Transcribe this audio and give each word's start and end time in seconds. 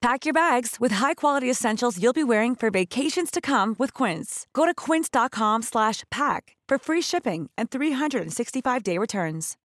Pack 0.00 0.24
your 0.24 0.32
bags 0.32 0.76
with 0.80 0.92
high-quality 0.92 1.50
essentials 1.50 2.02
you'll 2.02 2.14
be 2.14 2.24
wearing 2.24 2.54
for 2.54 2.70
vacations 2.70 3.30
to 3.30 3.38
come 3.38 3.76
with 3.78 3.92
Quince. 3.92 4.46
Go 4.54 4.64
to 4.64 4.72
quince.com 4.72 5.60
slash 5.60 6.04
pack 6.10 6.56
for 6.66 6.78
free 6.78 7.02
shipping 7.02 7.50
and 7.58 7.70
365-day 7.70 8.96
returns. 8.96 9.58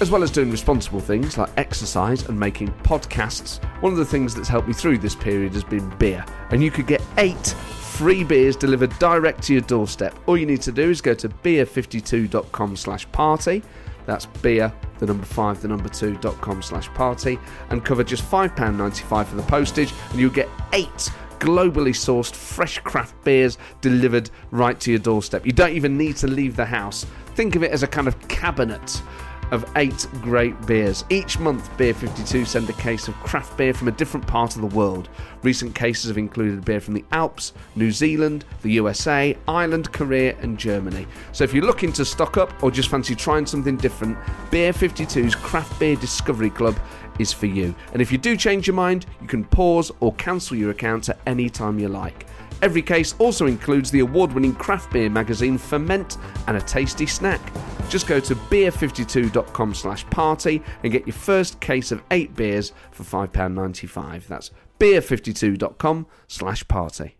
As 0.00 0.10
well 0.10 0.24
as 0.24 0.32
doing 0.32 0.50
responsible 0.50 0.98
things 0.98 1.38
like 1.38 1.50
exercise 1.56 2.28
and 2.28 2.40
making 2.40 2.72
podcasts, 2.82 3.62
one 3.80 3.92
of 3.92 3.98
the 3.98 4.04
things 4.04 4.34
that's 4.34 4.48
helped 4.48 4.66
me 4.66 4.74
through 4.74 4.98
this 4.98 5.14
period 5.14 5.52
has 5.52 5.62
been 5.62 5.88
beer. 5.98 6.24
And 6.50 6.64
you 6.64 6.72
could 6.72 6.88
get 6.88 7.02
eight 7.18 7.46
free 7.46 8.24
beers 8.24 8.56
delivered 8.56 8.98
direct 8.98 9.42
to 9.42 9.52
your 9.52 9.62
doorstep. 9.62 10.18
All 10.26 10.36
you 10.36 10.46
need 10.46 10.62
to 10.62 10.72
do 10.72 10.90
is 10.90 11.00
go 11.00 11.14
to 11.14 11.28
beer52.com 11.28 12.76
slash 12.76 13.12
party. 13.12 13.62
That's 14.10 14.26
beer, 14.26 14.72
the 14.98 15.06
number 15.06 15.24
five, 15.24 15.62
the 15.62 15.68
number 15.68 15.88
two 15.88 16.16
dot 16.16 16.40
com 16.40 16.62
slash 16.62 16.88
party, 16.94 17.38
and 17.68 17.84
cover 17.84 18.02
just 18.02 18.28
£5.95 18.28 19.26
for 19.26 19.36
the 19.36 19.42
postage, 19.42 19.94
and 20.10 20.18
you'll 20.18 20.30
get 20.30 20.48
eight 20.72 21.12
globally 21.38 21.94
sourced 21.94 22.34
fresh 22.34 22.80
craft 22.80 23.14
beers 23.22 23.56
delivered 23.80 24.28
right 24.50 24.80
to 24.80 24.90
your 24.90 24.98
doorstep. 24.98 25.46
You 25.46 25.52
don't 25.52 25.76
even 25.76 25.96
need 25.96 26.16
to 26.16 26.26
leave 26.26 26.56
the 26.56 26.64
house. 26.64 27.06
Think 27.36 27.54
of 27.54 27.62
it 27.62 27.70
as 27.70 27.84
a 27.84 27.86
kind 27.86 28.08
of 28.08 28.18
cabinet 28.26 29.00
of 29.50 29.70
eight 29.76 30.06
great 30.20 30.60
beers. 30.66 31.04
Each 31.10 31.38
month, 31.38 31.76
Beer 31.76 31.94
52 31.94 32.44
send 32.44 32.68
a 32.68 32.74
case 32.74 33.08
of 33.08 33.14
craft 33.16 33.56
beer 33.56 33.74
from 33.74 33.88
a 33.88 33.92
different 33.92 34.26
part 34.26 34.54
of 34.54 34.60
the 34.60 34.76
world. 34.76 35.08
Recent 35.42 35.74
cases 35.74 36.08
have 36.08 36.18
included 36.18 36.64
beer 36.64 36.80
from 36.80 36.94
the 36.94 37.04
Alps, 37.12 37.52
New 37.76 37.90
Zealand, 37.90 38.44
the 38.62 38.70
USA, 38.72 39.36
Ireland, 39.48 39.92
Korea, 39.92 40.36
and 40.40 40.58
Germany. 40.58 41.06
So 41.32 41.44
if 41.44 41.52
you're 41.52 41.64
looking 41.64 41.92
to 41.94 42.04
stock 42.04 42.36
up 42.36 42.62
or 42.62 42.70
just 42.70 42.88
fancy 42.88 43.14
trying 43.14 43.46
something 43.46 43.76
different, 43.76 44.18
Beer 44.50 44.72
52's 44.72 45.34
Craft 45.34 45.78
Beer 45.78 45.96
Discovery 45.96 46.50
Club 46.50 46.78
is 47.18 47.32
for 47.32 47.46
you. 47.46 47.74
And 47.92 48.00
if 48.00 48.10
you 48.10 48.18
do 48.18 48.36
change 48.36 48.66
your 48.66 48.74
mind, 48.74 49.06
you 49.20 49.26
can 49.26 49.44
pause 49.44 49.90
or 50.00 50.14
cancel 50.14 50.56
your 50.56 50.70
account 50.70 51.08
at 51.08 51.18
any 51.26 51.50
time 51.50 51.78
you 51.78 51.88
like. 51.88 52.26
Every 52.62 52.82
case 52.82 53.14
also 53.18 53.46
includes 53.46 53.90
the 53.90 54.00
award 54.00 54.32
winning 54.32 54.54
craft 54.54 54.92
beer 54.92 55.08
magazine 55.08 55.58
Ferment 55.58 56.18
and 56.46 56.56
a 56.56 56.60
tasty 56.60 57.06
snack. 57.06 57.40
Just 57.88 58.06
go 58.06 58.20
to 58.20 58.34
beer52.com 58.34 59.74
slash 59.74 60.06
party 60.10 60.62
and 60.82 60.92
get 60.92 61.06
your 61.06 61.14
first 61.14 61.60
case 61.60 61.90
of 61.90 62.02
eight 62.10 62.36
beers 62.36 62.72
for 62.92 63.04
£5.95. 63.04 64.26
That's 64.26 64.50
beer52.com 64.78 66.06
slash 66.28 66.66
party. 66.68 67.16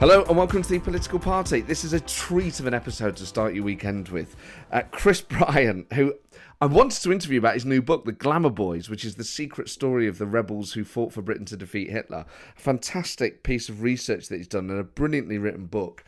Hello 0.00 0.24
and 0.24 0.36
welcome 0.36 0.60
to 0.60 0.68
the 0.68 0.80
Political 0.80 1.20
Party. 1.20 1.60
This 1.60 1.84
is 1.84 1.92
a 1.92 2.00
treat 2.00 2.58
of 2.58 2.66
an 2.66 2.74
episode 2.74 3.16
to 3.16 3.24
start 3.24 3.54
your 3.54 3.62
weekend 3.62 4.08
with. 4.08 4.34
Uh, 4.72 4.82
Chris 4.90 5.20
Bryant, 5.22 5.90
who 5.92 6.14
I 6.60 6.66
wanted 6.66 7.00
to 7.02 7.12
interview 7.12 7.38
about 7.38 7.54
his 7.54 7.64
new 7.64 7.80
book, 7.80 8.04
The 8.04 8.12
Glamour 8.12 8.50
Boys, 8.50 8.90
which 8.90 9.04
is 9.04 9.14
the 9.14 9.24
secret 9.24 9.68
story 9.68 10.08
of 10.08 10.18
the 10.18 10.26
rebels 10.26 10.72
who 10.72 10.82
fought 10.82 11.12
for 11.12 11.22
Britain 11.22 11.46
to 11.46 11.56
defeat 11.56 11.90
Hitler. 11.90 12.26
A 12.58 12.60
fantastic 12.60 13.44
piece 13.44 13.68
of 13.68 13.82
research 13.82 14.26
that 14.28 14.36
he's 14.36 14.48
done 14.48 14.68
and 14.68 14.80
a 14.80 14.84
brilliantly 14.84 15.38
written 15.38 15.66
book 15.66 16.04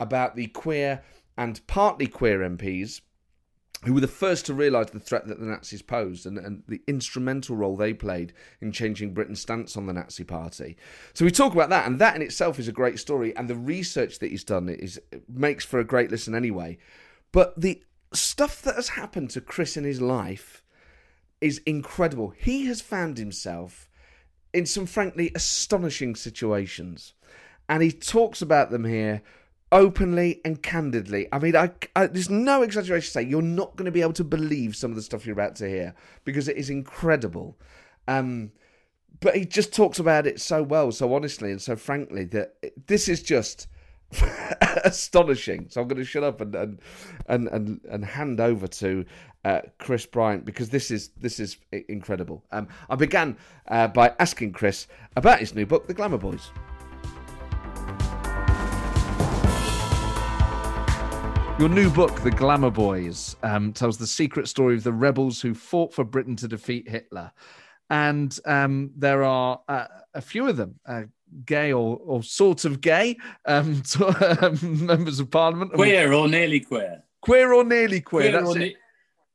about 0.00 0.34
the 0.34 0.48
queer 0.48 1.02
and 1.36 1.64
partly 1.68 2.08
queer 2.08 2.40
MPs 2.40 3.02
who 3.84 3.94
were 3.94 4.00
the 4.00 4.08
first 4.08 4.46
to 4.46 4.54
realise 4.54 4.90
the 4.90 4.98
threat 4.98 5.26
that 5.28 5.38
the 5.38 5.46
Nazis 5.46 5.82
posed 5.82 6.26
and, 6.26 6.36
and, 6.38 6.62
the 6.66 6.82
instrumental 6.88 7.54
role 7.54 7.76
they 7.76 7.94
played 7.94 8.32
in 8.60 8.72
changing 8.72 9.14
Britain's 9.14 9.40
stance 9.40 9.76
on 9.76 9.86
the 9.86 9.92
Nazi 9.92 10.24
Party. 10.24 10.76
So 11.14 11.24
we 11.24 11.30
talk 11.30 11.52
about 11.52 11.70
that, 11.70 11.86
and 11.86 12.00
that 12.00 12.16
in 12.16 12.22
itself 12.22 12.58
is 12.58 12.66
a 12.66 12.72
great 12.72 12.98
story, 12.98 13.36
and 13.36 13.48
the 13.48 13.54
research 13.54 14.18
that 14.18 14.30
he's 14.30 14.44
done 14.44 14.68
is 14.68 15.00
makes 15.28 15.64
for 15.64 15.78
a 15.78 15.84
great 15.84 16.10
listen 16.10 16.34
anyway. 16.34 16.78
But 17.30 17.60
the 17.60 17.82
stuff 18.12 18.62
that 18.62 18.74
has 18.74 18.90
happened 18.90 19.30
to 19.30 19.40
Chris 19.40 19.76
in 19.76 19.84
his 19.84 20.00
life 20.00 20.64
is 21.40 21.62
incredible. 21.64 22.34
He 22.36 22.66
has 22.66 22.80
found 22.80 23.18
himself 23.18 23.88
in 24.52 24.66
some 24.66 24.86
frankly 24.86 25.30
astonishing 25.36 26.16
situations, 26.16 27.12
and 27.68 27.82
he 27.82 27.92
talks 27.92 28.42
about 28.42 28.70
them 28.70 28.84
here 28.84 29.22
openly 29.72 30.40
and 30.44 30.62
candidly. 30.62 31.28
I 31.32 31.38
mean, 31.38 31.56
I, 31.56 31.70
I, 31.94 32.06
there's 32.06 32.30
no 32.30 32.62
exaggeration 32.62 33.06
to 33.06 33.10
say 33.10 33.22
you're 33.22 33.42
not 33.42 33.76
going 33.76 33.86
to 33.86 33.92
be 33.92 34.02
able 34.02 34.12
to 34.14 34.24
believe 34.24 34.76
some 34.76 34.90
of 34.90 34.96
the 34.96 35.02
stuff 35.02 35.26
you're 35.26 35.34
about 35.34 35.56
to 35.56 35.68
hear 35.68 35.94
because 36.24 36.48
it 36.48 36.56
is 36.56 36.70
incredible. 36.70 37.58
Um, 38.06 38.52
but 39.20 39.36
he 39.36 39.44
just 39.44 39.74
talks 39.74 39.98
about 39.98 40.26
it 40.26 40.40
so 40.40 40.62
well, 40.62 40.92
so 40.92 41.14
honestly, 41.14 41.50
and 41.50 41.60
so 41.60 41.76
frankly 41.76 42.24
that 42.26 42.54
this 42.86 43.08
is 43.08 43.22
just 43.22 43.66
astonishing. 44.84 45.66
So 45.68 45.80
I'm 45.80 45.88
going 45.88 45.98
to 45.98 46.04
shut 46.04 46.24
up 46.24 46.40
and 46.40 46.54
and 46.54 46.80
and 47.26 47.48
and, 47.48 47.80
and 47.90 48.04
hand 48.04 48.40
over 48.40 48.66
to 48.66 49.04
uh, 49.44 49.60
Chris 49.78 50.06
Bryant 50.06 50.44
because 50.44 50.70
this 50.70 50.90
is 50.90 51.08
this 51.20 51.40
is 51.40 51.58
incredible. 51.88 52.44
Um, 52.52 52.68
I 52.88 52.96
began 52.96 53.36
uh, 53.66 53.88
by 53.88 54.14
asking 54.18 54.52
Chris 54.52 54.86
about 55.16 55.40
his 55.40 55.54
new 55.54 55.66
book, 55.66 55.86
The 55.86 55.94
Glamour 55.94 56.18
Boys. 56.18 56.50
Your 61.58 61.68
new 61.68 61.90
book, 61.90 62.20
The 62.20 62.30
Glamour 62.30 62.70
Boys, 62.70 63.34
um, 63.42 63.72
tells 63.72 63.98
the 63.98 64.06
secret 64.06 64.46
story 64.46 64.76
of 64.76 64.84
the 64.84 64.92
rebels 64.92 65.40
who 65.40 65.54
fought 65.54 65.92
for 65.92 66.04
Britain 66.04 66.36
to 66.36 66.46
defeat 66.46 66.88
Hitler. 66.88 67.32
And 67.90 68.38
um, 68.44 68.92
there 68.96 69.24
are 69.24 69.60
uh, 69.66 69.86
a 70.14 70.20
few 70.20 70.48
of 70.48 70.56
them, 70.56 70.78
uh, 70.86 71.02
gay 71.44 71.72
or, 71.72 71.98
or 72.04 72.22
sort 72.22 72.64
of 72.64 72.80
gay, 72.80 73.16
um, 73.44 73.82
to, 73.90 74.46
um, 74.46 74.86
members 74.86 75.18
of 75.18 75.32
parliament. 75.32 75.72
Queer 75.72 76.12
or 76.12 76.28
nearly 76.28 76.60
queer. 76.60 77.02
Queer 77.22 77.52
or 77.52 77.64
nearly 77.64 78.00
queer. 78.00 78.30
queer 78.30 78.40
that's 78.40 78.54
it. 78.54 78.58
Ne- 78.60 78.76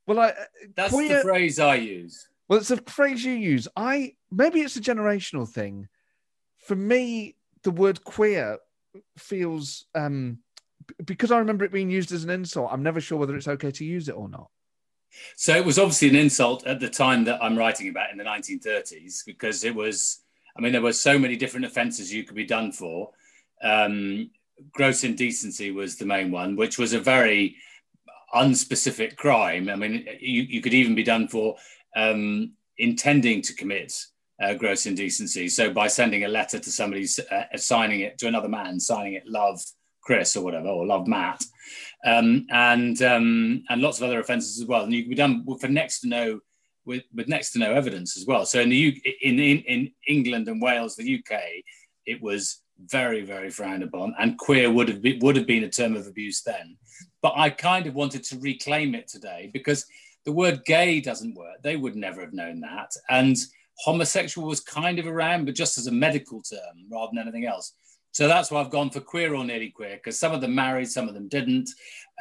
well, 0.07 0.19
I, 0.19 0.29
uh, 0.29 0.33
that's 0.75 0.93
queer, 0.93 1.17
the 1.17 1.23
phrase 1.23 1.59
I 1.59 1.75
use. 1.75 2.29
Well, 2.47 2.59
it's 2.59 2.71
a 2.71 2.77
phrase 2.77 3.25
you 3.25 3.33
use. 3.33 3.67
I 3.75 4.13
maybe 4.31 4.61
it's 4.61 4.77
a 4.77 4.81
generational 4.81 5.47
thing. 5.47 5.89
For 6.59 6.75
me, 6.75 7.35
the 7.63 7.71
word 7.71 8.05
queer 8.05 8.59
feels 9.17 9.85
um, 9.93 10.39
because 11.03 11.31
I 11.31 11.39
remember 11.39 11.65
it 11.65 11.71
being 11.71 11.89
used 11.89 12.11
as 12.11 12.23
an 12.23 12.29
insult, 12.29 12.71
I'm 12.71 12.83
never 12.83 13.01
sure 13.01 13.17
whether 13.17 13.35
it's 13.35 13.47
okay 13.47 13.71
to 13.71 13.85
use 13.85 14.09
it 14.09 14.15
or 14.15 14.29
not. 14.29 14.49
So 15.35 15.55
it 15.55 15.65
was 15.65 15.77
obviously 15.77 16.09
an 16.09 16.15
insult 16.15 16.65
at 16.65 16.79
the 16.79 16.89
time 16.89 17.23
that 17.25 17.43
I'm 17.43 17.57
writing 17.57 17.89
about 17.89 18.11
in 18.11 18.17
the 18.17 18.23
1930s 18.23 19.25
because 19.25 19.63
it 19.63 19.75
was, 19.75 20.23
I 20.57 20.61
mean, 20.61 20.71
there 20.71 20.81
were 20.81 20.93
so 20.93 21.19
many 21.19 21.35
different 21.35 21.65
offences 21.65 22.13
you 22.13 22.23
could 22.23 22.35
be 22.35 22.45
done 22.45 22.71
for. 22.71 23.11
Um, 23.61 24.31
gross 24.71 25.03
indecency 25.03 25.71
was 25.71 25.97
the 25.97 26.05
main 26.05 26.31
one, 26.31 26.55
which 26.55 26.77
was 26.77 26.93
a 26.93 26.99
very 26.99 27.55
unspecific 28.33 29.15
crime. 29.15 29.69
I 29.69 29.75
mean, 29.75 30.07
you, 30.19 30.43
you 30.43 30.61
could 30.61 30.73
even 30.73 30.95
be 30.95 31.03
done 31.03 31.27
for 31.27 31.57
um, 31.95 32.53
intending 32.77 33.41
to 33.43 33.53
commit 33.53 33.93
uh, 34.41 34.53
gross 34.55 34.85
indecency. 34.85 35.47
So 35.47 35.71
by 35.71 35.87
sending 35.87 36.23
a 36.23 36.27
letter 36.27 36.59
to 36.59 36.71
somebody, 36.71 37.07
uh, 37.31 37.43
signing 37.55 38.01
it 38.01 38.17
to 38.19 38.27
another 38.27 38.49
man, 38.49 38.79
signing 38.79 39.13
it 39.13 39.27
love 39.27 39.61
Chris 40.03 40.35
or 40.35 40.43
whatever, 40.43 40.67
or 40.67 40.85
love 40.85 41.07
Matt, 41.07 41.43
um, 42.05 42.45
and 42.51 43.01
um, 43.01 43.63
and 43.69 43.81
lots 43.81 43.97
of 43.97 44.03
other 44.03 44.19
offences 44.19 44.61
as 44.61 44.67
well. 44.67 44.83
And 44.83 44.93
you 44.93 45.03
can 45.03 45.09
be 45.09 45.15
done 45.15 45.45
for 45.59 45.67
next 45.67 46.01
to 46.01 46.07
no 46.07 46.39
with, 46.85 47.03
with 47.13 47.27
next 47.27 47.51
to 47.53 47.59
no 47.59 47.73
evidence 47.73 48.17
as 48.17 48.25
well. 48.25 48.45
So 48.45 48.59
in 48.59 48.69
the 48.69 48.75
U- 48.75 49.01
in, 49.21 49.39
in 49.39 49.59
in 49.59 49.91
England 50.07 50.47
and 50.47 50.61
Wales, 50.61 50.95
the 50.95 51.19
UK, 51.19 51.39
it 52.05 52.21
was 52.21 52.61
very 52.91 53.21
very 53.21 53.49
frowned 53.49 53.83
upon, 53.83 54.13
and 54.19 54.37
queer 54.37 54.71
would 54.71 54.89
have 54.89 55.01
been, 55.01 55.19
would 55.19 55.35
have 55.35 55.47
been 55.47 55.63
a 55.63 55.69
term 55.69 55.95
of 55.95 56.07
abuse 56.07 56.41
then. 56.41 56.77
But 57.21 57.33
I 57.37 57.49
kind 57.49 57.87
of 57.87 57.95
wanted 57.95 58.23
to 58.25 58.39
reclaim 58.39 58.95
it 58.95 59.07
today 59.07 59.49
because 59.53 59.85
the 60.25 60.31
word 60.31 60.65
gay 60.65 60.99
doesn't 60.99 61.35
work. 61.35 61.61
They 61.63 61.77
would 61.77 61.95
never 61.95 62.21
have 62.21 62.33
known 62.33 62.59
that, 62.61 62.91
and 63.09 63.37
homosexual 63.77 64.47
was 64.47 64.59
kind 64.59 64.99
of 64.99 65.07
around, 65.07 65.45
but 65.45 65.55
just 65.55 65.77
as 65.77 65.87
a 65.87 65.91
medical 65.91 66.41
term 66.41 66.87
rather 66.91 67.11
than 67.13 67.21
anything 67.21 67.45
else. 67.45 67.73
So 68.13 68.27
that's 68.27 68.51
why 68.51 68.61
I've 68.61 68.69
gone 68.69 68.91
for 68.91 69.01
queer 69.01 69.33
or 69.33 69.43
nearly 69.43 69.69
queer, 69.69 69.95
because 69.95 70.19
some 70.19 70.33
of 70.33 70.39
them 70.39 70.53
married, 70.53 70.87
some 70.87 71.07
of 71.07 71.15
them 71.15 71.27
didn't. 71.27 71.69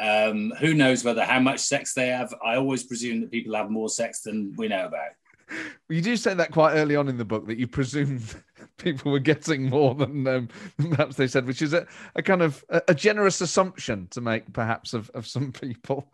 Um, 0.01 0.51
who 0.59 0.73
knows 0.73 1.05
whether 1.05 1.23
how 1.23 1.39
much 1.39 1.61
sex 1.61 1.93
they 1.93 2.09
have? 2.09 2.35
I 2.45 2.57
always 2.57 2.83
presume 2.83 3.21
that 3.21 3.31
people 3.31 3.55
have 3.55 3.71
more 3.71 3.91
sex 3.91 4.23
than 4.23 4.55
we 4.57 4.69
know 4.69 4.87
about. 4.87 5.11
Well, 5.51 5.97
you 5.97 6.01
do 6.01 6.17
say 6.17 6.33
that 6.33 6.51
quite 6.51 6.75
early 6.75 6.97
on 6.97 7.09
in 7.09 7.19
the 7.19 7.27
book 7.27 7.47
that 7.47 7.59
you 7.59 7.67
presume 7.67 8.23
people 8.79 9.13
were 9.13 9.19
getting 9.19 9.69
more 9.69 9.95
than, 9.95 10.27
um, 10.27 10.49
perhaps 10.79 11.17
they 11.17 11.27
said, 11.27 11.47
which 11.47 11.61
is 11.61 11.75
a, 11.75 11.87
a 12.17 12.23
kind 12.23 12.41
of 12.41 12.65
a, 12.71 12.81
a, 12.89 12.95
generous 12.95 13.43
assumption 13.43 14.09
to 14.13 14.23
make, 14.23 14.51
perhaps, 14.55 14.95
of, 14.95 15.11
of 15.11 15.27
some 15.27 15.53
people. 15.53 16.11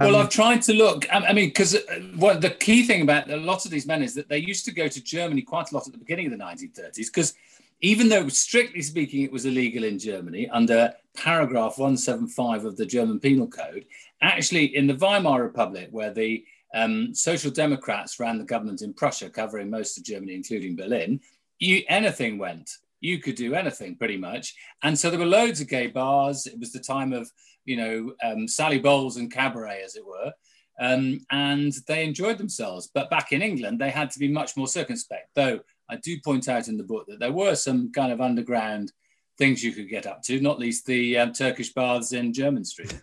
Um, 0.00 0.10
well, 0.12 0.16
I've 0.16 0.30
tried 0.30 0.62
to 0.62 0.72
look. 0.72 1.06
I 1.12 1.32
mean, 1.32 1.50
because 1.50 1.76
uh, 1.76 2.00
what 2.16 2.40
the 2.40 2.50
key 2.50 2.84
thing 2.84 3.02
about 3.02 3.30
a 3.30 3.36
lot 3.36 3.64
of 3.64 3.70
these 3.70 3.86
men 3.86 4.02
is 4.02 4.12
that 4.14 4.28
they 4.28 4.38
used 4.38 4.64
to 4.64 4.72
go 4.72 4.88
to 4.88 5.00
Germany 5.00 5.42
quite 5.42 5.70
a 5.70 5.74
lot 5.74 5.86
at 5.86 5.92
the 5.92 5.98
beginning 5.98 6.26
of 6.26 6.32
the 6.32 6.44
1930s, 6.44 7.06
because 7.06 7.34
even 7.82 8.08
though 8.08 8.28
strictly 8.28 8.82
speaking 8.82 9.22
it 9.22 9.32
was 9.32 9.46
illegal 9.46 9.84
in 9.84 9.98
Germany 9.98 10.48
under 10.50 10.92
paragraph 11.16 11.78
175 11.78 12.64
of 12.64 12.76
the 12.76 12.86
German 12.86 13.18
Penal 13.18 13.48
Code, 13.48 13.86
actually 14.22 14.76
in 14.76 14.86
the 14.86 14.94
Weimar 14.94 15.42
Republic, 15.42 15.88
where 15.90 16.12
the 16.12 16.44
um, 16.74 17.14
Social 17.14 17.50
Democrats 17.50 18.20
ran 18.20 18.38
the 18.38 18.44
government 18.44 18.82
in 18.82 18.94
Prussia, 18.94 19.30
covering 19.30 19.70
most 19.70 19.98
of 19.98 20.04
Germany, 20.04 20.34
including 20.34 20.76
Berlin, 20.76 21.20
you, 21.58 21.82
anything 21.88 22.38
went. 22.38 22.70
You 23.00 23.18
could 23.18 23.34
do 23.34 23.54
anything 23.54 23.96
pretty 23.96 24.16
much. 24.16 24.54
And 24.82 24.98
so 24.98 25.10
there 25.10 25.18
were 25.18 25.26
loads 25.26 25.60
of 25.60 25.68
gay 25.68 25.86
bars. 25.86 26.46
It 26.46 26.58
was 26.58 26.72
the 26.72 26.80
time 26.80 27.12
of, 27.12 27.30
you 27.64 27.76
know, 27.76 28.12
um, 28.22 28.46
Sally 28.46 28.78
Bowles 28.78 29.16
and 29.16 29.32
cabaret, 29.32 29.82
as 29.82 29.96
it 29.96 30.06
were. 30.06 30.32
Um, 30.80 31.20
and 31.30 31.72
they 31.88 32.04
enjoyed 32.04 32.38
themselves. 32.38 32.90
But 32.92 33.10
back 33.10 33.32
in 33.32 33.42
England, 33.42 33.78
they 33.78 33.90
had 33.90 34.10
to 34.12 34.18
be 34.18 34.28
much 34.28 34.56
more 34.56 34.68
circumspect, 34.68 35.30
though 35.34 35.60
I 35.90 35.96
do 35.96 36.20
point 36.20 36.48
out 36.48 36.68
in 36.68 36.76
the 36.76 36.84
book 36.84 37.06
that 37.08 37.18
there 37.18 37.32
were 37.32 37.54
some 37.54 37.90
kind 37.92 38.12
of 38.12 38.20
underground 38.20 38.92
things 39.38 39.64
you 39.64 39.72
could 39.72 39.88
get 39.88 40.06
up 40.06 40.22
to, 40.22 40.40
not 40.40 40.58
least 40.58 40.86
the 40.86 41.18
um, 41.18 41.32
Turkish 41.32 41.72
baths 41.72 42.12
in 42.12 42.32
Jermyn 42.32 42.64
Street. 42.64 43.00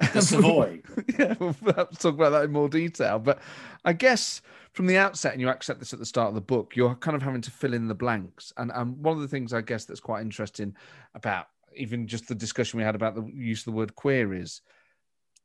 the 0.12 0.22
Savoy. 0.22 0.80
yeah, 1.18 1.34
we'll 1.38 1.52
to 1.52 1.88
talk 1.98 2.14
about 2.14 2.30
that 2.30 2.44
in 2.44 2.52
more 2.52 2.68
detail. 2.68 3.18
But 3.18 3.40
I 3.84 3.92
guess 3.92 4.40
from 4.72 4.86
the 4.86 4.96
outset, 4.96 5.32
and 5.32 5.40
you 5.40 5.48
accept 5.48 5.80
this 5.80 5.92
at 5.92 5.98
the 5.98 6.06
start 6.06 6.28
of 6.28 6.34
the 6.34 6.40
book, 6.40 6.76
you're 6.76 6.94
kind 6.94 7.16
of 7.16 7.22
having 7.22 7.42
to 7.42 7.50
fill 7.50 7.74
in 7.74 7.88
the 7.88 7.94
blanks. 7.94 8.52
And, 8.56 8.70
and 8.74 8.96
one 8.98 9.16
of 9.16 9.22
the 9.22 9.28
things 9.28 9.52
I 9.52 9.60
guess 9.60 9.84
that's 9.84 10.00
quite 10.00 10.22
interesting 10.22 10.74
about 11.14 11.46
even 11.76 12.06
just 12.06 12.28
the 12.28 12.34
discussion 12.34 12.78
we 12.78 12.84
had 12.84 12.94
about 12.94 13.14
the 13.14 13.30
use 13.34 13.60
of 13.60 13.66
the 13.66 13.72
word 13.72 13.94
queer 13.94 14.32
is 14.32 14.62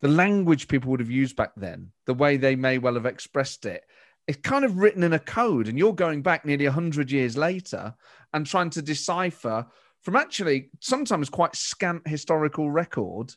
the 0.02 0.08
language 0.08 0.68
people 0.68 0.92
would 0.92 1.00
have 1.00 1.12
used 1.12 1.36
back 1.36 1.52
then, 1.56 1.92
the 2.06 2.14
way 2.14 2.38
they 2.38 2.56
may 2.56 2.78
well 2.78 2.96
have 2.96 3.06
expressed 3.06 3.66
it 3.66 3.84
it's 4.28 4.40
kind 4.40 4.64
of 4.64 4.78
written 4.78 5.04
in 5.04 5.14
a 5.14 5.20
code, 5.20 5.68
and 5.68 5.78
you're 5.78 5.94
going 5.94 6.22
back 6.22 6.46
nearly 6.46 6.66
100 6.66 7.12
years 7.12 7.38
later 7.38 7.94
and 8.34 8.46
trying 8.46 8.70
to 8.72 8.82
decipher 8.82 9.66
from 10.02 10.16
actually 10.16 10.70
sometimes 10.80 11.30
quite 11.30 11.56
scant 11.56 12.08
historical 12.08 12.70
record 12.70 13.34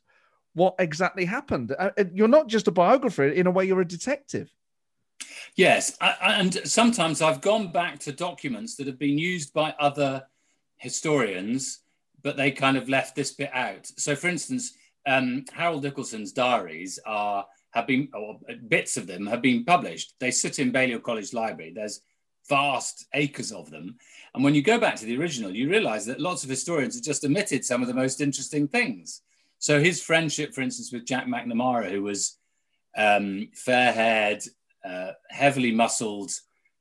what 0.55 0.75
exactly 0.79 1.27
happened. 1.27 1.75
Uh, 1.79 1.91
uh, 1.99 2.05
you're 2.15 2.29
not 2.29 2.49
just 2.49 2.67
a 2.67 2.73
biographer, 2.73 3.29
in 3.29 3.47
a 3.47 3.51
way, 3.51 3.67
you're 3.67 3.83
a 3.83 3.87
detective. 3.87 4.51
Yes, 5.55 5.97
and 6.01 6.55
sometimes 6.67 7.21
I've 7.21 7.43
gone 7.43 7.73
back 7.73 7.99
to 8.01 8.13
documents 8.13 8.75
that 8.77 8.87
have 8.87 8.99
been 8.99 9.19
used 9.19 9.53
by 9.53 9.75
other 9.79 10.25
historians, 10.79 11.81
but 12.23 12.37
they 12.37 12.51
kind 12.51 12.77
of 12.77 12.89
left 12.89 13.15
this 13.15 13.33
bit 13.33 13.51
out. 13.53 13.87
So, 13.87 14.17
for 14.17 14.29
instance, 14.29 14.73
um, 15.07 15.45
Harold 15.53 15.85
Nicolson's 15.85 16.33
diaries 16.33 16.99
are 17.05 17.47
have 17.73 17.87
been, 17.87 18.09
or 18.15 18.39
bits 18.69 18.97
of 18.97 19.07
them 19.07 19.27
have 19.27 19.43
been 19.43 19.65
published. 19.65 20.15
They 20.19 20.31
sit 20.31 20.59
in 20.59 20.73
Balliol 20.73 21.01
College 21.01 21.33
Library. 21.33 21.73
There's 21.75 22.01
vast 22.49 23.07
acres 23.15 23.53
of 23.53 23.71
them. 23.71 23.97
And 24.35 24.45
when 24.45 24.55
you 24.55 24.63
go 24.63 24.79
back 24.79 24.97
to 24.97 25.05
the 25.05 25.19
original, 25.19 25.55
you 25.55 25.69
realize 25.69 26.07
that 26.07 26.21
lots 26.21 26.45
of 26.45 26.51
historians 26.51 26.95
have 26.95 27.05
just 27.05 27.25
omitted 27.25 27.65
some 27.65 27.83
of 27.83 27.89
the 27.89 27.95
most 27.95 28.21
interesting 28.21 28.69
things. 28.69 29.23
So 29.59 29.81
his 29.81 30.03
friendship, 30.03 30.55
for 30.55 30.61
instance, 30.61 30.93
with 30.93 31.07
Jack 31.07 31.27
Macnamara, 31.27 31.91
who 31.91 32.03
was 32.03 32.39
um, 32.97 33.49
fair-haired, 33.55 34.43
uh, 34.85 35.13
heavily 35.29 35.73
muscled. 35.73 36.31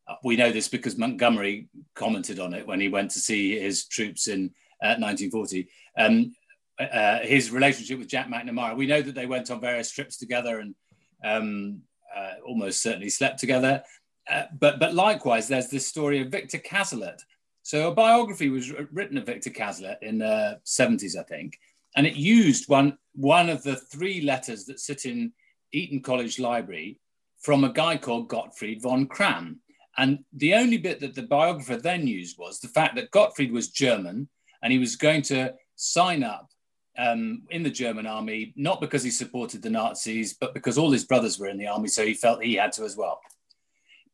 Uh, 0.08 0.16
we 0.24 0.36
know 0.36 0.52
this 0.52 0.68
because 0.68 0.98
Montgomery 0.98 1.68
commented 1.96 2.40
on 2.40 2.54
it 2.54 2.68
when 2.68 2.80
he 2.80 2.90
went 2.90 3.12
to 3.12 3.20
see 3.20 3.60
his 3.60 3.86
troops 3.86 4.28
in 4.28 4.52
uh, 4.84 4.96
1940. 5.00 5.68
Um, 5.98 6.36
uh, 6.80 7.20
his 7.20 7.52
relationship 7.52 8.00
with 8.00 8.08
Jack 8.08 8.28
Macnamara. 8.28 8.76
We 8.76 8.88
know 8.88 9.02
that 9.02 9.16
they 9.16 9.26
went 9.26 9.50
on 9.52 9.62
various 9.62 9.92
trips 9.92 10.18
together 10.18 10.60
and 10.60 10.76
um, 11.24 11.82
uh, 12.16 12.34
almost 12.46 12.82
certainly 12.82 13.10
slept 13.10 13.40
together. 13.40 13.84
Uh, 14.30 14.44
but 14.60 14.80
but 14.80 14.94
likewise, 14.94 15.48
there's 15.48 15.70
this 15.70 15.88
story 15.88 16.22
of 16.22 16.30
Victor 16.30 16.58
Cazalet. 16.58 17.20
So 17.64 17.88
a 17.88 17.94
biography 17.94 18.50
was 18.50 18.72
written 18.92 19.18
of 19.18 19.26
Victor 19.26 19.50
Cazalet 19.50 19.98
in 20.02 20.20
the 20.20 20.60
70s, 20.66 21.18
I 21.18 21.24
think, 21.24 21.58
and 21.96 22.06
it 22.06 22.16
used 22.16 22.70
one 22.70 22.98
one 23.14 23.50
of 23.50 23.64
the 23.64 23.76
three 23.76 24.22
letters 24.22 24.66
that 24.66 24.80
sit 24.80 25.06
in 25.06 25.32
Eton 25.72 26.02
College 26.02 26.40
Library 26.40 27.00
from 27.42 27.64
a 27.64 27.72
guy 27.72 27.98
called 27.98 28.30
Gottfried 28.30 28.82
von 28.82 29.08
Cramm. 29.08 29.60
And 29.98 30.20
the 30.34 30.56
only 30.56 30.78
bit 30.78 31.00
that 31.00 31.16
the 31.16 31.24
biographer 31.24 31.78
then 31.78 32.06
used 32.06 32.38
was 32.38 32.60
the 32.60 32.68
fact 32.68 32.96
that 32.96 33.12
Gottfried 33.12 33.52
was 33.52 33.70
German 33.70 34.28
and 34.62 34.74
he 34.74 34.80
was 34.80 34.96
going 34.96 35.22
to 35.24 35.54
sign 35.76 36.24
up 36.24 36.50
um, 36.98 37.44
in 37.50 37.64
the 37.64 37.70
German 37.70 38.08
army, 38.08 38.54
not 38.56 38.82
because 38.82 39.04
he 39.04 39.12
supported 39.12 39.62
the 39.62 39.70
Nazis, 39.70 40.34
but 40.34 40.54
because 40.54 40.78
all 40.78 40.92
his 40.92 41.06
brothers 41.06 41.40
were 41.40 41.48
in 41.48 41.58
the 41.58 41.68
army, 41.68 41.88
so 41.88 42.06
he 42.06 42.14
felt 42.14 42.44
he 42.44 42.56
had 42.56 42.72
to 42.74 42.84
as 42.84 42.96
well. 42.96 43.20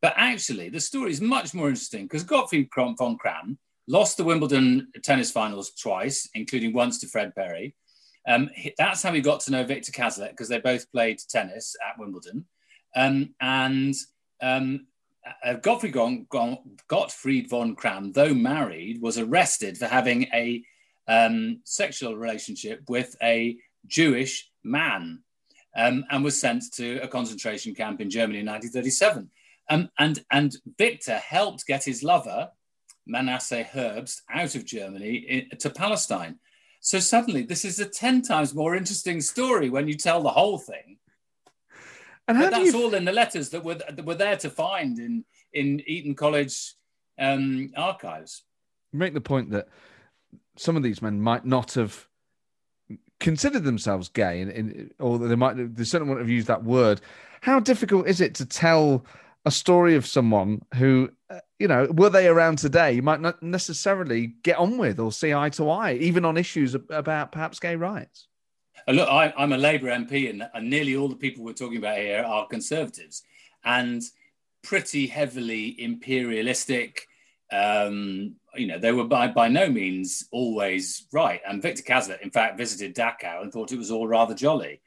But 0.01 0.13
actually, 0.17 0.69
the 0.69 0.79
story 0.79 1.11
is 1.11 1.21
much 1.21 1.53
more 1.53 1.69
interesting 1.69 2.05
because 2.05 2.23
Gottfried 2.23 2.69
von 2.73 3.17
Cramm 3.17 3.57
lost 3.87 4.17
the 4.17 4.23
Wimbledon 4.23 4.87
tennis 5.03 5.31
finals 5.31 5.71
twice, 5.71 6.27
including 6.33 6.73
once 6.73 6.99
to 6.99 7.07
Fred 7.07 7.35
Perry. 7.35 7.75
Um, 8.27 8.49
that's 8.77 9.03
how 9.03 9.13
he 9.13 9.21
got 9.21 9.41
to 9.41 9.51
know 9.51 9.63
Victor 9.63 9.91
Cazalet 9.91 10.31
because 10.31 10.47
they 10.47 10.59
both 10.59 10.91
played 10.91 11.19
tennis 11.29 11.75
at 11.87 11.99
Wimbledon. 11.99 12.45
Um, 12.95 13.33
and 13.39 13.95
um, 14.41 14.87
uh, 15.43 15.53
Gottfried, 15.53 15.93
von, 15.93 16.25
Gottfried 16.87 17.49
von 17.49 17.75
Cramm, 17.75 18.11
though 18.11 18.33
married, 18.33 19.01
was 19.01 19.17
arrested 19.17 19.77
for 19.77 19.87
having 19.87 20.23
a 20.33 20.63
um, 21.07 21.61
sexual 21.63 22.15
relationship 22.15 22.81
with 22.87 23.15
a 23.21 23.57
Jewish 23.87 24.49
man 24.63 25.23
um, 25.75 26.05
and 26.09 26.23
was 26.23 26.39
sent 26.39 26.63
to 26.73 26.97
a 26.97 27.07
concentration 27.07 27.73
camp 27.73 28.01
in 28.01 28.09
Germany 28.09 28.39
in 28.39 28.45
1937. 28.45 29.29
Um, 29.69 29.89
and, 29.97 30.23
and 30.31 30.55
Victor 30.77 31.17
helped 31.17 31.65
get 31.65 31.83
his 31.83 32.03
lover, 32.03 32.49
Manasseh 33.05 33.63
Herbst, 33.63 34.21
out 34.29 34.55
of 34.55 34.65
Germany 34.65 35.15
in, 35.15 35.57
to 35.59 35.69
Palestine. 35.69 36.39
So 36.81 36.99
suddenly, 36.99 37.43
this 37.43 37.63
is 37.63 37.79
a 37.79 37.85
10 37.85 38.23
times 38.23 38.55
more 38.55 38.75
interesting 38.75 39.21
story 39.21 39.69
when 39.69 39.87
you 39.87 39.93
tell 39.93 40.21
the 40.21 40.29
whole 40.29 40.57
thing. 40.57 40.97
And 42.27 42.41
that's 42.41 42.73
all 42.73 42.93
in 42.93 43.05
the 43.05 43.11
letters 43.11 43.49
that 43.49 43.63
were, 43.63 43.75
that 43.75 44.05
were 44.05 44.15
there 44.15 44.37
to 44.37 44.49
find 44.49 44.97
in, 44.99 45.25
in 45.53 45.81
Eton 45.85 46.15
College 46.15 46.75
um, 47.19 47.71
archives. 47.75 48.43
You 48.91 48.99
make 48.99 49.13
the 49.13 49.21
point 49.21 49.51
that 49.51 49.67
some 50.57 50.77
of 50.77 50.83
these 50.83 51.01
men 51.01 51.21
might 51.21 51.45
not 51.45 51.73
have 51.73 52.07
considered 53.19 53.63
themselves 53.63 54.09
gay, 54.09 54.89
or 54.99 55.19
they 55.19 55.35
might 55.35 55.75
they 55.75 55.83
certainly 55.83 56.09
wouldn't 56.09 56.27
have 56.27 56.33
used 56.33 56.47
that 56.47 56.63
word. 56.63 57.01
How 57.41 57.59
difficult 57.59 58.07
is 58.07 58.21
it 58.21 58.35
to 58.35 58.45
tell 58.45 59.05
a 59.45 59.51
story 59.51 59.95
of 59.95 60.05
someone 60.05 60.61
who, 60.75 61.09
uh, 61.29 61.39
you 61.57 61.67
know, 61.67 61.87
were 61.91 62.09
they 62.09 62.27
around 62.27 62.57
today, 62.57 62.93
you 62.93 63.01
might 63.01 63.21
not 63.21 63.41
necessarily 63.41 64.27
get 64.43 64.57
on 64.57 64.77
with 64.77 64.99
or 64.99 65.11
see 65.11 65.33
eye 65.33 65.49
to 65.49 65.69
eye, 65.69 65.93
even 65.93 66.25
on 66.25 66.37
issues 66.37 66.75
about 66.75 67.31
perhaps 67.31 67.59
gay 67.59 67.75
rights? 67.75 68.27
Uh, 68.87 68.91
look, 68.91 69.09
I, 69.09 69.33
am 69.37 69.53
a 69.53 69.57
Labour 69.57 69.87
MP, 69.87 70.29
and, 70.29 70.47
and 70.53 70.69
nearly 70.69 70.95
all 70.95 71.07
the 71.07 71.15
people 71.15 71.43
we're 71.43 71.53
talking 71.53 71.77
about 71.77 71.97
here 71.97 72.23
are 72.23 72.47
Conservatives, 72.47 73.23
and 73.63 74.03
pretty 74.61 75.07
heavily 75.07 75.81
imperialistic, 75.81 77.07
um, 77.51 78.35
you 78.55 78.67
know, 78.67 78.79
they 78.79 78.91
were 78.91 79.05
by, 79.05 79.27
by 79.27 79.47
no 79.47 79.69
means 79.69 80.27
always 80.31 81.07
right. 81.11 81.41
And 81.47 81.61
Victor 81.61 81.83
Cazalet, 81.83 82.21
in 82.21 82.31
fact, 82.31 82.57
visited 82.57 82.95
Dachau 82.95 83.41
and 83.41 83.51
thought 83.51 83.71
it 83.71 83.77
was 83.77 83.91
all 83.91 84.07
rather 84.07 84.33
jolly. 84.33 84.81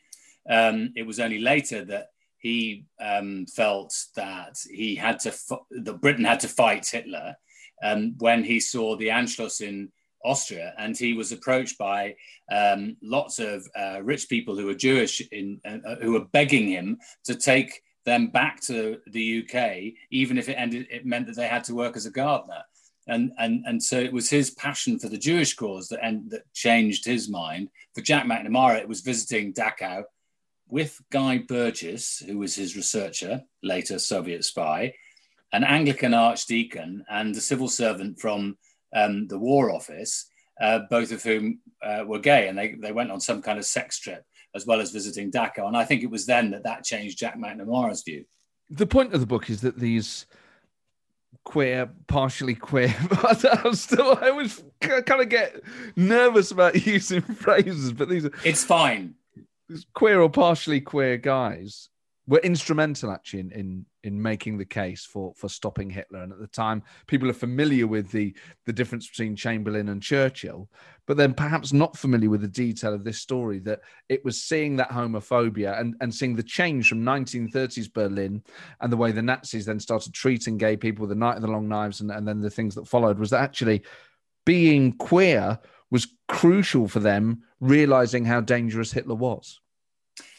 Um, 0.49 0.93
it 0.97 1.07
was 1.07 1.21
only 1.21 1.39
later 1.39 1.85
that 1.87 2.09
he 2.39 2.85
um, 3.01 3.47
felt 3.47 3.95
that 4.17 4.59
he 4.71 4.95
had 4.95 5.19
to, 5.21 5.33
that 5.71 6.01
Britain 6.01 6.25
had 6.25 6.41
to 6.41 6.49
fight 6.49 6.87
Hitler 6.87 7.37
um, 7.83 8.15
when 8.19 8.45
he 8.45 8.61
saw 8.61 8.97
the 8.97 9.09
Anschluss 9.09 9.61
in 9.61 9.91
Austria, 10.25 10.75
and 10.79 10.97
he 10.97 11.13
was 11.13 11.33
approached 11.33 11.79
by 11.79 12.17
um, 12.51 12.97
lots 13.03 13.39
of 13.39 13.67
uh, 13.77 14.03
rich 14.03 14.29
people 14.29 14.57
who 14.57 14.67
were 14.67 14.75
Jewish, 14.75 15.21
in, 15.33 15.61
uh, 15.65 15.97
who 16.01 16.13
were 16.13 16.25
begging 16.25 16.69
him 16.69 16.99
to 17.25 17.35
take 17.35 17.83
them 18.05 18.29
back 18.29 18.61
to 18.63 18.99
the 19.07 19.43
UK, 19.43 19.95
even 20.11 20.39
if 20.39 20.49
it 20.49 20.55
ended, 20.55 20.87
it 20.91 21.07
meant 21.07 21.27
that 21.27 21.37
they 21.37 21.49
had 21.49 21.65
to 21.65 21.75
work 21.75 21.97
as 21.97 22.07
a 22.07 22.11
gardener 22.11 22.63
and 23.07 23.33
and 23.39 23.65
and 23.67 23.83
so 23.83 23.99
it 23.99 24.13
was 24.13 24.31
his 24.31 24.51
passion 24.51 24.99
for 24.99 25.09
the 25.09 25.19
Jewish 25.19 25.55
cause 25.55 25.89
that 25.89 26.05
and 26.05 26.31
that 26.31 26.53
changed 26.53 27.05
his 27.05 27.29
mind. 27.29 27.69
For 27.95 28.01
Jack 28.01 28.25
Macnamara, 28.25 28.79
it 28.79 28.89
was 28.89 29.03
visiting 29.03 29.53
Dachau 29.53 30.05
with 30.69 31.01
Guy 31.11 31.39
Burgess, 31.39 32.19
who 32.19 32.39
was 32.39 32.55
his 32.55 32.77
researcher, 32.77 33.43
later 33.63 33.99
Soviet 33.99 34.45
spy, 34.45 34.95
an 35.53 35.63
Anglican 35.63 36.15
archdeacon, 36.15 37.05
and 37.09 37.37
a 37.37 37.41
civil 37.41 37.69
servant 37.69 38.19
from 38.19 38.57
um, 38.95 39.29
the 39.29 39.39
War 39.39 39.71
Office, 39.71 40.27
uh, 40.61 40.81
both 40.91 41.13
of 41.13 41.23
whom 41.23 41.61
uh, 41.83 42.05
were 42.07 42.19
gay, 42.19 42.49
and 42.49 42.57
they 42.57 42.75
they 42.75 42.93
went 42.93 43.11
on 43.11 43.21
some 43.21 43.43
kind 43.43 43.59
of 43.59 43.67
sex 43.67 43.99
trip 43.99 44.25
as 44.55 44.67
well 44.67 44.81
as 44.81 44.91
visiting 44.91 45.31
Dachau. 45.31 45.67
And 45.67 45.77
I 45.77 45.85
think 45.85 46.03
it 46.03 46.11
was 46.11 46.27
then 46.27 46.51
that 46.53 46.63
that 46.65 46.85
changed 46.85 47.19
Jack 47.19 47.39
Macnamara's 47.39 48.03
view. 48.03 48.25
The 48.71 48.87
point 48.87 49.13
of 49.13 49.21
the 49.21 49.27
book 49.27 49.51
is 49.51 49.61
that 49.63 49.79
these 49.79 50.27
queer, 51.45 51.91
partially 52.07 52.55
queer, 52.55 52.95
but 53.09 53.45
I 53.45 53.69
was 53.69 53.81
still 53.81 54.19
I 54.21 54.31
was 54.31 54.63
kind 54.81 55.21
of 55.21 55.29
get 55.29 55.63
nervous 55.97 56.51
about 56.51 56.87
using 56.87 57.23
phrases. 57.23 57.93
But 57.93 58.09
these 58.09 58.25
are 58.25 58.33
it's 58.45 58.65
fine. 58.65 59.15
These 59.69 59.87
queer 59.95 60.21
or 60.21 60.31
partially 60.31 60.81
queer 60.81 61.17
guys 61.17 61.89
were 62.27 62.39
instrumental 62.39 63.11
actually 63.11 63.41
in, 63.41 63.51
in 63.53 63.87
in 64.05 64.21
making 64.21 64.59
the 64.59 64.65
case 64.65 65.05
for 65.05 65.33
for 65.35 65.49
stopping 65.49 65.91
Hitler. 65.91 66.23
And 66.23 66.33
at 66.33 66.39
the 66.39 66.47
time, 66.47 66.83
people 67.07 67.29
are 67.31 67.35
familiar 67.35 67.87
with 67.87 68.11
the 68.11 68.35
the 68.67 68.73
difference 68.73 69.09
between 69.09 69.37
Chamberlain 69.37 69.89
and 69.89 70.03
Churchill, 70.03 70.69
but 71.07 71.17
then 71.17 71.35
perhaps 71.35 71.73
not 71.73 71.97
familiar 71.97 72.31
with 72.31 72.43
the 72.43 72.49
detail 72.49 72.95
of 72.95 73.05
this 73.05 73.19
story. 73.19 73.59
That 73.61 73.81
it 74.09 74.25
was 74.25 74.43
seeing 74.43 74.77
that 74.77 74.91
homophobia 74.91 75.81
and 75.81 75.97
and 76.01 76.15
seeing 76.15 76.37
the 76.37 76.43
change 76.43 76.89
from 76.89 77.03
1930s 77.03 77.93
Berlin 77.93 78.43
and 78.81 78.93
the 78.93 78.97
way 78.97 79.13
the 79.13 79.23
Nazis 79.23 79.67
then 79.67 79.81
started 79.81 80.13
treating 80.15 80.59
gay 80.59 80.77
people, 80.77 81.07
the 81.07 81.15
Night 81.15 81.37
of 81.37 81.43
the 81.43 81.49
Long 81.49 81.69
Knives, 81.69 82.01
and, 82.01 82.11
and 82.11 82.29
then 82.29 82.41
the 82.41 82.51
things 82.51 82.75
that 82.75 82.89
followed 82.89 83.19
was 83.19 83.31
that 83.31 83.43
actually 83.43 83.83
being 84.45 84.93
queer 84.93 85.59
was 85.91 86.09
crucial 86.29 86.89
for 86.89 87.01
them 87.01 87.43
realizing 87.61 88.25
how 88.25 88.41
dangerous 88.41 88.93
Hitler 88.93 89.15
was. 89.15 89.61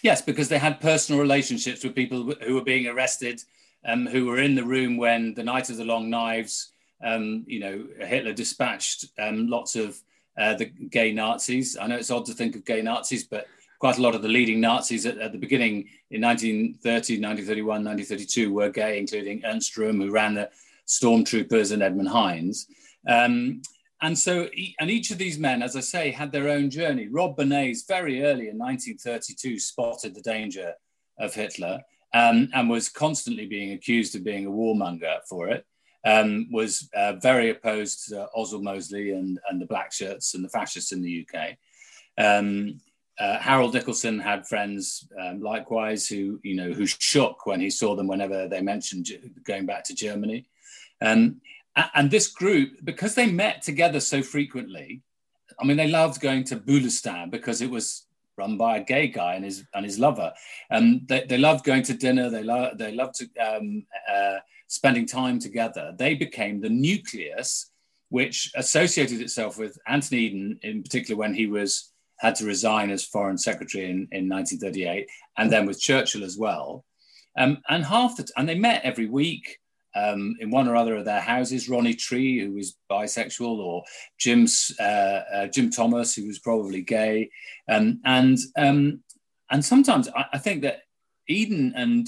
Yes, 0.01 0.22
because 0.22 0.50
they 0.50 0.58
had 0.58 0.79
personal 0.79 1.22
relationships 1.22 1.84
with 1.84 1.96
people 1.96 2.34
who 2.41 2.55
were 2.55 2.63
being 2.63 2.88
arrested, 2.88 3.41
um, 3.86 4.05
who 4.05 4.25
were 4.25 4.39
in 4.39 4.55
the 4.55 4.63
room 4.63 4.98
when 4.98 5.34
the 5.34 5.44
night 5.44 5.70
of 5.70 5.77
the 5.77 5.86
long 5.86 6.10
knives, 6.10 6.72
um, 7.03 7.44
you 7.48 7.60
know, 7.60 7.86
Hitler 8.00 8.34
dispatched 8.34 9.05
um, 9.20 9.48
lots 9.48 9.75
of 9.75 10.00
uh, 10.38 10.53
the 10.55 10.65
gay 10.65 11.12
Nazis. 11.12 11.77
I 11.77 11.88
know 11.88 11.96
it's 11.96 12.12
odd 12.12 12.25
to 12.25 12.34
think 12.34 12.55
of 12.55 12.65
gay 12.65 12.82
Nazis, 12.82 13.24
but 13.24 13.48
quite 13.79 13.98
a 13.98 14.01
lot 14.01 14.15
of 14.15 14.22
the 14.22 14.27
leading 14.27 14.60
Nazis 14.60 15.05
at, 15.05 15.17
at 15.17 15.32
the 15.32 15.38
beginning 15.38 15.89
in 16.12 16.22
1930, 16.22 17.22
1931, 17.22 17.67
1932 17.84 18.53
were 18.53 18.70
gay, 18.70 19.00
including 19.00 19.44
Ernst 19.46 19.75
Röhm, 19.75 20.01
who 20.01 20.12
ran 20.12 20.34
the 20.34 20.50
stormtroopers, 20.88 21.72
and 21.72 21.84
Edmund 21.84 22.10
Heines. 22.10 22.67
Um, 23.08 23.62
and 24.01 24.17
so, 24.17 24.47
and 24.79 24.91
each 24.91 25.11
of 25.11 25.17
these 25.17 25.39
men, 25.39 25.63
as 25.63 25.75
I 25.75 25.79
say, 25.79 26.11
had 26.11 26.31
their 26.31 26.49
own 26.49 26.69
journey. 26.69 27.07
Rob 27.07 27.37
Bernays, 27.37 27.87
very 27.87 28.23
early 28.23 28.49
in 28.49 28.57
1932, 28.57 29.59
spotted 29.59 30.13
the 30.13 30.21
danger 30.21 30.73
of 31.17 31.33
Hitler 31.33 31.81
um, 32.13 32.49
and 32.53 32.69
was 32.69 32.89
constantly 32.89 33.45
being 33.45 33.71
accused 33.71 34.15
of 34.15 34.23
being 34.23 34.45
a 34.45 34.51
warmonger 34.51 35.19
for 35.29 35.49
it. 35.49 35.65
Um, 36.05 36.47
was 36.51 36.87
uh, 36.95 37.13
very 37.13 37.49
opposed 37.49 38.09
to 38.09 38.27
Oswald 38.35 38.63
Mosley 38.63 39.11
and, 39.11 39.39
and 39.49 39.59
the 39.59 39.65
black 39.65 39.91
shirts 39.91 40.35
and 40.35 40.43
the 40.43 40.49
fascists 40.49 40.91
in 40.91 41.01
the 41.01 41.25
UK. 41.27 41.57
Um, 42.17 42.79
uh, 43.17 43.39
Harold 43.39 43.73
Nicolson 43.73 44.21
had 44.21 44.47
friends 44.47 45.07
um, 45.19 45.41
likewise 45.41 46.07
who, 46.07 46.39
you 46.43 46.55
know, 46.55 46.71
who 46.73 46.85
shook 46.85 47.45
when 47.45 47.59
he 47.59 47.69
saw 47.69 47.95
them 47.95 48.07
whenever 48.07 48.47
they 48.47 48.61
mentioned 48.61 49.07
going 49.45 49.65
back 49.65 49.83
to 49.85 49.95
Germany. 49.95 50.45
Um, 51.01 51.41
and 51.94 52.10
this 52.10 52.27
group, 52.27 52.77
because 52.84 53.15
they 53.15 53.29
met 53.29 53.62
together 53.62 54.00
so 54.00 54.22
frequently, 54.22 55.01
I 55.60 55.65
mean, 55.65 55.77
they 55.77 55.88
loved 55.88 56.22
going 56.22 56.44
to 56.46 56.58
Boulestin 56.58 57.32
because 57.32 57.62
it 57.62 57.70
was 57.70 58.05
run 58.38 58.58
by 58.58 58.77
a 58.77 58.84
gay 58.84 59.08
guy 59.08 59.36
and 59.36 59.46
his 59.46 59.63
and 59.74 59.86
his 59.86 60.00
lover. 60.00 60.34
Um, 60.72 61.01
they, 61.05 61.25
they 61.25 61.38
loved 61.38 61.65
going 61.65 61.84
to 61.84 61.94
dinner. 61.94 62.29
They 62.29 62.44
loved 62.44 62.77
they 62.77 62.94
loved 62.94 63.15
to, 63.15 63.29
um, 63.39 63.86
uh, 64.12 64.38
spending 64.67 65.05
time 65.05 65.39
together. 65.39 65.94
They 65.98 66.15
became 66.15 66.60
the 66.60 66.70
nucleus, 66.70 67.72
which 68.10 68.51
associated 68.55 69.22
itself 69.22 69.58
with 69.58 69.77
Anthony 69.88 70.22
Eden 70.22 70.60
in 70.63 70.84
particular 70.84 71.17
when 71.17 71.34
he 71.34 71.48
was 71.48 71.91
had 72.17 72.36
to 72.36 72.46
resign 72.46 72.91
as 72.91 73.03
foreign 73.03 73.38
secretary 73.38 73.86
in, 73.86 74.08
in 74.12 74.29
1938, 74.29 75.08
and 75.38 75.51
then 75.51 75.65
with 75.65 75.79
Churchill 75.79 76.24
as 76.24 76.38
well. 76.38 76.86
Um, 77.38 77.58
and 77.67 77.84
half 77.84 78.15
the 78.15 78.24
t- 78.24 78.34
and 78.38 78.48
they 78.48 78.55
met 78.55 78.86
every 78.86 79.08
week 79.08 79.60
um, 79.95 80.35
in 80.39 80.51
one 80.51 80.67
or 80.67 80.75
other 80.75 80.95
of 80.95 81.05
their 81.05 81.21
houses. 81.21 81.69
Ronnie 81.69 81.93
Tree, 81.93 82.39
who 82.39 82.53
was 82.53 82.77
bisexual, 82.91 83.57
or 83.57 83.83
Jim's 84.17 84.71
uh, 84.79 85.23
uh, 85.33 85.47
Jim 85.47 85.69
Thomas, 85.69 86.15
who 86.15 86.27
was 86.27 86.39
probably 86.39 86.81
gay, 86.81 87.29
um, 87.69 88.01
and 88.05 88.37
um, 88.57 89.01
and 89.49 89.63
sometimes 89.63 90.09
I, 90.09 90.25
I, 90.33 90.37
think 90.37 90.63
that 90.63 90.81
Eden 91.27 91.73
and 91.75 92.07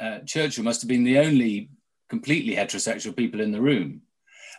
uh, 0.00 0.18
Churchill 0.26 0.64
must 0.64 0.82
have 0.82 0.88
been 0.88 1.04
the 1.04 1.18
only 1.18 1.70
completely 2.08 2.54
heterosexual 2.54 3.16
people 3.16 3.40
in 3.40 3.52
the 3.52 3.60
room. 3.60 4.02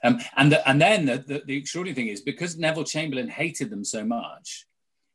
Um, 0.04 0.20
and 0.38 0.52
the, 0.52 0.70
and 0.70 0.82
then 0.82 1.06
the, 1.06 1.18
the, 1.18 1.44
the 1.46 1.58
extraordinary 1.58 1.96
thing 1.96 2.08
is 2.08 2.22
because 2.22 2.58
Neville 2.58 2.86
Chamberlain 2.86 3.28
hated 3.28 3.70
them 3.70 3.84
so 3.84 4.06
much, 4.06 4.66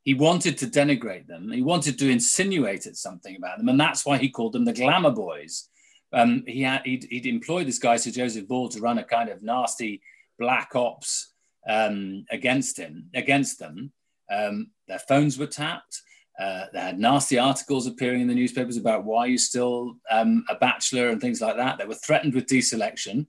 he 0.02 0.12
wanted 0.12 0.58
to 0.58 0.66
denigrate 0.66 1.26
them. 1.26 1.50
He 1.50 1.62
wanted 1.62 1.98
to 1.98 2.10
insinuate 2.10 2.82
something 2.82 3.36
about 3.36 3.58
them, 3.58 3.68
and 3.68 3.80
that's 3.80 4.04
why 4.04 4.18
he 4.18 4.28
called 4.28 4.52
them 4.52 4.66
the 4.66 4.74
glamour 4.74 5.10
boys 5.10 5.70
um, 6.14 6.44
he 6.46 6.62
had 6.62 6.82
he'd, 6.84 7.04
he'd, 7.10 7.26
employed 7.26 7.66
this 7.66 7.78
guy 7.78 7.96
Sir 7.96 8.10
Joseph 8.10 8.48
Ball 8.48 8.68
to 8.68 8.80
run 8.80 8.98
a 8.98 9.04
kind 9.04 9.28
of 9.28 9.42
nasty 9.42 10.00
black 10.38 10.74
ops 10.74 11.32
um, 11.68 12.24
against 12.30 12.78
him 12.78 13.10
against 13.14 13.58
them. 13.58 13.92
Um, 14.30 14.70
their 14.88 14.98
phones 14.98 15.38
were 15.38 15.46
tapped. 15.46 16.00
Uh, 16.38 16.64
they 16.72 16.80
had 16.80 16.98
nasty 16.98 17.38
articles 17.38 17.86
appearing 17.86 18.20
in 18.20 18.28
the 18.28 18.34
newspapers 18.34 18.76
about 18.76 19.04
why 19.04 19.26
you're 19.26 19.38
still 19.38 19.96
um, 20.10 20.44
a 20.48 20.56
bachelor 20.56 21.10
and 21.10 21.20
things 21.20 21.40
like 21.40 21.56
that. 21.56 21.78
They 21.78 21.86
were 21.86 21.94
threatened 21.94 22.34
with 22.34 22.46
deselection, 22.46 23.26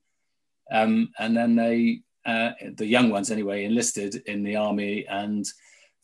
um, 0.71 1.11
and 1.19 1.37
then 1.37 1.55
they, 1.55 2.01
uh, 2.25 2.51
the 2.77 2.87
young 2.87 3.09
ones 3.09 3.29
anyway, 3.29 3.65
enlisted 3.65 4.23
in 4.25 4.43
the 4.43 4.55
army, 4.55 5.05
and 5.07 5.45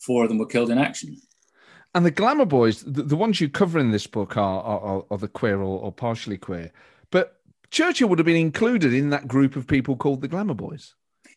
four 0.00 0.22
of 0.22 0.28
them 0.28 0.38
were 0.38 0.46
killed 0.46 0.70
in 0.70 0.78
action. 0.78 1.16
And 1.94 2.06
the 2.06 2.10
glamour 2.10 2.46
boys, 2.46 2.82
the, 2.82 3.02
the 3.02 3.16
ones 3.16 3.40
you 3.40 3.48
cover 3.48 3.78
in 3.78 3.90
this 3.90 4.06
book 4.06 4.36
are 4.36 4.62
are, 4.62 5.04
are 5.10 5.18
the 5.18 5.28
queer 5.28 5.60
or, 5.60 5.80
or, 5.80 5.92
partially 5.92 6.38
queer. 6.38 6.72
But 7.10 7.40
Churchill 7.70 8.08
would 8.08 8.18
have 8.18 8.26
been 8.26 8.36
included 8.36 8.94
in 8.94 9.10
that 9.10 9.28
group 9.28 9.56
of 9.56 9.66
people 9.66 9.96
called 9.96 10.22
the 10.22 10.28
glamour 10.28 10.54
boys. 10.54 10.94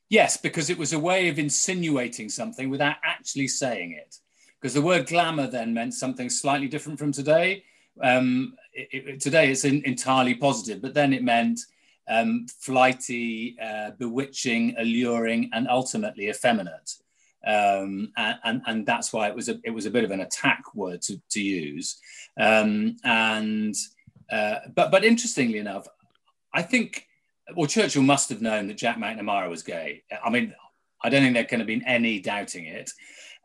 Yes, 0.10 0.38
because 0.38 0.70
it 0.70 0.78
was 0.78 0.94
a 0.94 1.00
way 1.00 1.28
of 1.30 1.40
insinuating 1.40 2.30
something 2.30 2.70
without 2.70 2.98
actually 3.04 3.48
saying 3.48 3.92
it. 3.94 4.18
Because 4.62 4.74
the 4.74 4.82
word 4.82 5.08
glamour 5.08 5.48
then 5.48 5.74
meant 5.74 5.94
something 5.94 6.30
slightly 6.30 6.68
different 6.68 7.00
from 7.00 7.12
today. 7.12 7.64
Um, 8.02 8.56
it, 8.74 8.88
it, 8.92 9.20
today 9.20 9.52
it's 9.52 9.66
in, 9.66 9.84
entirely 9.84 10.36
positive, 10.36 10.82
but 10.82 10.94
then 10.94 11.12
it 11.14 11.24
meant 11.24 11.60
um, 12.08 12.46
flighty, 12.60 13.58
uh, 13.62 13.92
bewitching, 13.92 14.76
alluring, 14.78 15.50
and 15.54 15.68
ultimately 15.68 16.30
effeminate 16.30 16.96
um, 17.46 18.12
and, 18.18 18.62
and 18.66 18.86
that's 18.86 19.14
why 19.14 19.28
it 19.28 19.36
was 19.36 19.50
a 19.50 19.60
it 19.64 19.70
was 19.70 19.86
a 19.86 19.92
bit 19.92 20.04
of 20.04 20.12
an 20.12 20.22
attack 20.22 20.64
word 20.74 21.02
to, 21.04 21.22
to 21.32 21.42
use. 21.42 21.98
Um, 22.40 22.98
and 23.04 23.76
uh, 24.32 24.56
but 24.76 24.92
but 24.92 25.06
interestingly 25.06 25.60
enough, 25.60 25.88
I 26.54 26.64
think 26.64 27.08
well 27.56 27.68
Churchill 27.68 28.02
must 28.02 28.30
have 28.30 28.42
known 28.42 28.68
that 28.68 28.78
Jack 28.78 28.98
Macnamara 28.98 29.50
was 29.50 29.62
gay. 29.62 30.04
I 30.24 30.30
mean, 30.30 30.54
I 31.04 31.10
don't 31.10 31.22
think 31.22 31.36
there 31.36 31.44
can 31.44 31.60
have 31.60 31.68
been 31.68 31.88
any 31.88 32.20
doubting 32.20 32.66
it. 32.66 32.92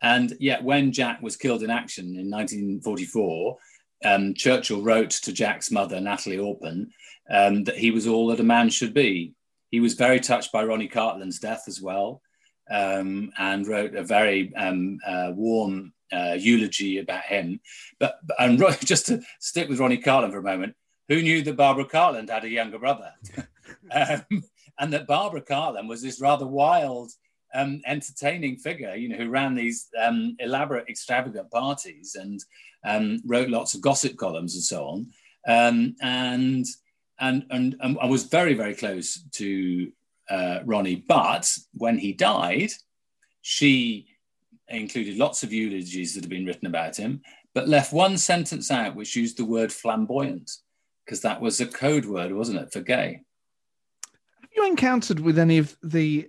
And 0.03 0.33
yet, 0.41 0.65
when 0.65 0.93
Jack 0.93 1.21
was 1.21 1.37
killed 1.37 1.63
in 1.63 1.69
action 1.69 2.07
in 2.17 2.31
1944, 2.31 3.59
um, 4.07 4.33
Churchill 4.33 4.83
wrote 4.83 5.11
to 5.11 5.33
Jack's 5.33 5.71
mother, 5.71 6.01
Natalie 6.01 6.39
Orpen, 6.39 6.87
um, 7.31 7.65
that 7.65 7.77
he 7.77 7.91
was 7.91 8.07
all 8.07 8.29
that 8.29 8.41
a 8.41 8.45
man 8.45 8.71
should 8.71 8.95
be. 8.95 9.35
He 9.71 9.79
was 9.79 9.93
very 9.93 10.19
touched 10.19 10.53
by 10.53 10.65
Ronnie 10.65 10.89
Cartland's 10.89 11.39
death 11.39 11.65
as 11.69 11.83
well 11.83 12.23
um, 12.71 13.33
and 13.39 13.67
wrote 13.67 13.95
a 13.95 14.05
very 14.05 14.55
um, 14.57 14.99
uh, 15.07 15.33
warm 15.35 15.93
uh, 16.13 16.37
eulogy 16.39 16.99
about 16.99 17.25
him. 17.25 17.61
But 17.99 18.19
and 18.39 18.59
just 18.85 19.07
to 19.07 19.21
stick 19.39 19.69
with 19.69 19.81
Ronnie 19.81 19.99
Cartland 19.99 20.33
for 20.33 20.39
a 20.39 20.43
moment, 20.43 20.75
who 21.09 21.23
knew 21.23 21.43
that 21.43 21.57
Barbara 21.57 21.87
Cartland 21.87 22.31
had 22.31 22.45
a 22.45 22.49
younger 22.49 22.79
brother, 22.79 23.13
um, 23.91 24.43
and 24.79 24.93
that 24.93 25.07
Barbara 25.07 25.43
Cartland 25.43 25.89
was 25.89 26.03
this 26.03 26.21
rather 26.21 26.47
wild, 26.47 27.11
um, 27.55 27.81
entertaining 27.87 28.57
figure, 28.57 28.95
you 28.95 29.09
know, 29.09 29.17
who 29.17 29.29
ran 29.29 29.55
these 29.55 29.89
um, 30.01 30.37
elaborate, 30.39 30.89
extravagant 30.89 31.51
parties 31.51 32.17
and 32.19 32.41
um, 32.85 33.21
wrote 33.27 33.49
lots 33.49 33.75
of 33.75 33.81
gossip 33.81 34.17
columns 34.17 34.55
and 34.55 34.65
so 34.65 34.85
on, 34.85 35.07
and 35.47 35.97
and 36.01 37.45
and, 37.51 37.77
and 37.81 37.99
I 38.01 38.07
was 38.07 38.25
very 38.25 38.55
very 38.55 38.75
close 38.75 39.23
to 39.33 39.93
uh, 40.31 40.61
Ronnie. 40.65 41.05
But 41.07 41.53
when 41.75 41.99
he 41.99 42.13
died, 42.13 42.71
she 43.43 44.07
included 44.69 45.17
lots 45.17 45.43
of 45.43 45.53
eulogies 45.53 46.15
that 46.15 46.25
have 46.25 46.31
been 46.31 46.47
written 46.47 46.67
about 46.67 46.97
him, 46.97 47.23
but 47.55 47.69
left 47.69 47.93
one 47.93 48.17
sentence 48.17 48.71
out 48.71 48.95
which 48.95 49.17
used 49.17 49.37
the 49.37 49.45
word 49.45 49.73
flamboyant, 49.73 50.51
because 51.05 51.21
that 51.23 51.41
was 51.41 51.61
a 51.61 51.67
code 51.67 52.05
word, 52.05 52.33
wasn't 52.33 52.59
it, 52.59 52.73
for 52.73 52.81
gay? 52.81 53.23
Have 54.41 54.51
you 54.57 54.67
encountered 54.67 55.21
with 55.21 55.39
any 55.39 55.59
of 55.59 55.77
the 55.83 56.29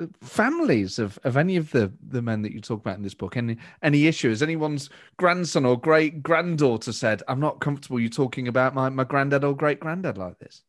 uh, 0.00 0.06
families 0.20 0.98
of, 0.98 1.18
of 1.22 1.36
any 1.36 1.56
of 1.56 1.70
the, 1.70 1.92
the 2.08 2.22
men 2.22 2.42
that 2.42 2.52
you 2.52 2.60
talk 2.60 2.80
about 2.80 2.96
in 2.96 3.02
this 3.02 3.14
book? 3.14 3.36
Any 3.36 3.56
any 3.82 4.08
issues? 4.08 4.42
Anyone's 4.42 4.90
grandson 5.16 5.64
or 5.64 5.78
great 5.78 6.24
granddaughter 6.24 6.92
said, 6.92 7.22
I'm 7.28 7.38
not 7.38 7.60
comfortable 7.60 8.00
you 8.00 8.08
talking 8.08 8.48
about 8.48 8.74
my, 8.74 8.88
my 8.88 9.04
granddad 9.04 9.44
or 9.44 9.54
great 9.54 9.78
granddad 9.78 10.18
like 10.18 10.40
this? 10.40 10.62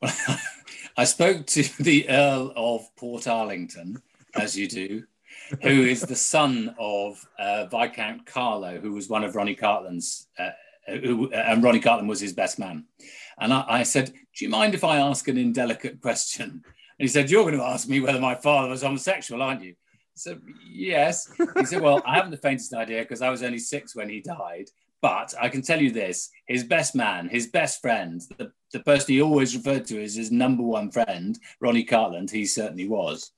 Well, 0.00 0.14
I 1.00 1.04
spoke 1.04 1.46
to 1.46 1.62
the 1.82 2.10
Earl 2.10 2.52
of 2.56 2.86
Portarlington, 3.00 4.02
as 4.34 4.54
you 4.54 4.68
do, 4.68 5.04
who 5.62 5.84
is 5.84 6.02
the 6.02 6.14
son 6.14 6.74
of 6.78 7.26
uh, 7.38 7.64
Viscount 7.68 8.26
Carlow, 8.26 8.78
who 8.78 8.92
was 8.92 9.08
one 9.08 9.24
of 9.24 9.34
Ronnie 9.34 9.56
Cartland's 9.56 10.28
uh, 10.38 10.50
who, 10.86 11.32
and 11.32 11.64
Ronnie 11.64 11.80
Cartland 11.80 12.06
was 12.06 12.20
his 12.20 12.34
best 12.34 12.58
man. 12.58 12.84
And 13.38 13.54
I, 13.54 13.64
I, 13.66 13.82
said, 13.82 14.12
Do 14.12 14.44
you 14.44 14.50
mind 14.50 14.74
if 14.74 14.84
I 14.84 14.98
ask 14.98 15.26
an 15.26 15.38
indelicate 15.38 16.02
question? 16.02 16.50
And 16.50 16.62
he 16.98 17.08
said, 17.08 17.30
You're 17.30 17.44
going 17.44 17.56
to 17.56 17.64
ask 17.64 17.88
me 17.88 18.00
whether 18.00 18.20
my 18.20 18.34
father 18.34 18.68
was 18.68 18.82
homosexual, 18.82 19.40
aren't 19.40 19.62
you? 19.62 19.70
I 19.72 20.16
said, 20.16 20.42
Yes. 20.70 21.32
He 21.56 21.64
said, 21.64 21.80
Well, 21.80 22.02
I 22.04 22.16
haven't 22.16 22.32
the 22.32 22.36
faintest 22.36 22.74
idea 22.74 23.00
because 23.00 23.22
I 23.22 23.30
was 23.30 23.42
only 23.42 23.58
six 23.58 23.96
when 23.96 24.10
he 24.10 24.20
died. 24.20 24.68
But 25.00 25.32
I 25.40 25.48
can 25.48 25.62
tell 25.62 25.80
you 25.80 25.92
this 25.92 26.28
his 26.46 26.62
best 26.62 26.94
man, 26.94 27.30
his 27.30 27.46
best 27.46 27.80
friend, 27.80 28.20
the, 28.36 28.52
the 28.72 28.80
person 28.80 29.14
he 29.14 29.22
always 29.22 29.56
referred 29.56 29.86
to 29.86 30.02
as 30.02 30.14
his 30.14 30.30
number 30.30 30.62
one 30.62 30.90
friend, 30.90 31.38
Ronnie 31.60 31.84
Cartland, 31.84 32.30
he 32.30 32.46
certainly 32.46 32.88
was. 32.88 33.32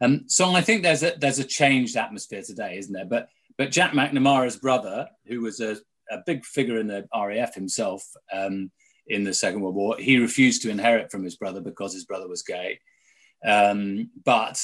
Um, 0.00 0.24
so 0.26 0.50
I 0.50 0.60
think 0.60 0.82
there's 0.82 1.02
a 1.02 1.14
there's 1.18 1.38
a 1.38 1.44
changed 1.44 1.96
atmosphere 1.96 2.42
today, 2.42 2.78
isn't 2.78 2.92
there? 2.92 3.04
But 3.04 3.28
but 3.56 3.70
Jack 3.70 3.92
Macnamara's 3.92 4.56
brother, 4.56 5.08
who 5.26 5.40
was 5.40 5.60
a, 5.60 5.76
a 6.10 6.18
big 6.26 6.44
figure 6.44 6.78
in 6.78 6.88
the 6.88 7.06
RAF 7.14 7.54
himself 7.54 8.04
um, 8.32 8.70
in 9.06 9.24
the 9.24 9.32
Second 9.32 9.60
World 9.60 9.76
War, 9.76 9.96
he 9.98 10.18
refused 10.18 10.62
to 10.62 10.70
inherit 10.70 11.10
from 11.10 11.22
his 11.22 11.36
brother 11.36 11.60
because 11.60 11.92
his 11.92 12.04
brother 12.04 12.28
was 12.28 12.42
gay. 12.42 12.80
Um, 13.46 14.10
but 14.24 14.60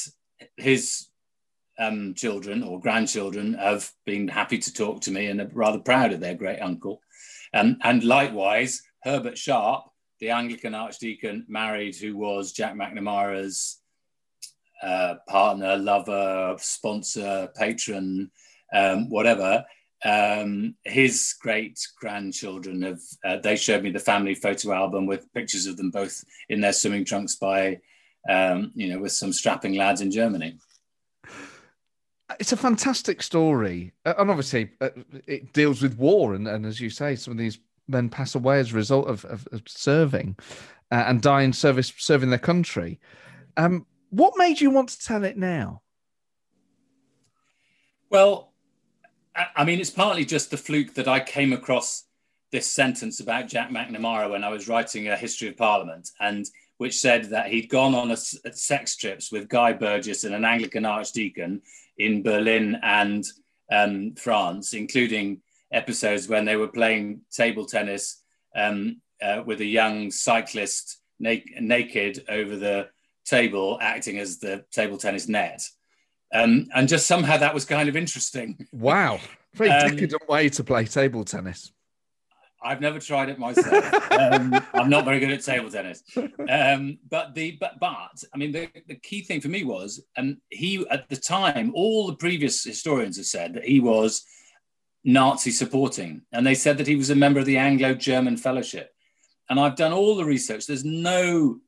his 0.57 1.09
um, 1.79 2.15
children 2.15 2.63
or 2.63 2.81
grandchildren 2.81 3.55
have 3.55 3.91
been 4.05 4.29
happy 4.29 4.59
to 4.59 4.73
talk 4.73 5.03
to 5.03 5.11
me 5.11 5.27
and 5.27 5.41
are 5.41 5.51
rather 5.53 5.79
proud 5.79 6.13
of 6.13 6.21
their 6.21 6.35
great 6.35 6.61
uncle. 6.61 7.01
Um, 7.55 7.79
and 7.83 8.03
likewise, 8.03 8.83
Herbert 9.03 9.39
Sharp, 9.39 9.85
the 10.21 10.31
Anglican 10.31 10.75
archdeacon, 10.75 11.47
married 11.49 11.97
who 11.97 12.17
was 12.17 12.53
Jack 12.53 12.75
Macnamara's 12.75 13.81
uh, 14.83 15.15
partner, 15.29 15.77
lover, 15.77 16.57
sponsor, 16.59 17.49
patron, 17.57 18.31
um, 18.73 19.09
whatever. 19.11 19.65
Um, 20.05 20.77
his 20.85 21.35
great 21.41 21.79
grandchildren 21.99 22.83
have, 22.83 23.01
uh, 23.25 23.37
they 23.43 23.57
showed 23.57 23.83
me 23.83 23.91
the 23.91 23.99
family 23.99 24.35
photo 24.35 24.73
album 24.73 25.07
with 25.07 25.33
pictures 25.35 25.67
of 25.67 25.77
them 25.77 25.91
both 25.91 26.25
in 26.49 26.61
their 26.61 26.73
swimming 26.73 27.05
trunks 27.05 27.37
by, 27.37 27.81
um, 28.29 28.73
you 28.75 28.89
know, 28.89 28.99
with 28.99 29.13
some 29.13 29.33
strapping 29.33 29.75
lads 29.75 30.01
in 30.01 30.11
Germany 30.11 30.57
it's 32.39 32.53
a 32.53 32.57
fantastic 32.57 33.23
story, 33.23 33.93
uh, 34.05 34.15
and 34.19 34.31
obviously 34.31 34.71
uh, 34.81 34.91
it 35.27 35.53
deals 35.53 35.83
with 35.83 35.99
war, 35.99 36.35
and, 36.35 36.47
and 36.47 36.65
as 36.65 36.81
you 36.81 36.91
say, 36.91 37.17
some 37.17 37.33
of 37.33 37.39
these 37.39 37.59
men 37.91 38.09
pass 38.09 38.35
away 38.35 38.61
as 38.61 38.73
a 38.73 38.77
result 38.77 39.09
of, 39.09 39.25
of, 39.25 39.47
of 39.53 39.63
serving 39.67 40.37
uh, 40.91 41.05
and 41.07 41.23
dying 41.23 41.53
service 41.53 41.93
serving 41.97 42.31
their 42.31 42.39
country. 42.39 43.01
Um, 43.57 43.87
what 44.11 44.35
made 44.37 44.61
you 44.61 44.71
want 44.71 44.89
to 44.91 44.99
tell 44.99 45.25
it 45.25 45.37
now? 45.37 45.83
Well, 48.11 48.53
I 49.55 49.65
mean, 49.65 49.81
it's 49.81 49.91
partly 49.91 50.25
just 50.25 50.51
the 50.51 50.57
fluke 50.57 50.95
that 50.95 51.07
I 51.07 51.21
came 51.21 51.53
across 51.53 52.05
this 52.51 52.67
sentence 52.67 53.21
about 53.21 53.47
Jack 53.47 53.71
Macnamara 53.71 54.31
when 54.31 54.43
I 54.43 54.49
was 54.49 54.69
writing 54.69 55.09
a 55.09 55.17
history 55.17 55.49
of 55.49 55.57
Parliament, 55.57 56.11
and 56.19 56.45
which 56.79 56.99
said 56.99 57.27
that 57.27 57.49
he'd 57.49 57.69
gone 57.69 57.95
on 57.95 58.11
a, 58.11 58.17
a 58.45 58.53
sex 58.53 58.97
trips 58.97 59.31
with 59.31 59.49
Guy 59.49 59.73
Burgess 59.73 60.25
and 60.25 60.35
an 60.35 60.45
Anglican 60.45 60.85
archdeacon 60.85 61.63
in 61.99 62.23
Berlin 62.23 62.79
and 62.83 63.25
um, 63.71 64.15
France, 64.17 64.73
including 64.73 65.41
episodes 65.73 66.29
when 66.29 66.45
they 66.45 66.57
were 66.57 66.69
playing 66.69 67.21
table 67.31 67.65
tennis 67.65 68.23
um, 68.57 69.01
uh, 69.23 69.43
with 69.45 69.61
a 69.61 69.65
young 69.65 70.11
cyclist 70.11 71.01
na- 71.19 71.37
naked 71.61 72.25
over 72.29 72.57
the 72.57 72.89
table, 73.25 73.79
acting 73.81 74.19
as 74.19 74.39
the 74.39 74.65
table 74.73 74.97
tennis 74.97 75.29
net. 75.29 75.63
Um, 76.33 76.69
and 76.75 76.89
just 76.89 77.07
somehow 77.07 77.37
that 77.37 77.55
was 77.55 77.65
kind 77.65 77.89
of 77.89 77.97
interesting. 77.97 78.67
Wow. 78.73 79.21
Very 79.55 79.71
um, 79.71 79.91
decadent 79.91 80.29
way 80.29 80.49
to 80.49 80.65
play 80.65 80.85
table 80.85 81.25
tennis. 81.25 81.73
I've 82.63 82.81
never 82.81 82.99
tried 82.99 83.31
it 83.31 83.39
myself. 83.39 84.13
um, 84.13 84.55
I'm 84.75 84.91
not 84.91 85.05
very 85.05 85.19
good 85.19 85.31
at 85.31 85.43
table 85.43 85.71
tennis. 85.71 86.03
Um, 86.49 86.99
but 87.09 87.35
the 87.35 87.53
but 87.53 87.81
but 87.81 88.23
I 88.35 88.37
mean 88.37 88.53
the, 88.53 88.69
the 88.87 88.97
key 88.97 89.23
thing 89.23 89.41
for 89.41 89.49
me 89.49 89.65
was, 89.65 90.05
and 90.17 90.35
um, 90.35 90.41
he 90.51 90.87
at 90.91 91.09
the 91.09 91.17
time, 91.17 91.73
all 91.75 92.07
the 92.07 92.17
previous 92.17 92.63
historians 92.63 93.17
have 93.17 93.27
said 93.27 93.55
that 93.55 93.65
he 93.65 93.81
was 93.81 94.25
Nazi 95.05 95.51
supporting, 95.51 96.23
and 96.33 96.47
they 96.47 96.55
said 96.55 96.79
that 96.79 96.87
he 96.87 96.97
was 96.97 97.11
a 97.11 97.15
member 97.15 97.41
of 97.41 97.47
the 97.47 97.59
Anglo-German 97.59 98.37
Fellowship. 98.37 98.93
And 99.49 99.59
I've 99.59 99.77
done 99.77 99.93
all 99.93 100.17
the 100.17 100.25
research. 100.25 100.67
There's 100.67 100.85
no 100.85 101.61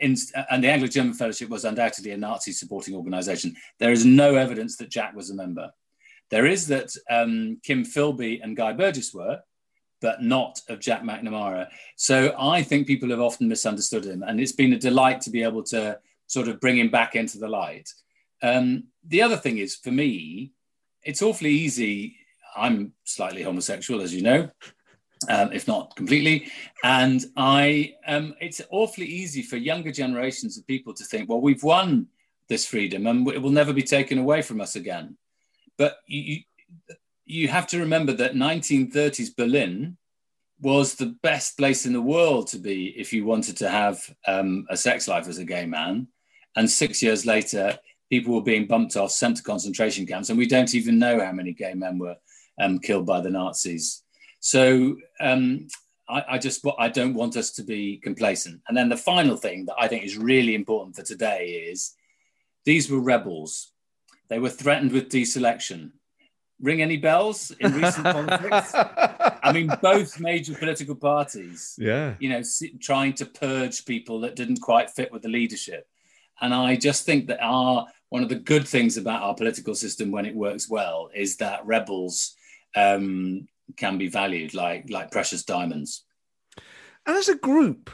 and 0.00 0.62
the 0.62 0.70
Anglo-German 0.70 1.14
Fellowship 1.14 1.48
was 1.48 1.64
undoubtedly 1.64 2.12
a 2.12 2.16
Nazi 2.16 2.52
supporting 2.52 2.94
organization. 2.94 3.56
There 3.80 3.90
is 3.90 4.04
no 4.04 4.36
evidence 4.36 4.76
that 4.76 4.90
Jack 4.90 5.14
was 5.14 5.30
a 5.30 5.34
member. 5.34 5.72
There 6.30 6.46
is 6.46 6.68
that 6.68 6.90
um, 7.10 7.58
Kim 7.64 7.84
Philby 7.84 8.40
and 8.42 8.56
Guy 8.56 8.74
Burgess 8.74 9.12
were, 9.12 9.40
but 10.00 10.22
not 10.22 10.60
of 10.68 10.78
Jack 10.78 11.02
Macnamara. 11.02 11.68
So 11.96 12.34
I 12.38 12.62
think 12.62 12.86
people 12.86 13.10
have 13.10 13.20
often 13.20 13.48
misunderstood 13.48 14.04
him, 14.04 14.22
and 14.22 14.40
it's 14.40 14.52
been 14.52 14.72
a 14.72 14.78
delight 14.78 15.20
to 15.22 15.30
be 15.30 15.42
able 15.42 15.64
to 15.64 15.98
sort 16.26 16.48
of 16.48 16.60
bring 16.60 16.76
him 16.78 16.90
back 16.90 17.16
into 17.16 17.38
the 17.38 17.48
light. 17.48 17.88
Um, 18.42 18.84
the 19.04 19.22
other 19.22 19.36
thing 19.36 19.58
is, 19.58 19.74
for 19.74 19.90
me, 19.90 20.52
it's 21.02 21.22
awfully 21.22 21.50
easy. 21.50 22.17
I'm 22.58 22.92
slightly 23.04 23.42
homosexual, 23.42 24.00
as 24.00 24.14
you 24.14 24.22
know, 24.22 24.50
um, 25.28 25.52
if 25.52 25.66
not 25.66 25.94
completely, 25.96 26.50
and 26.84 27.24
I 27.36 27.94
um, 28.06 28.34
it's 28.40 28.60
awfully 28.70 29.06
easy 29.06 29.42
for 29.42 29.56
younger 29.56 29.92
generations 29.92 30.58
of 30.58 30.66
people 30.66 30.94
to 30.94 31.04
think, 31.04 31.28
well, 31.28 31.40
we've 31.40 31.62
won 31.62 32.08
this 32.48 32.66
freedom 32.66 33.06
and 33.06 33.28
it 33.28 33.40
will 33.40 33.50
never 33.50 33.72
be 33.72 33.82
taken 33.82 34.18
away 34.18 34.42
from 34.42 34.60
us 34.60 34.74
again. 34.74 35.16
But 35.76 35.98
you, 36.06 36.40
you 37.24 37.48
have 37.48 37.66
to 37.68 37.78
remember 37.78 38.12
that 38.14 38.34
1930s 38.34 39.36
Berlin 39.36 39.96
was 40.60 40.94
the 40.94 41.14
best 41.22 41.56
place 41.56 41.86
in 41.86 41.92
the 41.92 42.02
world 42.02 42.48
to 42.48 42.58
be 42.58 42.88
if 42.98 43.12
you 43.12 43.24
wanted 43.24 43.56
to 43.58 43.68
have 43.68 44.02
um, 44.26 44.66
a 44.70 44.76
sex 44.76 45.06
life 45.06 45.28
as 45.28 45.38
a 45.38 45.44
gay 45.44 45.66
man. 45.66 46.08
And 46.56 46.68
six 46.68 47.02
years 47.02 47.24
later, 47.24 47.78
people 48.10 48.34
were 48.34 48.42
being 48.42 48.66
bumped 48.66 48.96
off, 48.96 49.12
sent 49.12 49.36
to 49.36 49.42
concentration 49.42 50.06
camps, 50.06 50.30
and 50.30 50.38
we 50.38 50.46
don't 50.46 50.74
even 50.74 50.98
know 50.98 51.24
how 51.24 51.30
many 51.30 51.52
gay 51.52 51.74
men 51.74 51.98
were 51.98 52.16
um, 52.60 52.78
killed 52.78 53.06
by 53.06 53.20
the 53.20 53.30
Nazis. 53.30 54.02
So 54.40 54.96
um, 55.20 55.68
I, 56.08 56.24
I, 56.30 56.38
just 56.38 56.64
I 56.78 56.88
don't 56.88 57.14
want 57.14 57.36
us 57.36 57.50
to 57.52 57.62
be 57.62 57.98
complacent. 57.98 58.60
And 58.68 58.76
then 58.76 58.88
the 58.88 58.96
final 58.96 59.36
thing 59.36 59.66
that 59.66 59.76
I 59.78 59.88
think 59.88 60.04
is 60.04 60.16
really 60.16 60.54
important 60.54 60.96
for 60.96 61.02
today 61.02 61.68
is 61.70 61.94
these 62.64 62.90
were 62.90 63.00
rebels. 63.00 63.72
They 64.28 64.38
were 64.38 64.50
threatened 64.50 64.92
with 64.92 65.08
deselection 65.08 65.92
ring 66.60 66.82
any 66.82 66.96
bells 66.96 67.50
in 67.60 67.72
recent 67.72 68.04
politics? 68.04 68.72
I 68.74 69.52
mean, 69.52 69.70
both 69.80 70.18
major 70.20 70.54
political 70.54 70.94
parties, 70.94 71.74
yeah, 71.78 72.14
you 72.18 72.28
know, 72.28 72.42
trying 72.80 73.14
to 73.14 73.26
purge 73.26 73.84
people 73.84 74.20
that 74.20 74.36
didn't 74.36 74.60
quite 74.60 74.90
fit 74.90 75.12
with 75.12 75.22
the 75.22 75.28
leadership. 75.28 75.86
And 76.40 76.54
I 76.54 76.76
just 76.76 77.04
think 77.04 77.26
that 77.28 77.42
our 77.42 77.86
one 78.10 78.22
of 78.22 78.28
the 78.28 78.36
good 78.36 78.66
things 78.66 78.96
about 78.96 79.22
our 79.22 79.34
political 79.34 79.74
system 79.74 80.10
when 80.10 80.26
it 80.26 80.34
works 80.34 80.68
well 80.68 81.10
is 81.14 81.36
that 81.36 81.66
rebels 81.66 82.36
um, 82.74 83.48
can 83.76 83.98
be 83.98 84.08
valued 84.08 84.54
like 84.54 84.90
like 84.90 85.10
precious 85.10 85.42
diamonds. 85.44 86.04
And 87.06 87.16
as 87.16 87.28
a 87.28 87.36
group, 87.36 87.90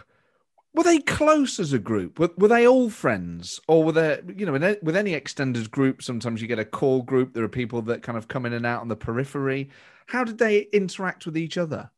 were 0.75 0.83
they 0.83 0.99
close 0.99 1.61
as 1.61 1.73
a 1.73 1.79
group? 1.79 2.19
Were, 2.19 2.31
were 2.37 2.49
they 2.49 2.67
all 2.67 2.91
friends, 2.91 3.61
or 3.69 3.85
were 3.85 3.93
there, 3.93 4.23
you 4.37 4.45
know, 4.45 4.77
with 4.83 4.97
any 4.97 5.15
extended 5.15 5.71
group, 5.71 6.03
sometimes 6.03 6.43
you 6.43 6.49
get 6.49 6.59
a 6.59 6.65
core 6.65 7.05
group. 7.05 7.33
There 7.33 7.45
are 7.45 7.49
people 7.49 7.81
that 7.83 8.03
kind 8.03 8.19
of 8.19 8.27
come 8.27 8.45
in 8.45 8.53
and 8.53 8.67
out 8.67 8.81
on 8.81 8.89
the 8.89 8.97
periphery. 8.97 9.71
How 10.07 10.25
did 10.25 10.39
they 10.39 10.63
interact 10.73 11.27
with 11.27 11.37
each 11.37 11.57
other? 11.57 11.91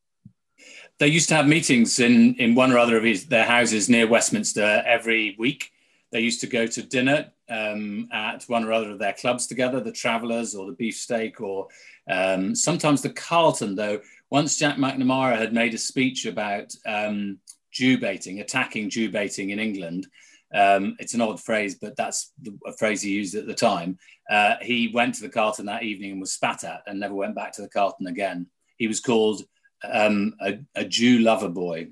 They 0.98 1.08
used 1.08 1.28
to 1.30 1.34
have 1.36 1.46
meetings 1.46 1.98
in 1.98 2.34
in 2.34 2.54
one 2.54 2.72
or 2.72 2.78
other 2.78 2.96
of 2.96 3.04
his, 3.04 3.26
their 3.26 3.44
houses 3.44 3.88
near 3.88 4.06
Westminster 4.06 4.82
every 4.86 5.36
week. 5.38 5.72
They 6.12 6.20
used 6.20 6.40
to 6.42 6.46
go 6.46 6.66
to 6.66 6.82
dinner 6.82 7.32
um, 7.48 8.08
at 8.12 8.44
one 8.44 8.64
or 8.64 8.72
other 8.72 8.90
of 8.90 8.98
their 8.98 9.12
clubs 9.12 9.46
together, 9.46 9.80
the 9.80 9.92
Travellers 9.92 10.54
or 10.54 10.66
the 10.66 10.72
Beefsteak, 10.72 11.40
or 11.40 11.68
um, 12.10 12.54
sometimes 12.54 13.02
the 13.02 13.10
Carlton. 13.10 13.74
Though 13.74 14.00
once 14.30 14.58
Jack 14.58 14.76
Macnamara 14.76 15.38
had 15.38 15.52
made 15.52 15.74
a 15.74 15.78
speech 15.78 16.26
about 16.26 16.74
um, 16.86 17.38
Jew 17.72 17.98
baiting, 17.98 18.40
attacking 18.40 18.90
Jew 18.90 19.10
baiting 19.10 19.50
in 19.50 19.58
England. 19.58 20.06
Um, 20.54 20.96
it's 20.98 21.14
an 21.14 21.20
odd 21.20 21.40
phrase, 21.40 21.74
but 21.74 21.96
that's 21.96 22.32
the, 22.40 22.56
a 22.66 22.72
phrase 22.72 23.02
he 23.02 23.10
used 23.10 23.34
at 23.34 23.46
the 23.46 23.54
time. 23.54 23.98
Uh, 24.30 24.54
he 24.62 24.90
went 24.94 25.14
to 25.16 25.22
the 25.22 25.28
Carlton 25.28 25.66
that 25.66 25.82
evening 25.82 26.12
and 26.12 26.20
was 26.20 26.32
spat 26.32 26.64
at 26.64 26.82
and 26.86 26.98
never 26.98 27.14
went 27.14 27.34
back 27.34 27.52
to 27.52 27.62
the 27.62 27.68
Carlton 27.68 28.06
again. 28.06 28.46
He 28.76 28.88
was 28.88 29.00
called 29.00 29.42
um, 29.84 30.34
a, 30.40 30.58
a, 30.74 30.84
Jew 30.84 31.18
lover 31.18 31.48
boy, 31.48 31.88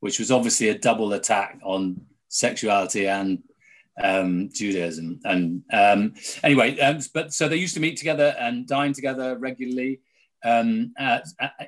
which 0.00 0.18
was 0.18 0.30
obviously 0.30 0.68
a 0.68 0.78
double 0.78 1.12
attack 1.12 1.60
on 1.62 2.00
sexuality 2.28 3.06
and 3.06 3.42
um, 4.02 4.50
Judaism. 4.52 5.20
And 5.24 5.62
um, 5.72 6.14
anyway, 6.42 6.78
um, 6.80 7.00
but 7.14 7.32
so 7.32 7.48
they 7.48 7.56
used 7.56 7.74
to 7.74 7.80
meet 7.80 7.96
together 7.96 8.34
and 8.38 8.66
dine 8.66 8.92
together 8.92 9.38
regularly. 9.38 10.00
Um, 10.42 10.94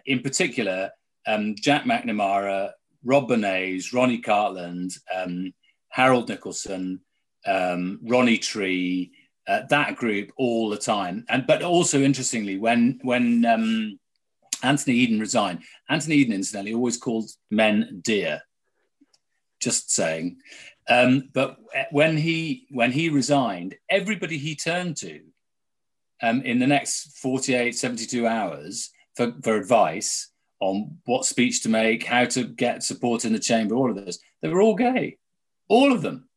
in 0.06 0.20
particular, 0.20 0.90
um, 1.26 1.54
Jack 1.56 1.84
Macnamara 1.84 2.72
Rob 3.04 3.28
Bernays, 3.28 3.92
Ronnie 3.92 4.22
Cartland, 4.22 4.98
um, 5.14 5.52
Harold 5.88 6.28
Nicolson, 6.28 7.00
um, 7.46 7.98
Ronnie 8.02 8.38
Tree, 8.38 9.12
uh, 9.48 9.62
that 9.68 9.96
group 9.96 10.32
all 10.36 10.70
the 10.70 10.76
time. 10.76 11.24
And 11.28 11.46
but 11.46 11.62
also 11.62 12.00
interestingly, 12.00 12.58
when 12.58 13.00
when 13.02 13.44
um, 13.44 13.98
Anthony 14.62 14.96
Eden 14.96 15.20
resigned. 15.20 15.62
Anthony 15.88 16.16
Eden, 16.16 16.34
incidentally, 16.34 16.74
always 16.74 16.96
called 16.96 17.28
men 17.50 18.00
dear. 18.02 18.42
Just 19.60 19.90
saying. 19.90 20.38
Um, 20.88 21.28
but 21.32 21.58
when 21.90 22.16
he 22.16 22.66
when 22.70 22.92
he 22.92 23.08
resigned, 23.08 23.76
everybody 23.88 24.38
he 24.38 24.56
turned 24.56 24.96
to 24.98 25.20
um, 26.22 26.42
in 26.42 26.58
the 26.58 26.66
next 26.66 27.18
48, 27.18 27.76
72 27.76 28.26
hours 28.26 28.90
for, 29.16 29.32
for 29.42 29.56
advice 29.56 30.28
on 30.60 30.98
what 31.04 31.24
speech 31.24 31.62
to 31.62 31.68
make, 31.68 32.04
how 32.04 32.24
to 32.24 32.44
get 32.44 32.84
support 32.84 33.24
in 33.24 33.32
the 33.32 33.38
chamber, 33.38 33.74
all 33.74 33.90
of 33.90 33.96
this, 33.96 34.18
they 34.40 34.48
were 34.48 34.62
all 34.62 34.76
gay. 34.76 35.18
All 35.68 35.92
of 35.92 36.02
them. 36.02 36.28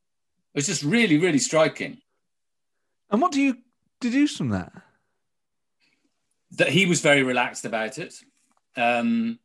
It 0.54 0.60
was 0.60 0.66
just 0.66 0.84
really, 0.84 1.18
really 1.18 1.38
striking. 1.38 2.00
And 3.12 3.22
what 3.22 3.32
do 3.32 3.42
you 3.42 3.58
deduce 4.00 4.36
from 4.36 4.50
that? 4.50 4.72
That 6.52 6.70
he 6.70 6.86
was 6.86 7.02
very 7.02 7.22
relaxed 7.22 7.66
about 7.66 8.00
it. 8.00 8.16
Um, 8.76 9.40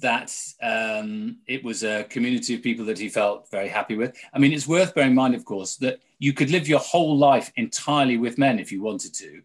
that 0.00 0.36
um, 0.62 1.38
it 1.46 1.62
was 1.62 1.84
a 1.84 2.04
community 2.04 2.54
of 2.54 2.62
people 2.62 2.84
that 2.86 2.98
he 2.98 3.08
felt 3.08 3.50
very 3.50 3.68
happy 3.68 3.96
with. 3.96 4.16
I 4.32 4.38
mean, 4.38 4.52
it's 4.52 4.66
worth 4.66 4.94
bearing 4.94 5.10
in 5.10 5.16
mind, 5.16 5.34
of 5.34 5.44
course, 5.44 5.76
that 5.76 6.00
you 6.18 6.32
could 6.32 6.50
live 6.50 6.68
your 6.68 6.80
whole 6.80 7.16
life 7.16 7.52
entirely 7.56 8.16
with 8.16 8.38
men 8.38 8.58
if 8.58 8.72
you 8.72 8.82
wanted 8.82 9.14
to. 9.14 9.42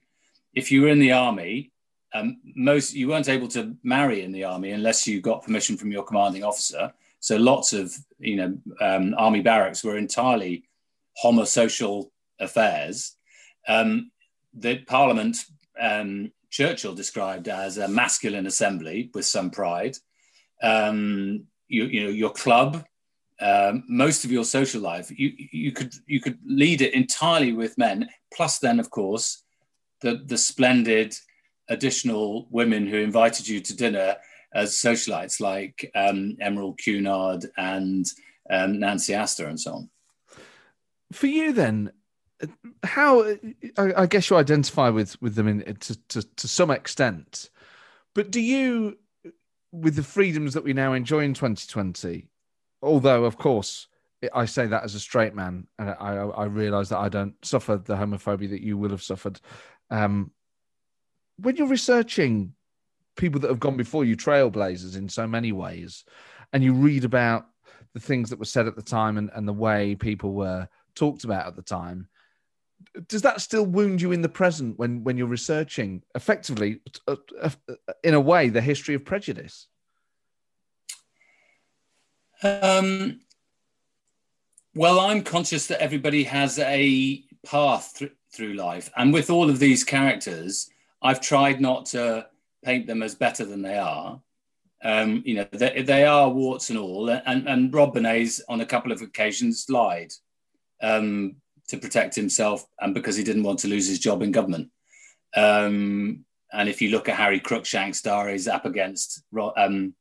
If 0.53 0.71
you 0.71 0.81
were 0.81 0.87
in 0.87 0.99
the 0.99 1.11
army, 1.11 1.71
um, 2.13 2.37
most 2.55 2.93
you 2.93 3.07
weren't 3.07 3.29
able 3.29 3.47
to 3.49 3.75
marry 3.83 4.23
in 4.23 4.31
the 4.31 4.43
army 4.43 4.71
unless 4.71 5.07
you 5.07 5.21
got 5.21 5.43
permission 5.43 5.77
from 5.77 5.91
your 5.91 6.03
commanding 6.03 6.43
officer. 6.43 6.91
So 7.19 7.37
lots 7.37 7.73
of 7.73 7.93
you 8.17 8.35
know 8.35 8.57
um, 8.81 9.13
army 9.17 9.41
barracks 9.41 9.83
were 9.83 9.97
entirely 9.97 10.63
homosocial 11.23 12.09
affairs. 12.39 13.15
Um, 13.67 14.11
the 14.53 14.79
Parliament 14.79 15.37
um, 15.79 16.31
Churchill 16.49 16.95
described 16.95 17.47
as 17.47 17.77
a 17.77 17.87
masculine 17.87 18.47
assembly 18.47 19.11
with 19.13 19.25
some 19.25 19.51
pride. 19.51 19.97
Um, 20.61 21.45
you, 21.67 21.85
you, 21.85 22.03
know 22.03 22.09
your 22.09 22.31
club, 22.31 22.85
um, 23.39 23.83
most 23.87 24.25
of 24.25 24.31
your 24.31 24.43
social 24.43 24.81
life, 24.81 25.11
you, 25.17 25.31
you 25.51 25.71
could 25.71 25.93
you 26.05 26.19
could 26.19 26.39
lead 26.45 26.81
it 26.81 26.93
entirely 26.93 27.53
with 27.53 27.77
men. 27.77 28.09
Plus, 28.33 28.59
then 28.59 28.79
of 28.79 28.89
course, 28.89 29.43
the 30.01 30.21
the 30.25 30.37
splendid 30.37 31.15
additional 31.69 32.47
women 32.49 32.87
who 32.87 32.97
invited 32.97 33.47
you 33.47 33.59
to 33.61 33.75
dinner 33.75 34.15
as 34.53 34.73
socialites, 34.73 35.39
like 35.39 35.89
um, 35.95 36.35
Emerald 36.41 36.79
Cunard 36.79 37.45
and 37.57 38.05
um, 38.49 38.79
Nancy 38.79 39.13
Astor, 39.13 39.47
and 39.47 39.59
so 39.59 39.73
on. 39.73 39.89
For 41.11 41.27
you, 41.27 41.53
then, 41.53 41.91
how 42.83 43.21
I, 43.77 43.93
I, 43.97 44.05
guess 44.05 44.29
you 44.29 44.37
identify 44.37 44.89
with 44.89 45.21
with 45.21 45.35
them 45.35 45.47
in 45.47 45.75
to, 45.75 46.07
to, 46.09 46.23
to 46.35 46.47
some 46.47 46.71
extent, 46.71 47.49
but 48.13 48.31
do 48.31 48.41
you, 48.41 48.97
with 49.71 49.95
the 49.95 50.03
freedoms 50.03 50.53
that 50.53 50.63
we 50.63 50.73
now 50.73 50.93
enjoy 50.93 51.19
in 51.19 51.33
2020, 51.33 52.27
although 52.81 53.25
of 53.25 53.37
course 53.37 53.87
I 54.33 54.45
say 54.45 54.67
that 54.67 54.83
as 54.83 54.95
a 54.95 54.99
straight 54.99 55.33
man, 55.33 55.67
and 55.77 55.91
I 55.91 56.15
I 56.15 56.45
realise 56.45 56.89
that 56.89 56.97
I 56.97 57.09
don't 57.09 57.33
suffer 57.43 57.77
the 57.77 57.95
homophobia 57.95 58.49
that 58.49 58.61
you 58.61 58.77
will 58.77 58.89
have 58.89 59.03
suffered. 59.03 59.39
Um, 59.89 60.31
when 61.37 61.55
you're 61.55 61.67
researching 61.67 62.53
people 63.15 63.39
that 63.41 63.49
have 63.49 63.59
gone 63.59 63.77
before 63.77 64.03
you, 64.03 64.17
trailblazers 64.17 64.97
in 64.97 65.07
so 65.07 65.25
many 65.25 65.51
ways, 65.51 66.03
and 66.51 66.63
you 66.63 66.73
read 66.73 67.05
about 67.05 67.47
the 67.93 67.99
things 67.99 68.29
that 68.29 68.39
were 68.39 68.45
said 68.45 68.67
at 68.67 68.75
the 68.75 68.81
time 68.81 69.17
and, 69.17 69.29
and 69.33 69.47
the 69.47 69.53
way 69.53 69.95
people 69.95 70.33
were 70.33 70.67
talked 70.95 71.23
about 71.23 71.47
at 71.47 71.55
the 71.55 71.61
time, 71.61 72.07
does 73.07 73.21
that 73.21 73.41
still 73.41 73.65
wound 73.65 74.01
you 74.01 74.11
in 74.11 74.21
the 74.21 74.29
present 74.29 74.77
when 74.77 75.03
when 75.03 75.17
you're 75.17 75.27
researching 75.27 76.03
effectively, 76.15 76.81
uh, 77.07 77.15
uh, 77.41 77.49
in 78.03 78.13
a 78.13 78.19
way, 78.19 78.49
the 78.49 78.61
history 78.61 78.95
of 78.95 79.05
prejudice? 79.05 79.67
Um, 82.41 83.19
well, 84.73 84.99
I'm 84.99 85.23
conscious 85.23 85.67
that 85.67 85.81
everybody 85.81 86.23
has 86.23 86.57
a 86.59 87.23
path 87.45 87.95
th- 87.97 88.13
through 88.31 88.53
life, 88.53 88.89
and 88.95 89.13
with 89.13 89.29
all 89.29 89.49
of 89.49 89.59
these 89.59 89.83
characters, 89.83 90.69
I've 91.01 91.21
tried 91.21 91.61
not 91.61 91.85
to 91.87 92.27
paint 92.63 92.87
them 92.87 93.03
as 93.03 93.15
better 93.15 93.45
than 93.45 93.61
they 93.61 93.77
are. 93.77 94.21
Um, 94.81 95.23
you 95.25 95.35
know, 95.35 95.47
they, 95.51 95.81
they, 95.81 96.05
are 96.05 96.29
warts 96.29 96.69
and 96.69 96.79
all. 96.79 97.09
And, 97.09 97.49
and 97.49 97.73
Rob 97.73 97.95
Bernays 97.95 98.39
on 98.47 98.61
a 98.61 98.65
couple 98.65 98.93
of 98.93 99.01
occasions 99.01 99.65
lied 99.69 100.13
um, 100.81 101.35
to 101.69 101.77
protect 101.77 102.15
himself 102.15 102.65
and 102.79 102.93
because 102.93 103.15
he 103.15 103.23
didn't 103.23 103.43
want 103.43 103.59
to 103.59 103.67
lose 103.67 103.87
his 103.87 103.99
job 103.99 104.21
in 104.21 104.31
government. 104.31 104.69
Um, 105.35 106.25
and 106.51 106.67
if 106.67 106.81
you 106.81 106.89
look 106.89 107.07
at 107.07 107.15
Harry 107.15 107.39
Crookshank's 107.39 108.01
diaries 108.01 108.47
up 108.47 108.65
against 108.65 109.23
um, 109.55 109.93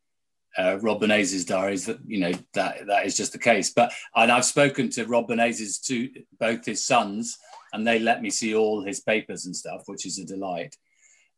uh, 0.56 0.78
Rob 0.80 1.00
Bernays' 1.00 1.46
diaries, 1.46 1.86
that 1.86 1.98
you 2.06 2.20
know 2.20 2.32
that 2.54 2.86
that 2.86 3.06
is 3.06 3.16
just 3.16 3.32
the 3.32 3.38
case. 3.38 3.70
But 3.70 3.92
and 4.14 4.32
I've 4.32 4.44
spoken 4.44 4.88
to 4.90 5.04
Rob 5.04 5.28
Bernays' 5.28 5.80
two 5.82 6.08
both 6.40 6.64
his 6.64 6.84
sons, 6.84 7.36
and 7.72 7.86
they 7.86 7.98
let 7.98 8.22
me 8.22 8.30
see 8.30 8.54
all 8.54 8.82
his 8.82 9.00
papers 9.00 9.44
and 9.44 9.54
stuff, 9.54 9.82
which 9.86 10.06
is 10.06 10.18
a 10.18 10.24
delight. 10.24 10.74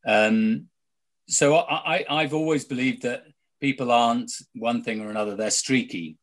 Um, 0.07 0.69
so 1.27 1.57
I, 1.57 2.05
I, 2.09 2.23
have 2.23 2.35
always 2.35 2.65
believed 2.65 3.03
that 3.03 3.25
people 3.61 3.93
aren't 3.93 4.33
one 4.55 4.83
thing 4.83 5.01
or 5.01 5.11
another; 5.11 5.35
they're 5.35 5.51
streaky. 5.51 6.17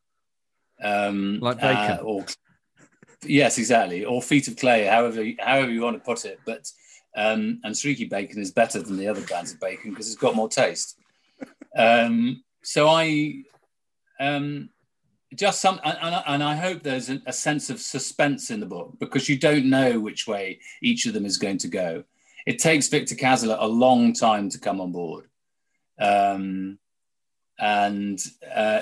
Um, 0.82 1.40
like 1.40 1.60
bacon. 1.60 1.98
Uh, 1.98 2.02
or, 2.02 2.24
yes, 3.24 3.58
exactly. 3.58 4.04
Or 4.04 4.22
feet 4.22 4.48
of 4.48 4.56
clay, 4.56 4.84
however 4.84 5.24
however 5.38 5.70
you 5.70 5.82
want 5.82 5.96
to 5.96 6.04
put 6.04 6.24
it. 6.24 6.40
But 6.44 6.70
um, 7.16 7.60
and 7.64 7.76
streaky 7.76 8.04
bacon 8.04 8.40
is 8.40 8.50
better 8.50 8.80
than 8.82 8.96
the 8.96 9.08
other 9.08 9.22
brands 9.22 9.52
of 9.52 9.60
bacon 9.60 9.90
because 9.90 10.06
it's 10.06 10.20
got 10.20 10.36
more 10.36 10.48
taste. 10.48 10.98
Um, 11.76 12.42
so 12.62 12.88
I 12.88 13.42
um, 14.20 14.70
just 15.34 15.60
some, 15.60 15.80
and, 15.84 16.22
and, 16.26 16.42
I 16.42 16.56
hope 16.56 16.82
there's 16.82 17.08
a, 17.08 17.32
sense 17.32 17.70
of 17.70 17.80
suspense 17.80 18.50
in 18.50 18.60
the 18.60 18.66
book 18.66 18.98
because 18.98 19.28
you 19.28 19.38
don't 19.38 19.66
know 19.66 20.00
which 20.00 20.26
way 20.26 20.58
each 20.82 21.06
of 21.06 21.14
them 21.14 21.24
is 21.24 21.36
going 21.36 21.58
to 21.58 21.68
go 21.68 22.04
it 22.48 22.58
takes 22.58 22.88
Victor 22.88 23.14
Cazalet 23.14 23.58
a 23.60 23.66
long 23.66 24.14
time 24.14 24.48
to 24.48 24.58
come 24.58 24.80
on 24.80 24.90
board. 24.90 25.26
Um, 26.00 26.78
and 27.58 28.18
uh, 28.50 28.80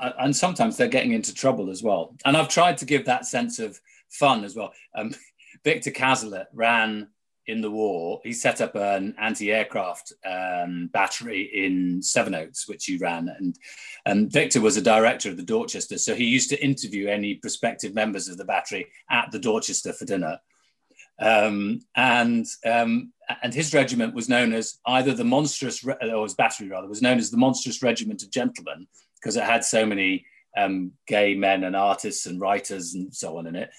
and 0.00 0.34
sometimes 0.34 0.76
they're 0.76 0.88
getting 0.88 1.12
into 1.12 1.34
trouble 1.34 1.70
as 1.70 1.82
well. 1.82 2.14
And 2.24 2.36
I've 2.36 2.48
tried 2.48 2.78
to 2.78 2.84
give 2.84 3.06
that 3.06 3.26
sense 3.26 3.58
of 3.58 3.80
fun 4.08 4.44
as 4.44 4.54
well. 4.54 4.72
Um, 4.94 5.14
Victor 5.64 5.90
Cazalet 5.90 6.46
ran 6.52 7.08
in 7.46 7.60
the 7.60 7.70
war. 7.70 8.20
He 8.24 8.32
set 8.32 8.60
up 8.60 8.74
an 8.74 9.14
anti-aircraft 9.18 10.12
um, 10.24 10.88
battery 10.92 11.42
in 11.52 12.02
Sevenoaks, 12.02 12.68
which 12.68 12.86
he 12.86 12.96
ran. 12.96 13.28
And, 13.28 13.58
and 14.06 14.32
Victor 14.32 14.60
was 14.60 14.76
a 14.76 14.82
director 14.82 15.28
of 15.28 15.36
the 15.36 15.42
Dorchester, 15.42 15.98
so 15.98 16.14
he 16.14 16.24
used 16.24 16.50
to 16.50 16.64
interview 16.64 17.08
any 17.08 17.34
prospective 17.34 17.94
members 17.94 18.28
of 18.28 18.38
the 18.38 18.44
battery 18.44 18.86
at 19.10 19.30
the 19.30 19.38
Dorchester 19.38 19.92
for 19.92 20.04
dinner. 20.04 20.38
Um, 21.18 21.80
and 21.94 22.46
um, 22.64 23.12
and 23.42 23.54
his 23.54 23.72
regiment 23.72 24.14
was 24.14 24.28
known 24.28 24.52
as 24.52 24.78
either 24.86 25.14
the 25.14 25.24
monstrous, 25.24 25.84
or 25.84 26.24
his 26.24 26.34
battery 26.34 26.68
rather, 26.68 26.88
was 26.88 27.02
known 27.02 27.18
as 27.18 27.30
the 27.30 27.36
monstrous 27.36 27.82
regiment 27.82 28.22
of 28.22 28.30
gentlemen 28.30 28.86
because 29.22 29.36
it 29.36 29.44
had 29.44 29.64
so 29.64 29.86
many 29.86 30.26
um, 30.56 30.92
gay 31.06 31.34
men 31.34 31.64
and 31.64 31.76
artists 31.76 32.26
and 32.26 32.40
writers 32.40 32.94
and 32.94 33.14
so 33.14 33.38
on 33.38 33.46
in 33.46 33.54
it, 33.54 33.70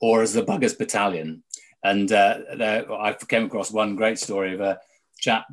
or 0.00 0.22
as 0.22 0.32
the 0.32 0.42
Buggers 0.42 0.76
Battalion. 0.76 1.42
And 1.82 2.12
uh, 2.12 2.40
there, 2.56 2.92
I 2.92 3.14
came 3.14 3.46
across 3.46 3.70
one 3.70 3.96
great 3.96 4.18
story 4.18 4.54
of 4.54 4.60
a 4.60 4.78
chap 5.18 5.46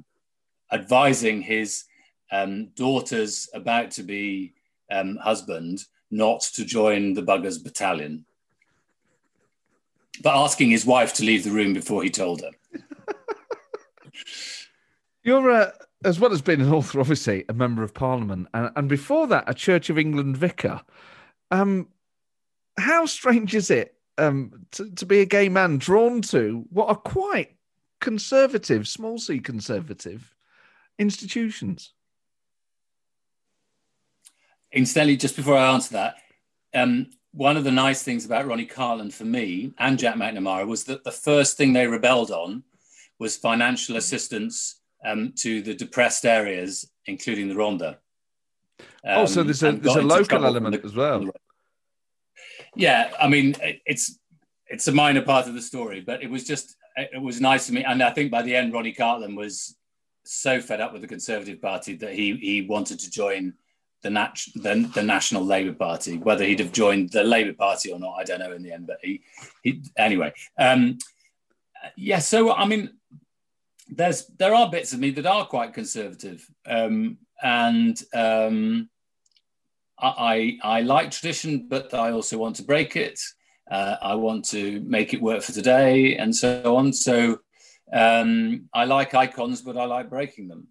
advising 0.72 1.42
his 1.42 1.86
um, 2.32 2.68
daughter's 2.76 3.50
about 3.54 3.92
to 3.92 4.04
be 4.04 4.54
um, 4.92 5.16
husband 5.18 5.86
not 6.12 6.42
to 6.42 6.66
join 6.66 7.14
the 7.14 7.24
Buggers 7.24 7.64
Battalion 7.64 8.26
but 10.22 10.36
asking 10.36 10.70
his 10.70 10.86
wife 10.86 11.14
to 11.14 11.24
leave 11.24 11.44
the 11.44 11.52
room 11.52 11.74
before 11.74 12.04
he 12.04 12.10
told 12.10 12.42
her. 12.42 12.52
You're, 15.24 15.52
uh, 15.52 15.72
as 16.04 16.20
well 16.20 16.32
as 16.32 16.42
being 16.42 16.62
an 16.62 16.74
author, 16.74 17.00
obviously 17.00 17.44
a 17.50 17.54
member 17.54 17.84
of 17.84 17.94
Parliament, 17.94 18.48
and, 18.54 18.72
and 18.76 18.90
before 18.90 19.28
that, 19.28 19.46
a 19.48 19.54
Church 19.54 19.90
of 19.90 19.98
England 19.98 20.38
vicar. 20.38 20.82
Um, 21.52 21.88
how 22.78 23.06
strange 23.06 23.56
is 23.56 23.72
it 23.72 23.96
um, 24.18 24.66
to, 24.72 24.90
to 24.92 25.06
be 25.06 25.22
a 25.22 25.26
gay 25.26 25.50
man 25.50 25.78
drawn 25.78 26.22
to 26.24 26.66
what 26.70 26.90
are 26.90 26.96
quite 26.96 27.56
conservative, 28.00 28.88
small 28.88 29.18
c 29.18 29.40
conservative 29.40 30.36
institutions? 31.00 31.94
Incidentally, 34.72 35.18
just 35.18 35.36
before 35.36 35.58
I 35.58 35.74
answer 35.74 35.94
that, 35.94 36.16
um, 36.74 37.08
one 37.32 37.58
of 37.58 37.64
the 37.64 37.72
nice 37.72 38.04
things 38.04 38.26
about 38.26 38.46
Ronnie 38.46 38.68
Cartland 38.68 39.14
for 39.14 39.26
me 39.26 39.74
and 39.78 39.98
Jack 39.98 40.16
Macnamara 40.16 40.68
was 40.68 40.84
that 40.86 41.04
the 41.04 41.12
first 41.12 41.58
thing 41.58 41.74
they 41.74 41.88
rebelled 41.88 42.32
on 42.32 42.64
was 43.20 43.38
financial 43.38 43.96
assistance 43.96 44.82
um, 45.08 45.34
to 45.38 45.62
the 45.62 45.74
depressed 45.74 46.26
areas, 46.26 46.90
including 47.06 47.48
the 47.48 47.56
Rhondda. 47.56 47.98
Um, 48.80 49.20
oh, 49.20 49.26
so 49.26 49.44
there's 49.44 49.64
a, 49.64 49.72
there's 49.72 49.96
a 49.96 50.02
local 50.02 50.46
element 50.46 50.82
the, 50.82 50.88
as 50.88 50.96
well. 50.96 51.26
Yeah, 52.76 53.12
I 53.20 53.28
mean, 53.28 53.56
it's 53.86 54.20
it's 54.68 54.88
a 54.88 54.92
minor 54.92 55.22
part 55.22 55.48
of 55.48 55.54
the 55.54 55.62
story, 55.62 56.02
but 56.02 56.22
it 56.22 56.30
was 56.30 56.44
just 56.44 56.76
it 56.96 57.22
was 57.22 57.40
nice 57.40 57.68
to 57.68 57.74
me, 57.74 57.84
and 57.84 58.04
I 58.04 58.12
think 58.12 58.32
by 58.32 58.42
the 58.42 58.56
end, 58.56 58.74
Ronnie 58.74 58.94
Cartland 58.94 59.36
was 59.36 59.76
so 60.26 60.60
fed 60.60 60.82
up 60.82 60.92
with 60.92 61.02
the 61.02 61.08
Conservative 61.08 61.62
Party 61.62 61.96
that 61.96 62.14
he 62.14 62.36
he 62.36 62.62
wanted 62.62 63.00
to 63.00 63.10
join 63.10 63.54
the, 64.04 64.10
nat- 64.10 64.46
the, 64.56 64.90
the 64.94 65.04
National 65.04 65.44
Labour 65.44 65.74
Party. 65.74 66.18
Whether 66.18 66.46
he'd 66.46 66.60
have 66.60 66.72
joined 66.72 67.12
the 67.12 67.24
Labour 67.24 67.54
Party 67.54 67.92
or 67.92 68.00
not, 68.00 68.16
I 68.18 68.24
don't 68.24 68.40
know 68.40 68.54
in 68.54 68.62
the 68.62 68.72
end. 68.72 68.88
But 68.88 69.00
he, 69.02 69.22
he 69.64 69.82
anyway. 69.98 70.34
Um, 70.60 70.98
yeah, 71.96 72.20
so 72.20 72.54
I 72.54 72.66
mean, 72.66 72.97
there's 73.90 74.28
there 74.38 74.54
are 74.54 74.70
bits 74.70 74.94
of 74.94 75.00
me 75.00 75.12
that 75.12 75.26
are 75.26 75.46
quite 75.46 75.74
conservative, 75.74 76.46
um, 76.66 77.18
and 77.42 78.02
um, 78.14 78.90
I, 80.00 80.58
I 80.64 80.82
like 80.82 81.12
tradition, 81.12 81.68
but 81.68 81.94
I 81.94 82.12
also 82.12 82.38
want 82.38 82.56
to 82.58 82.64
break 82.64 82.96
it. 82.96 83.20
Uh, 83.70 83.96
I 84.02 84.16
want 84.16 84.46
to 84.50 84.80
make 84.82 85.14
it 85.14 85.22
work 85.22 85.42
for 85.42 85.52
today, 85.52 86.16
and 86.16 86.36
so 86.36 86.76
on. 86.76 86.94
So 86.94 87.40
um, 87.92 88.70
I 88.74 88.86
like 88.86 89.14
icons, 89.14 89.62
but 89.62 89.78
I 89.78 89.86
like 89.86 90.10
breaking 90.10 90.48
them. 90.48 90.68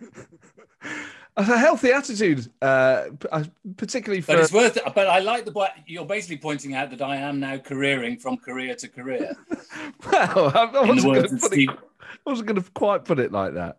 a 1.38 1.58
healthy 1.58 1.92
attitude, 1.92 2.50
uh, 2.60 3.04
uh, 3.30 3.44
particularly 3.76 4.20
for. 4.20 4.32
But 4.32 4.40
it's 4.40 4.52
worth. 4.52 4.76
It. 4.76 4.82
But 4.94 5.06
I 5.06 5.20
like 5.20 5.44
the. 5.44 5.70
You're 5.86 6.04
basically 6.04 6.38
pointing 6.38 6.74
out 6.74 6.90
that 6.90 7.02
I 7.02 7.16
am 7.16 7.40
now 7.40 7.58
careering 7.58 8.18
from 8.18 8.36
career 8.36 8.74
to 8.76 8.88
career. 8.88 9.36
well, 10.12 10.52
I, 10.54 10.70
I 10.74 10.80
wasn't 10.80 11.14
going 11.14 11.28
to 11.28 11.38
Steve... 11.38 11.70
I 11.70 12.30
wasn't 12.30 12.48
going 12.48 12.62
to 12.62 12.70
quite 12.72 13.04
put 13.04 13.18
it 13.18 13.32
like 13.32 13.54
that. 13.54 13.78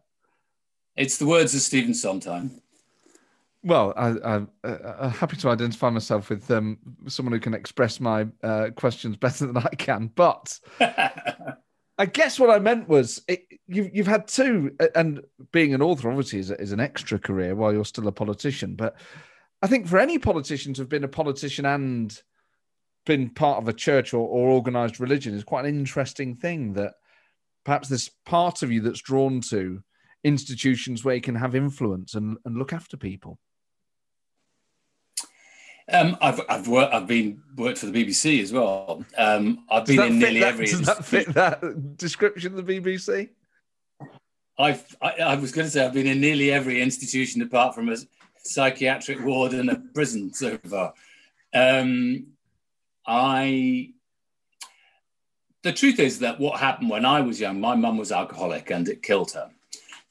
It's 0.96 1.18
the 1.18 1.26
words 1.26 1.54
of 1.54 1.62
Stephen 1.62 1.94
Sondheim. 1.94 2.62
Well, 3.64 3.94
I, 3.98 4.36
am 4.36 4.50
uh, 4.64 5.10
happy 5.10 5.36
to 5.38 5.50
identify 5.50 5.90
myself 5.90 6.30
with 6.30 6.50
um, 6.50 6.78
someone 7.08 7.34
who 7.34 7.42
can 7.42 7.54
express 7.54 8.00
my 8.00 8.28
uh, 8.42 8.70
questions 8.76 9.18
better 9.18 9.46
than 9.52 9.58
I 9.58 9.76
can. 9.76 10.12
But 10.16 10.60
I 12.00 12.06
guess 12.06 12.40
what 12.40 12.50
I 12.50 12.60
meant 12.60 12.88
was 12.88 13.22
it, 13.28 13.46
you've 13.68 13.94
you've 13.94 14.08
had 14.08 14.26
two, 14.30 14.72
and 14.96 15.22
being 15.52 15.74
an 15.74 15.82
author 15.82 16.10
obviously 16.10 16.40
is, 16.40 16.50
is 16.50 16.72
an 16.72 16.80
extra 16.80 17.20
career 17.20 17.56
while 17.56 17.74
you're 17.74 17.84
still 17.84 18.08
a 18.08 18.12
politician. 18.14 18.76
But 18.76 18.96
I 19.62 19.68
think 19.68 19.86
for 19.86 20.00
any 20.00 20.18
politician 20.18 20.74
to 20.76 20.82
have 20.82 20.90
been 20.90 21.04
a 21.04 21.10
politician 21.10 21.66
and 21.66 22.18
been 23.06 23.30
part 23.30 23.62
of 23.62 23.68
a 23.68 23.74
church 23.74 24.14
or, 24.14 24.26
or 24.26 24.50
organized 24.50 25.02
religion 25.02 25.34
is 25.34 25.44
quite 25.44 25.66
an 25.66 25.78
interesting 25.78 26.38
thing. 26.38 26.72
That 26.74 26.94
perhaps 27.66 27.90
there's 27.90 28.10
part 28.26 28.64
of 28.64 28.72
you 28.72 28.80
that's 28.80 29.02
drawn 29.02 29.42
to 29.50 29.84
institutions 30.24 31.04
where 31.04 31.16
you 31.16 31.22
can 31.22 31.36
have 31.36 31.54
influence 31.54 32.14
and, 32.14 32.38
and 32.46 32.58
look 32.58 32.72
after 32.72 32.96
people. 32.96 33.40
Um, 35.92 36.18
I've 36.22 36.42
I've 36.50 36.68
worked 36.68 36.94
I've 36.94 37.08
been 37.08 37.42
worked 37.56 37.80
for 37.80 37.88
the 37.88 38.06
BBC 38.06 38.42
as 38.42 38.54
well. 38.54 39.04
Um, 39.18 39.66
I've 39.70 39.86
been 39.86 40.02
in 40.02 40.20
nearly 40.20 40.42
that, 40.42 40.50
every. 40.50 40.68
Does 40.68 40.82
that 40.82 41.04
fit 41.04 41.34
that 41.34 41.98
description 41.98 42.58
of 42.58 42.66
the 42.66 42.80
BBC? 42.80 43.30
I've 44.58 44.96
I, 45.02 45.12
I 45.20 45.36
was 45.36 45.52
going 45.52 45.66
to 45.66 45.72
say 45.72 45.86
I've 45.86 45.94
been 45.94 46.08
in 46.08 46.22
nearly 46.22 46.52
every 46.52 46.82
institution 46.82 47.42
apart 47.42 47.74
from 47.74 47.90
a 47.90 47.98
psychiatric 48.44 49.24
ward 49.24 49.54
and 49.54 49.70
a 49.70 49.78
prison 49.94 50.34
so 50.34 50.58
far. 50.60 50.94
Um, 51.54 52.28
I. 53.08 53.92
The 55.62 55.74
truth 55.74 56.00
is 56.00 56.20
that 56.20 56.40
what 56.40 56.60
happened 56.60 56.90
when 56.90 57.06
I 57.06 57.20
was 57.20 57.40
young, 57.40 57.60
my 57.60 57.76
mum 57.76 57.98
was 57.98 58.14
alcoholic 58.14 58.70
and 58.70 58.88
it 58.88 59.04
killed 59.04 59.32
her. 59.32 59.50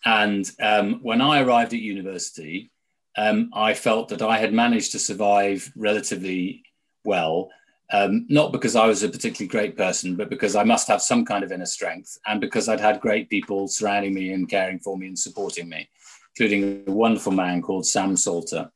And 0.05 0.51
um, 0.61 1.01
when 1.03 1.23
I 1.23 1.41
arrived 1.41 1.73
at 1.73 1.81
university, 1.81 2.71
um, 3.19 3.51
I 3.53 3.75
felt 3.75 4.09
that 4.11 4.23
I 4.23 4.39
had 4.39 4.53
managed 4.53 4.93
to 4.93 4.99
survive 5.01 5.73
relatively 5.75 6.63
well, 7.05 7.51
um, 7.93 8.27
not 8.29 8.53
because 8.53 8.77
I 8.77 8.87
was 8.87 9.03
a 9.03 9.09
particularly 9.09 9.49
great 9.49 9.77
person, 9.77 10.15
but 10.15 10.31
because 10.31 10.55
I 10.55 10.63
must 10.63 10.87
have 10.87 11.03
some 11.03 11.25
kind 11.25 11.43
of 11.43 11.51
inner 11.51 11.67
strength 11.67 12.17
and 12.29 12.41
because 12.41 12.69
I'd 12.69 12.79
had 12.79 13.01
great 13.01 13.29
people 13.29 13.67
surrounding 13.67 14.15
me 14.15 14.33
and 14.33 14.49
caring 14.49 14.79
for 14.79 14.97
me 14.97 15.09
and 15.09 15.19
supporting 15.19 15.69
me, 15.69 15.89
including 16.37 16.85
a 16.87 16.93
wonderful 16.93 17.33
man 17.33 17.61
called 17.61 17.87
Sam 17.87 18.17
Salter, 18.17 18.71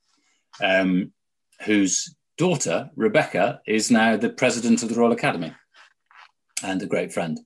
um, 0.60 1.12
whose 1.64 2.16
daughter, 2.36 2.90
Rebecca, 2.96 3.60
is 3.64 3.92
now 3.92 4.16
the 4.16 4.30
president 4.30 4.82
of 4.82 4.88
the 4.88 4.96
Royal 4.96 5.12
Academy 5.12 5.54
and 6.64 6.82
a 6.82 6.86
great 6.86 7.12
friend. 7.12 7.38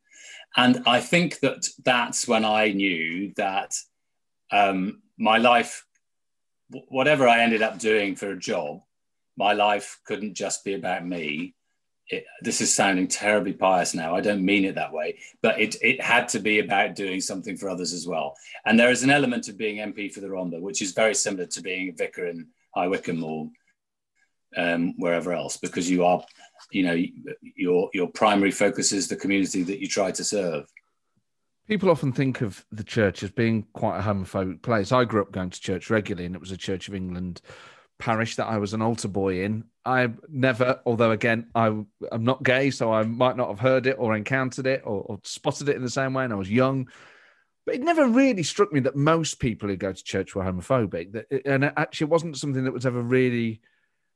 And 0.56 0.82
I 0.86 1.02
think 1.02 1.40
that 1.40 1.66
that's 1.84 2.26
when 2.26 2.46
I 2.46 2.68
knew 2.68 3.34
that 3.36 3.74
um, 4.50 5.02
my 5.18 5.36
life 5.36 5.85
whatever 6.70 7.28
I 7.28 7.40
ended 7.40 7.62
up 7.62 7.78
doing 7.78 8.16
for 8.16 8.30
a 8.30 8.38
job, 8.38 8.82
my 9.36 9.52
life 9.52 10.00
couldn't 10.04 10.34
just 10.34 10.64
be 10.64 10.74
about 10.74 11.06
me. 11.06 11.54
It, 12.08 12.24
this 12.40 12.60
is 12.60 12.72
sounding 12.72 13.08
terribly 13.08 13.52
pious 13.52 13.92
now. 13.92 14.14
I 14.14 14.20
don't 14.20 14.44
mean 14.44 14.64
it 14.64 14.76
that 14.76 14.92
way, 14.92 15.18
but 15.42 15.60
it, 15.60 15.76
it 15.82 16.00
had 16.00 16.28
to 16.28 16.38
be 16.38 16.60
about 16.60 16.94
doing 16.94 17.20
something 17.20 17.56
for 17.56 17.68
others 17.68 17.92
as 17.92 18.06
well. 18.06 18.36
And 18.64 18.78
there 18.78 18.90
is 18.90 19.02
an 19.02 19.10
element 19.10 19.48
of 19.48 19.58
being 19.58 19.78
MP 19.78 20.12
for 20.12 20.20
the 20.20 20.28
Rhondda, 20.28 20.60
which 20.60 20.82
is 20.82 20.92
very 20.92 21.14
similar 21.14 21.46
to 21.46 21.60
being 21.60 21.88
a 21.88 21.92
vicar 21.92 22.26
in 22.26 22.46
High 22.74 22.86
Wycombe 22.88 23.24
or 23.24 23.50
um, 24.56 24.94
wherever 24.98 25.32
else, 25.32 25.56
because 25.56 25.90
you 25.90 26.04
are, 26.04 26.24
you 26.70 26.84
know, 26.84 26.96
your 27.42 27.90
your 27.92 28.08
primary 28.08 28.52
focus 28.52 28.92
is 28.92 29.08
the 29.08 29.16
community 29.16 29.62
that 29.64 29.80
you 29.80 29.88
try 29.88 30.10
to 30.12 30.24
serve. 30.24 30.66
People 31.66 31.90
often 31.90 32.12
think 32.12 32.42
of 32.42 32.64
the 32.70 32.84
church 32.84 33.22
as 33.22 33.30
being 33.30 33.66
quite 33.72 33.98
a 33.98 34.02
homophobic 34.02 34.62
place. 34.62 34.92
I 34.92 35.04
grew 35.04 35.22
up 35.22 35.32
going 35.32 35.50
to 35.50 35.60
church 35.60 35.90
regularly, 35.90 36.26
and 36.26 36.34
it 36.34 36.40
was 36.40 36.52
a 36.52 36.56
Church 36.56 36.86
of 36.86 36.94
England 36.94 37.40
parish 37.98 38.36
that 38.36 38.46
I 38.46 38.58
was 38.58 38.72
an 38.72 38.82
altar 38.82 39.08
boy 39.08 39.42
in. 39.42 39.64
I 39.84 40.10
never, 40.28 40.80
although 40.86 41.10
again, 41.10 41.48
I, 41.54 41.66
I'm 42.12 42.24
not 42.24 42.44
gay, 42.44 42.70
so 42.70 42.92
I 42.92 43.02
might 43.02 43.36
not 43.36 43.48
have 43.48 43.58
heard 43.58 43.86
it 43.86 43.96
or 43.98 44.14
encountered 44.14 44.66
it 44.66 44.82
or, 44.84 45.02
or 45.02 45.20
spotted 45.24 45.68
it 45.68 45.76
in 45.76 45.82
the 45.82 45.90
same 45.90 46.14
way, 46.14 46.24
and 46.24 46.32
I 46.32 46.36
was 46.36 46.50
young. 46.50 46.88
But 47.64 47.74
it 47.74 47.82
never 47.82 48.06
really 48.06 48.44
struck 48.44 48.72
me 48.72 48.78
that 48.80 48.94
most 48.94 49.40
people 49.40 49.68
who 49.68 49.76
go 49.76 49.92
to 49.92 50.04
church 50.04 50.36
were 50.36 50.44
homophobic. 50.44 51.12
That, 51.12 51.26
and 51.44 51.64
it 51.64 51.72
actually 51.76 52.08
wasn't 52.08 52.36
something 52.36 52.62
that 52.62 52.72
was 52.72 52.86
ever 52.86 53.02
really 53.02 53.60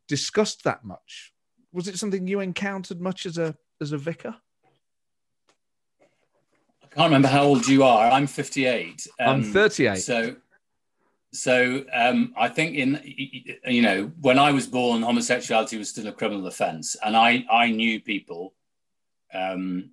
discussed 0.07 0.63
that 0.65 0.85
much. 0.85 1.33
Was 1.73 1.89
it 1.89 1.99
something 1.99 2.29
you 2.29 2.39
encountered 2.39 3.01
much 3.01 3.27
as 3.27 3.39
a 3.39 3.57
as 3.81 3.91
a 3.91 3.99
vicar? 3.99 4.37
I 6.93 6.97
can't 6.97 7.07
remember 7.07 7.29
how 7.29 7.45
old 7.45 7.69
you 7.69 7.85
are. 7.85 8.11
I'm 8.11 8.27
58. 8.27 9.07
Um, 9.21 9.29
I'm 9.29 9.43
38. 9.45 9.97
So, 9.97 10.35
so 11.33 11.85
um, 11.93 12.35
I 12.37 12.49
think 12.49 12.75
in 12.75 13.01
you 13.05 13.83
know 13.83 14.11
when 14.21 14.39
I 14.39 14.51
was 14.51 14.67
born, 14.67 15.03
homosexuality 15.03 15.79
was 15.79 15.89
still 15.89 16.09
a 16.09 16.13
criminal 16.13 16.47
offence, 16.49 16.97
and 17.05 17.17
I 17.17 17.45
I 17.49 17.71
knew 17.71 18.01
people, 18.01 18.55
um, 19.33 19.91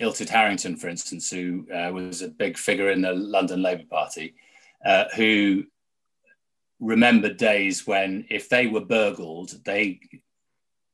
Illtyd 0.00 0.30
Harrington, 0.30 0.76
for 0.76 0.88
instance, 0.88 1.30
who 1.30 1.66
uh, 1.70 1.90
was 1.92 2.22
a 2.22 2.28
big 2.28 2.56
figure 2.56 2.90
in 2.90 3.02
the 3.02 3.12
London 3.12 3.60
Labour 3.60 3.84
Party, 3.90 4.34
uh, 4.86 5.04
who 5.14 5.64
remembered 6.80 7.36
days 7.36 7.86
when 7.86 8.26
if 8.30 8.48
they 8.48 8.66
were 8.66 8.84
burgled, 8.84 9.62
they 9.64 10.00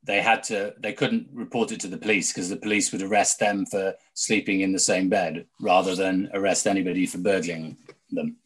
they 0.02 0.20
had 0.20 0.42
to 0.44 0.74
they 0.78 0.92
couldn't 0.92 1.28
report 1.32 1.72
it 1.72 1.80
to 1.80 1.88
the 1.88 1.98
police 1.98 2.32
because 2.32 2.48
the 2.48 2.56
police 2.56 2.90
would 2.92 3.02
arrest 3.02 3.38
them 3.38 3.66
for 3.66 3.94
sleeping 4.14 4.60
in 4.60 4.72
the 4.72 4.78
same 4.78 5.08
bed 5.08 5.46
rather 5.60 5.94
than 5.94 6.30
arrest 6.32 6.66
anybody 6.66 7.06
for 7.06 7.18
burgling 7.18 7.76
them. 8.10 8.36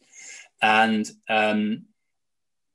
And 0.61 1.11
um, 1.29 1.85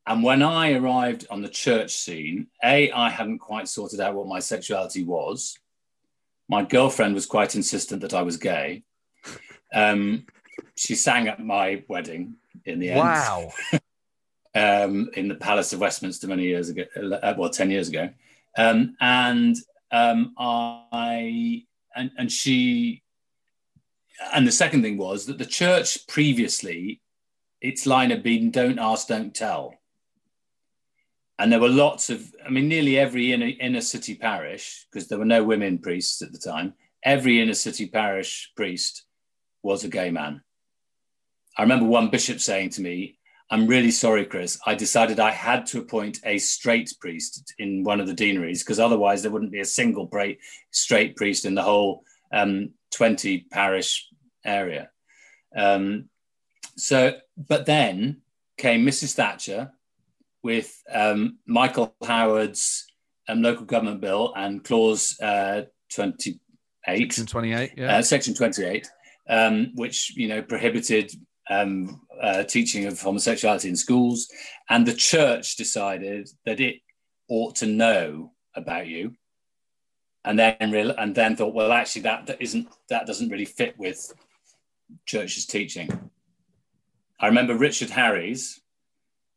and 0.07 0.23
when 0.23 0.41
i 0.41 0.73
arrived 0.73 1.27
on 1.29 1.41
the 1.41 1.49
church 1.49 1.91
scene 1.91 2.47
a 2.63 2.91
i 2.91 3.09
hadn't 3.09 3.39
quite 3.39 3.67
sorted 3.67 3.99
out 3.99 4.15
what 4.15 4.27
my 4.27 4.39
sexuality 4.39 5.03
was. 5.03 5.57
My 6.47 6.63
girlfriend 6.63 7.13
was 7.13 7.25
quite 7.25 7.55
insistent 7.55 8.01
that 8.01 8.13
i 8.13 8.21
was 8.21 8.37
gay. 8.37 8.83
Um, 9.73 10.25
she 10.75 10.95
sang 10.95 11.27
at 11.27 11.43
my 11.43 11.83
wedding 11.87 12.35
in 12.65 12.79
the 12.79 12.91
end. 12.91 12.99
Wow. 12.99 13.51
Um, 14.55 15.11
in 15.13 15.27
the 15.27 15.35
palace 15.35 15.73
of 15.73 15.79
westminster 15.79 16.25
many 16.25 16.45
years 16.45 16.69
ago 16.69 16.83
uh, 16.97 17.35
well 17.37 17.51
10 17.51 17.69
years 17.69 17.87
ago 17.87 18.09
um, 18.57 18.95
and 18.99 19.55
um, 19.91 20.33
I 20.37 21.63
and, 21.95 22.11
and 22.17 22.31
she 22.31 23.03
and 24.33 24.47
the 24.47 24.51
second 24.51 24.81
thing 24.81 24.97
was 24.97 25.25
that 25.25 25.37
the 25.37 25.45
church 25.45 26.07
previously 26.07 27.01
its 27.61 27.85
line 27.85 28.09
had 28.09 28.23
been 28.23 28.51
don't 28.51 28.79
ask 28.79 29.07
don't 29.07 29.33
tell. 29.33 29.75
And 31.37 31.51
there 31.51 31.59
were 31.59 31.69
lots 31.69 32.09
of 32.09 32.33
i 32.45 32.49
mean 32.49 32.67
nearly 32.67 32.97
every 32.97 33.31
inner, 33.31 33.51
inner 33.59 33.81
city 33.81 34.15
parish 34.15 34.85
because 34.91 35.07
there 35.07 35.19
were 35.19 35.25
no 35.25 35.43
women 35.43 35.77
priests 35.77 36.21
at 36.21 36.31
the 36.31 36.37
time 36.37 36.73
every 37.03 37.41
inner 37.41 37.53
city 37.53 37.87
parish 37.87 38.51
priest 38.55 39.05
was 39.63 39.83
a 39.83 39.89
gay 39.89 40.09
man. 40.09 40.41
I 41.57 41.63
remember 41.63 41.85
one 41.85 42.09
bishop 42.09 42.39
saying 42.39 42.71
to 42.71 42.81
me 42.81 43.18
I'm 43.51 43.65
really 43.65 43.91
sorry, 43.91 44.25
Chris. 44.25 44.59
I 44.65 44.75
decided 44.75 45.19
I 45.19 45.31
had 45.31 45.65
to 45.67 45.79
appoint 45.79 46.19
a 46.23 46.37
straight 46.37 46.93
priest 47.01 47.53
in 47.57 47.83
one 47.83 47.99
of 47.99 48.05
the 48.05 48.13
deaneries 48.13 48.63
because 48.63 48.79
otherwise 48.79 49.21
there 49.21 49.31
wouldn't 49.31 49.51
be 49.51 49.59
a 49.59 49.65
single 49.65 50.09
straight 50.71 51.15
priest 51.15 51.45
in 51.45 51.55
the 51.55 51.63
whole 51.63 52.03
um, 52.31 52.71
20 52.93 53.47
parish 53.51 54.07
area. 54.45 54.89
Um, 55.55 56.09
so, 56.77 57.15
but 57.37 57.65
then 57.65 58.21
came 58.57 58.85
Mrs. 58.85 59.13
Thatcher 59.15 59.71
with 60.43 60.81
um, 60.93 61.39
Michael 61.47 61.95
Howard's 62.05 62.85
um, 63.27 63.41
local 63.41 63.65
government 63.65 63.99
bill 63.99 64.33
and 64.35 64.63
clause 64.63 65.19
uh, 65.21 65.63
28. 65.93 66.39
Section 66.85 67.25
28, 67.25 67.71
yeah. 67.77 67.97
Uh, 67.97 68.01
section 68.01 68.33
28, 68.35 68.87
um, 69.27 69.71
which, 69.75 70.15
you 70.15 70.27
know, 70.27 70.41
prohibited 70.41 71.11
um, 71.49 72.01
uh, 72.21 72.43
teaching 72.43 72.85
of 72.85 72.99
homosexuality 72.99 73.69
in 73.69 73.75
schools, 73.75 74.29
and 74.69 74.85
the 74.85 74.93
church 74.93 75.55
decided 75.55 76.29
that 76.45 76.59
it 76.59 76.77
ought 77.27 77.55
to 77.57 77.65
know 77.65 78.31
about 78.55 78.87
you, 78.87 79.15
and 80.25 80.37
then 80.37 80.57
and 80.59 81.15
then 81.15 81.35
thought, 81.35 81.53
well, 81.53 81.71
actually, 81.71 82.03
that, 82.03 82.27
that 82.27 82.41
isn't 82.41 82.67
that 82.89 83.07
doesn't 83.07 83.29
really 83.29 83.45
fit 83.45 83.77
with 83.77 84.13
church's 85.05 85.45
teaching. 85.45 85.89
I 87.19 87.27
remember 87.27 87.55
Richard 87.55 87.89
Harries, 87.89 88.61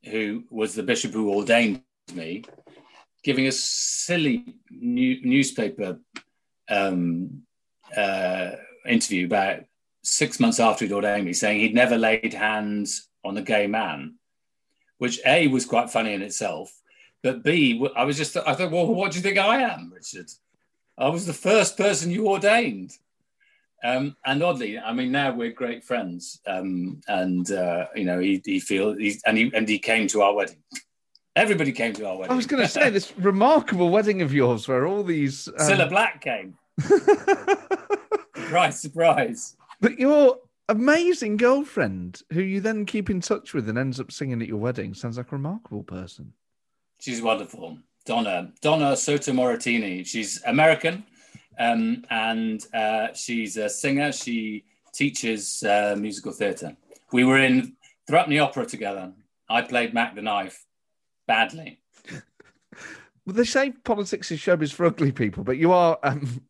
who 0.04 0.44
was 0.50 0.74
the 0.74 0.82
bishop 0.82 1.12
who 1.12 1.32
ordained 1.32 1.82
me, 2.14 2.44
giving 3.24 3.46
a 3.46 3.52
silly 3.52 4.54
new, 4.70 5.20
newspaper 5.22 5.98
um, 6.68 7.42
uh, 7.96 8.52
interview 8.86 9.26
about 9.26 9.64
six 10.02 10.40
months 10.40 10.60
after 10.60 10.84
he'd 10.84 10.92
ordained 10.92 11.24
me, 11.24 11.32
saying 11.32 11.60
he'd 11.60 11.74
never 11.74 11.96
laid 11.96 12.34
hands 12.34 13.08
on 13.24 13.36
a 13.36 13.42
gay 13.42 13.66
man, 13.66 14.14
which 14.98 15.20
A 15.26 15.46
was 15.48 15.64
quite 15.64 15.90
funny 15.90 16.12
in 16.12 16.22
itself, 16.22 16.72
but 17.22 17.44
B, 17.44 17.86
I 17.96 18.04
was 18.04 18.16
just, 18.16 18.36
I 18.36 18.54
thought, 18.54 18.72
well, 18.72 18.86
what 18.86 19.12
do 19.12 19.18
you 19.18 19.22
think 19.22 19.38
I 19.38 19.62
am, 19.62 19.92
Richard? 19.94 20.30
I 20.98 21.08
was 21.08 21.24
the 21.24 21.32
first 21.32 21.76
person 21.76 22.10
you 22.10 22.28
ordained. 22.28 22.98
Um, 23.84 24.16
and 24.24 24.42
oddly, 24.42 24.78
I 24.78 24.92
mean, 24.92 25.10
now 25.10 25.32
we're 25.32 25.50
great 25.50 25.82
friends, 25.82 26.40
um, 26.46 27.00
and 27.08 27.50
uh, 27.50 27.86
you 27.96 28.04
know, 28.04 28.20
he, 28.20 28.40
he 28.44 28.60
feels, 28.60 28.96
and 29.26 29.36
he 29.36 29.50
and 29.52 29.68
he 29.68 29.80
came 29.80 30.06
to 30.08 30.22
our 30.22 30.34
wedding. 30.34 30.62
Everybody 31.34 31.72
came 31.72 31.92
to 31.94 32.06
our 32.06 32.16
wedding. 32.16 32.30
I 32.30 32.36
was 32.36 32.46
going 32.46 32.62
to 32.62 32.68
say 32.68 32.90
this 32.90 33.12
remarkable 33.18 33.90
wedding 33.90 34.22
of 34.22 34.32
yours, 34.32 34.68
where 34.68 34.86
all 34.86 35.02
these 35.02 35.48
um... 35.48 35.54
Cilla 35.58 35.88
Black 35.88 36.20
came. 36.20 36.56
surprise, 38.36 38.80
surprise! 38.80 39.56
But 39.82 39.98
your 39.98 40.38
amazing 40.68 41.36
girlfriend, 41.36 42.22
who 42.32 42.40
you 42.40 42.60
then 42.60 42.86
keep 42.86 43.10
in 43.10 43.20
touch 43.20 43.52
with 43.52 43.68
and 43.68 43.76
ends 43.76 43.98
up 43.98 44.12
singing 44.12 44.40
at 44.40 44.46
your 44.46 44.58
wedding, 44.58 44.94
sounds 44.94 45.18
like 45.18 45.32
a 45.32 45.36
remarkable 45.36 45.82
person. 45.82 46.32
She's 47.00 47.20
wonderful, 47.20 47.78
Donna 48.06 48.52
Donna 48.62 48.96
Soto-Morettini. 48.96 50.06
She's 50.06 50.40
American 50.46 51.04
um, 51.58 52.04
and 52.10 52.64
uh, 52.72 53.12
she's 53.12 53.56
a 53.56 53.68
singer. 53.68 54.12
She 54.12 54.64
teaches 54.94 55.64
uh, 55.64 55.96
musical 55.98 56.30
theatre. 56.30 56.76
We 57.12 57.24
were 57.24 57.38
in 57.38 57.76
Threepenny 58.06 58.38
Opera 58.38 58.66
together. 58.66 59.12
I 59.50 59.62
played 59.62 59.94
Mac 59.94 60.14
the 60.14 60.22
Knife 60.22 60.64
badly. 61.26 61.80
well, 63.26 63.34
they 63.34 63.44
say 63.44 63.72
politics 63.72 64.30
is 64.30 64.38
showbiz 64.38 64.72
for 64.72 64.86
ugly 64.86 65.10
people, 65.10 65.42
but 65.42 65.56
you 65.58 65.72
are 65.72 65.98
um, 66.04 66.42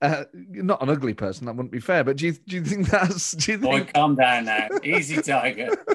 uh, 0.00 0.24
not 0.32 0.82
an 0.82 0.90
ugly 0.90 1.14
person. 1.14 1.46
That 1.46 1.56
wouldn't 1.56 1.72
be 1.72 1.80
fair. 1.80 2.04
But 2.04 2.16
do 2.18 2.26
you 2.26 2.32
do 2.32 2.56
you 2.56 2.64
think 2.64 2.88
that's? 2.88 3.32
Do 3.32 3.52
you 3.52 3.58
think... 3.58 3.86
Boy, 3.86 3.92
calm 3.92 4.14
down 4.14 4.44
now. 4.44 4.68
Easy, 4.84 5.20
Tiger. 5.20 5.70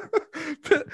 but 0.70 0.88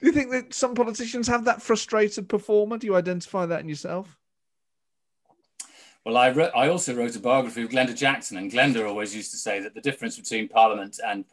do 0.00 0.06
you 0.06 0.12
think 0.12 0.30
that 0.30 0.54
some 0.54 0.74
politicians 0.74 1.26
have 1.28 1.44
that 1.46 1.62
frustrated 1.62 2.28
performer? 2.28 2.78
Do 2.78 2.86
you 2.86 2.96
identify 2.96 3.46
that 3.46 3.60
in 3.60 3.68
yourself? 3.68 4.16
Well, 6.04 6.16
I, 6.16 6.30
wrote, 6.30 6.52
I 6.54 6.68
also 6.68 6.94
wrote 6.94 7.16
a 7.16 7.20
biography 7.20 7.62
of 7.62 7.68
Glenda 7.68 7.94
Jackson, 7.94 8.38
and 8.38 8.50
Glenda 8.50 8.86
always 8.86 9.14
used 9.14 9.30
to 9.32 9.36
say 9.36 9.60
that 9.60 9.74
the 9.74 9.80
difference 9.80 10.16
between 10.18 10.48
Parliament 10.48 10.98
and 11.04 11.24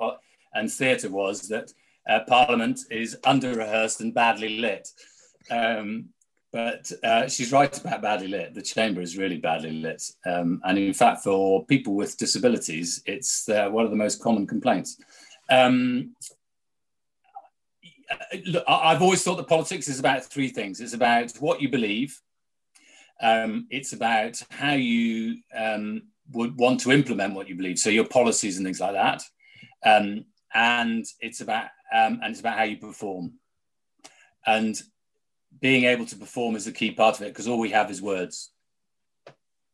and 0.53 0.71
theatre 0.71 1.09
was 1.09 1.47
that 1.49 1.71
uh, 2.09 2.21
Parliament 2.27 2.81
is 2.89 3.17
under 3.23 3.53
rehearsed 3.53 4.01
and 4.01 4.13
badly 4.13 4.57
lit. 4.57 4.89
Um, 5.51 6.09
but 6.55 6.89
uh, 7.03 7.27
she's 7.27 7.51
right 7.51 7.77
about 7.81 8.01
badly 8.01 8.29
lit. 8.29 8.53
The 8.53 8.61
chamber 8.61 9.01
is 9.01 9.17
really 9.17 9.35
badly 9.35 9.71
lit, 9.71 10.01
um, 10.25 10.61
and 10.63 10.77
in 10.77 10.93
fact, 10.93 11.21
for 11.21 11.65
people 11.65 11.95
with 11.95 12.15
disabilities, 12.17 13.01
it's 13.05 13.49
uh, 13.49 13.67
one 13.67 13.83
of 13.83 13.91
the 13.91 13.97
most 13.97 14.23
common 14.23 14.47
complaints. 14.47 14.97
Um, 15.49 16.15
look, 18.45 18.63
I've 18.69 19.01
always 19.01 19.21
thought 19.21 19.35
that 19.35 19.49
politics 19.49 19.89
is 19.89 19.99
about 19.99 20.23
three 20.23 20.47
things. 20.47 20.79
It's 20.79 20.93
about 20.93 21.33
what 21.41 21.61
you 21.61 21.67
believe, 21.67 22.17
um, 23.21 23.67
it's 23.69 23.91
about 23.91 24.41
how 24.49 24.75
you 24.75 25.39
um, 25.53 26.03
would 26.31 26.57
want 26.57 26.79
to 26.81 26.93
implement 26.93 27.35
what 27.35 27.49
you 27.49 27.55
believe, 27.55 27.79
so 27.79 27.89
your 27.89 28.07
policies 28.07 28.55
and 28.55 28.65
things 28.65 28.79
like 28.79 28.93
that. 28.93 29.23
Um, 29.85 30.23
and 30.53 31.03
it's 31.19 31.41
about 31.41 31.65
um, 31.93 32.21
and 32.23 32.31
it's 32.31 32.39
about 32.39 32.57
how 32.57 32.63
you 32.63 32.77
perform. 32.77 33.33
And 34.47 34.81
being 35.59 35.85
able 35.85 36.05
to 36.05 36.15
perform 36.15 36.55
is 36.55 36.67
a 36.67 36.71
key 36.71 36.91
part 36.91 37.15
of 37.15 37.25
it 37.25 37.29
because 37.29 37.47
all 37.47 37.59
we 37.59 37.71
have 37.71 37.89
is 37.89 38.01
words 38.01 38.51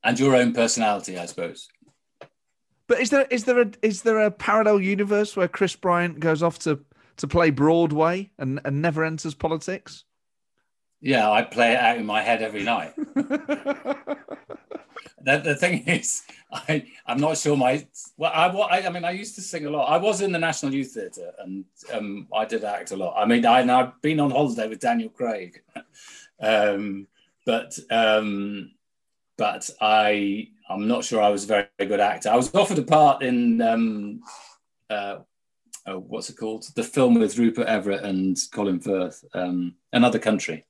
and 0.04 0.20
your 0.20 0.36
own 0.36 0.54
personality, 0.54 1.18
I 1.18 1.26
suppose. 1.26 1.68
But 2.88 3.00
is 3.00 3.10
there 3.10 3.26
is 3.30 3.46
there 3.46 3.62
a 3.62 3.72
is 3.82 4.02
there 4.02 4.20
a 4.20 4.32
parallel 4.32 4.82
universe 4.82 5.36
where 5.38 5.48
Chris 5.48 5.76
Bryant 5.76 6.20
goes 6.20 6.44
off 6.44 6.60
to 6.60 6.80
to 7.18 7.28
play 7.28 7.50
Broadway 7.50 8.32
and, 8.38 8.60
and 8.66 8.82
never 8.82 9.06
enters 9.06 9.34
politics? 9.34 10.04
Yeah, 11.00 11.32
I 11.32 11.44
play 11.44 11.74
it 11.74 11.80
out 11.80 11.98
in 11.98 12.06
my 12.06 12.22
head 12.22 12.42
every 12.42 12.64
night. 12.64 12.94
the, 15.24 15.38
the 15.38 15.56
thing 15.56 15.84
is, 15.88 16.24
I, 16.52 16.86
I'm 17.06 17.20
not 17.20 17.38
sure 17.38 17.56
my. 17.56 17.86
Well, 18.18 18.32
I, 18.32 18.82
I 18.82 18.90
mean, 18.90 19.06
I 19.06 19.12
used 19.12 19.36
to 19.36 19.42
sing 19.42 19.66
a 19.66 19.70
lot. 19.70 19.86
I 19.86 19.98
was 19.98 20.22
in 20.22 20.32
the 20.32 20.40
National 20.40 20.74
Youth 20.74 20.94
Theatre 20.94 21.32
and 21.40 21.66
um, 21.94 22.28
I 22.34 22.46
did 22.46 22.64
act 22.64 22.92
a 22.92 22.98
lot. 22.98 23.16
I 23.18 23.26
mean, 23.26 23.46
I, 23.46 23.62
I've 23.80 24.02
been 24.02 24.20
on 24.20 24.32
holiday 24.32 24.68
with 24.68 24.80
Daniel 24.80 25.10
Craig. 25.10 25.62
um, 26.42 27.08
but 27.46 27.78
um, 27.90 28.72
but 29.38 29.70
I, 29.80 30.50
I'm 30.70 30.88
not 30.88 31.04
sure 31.04 31.22
I 31.22 31.30
was 31.30 31.46
a 31.46 31.48
very, 31.48 31.68
very 31.78 31.90
good 31.90 32.00
actor. 32.00 32.30
I 32.30 32.36
was 32.36 32.54
offered 32.54 32.80
a 32.80 32.84
part 32.84 33.24
in. 33.24 33.62
Um, 33.62 34.22
uh, 34.90 35.20
oh, 35.88 36.00
what's 36.00 36.30
it 36.30 36.38
called? 36.38 36.66
The 36.76 36.84
film 36.84 37.16
with 37.16 37.38
Rupert 37.38 37.68
Everett 37.68 38.04
and 38.04 38.38
Colin 38.52 38.80
Firth, 38.80 39.24
um, 39.34 39.76
Another 39.94 40.20
Country. 40.20 40.66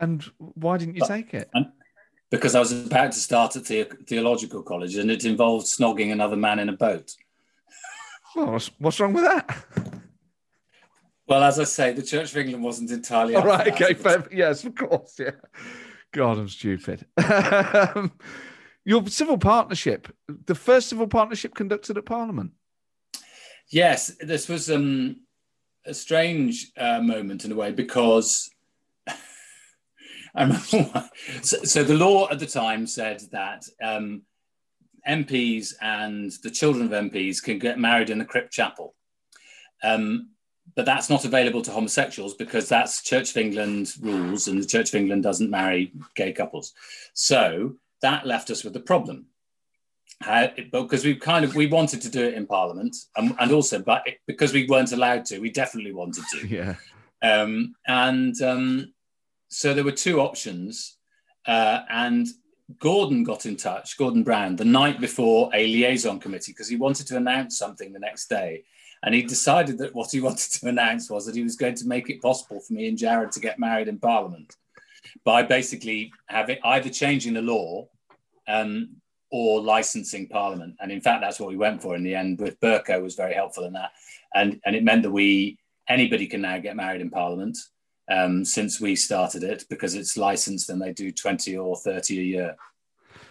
And 0.00 0.22
why 0.38 0.78
didn't 0.78 0.96
you 0.96 1.06
take 1.06 1.34
it? 1.34 1.50
Because 2.30 2.54
I 2.54 2.60
was 2.60 2.72
about 2.72 3.12
to 3.12 3.18
start 3.18 3.56
at 3.56 3.64
the 3.64 3.84
theological 4.06 4.62
college, 4.62 4.96
and 4.96 5.10
it 5.10 5.24
involved 5.24 5.66
snogging 5.66 6.12
another 6.12 6.36
man 6.36 6.58
in 6.58 6.68
a 6.68 6.76
boat. 6.76 7.14
Well, 8.36 8.52
what's, 8.52 8.70
what's 8.78 9.00
wrong 9.00 9.14
with 9.14 9.24
that? 9.24 9.64
Well, 11.26 11.44
as 11.44 11.58
I 11.58 11.64
say, 11.64 11.92
the 11.92 12.02
Church 12.02 12.30
of 12.30 12.36
England 12.38 12.64
wasn't 12.64 12.90
entirely. 12.90 13.34
All 13.34 13.44
right, 13.44 13.68
okay, 13.68 13.94
fair. 13.94 14.26
yes, 14.32 14.64
of 14.64 14.74
course, 14.74 15.14
yeah. 15.18 15.32
God, 16.12 16.38
I'm 16.38 16.48
stupid. 16.48 17.06
Um, 17.16 18.12
your 18.84 19.06
civil 19.08 19.36
partnership, 19.36 20.08
the 20.46 20.54
first 20.54 20.88
civil 20.88 21.06
partnership 21.06 21.54
conducted 21.54 21.98
at 21.98 22.06
Parliament. 22.06 22.52
Yes, 23.70 24.16
this 24.20 24.48
was 24.48 24.70
um, 24.70 25.20
a 25.84 25.92
strange 25.92 26.72
uh, 26.76 27.00
moment 27.00 27.44
in 27.44 27.52
a 27.52 27.54
way 27.54 27.70
because 27.70 28.50
so, 31.42 31.56
so, 31.64 31.82
the 31.82 31.94
law 31.94 32.28
at 32.30 32.38
the 32.38 32.46
time 32.46 32.86
said 32.86 33.22
that 33.32 33.64
um, 33.82 34.22
MPs 35.08 35.74
and 35.80 36.32
the 36.42 36.50
children 36.50 36.86
of 36.86 36.92
MPs 36.92 37.42
can 37.42 37.58
get 37.58 37.78
married 37.78 38.10
in 38.10 38.18
the 38.18 38.24
crypt 38.24 38.52
chapel. 38.52 38.94
Um, 39.82 40.30
but 40.74 40.84
that's 40.84 41.10
not 41.10 41.24
available 41.24 41.62
to 41.62 41.72
homosexuals 41.72 42.34
because 42.34 42.68
that's 42.68 43.02
Church 43.02 43.30
of 43.30 43.36
England 43.38 43.92
rules, 44.00 44.48
and 44.48 44.62
the 44.62 44.66
Church 44.66 44.90
of 44.90 44.94
England 44.94 45.22
doesn't 45.22 45.50
marry 45.50 45.92
gay 46.14 46.32
couples. 46.32 46.72
So 47.14 47.76
that 48.02 48.26
left 48.26 48.50
us 48.50 48.64
with 48.64 48.74
the 48.74 48.80
problem. 48.80 49.26
How, 50.20 50.48
because 50.72 51.04
we 51.04 51.14
kind 51.14 51.44
of 51.44 51.54
we 51.54 51.66
wanted 51.66 52.02
to 52.02 52.10
do 52.10 52.24
it 52.24 52.34
in 52.34 52.46
Parliament, 52.46 52.96
and, 53.16 53.34
and 53.38 53.52
also, 53.52 53.78
but 53.78 54.02
it, 54.06 54.18
because 54.26 54.52
we 54.52 54.66
weren't 54.66 54.92
allowed 54.92 55.24
to, 55.26 55.38
we 55.38 55.50
definitely 55.50 55.92
wanted 55.92 56.24
to. 56.32 56.46
Yeah. 56.48 56.74
Um, 57.20 57.74
and 57.88 58.40
um, 58.42 58.92
so 59.48 59.74
there 59.74 59.84
were 59.84 59.92
two 59.92 60.20
options, 60.20 60.98
uh, 61.46 61.80
and 61.90 62.26
Gordon 62.78 63.24
got 63.24 63.46
in 63.46 63.56
touch, 63.56 63.96
Gordon 63.96 64.22
Brown, 64.22 64.56
the 64.56 64.64
night 64.64 65.00
before 65.00 65.50
a 65.54 65.66
liaison 65.66 66.20
committee 66.20 66.52
because 66.52 66.68
he 66.68 66.76
wanted 66.76 67.06
to 67.06 67.16
announce 67.16 67.56
something 67.56 67.92
the 67.92 67.98
next 67.98 68.28
day. 68.28 68.64
And 69.02 69.14
he 69.14 69.22
decided 69.22 69.78
that 69.78 69.94
what 69.94 70.10
he 70.10 70.20
wanted 70.28 70.50
to 70.52 70.68
announce 70.68 71.08
was 71.08 71.24
that 71.26 71.34
he 71.34 71.42
was 71.42 71.56
going 71.56 71.76
to 71.76 71.88
make 71.88 72.10
it 72.10 72.20
possible 72.20 72.60
for 72.60 72.72
me 72.74 72.88
and 72.88 72.98
Jared 72.98 73.32
to 73.32 73.40
get 73.40 73.58
married 73.58 73.88
in 73.88 73.98
Parliament 73.98 74.54
by 75.24 75.42
basically 75.42 76.12
having 76.26 76.58
either 76.62 76.90
changing 76.90 77.32
the 77.32 77.42
law 77.42 77.88
um, 78.46 78.96
or 79.30 79.62
licensing 79.62 80.28
Parliament. 80.28 80.76
And 80.80 80.92
in 80.92 81.00
fact, 81.00 81.22
that's 81.22 81.40
what 81.40 81.48
we 81.48 81.56
went 81.56 81.80
for 81.80 81.96
in 81.96 82.02
the 82.02 82.14
end. 82.14 82.38
With 82.38 82.60
Bercow 82.60 83.02
was 83.02 83.14
very 83.14 83.32
helpful 83.32 83.64
in 83.64 83.72
that, 83.74 83.92
and 84.34 84.60
and 84.64 84.74
it 84.76 84.84
meant 84.84 85.02
that 85.04 85.10
we 85.10 85.58
anybody 85.88 86.26
can 86.26 86.42
now 86.42 86.58
get 86.58 86.76
married 86.76 87.00
in 87.00 87.10
Parliament 87.10 87.56
um, 88.10 88.44
since 88.44 88.80
we 88.80 88.96
started 88.96 89.42
it 89.42 89.64
because 89.68 89.94
it's 89.94 90.16
licensed 90.16 90.70
and 90.70 90.80
they 90.80 90.92
do 90.92 91.12
20 91.12 91.56
or 91.56 91.76
30 91.76 92.18
a 92.18 92.22
year. 92.22 92.56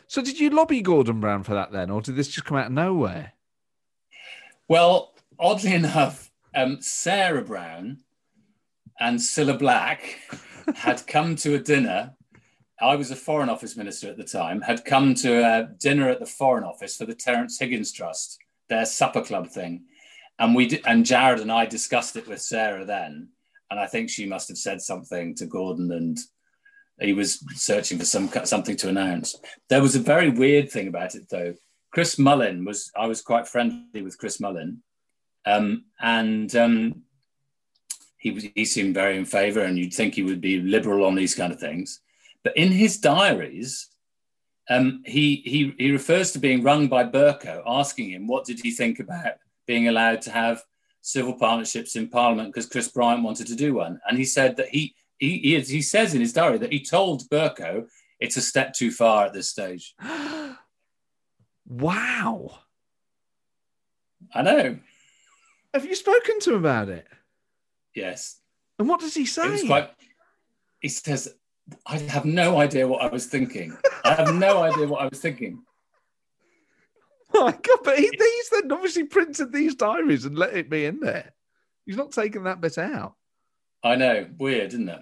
So, 0.07 0.21
did 0.21 0.39
you 0.39 0.49
lobby 0.49 0.81
Gordon 0.81 1.19
Brown 1.19 1.43
for 1.43 1.53
that 1.53 1.71
then, 1.71 1.89
or 1.89 2.01
did 2.01 2.15
this 2.15 2.29
just 2.29 2.45
come 2.45 2.57
out 2.57 2.67
of 2.67 2.71
nowhere? 2.71 3.33
Well, 4.69 5.13
oddly 5.39 5.73
enough, 5.73 6.31
um, 6.55 6.81
Sarah 6.81 7.43
Brown 7.43 7.99
and 8.99 9.19
Cilla 9.19 9.57
Black 9.57 10.19
had 10.75 11.05
come 11.07 11.35
to 11.37 11.55
a 11.55 11.59
dinner. 11.59 12.13
I 12.79 12.95
was 12.95 13.11
a 13.11 13.15
Foreign 13.15 13.49
Office 13.49 13.75
minister 13.75 14.07
at 14.07 14.17
the 14.17 14.23
time, 14.23 14.61
had 14.61 14.85
come 14.85 15.13
to 15.15 15.39
a 15.39 15.69
dinner 15.79 16.09
at 16.09 16.19
the 16.19 16.25
Foreign 16.25 16.63
Office 16.63 16.95
for 16.95 17.05
the 17.05 17.15
Terence 17.15 17.59
Higgins 17.59 17.91
Trust, 17.91 18.37
their 18.69 18.85
supper 18.85 19.21
club 19.21 19.47
thing. 19.47 19.85
and 20.39 20.55
we 20.55 20.79
and 20.85 21.05
Jared 21.05 21.39
and 21.39 21.51
I 21.51 21.65
discussed 21.65 22.15
it 22.15 22.27
with 22.27 22.41
Sarah 22.41 22.85
then, 22.85 23.29
and 23.69 23.79
I 23.79 23.87
think 23.87 24.09
she 24.09 24.25
must 24.25 24.47
have 24.47 24.57
said 24.57 24.81
something 24.81 25.35
to 25.35 25.45
Gordon, 25.45 25.91
and 25.91 26.17
he 26.99 27.13
was 27.13 27.43
searching 27.55 27.97
for 27.97 28.05
some 28.05 28.29
something 28.43 28.75
to 28.77 28.89
announce. 28.89 29.35
There 29.69 29.81
was 29.81 29.95
a 29.95 29.99
very 29.99 30.29
weird 30.29 30.71
thing 30.71 30.87
about 30.87 31.15
it 31.15 31.29
though. 31.29 31.53
Chris 31.91 32.19
Mullin 32.19 32.65
was 32.65 32.91
I 32.95 33.07
was 33.07 33.21
quite 33.21 33.47
friendly 33.47 34.01
with 34.01 34.17
Chris 34.17 34.39
Mullin, 34.39 34.81
um, 35.45 35.85
and 35.99 36.55
um, 36.55 37.03
he 38.17 38.31
was 38.31 38.45
he 38.55 38.65
seemed 38.65 38.93
very 38.93 39.17
in 39.17 39.25
favour, 39.25 39.61
and 39.61 39.77
you'd 39.77 39.93
think 39.93 40.15
he 40.15 40.23
would 40.23 40.41
be 40.41 40.59
liberal 40.61 41.05
on 41.05 41.15
these 41.15 41.35
kind 41.35 41.53
of 41.53 41.59
things. 41.59 42.01
But 42.43 42.55
in 42.55 42.71
his 42.71 42.97
diaries, 42.97 43.89
um, 44.69 45.01
he, 45.05 45.41
he, 45.45 45.73
he 45.77 45.91
refers 45.91 46.31
to 46.31 46.39
being 46.39 46.63
rung 46.63 46.87
by 46.87 47.03
Bercow, 47.03 47.61
asking 47.65 48.11
him 48.11 48.27
what 48.27 48.45
did 48.45 48.59
he 48.61 48.71
think 48.71 48.99
about 48.99 49.33
being 49.65 49.87
allowed 49.87 50.21
to 50.21 50.31
have 50.31 50.63
civil 51.07 51.33
partnerships 51.33 51.95
in 51.95 52.09
Parliament 52.09 52.49
because 52.49 52.65
Chris 52.65 52.89
Bryant 52.89 53.23
wanted 53.23 53.47
to 53.47 53.55
do 53.55 53.75
one. 53.75 53.97
And 54.07 54.17
he 54.17 54.25
said 54.25 54.57
that 54.57 54.67
he, 54.69 54.93
he, 55.17 55.37
he, 55.37 55.59
he 55.61 55.81
says 55.81 56.13
in 56.13 56.19
his 56.19 56.33
diary 56.33 56.57
that 56.57 56.73
he 56.73 56.83
told 56.83 57.29
Bercow 57.29 57.87
it's 58.19 58.35
a 58.35 58.41
step 58.41 58.73
too 58.73 58.91
far 58.91 59.27
at 59.27 59.33
this 59.33 59.49
stage. 59.49 59.95
wow. 61.65 62.59
I 64.35 64.41
know. 64.41 64.79
Have 65.73 65.85
you 65.85 65.95
spoken 65.95 66.41
to 66.41 66.55
him 66.55 66.59
about 66.59 66.89
it? 66.89 67.07
Yes. 67.95 68.41
And 68.77 68.89
what 68.89 68.99
does 68.99 69.13
he 69.13 69.25
say? 69.25 69.65
quite, 69.65 69.89
he 70.81 70.89
says, 70.89 71.33
I 71.85 71.99
have 71.99 72.25
no 72.25 72.59
idea 72.59 72.85
what 72.85 73.01
I 73.01 73.07
was 73.07 73.27
thinking. 73.27 73.77
I 74.03 74.13
have 74.13 74.35
no 74.35 74.61
idea 74.61 74.87
what 74.87 75.03
I 75.03 75.07
was 75.07 75.19
thinking. 75.19 75.63
Oh 77.37 77.45
my 77.45 77.51
God, 77.51 77.79
but 77.83 77.97
he, 77.99 78.09
he's 78.11 78.49
then 78.49 78.71
obviously 78.71 79.03
printed 79.03 79.51
these 79.51 79.75
diaries 79.75 80.25
and 80.25 80.37
let 80.37 80.55
it 80.55 80.69
be 80.69 80.85
in 80.85 80.99
there. 80.99 81.33
He's 81.85 81.97
not 81.97 82.11
taken 82.11 82.43
that 82.43 82.61
bit 82.61 82.77
out. 82.77 83.15
I 83.83 83.95
know. 83.95 84.27
Weird, 84.37 84.73
isn't 84.73 84.89
it? 84.89 84.99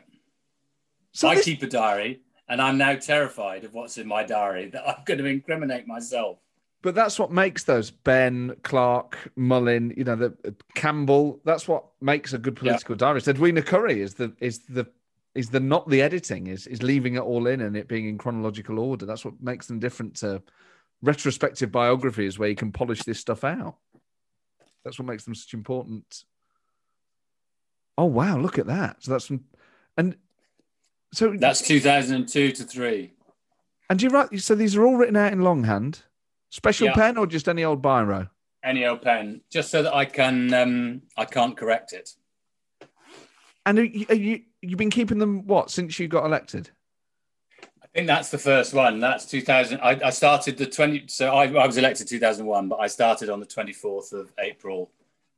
So 1.13 1.29
I 1.29 1.35
this- 1.35 1.45
keep 1.45 1.63
a 1.63 1.67
diary, 1.67 2.21
and 2.47 2.61
I'm 2.61 2.77
now 2.77 2.95
terrified 2.95 3.63
of 3.63 3.73
what's 3.73 3.97
in 3.97 4.07
my 4.07 4.23
diary 4.23 4.67
that 4.67 4.87
I'm 4.87 5.03
going 5.05 5.19
to 5.19 5.25
incriminate 5.25 5.87
myself. 5.87 6.37
But 6.81 6.93
that's 6.93 7.17
what 7.17 7.31
makes 7.31 7.63
those 7.63 7.89
Benn, 7.89 8.55
Clark, 8.61 9.31
Mullin, 9.35 9.91
you 9.97 10.03
know, 10.03 10.15
the 10.15 10.37
uh, 10.45 10.51
Campbell. 10.75 11.39
That's 11.43 11.67
what 11.67 11.85
makes 11.99 12.33
a 12.33 12.37
good 12.37 12.55
political 12.55 12.95
diarist. 12.95 13.27
Edwina 13.27 13.63
Currie 13.63 14.01
is 14.01 14.13
the 14.13 14.35
is 14.39 14.59
the 14.69 14.85
is 15.33 15.49
the 15.49 15.59
not 15.59 15.89
the 15.89 16.03
editing 16.03 16.45
is 16.45 16.67
is 16.67 16.83
leaving 16.83 17.15
it 17.15 17.21
all 17.21 17.47
in 17.47 17.61
and 17.61 17.75
it 17.75 17.87
being 17.87 18.07
in 18.07 18.19
chronological 18.19 18.77
order. 18.77 19.07
That's 19.07 19.25
what 19.25 19.41
makes 19.41 19.65
them 19.65 19.79
different 19.79 20.15
to 20.17 20.43
retrospective 21.01 21.71
biographies 21.71 22.37
where 22.39 22.49
you 22.49 22.55
can 22.55 22.71
polish 22.71 23.03
this 23.03 23.19
stuff 23.19 23.43
out. 23.43 23.75
That's 24.83 24.99
what 24.99 25.07
makes 25.07 25.23
them 25.25 25.35
such 25.35 25.53
important. 25.53 26.23
Oh 27.97 28.05
wow, 28.05 28.37
look 28.37 28.59
at 28.59 28.67
that! 28.67 28.97
So 29.03 29.11
that's 29.11 29.27
from, 29.27 29.45
and 29.97 30.15
so 31.13 31.35
That's 31.37 31.61
2002 31.61 32.51
to 32.51 32.63
three. 32.65 33.13
and 33.89 34.01
you 34.01 34.09
write. 34.09 34.37
So 34.41 34.53
these 34.55 34.75
are 34.75 34.85
all 34.85 34.97
written 34.97 35.15
out 35.15 35.31
in 35.31 35.41
longhand, 35.41 36.03
special 36.49 36.87
Yeah. 36.87 36.93
pen 36.93 37.17
or 37.17 37.25
just 37.25 37.47
any 37.47 37.63
old 37.63 37.81
biro. 37.81 38.29
Any 38.63 38.85
old 38.85 39.01
pen, 39.01 39.41
just 39.49 39.69
so 39.71 39.81
that 39.83 39.93
I 39.95 40.05
can 40.05 40.53
um, 40.53 41.01
I 41.15 41.23
can't 41.25 41.55
correct 41.55 41.93
it. 41.93 42.09
And 43.65 43.79
are 43.79 43.83
you, 43.85 44.05
are 44.09 44.15
you 44.15 44.41
you've 44.61 44.77
been 44.77 44.89
keeping 44.91 45.17
them 45.19 45.47
what 45.47 45.71
since 45.71 45.97
you 45.99 46.07
got 46.07 46.25
elected? 46.25 46.69
I 47.95 47.99
think 47.99 48.07
that's 48.07 48.29
the 48.29 48.37
first 48.37 48.73
one. 48.73 48.99
That's 48.99 49.23
2000. 49.23 49.79
I, 49.79 49.97
I 50.03 50.09
started 50.09 50.57
the 50.57 50.65
20. 50.65 51.05
So 51.07 51.33
I, 51.33 51.45
I 51.45 51.65
was 51.65 51.77
elected 51.77 52.09
2001, 52.09 52.67
but 52.67 52.75
I 52.75 52.87
started 52.87 53.29
on 53.29 53.39
the 53.39 53.45
24th 53.45 54.11
of 54.11 54.33
April, 54.37 54.91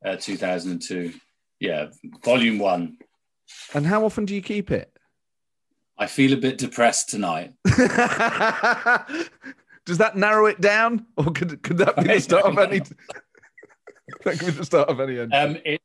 uh, 0.04 0.16
2002. 0.16 1.12
Yeah, 1.60 1.86
volume 2.24 2.58
one. 2.58 2.98
And 3.74 3.86
how 3.86 4.04
often 4.04 4.24
do 4.24 4.34
you 4.34 4.42
keep 4.42 4.72
it? 4.72 4.92
I 5.96 6.08
feel 6.08 6.32
a 6.32 6.36
bit 6.36 6.58
depressed 6.58 7.10
tonight. 7.10 7.54
Does 7.64 7.78
that 9.98 10.16
narrow 10.16 10.46
it 10.46 10.60
down, 10.60 11.06
or 11.16 11.26
could 11.26 11.62
could 11.62 11.78
that 11.78 11.96
be 11.96 12.02
the 12.02 12.20
start 12.20 12.44
of 12.44 12.58
any? 12.58 12.80
that 14.24 14.38
could 14.38 14.46
be 14.46 14.50
the 14.50 14.64
start 14.64 14.88
of 14.88 14.98
any 14.98 15.20
end. 15.20 15.32
Um, 15.32 15.58
it, 15.64 15.80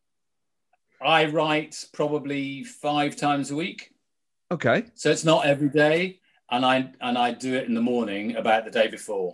I 1.02 1.26
write 1.26 1.86
probably 1.94 2.64
five 2.64 3.16
times 3.16 3.52
a 3.52 3.56
week. 3.56 3.94
okay, 4.52 4.86
So 4.96 5.12
it's 5.12 5.24
not 5.24 5.46
every 5.46 5.70
day, 5.70 6.20
and 6.50 6.66
I 6.66 6.92
and 7.02 7.18
I 7.18 7.32
do 7.32 7.56
it 7.56 7.68
in 7.68 7.74
the 7.74 7.82
morning 7.82 8.36
about 8.36 8.66
the 8.66 8.72
day 8.72 8.88
before, 8.88 9.34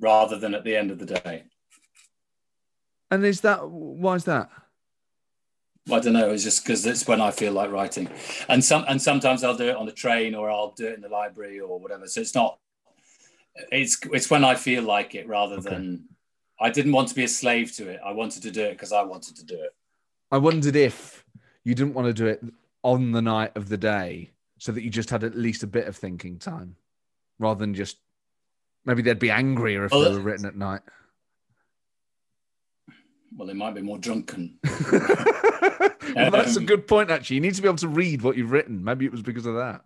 rather 0.00 0.38
than 0.38 0.54
at 0.54 0.64
the 0.64 0.76
end 0.76 0.90
of 0.90 0.98
the 0.98 1.06
day. 1.06 1.44
and 3.10 3.24
is 3.24 3.40
that 3.42 3.68
why 3.68 4.14
is 4.14 4.24
that? 4.24 4.50
I 5.90 5.98
don't 5.98 6.12
know. 6.12 6.30
It's 6.30 6.44
just 6.44 6.62
because 6.64 6.86
it's 6.86 7.08
when 7.08 7.20
I 7.20 7.30
feel 7.30 7.52
like 7.52 7.70
writing, 7.70 8.08
and 8.48 8.64
some 8.64 8.84
and 8.88 9.00
sometimes 9.02 9.42
I'll 9.44 9.56
do 9.56 9.68
it 9.68 9.76
on 9.76 9.86
the 9.86 9.92
train 9.92 10.34
or 10.34 10.50
I'll 10.50 10.70
do 10.72 10.86
it 10.86 10.94
in 10.94 11.00
the 11.00 11.08
library 11.08 11.60
or 11.60 11.78
whatever. 11.80 12.06
So 12.06 12.20
it's 12.20 12.34
not. 12.34 12.58
It's 13.70 13.98
it's 14.12 14.30
when 14.30 14.44
I 14.44 14.54
feel 14.54 14.82
like 14.82 15.14
it 15.14 15.26
rather 15.28 15.56
Okay. 15.56 15.70
than. 15.70 16.08
I 16.60 16.70
didn't 16.70 16.92
want 16.92 17.08
to 17.08 17.14
be 17.16 17.24
a 17.24 17.28
slave 17.28 17.72
to 17.76 17.88
it. 17.88 17.98
I 18.04 18.12
wanted 18.12 18.42
to 18.44 18.50
do 18.52 18.62
it 18.62 18.72
because 18.72 18.92
I 18.92 19.02
wanted 19.02 19.34
to 19.36 19.44
do 19.44 19.56
it. 19.56 19.74
I 20.30 20.38
wondered 20.38 20.76
if 20.76 21.24
you 21.64 21.74
didn't 21.74 21.94
want 21.94 22.06
to 22.06 22.12
do 22.12 22.26
it 22.26 22.40
on 22.84 23.10
the 23.10 23.20
night 23.20 23.50
of 23.56 23.68
the 23.68 23.76
day, 23.76 24.30
so 24.62 24.70
that 24.70 24.84
you 24.84 24.90
just 24.90 25.10
had 25.10 25.24
at 25.24 25.34
least 25.34 25.64
a 25.64 25.66
bit 25.66 25.88
of 25.88 25.96
thinking 25.96 26.38
time, 26.38 26.76
rather 27.40 27.58
than 27.58 27.74
just 27.74 27.96
maybe 28.84 29.02
they'd 29.02 29.18
be 29.18 29.28
angrier 29.30 29.84
if 29.84 29.90
they 29.90 29.96
were 29.98 30.20
written 30.20 30.46
at 30.46 30.54
night. 30.54 30.82
Well, 33.36 33.48
they 33.48 33.54
might 33.54 33.74
be 33.74 33.80
more 33.82 33.98
drunken. 33.98 34.58
well, 34.92 36.30
that's 36.30 36.54
a 36.56 36.60
Um, 36.60 36.66
good 36.66 36.86
point. 36.86 37.10
Actually, 37.10 37.34
you 37.36 37.40
need 37.42 37.54
to 37.54 37.62
be 37.62 37.66
able 37.66 37.78
to 37.78 37.88
read 37.88 38.22
what 38.22 38.36
you've 38.36 38.52
written. 38.52 38.84
Maybe 38.84 39.04
it 39.04 39.10
was 39.10 39.22
because 39.22 39.46
of 39.46 39.56
that. 39.56 39.82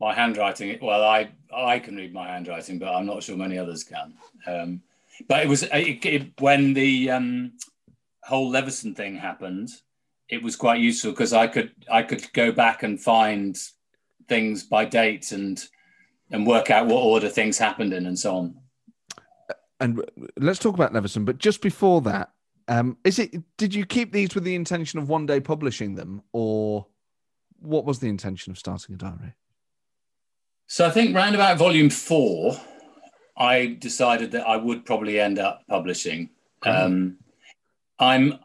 my 0.00 0.12
handwriting 0.14 0.78
well 0.82 1.02
i 1.04 1.30
i 1.54 1.78
can 1.78 1.94
read 1.96 2.12
my 2.12 2.26
handwriting 2.26 2.78
but 2.78 2.88
i'm 2.94 3.06
not 3.06 3.22
sure 3.22 3.36
many 3.36 3.56
others 3.58 3.84
can 3.84 4.12
um, 4.46 4.80
but 5.28 5.42
it 5.44 5.48
was 5.48 5.62
it, 5.62 6.04
it, 6.04 6.40
when 6.40 6.74
the 6.74 7.10
um, 7.10 7.52
whole 8.22 8.48
leveson 8.50 8.94
thing 8.94 9.16
happened 9.16 9.68
it 10.34 10.42
was 10.42 10.56
quite 10.56 10.80
useful 10.80 11.10
because 11.10 11.32
i 11.32 11.46
could 11.46 11.72
i 11.90 12.02
could 12.02 12.30
go 12.32 12.52
back 12.52 12.82
and 12.82 13.00
find 13.00 13.56
things 14.28 14.62
by 14.62 14.84
date 14.84 15.32
and 15.32 15.64
and 16.30 16.46
work 16.46 16.70
out 16.70 16.86
what 16.86 17.02
order 17.02 17.28
things 17.28 17.58
happened 17.58 17.92
in 17.92 18.06
and 18.06 18.18
so 18.18 18.36
on 18.36 18.54
and 19.80 20.02
let's 20.38 20.58
talk 20.58 20.74
about 20.74 20.92
Leveson. 20.92 21.24
But 21.24 21.38
just 21.38 21.60
before 21.60 22.00
that, 22.02 22.30
um, 22.68 22.96
is 23.04 23.18
it? 23.18 23.34
Did 23.56 23.74
you 23.74 23.84
keep 23.84 24.12
these 24.12 24.34
with 24.34 24.44
the 24.44 24.54
intention 24.54 24.98
of 24.98 25.08
one 25.08 25.26
day 25.26 25.40
publishing 25.40 25.94
them, 25.94 26.22
or 26.32 26.86
what 27.60 27.84
was 27.84 27.98
the 27.98 28.08
intention 28.08 28.50
of 28.50 28.58
starting 28.58 28.94
a 28.94 28.98
diary? 28.98 29.34
So 30.66 30.86
I 30.86 30.90
think 30.90 31.14
round 31.14 31.34
about 31.34 31.58
volume 31.58 31.90
four, 31.90 32.58
I 33.36 33.76
decided 33.78 34.30
that 34.32 34.46
I 34.46 34.56
would 34.56 34.86
probably 34.86 35.20
end 35.20 35.38
up 35.38 35.62
publishing. 35.68 36.30
Um, 36.62 37.18
I'm, 37.98 38.38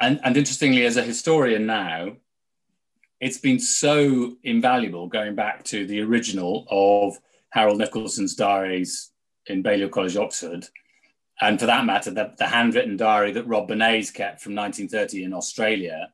and, 0.00 0.20
and 0.24 0.36
interestingly, 0.36 0.84
as 0.86 0.96
a 0.96 1.02
historian 1.02 1.66
now, 1.66 2.16
it's 3.20 3.38
been 3.38 3.58
so 3.58 4.36
invaluable 4.42 5.06
going 5.06 5.34
back 5.34 5.62
to 5.64 5.86
the 5.86 6.00
original 6.00 6.66
of 6.70 7.18
Harold 7.50 7.78
Nicolson's 7.78 8.34
diaries 8.34 9.10
in 9.46 9.62
Balliol 9.62 9.90
College, 9.90 10.16
Oxford. 10.16 10.66
And 11.40 11.60
for 11.60 11.66
that 11.66 11.84
matter, 11.84 12.10
the, 12.10 12.34
the 12.38 12.46
handwritten 12.46 12.96
diary 12.96 13.32
that 13.32 13.46
Rob 13.46 13.68
Bernays 13.68 14.12
kept 14.12 14.40
from 14.40 14.54
1930 14.54 15.24
in 15.24 15.34
Australia, 15.34 16.12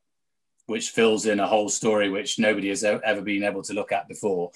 which 0.66 0.91
fills 0.91 1.26
in 1.26 1.39
a 1.39 1.47
whole 1.47 1.68
story 1.68 2.11
which 2.11 2.39
nobody 2.41 2.68
has 2.68 2.82
ever 2.82 3.22
been 3.22 3.45
able 3.45 3.62
to 3.62 3.72
look 3.72 3.93
at 3.93 4.09
before. 4.09 4.51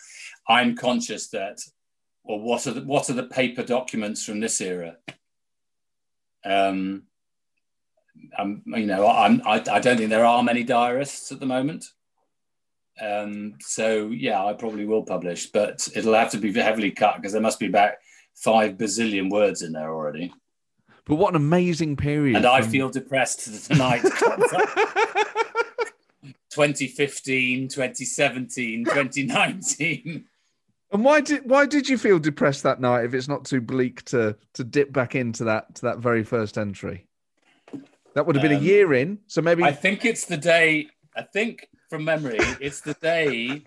I'm 0.49 0.76
conscious 0.76 1.28
that, 1.28 1.61
well, 2.24 2.41
what 2.41 2.66
are 2.66 2.72
the, 2.72 2.83
what 2.83 3.11
are 3.11 3.14
the 3.14 3.24
paper 3.24 3.62
documents 3.62 4.24
from 4.24 4.41
this 4.41 4.61
era? 4.61 4.97
Um, 6.45 7.05
I'm, 8.37 8.62
you 8.66 8.87
know, 8.87 9.09
I'm, 9.09 9.43
I, 9.47 9.62
I 9.71 9.81
don't 9.81 9.97
think 9.97 10.11
there 10.11 10.25
are 10.25 10.43
many 10.43 10.64
diarists 10.64 11.33
at 11.33 11.41
the 11.41 11.47
moment. 11.47 11.87
Um, 13.01 13.55
so 13.61 14.09
yeah, 14.09 14.45
I 14.45 14.53
probably 14.53 14.85
will 14.85 15.03
publish, 15.03 15.47
but 15.47 15.89
it'll 15.95 16.14
have 16.14 16.31
to 16.33 16.39
be 16.39 16.53
heavily 16.53 16.91
cut 16.91 17.16
because 17.16 17.33
there 17.33 17.41
must 17.41 17.59
be 17.59 17.66
about 17.66 17.93
five 18.35 18.77
bazillion 18.77 19.31
words 19.31 19.62
in 19.62 19.73
there 19.73 19.93
already. 19.93 20.33
But 21.07 21.16
what 21.16 21.31
an 21.31 21.37
amazing 21.37 21.97
period! 21.97 22.37
And 22.37 22.47
I 22.47 22.62
feel 22.62 22.91
depressed 22.91 23.66
tonight. 23.71 24.03
2015, 26.51 27.68
2017, 27.68 28.85
2019. 28.85 30.25
And 30.93 31.05
why 31.05 31.21
did 31.21 31.49
why 31.49 31.66
did 31.66 31.89
you 31.89 31.97
feel 31.97 32.18
depressed 32.18 32.64
that 32.64 32.81
night? 32.81 33.05
If 33.05 33.14
it's 33.14 33.29
not 33.29 33.45
too 33.45 33.61
bleak 33.61 34.05
to 34.07 34.37
to 34.55 34.64
dip 34.64 34.93
back 34.93 35.14
into 35.14 35.45
that 35.45 35.75
to 35.77 35.83
that 35.83 35.99
very 35.99 36.25
first 36.25 36.59
entry, 36.59 37.07
that 38.14 38.26
would 38.26 38.36
have 38.36 38.42
been 38.42 38.52
a 38.52 38.56
Um, 38.56 38.62
year 38.64 38.94
in. 38.94 39.18
So 39.26 39.40
maybe 39.42 39.62
I 39.62 39.72
think 39.72 40.04
it's 40.04 40.24
the 40.26 40.36
day. 40.36 40.88
I 41.16 41.22
think 41.22 41.68
from 41.88 42.04
memory, 42.04 42.38
it's 42.61 42.80
the 42.80 42.94
day 42.94 43.62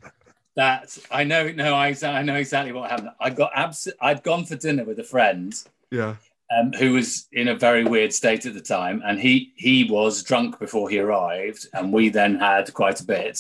that 0.56 0.98
I 1.12 1.24
know. 1.24 1.52
No, 1.52 1.74
I, 1.74 1.96
I 2.04 2.22
know 2.24 2.36
exactly 2.36 2.72
what 2.72 2.90
happened. 2.90 3.10
I 3.20 3.30
got 3.30 3.52
abs- 3.56 3.88
I'd 4.02 4.24
gone 4.24 4.46
for 4.46 4.56
dinner 4.56 4.84
with 4.84 5.00
a 5.00 5.04
friend, 5.04 5.54
yeah. 5.92 6.16
um, 6.56 6.72
who 6.74 6.94
was 6.94 7.28
in 7.32 7.48
a 7.48 7.56
very 7.56 7.84
weird 7.84 8.14
state 8.14 8.46
at 8.46 8.54
the 8.54 8.62
time, 8.62 9.02
and 9.06 9.20
he 9.20 9.54
he 9.56 9.84
was 9.86 10.24
drunk 10.24 10.60
before 10.60 10.90
he 10.90 11.00
arrived, 11.00 11.68
and 11.74 11.92
we 11.92 12.10
then 12.10 12.36
had 12.40 12.74
quite 12.74 13.00
a 13.02 13.06
bit. 13.06 13.40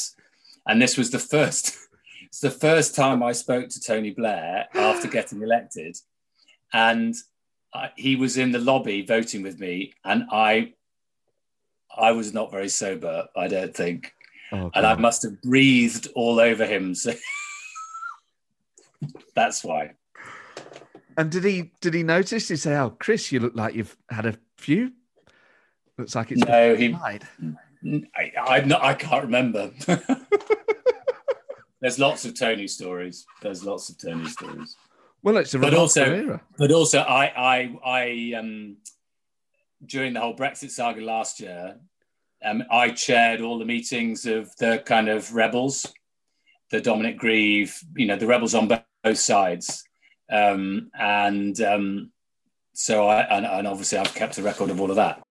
And 0.67 0.81
this 0.81 0.97
was 0.97 1.11
the 1.11 1.19
first, 1.19 1.75
it's 2.23 2.39
the 2.39 2.49
first 2.49 2.95
time 2.95 3.21
I 3.21 3.33
spoke 3.33 3.69
to 3.69 3.81
Tony 3.81 4.11
Blair 4.11 4.67
after 4.73 5.07
getting 5.07 5.41
elected, 5.41 5.97
and 6.71 7.13
I, 7.73 7.91
he 7.95 8.15
was 8.15 8.37
in 8.37 8.51
the 8.51 8.59
lobby 8.59 9.05
voting 9.05 9.43
with 9.43 9.59
me, 9.59 9.93
and 10.03 10.23
I, 10.31 10.73
I 11.97 12.11
was 12.11 12.33
not 12.33 12.51
very 12.51 12.69
sober, 12.69 13.27
I 13.35 13.47
don't 13.47 13.75
think, 13.75 14.13
Oh, 14.51 14.69
and 14.75 14.85
I 14.85 14.95
must 14.95 15.23
have 15.23 15.41
breathed 15.41 16.07
all 16.15 16.39
over 16.39 16.65
him. 16.65 16.93
So 16.95 17.13
that's 19.35 19.63
why. 19.63 19.91
And 21.17 21.31
did 21.31 21.43
he 21.43 21.71
did 21.81 21.93
he 21.93 22.03
notice? 22.03 22.47
Did 22.47 22.53
he 22.53 22.57
say, 22.57 22.75
"Oh, 22.77 22.89
Chris, 22.91 23.31
you 23.31 23.39
look 23.39 23.55
like 23.55 23.75
you've 23.75 23.95
had 24.09 24.25
a 24.25 24.35
few"? 24.57 24.91
Looks 25.97 26.15
like 26.15 26.31
it's 26.31 26.43
No, 26.43 26.75
he- 26.75 26.89
died. 26.89 27.27
I, 28.17 28.31
I'm 28.37 28.67
not. 28.67 28.81
I 28.83 28.93
can't 28.95 29.23
remember. 29.25 29.71
There's 31.81 31.99
lots 31.99 32.23
of 32.25 32.37
Tony 32.39 32.67
stories. 32.67 33.25
There's 33.41 33.63
lots 33.65 33.89
of 33.89 33.97
Tony 33.97 34.27
stories. 34.29 34.75
Well, 35.21 35.37
it's 35.37 35.53
a 35.53 35.59
But 35.59 35.73
also- 35.73 36.05
era. 36.05 36.41
But 36.57 36.71
also, 36.71 36.99
I, 36.99 37.25
I, 37.25 37.75
I, 37.85 38.33
um, 38.39 38.77
during 39.85 40.13
the 40.13 40.19
whole 40.19 40.35
Brexit 40.35 40.71
saga 40.71 41.01
last 41.01 41.39
year, 41.39 41.77
um, 42.43 42.63
I 42.69 42.89
chaired 42.89 43.41
all 43.41 43.57
the 43.57 43.65
meetings 43.65 44.25
of 44.25 44.55
the 44.57 44.83
kind 44.85 45.07
of 45.07 45.33
rebels, 45.33 45.85
the 46.71 46.81
Dominic 46.81 47.17
Grieve, 47.17 47.77
you 47.95 48.05
know, 48.05 48.17
the 48.17 48.27
rebels 48.27 48.53
on 48.53 48.67
both 49.03 49.17
sides, 49.17 49.83
um, 50.31 50.89
and 50.97 51.59
um, 51.61 52.11
so 52.73 53.07
I, 53.07 53.21
and, 53.21 53.45
and 53.45 53.67
obviously 53.67 53.97
I've 53.97 54.13
kept 54.13 54.37
a 54.37 54.43
record 54.43 54.69
of 54.69 54.81
all 54.81 54.89
of 54.89 54.97
that. 54.97 55.21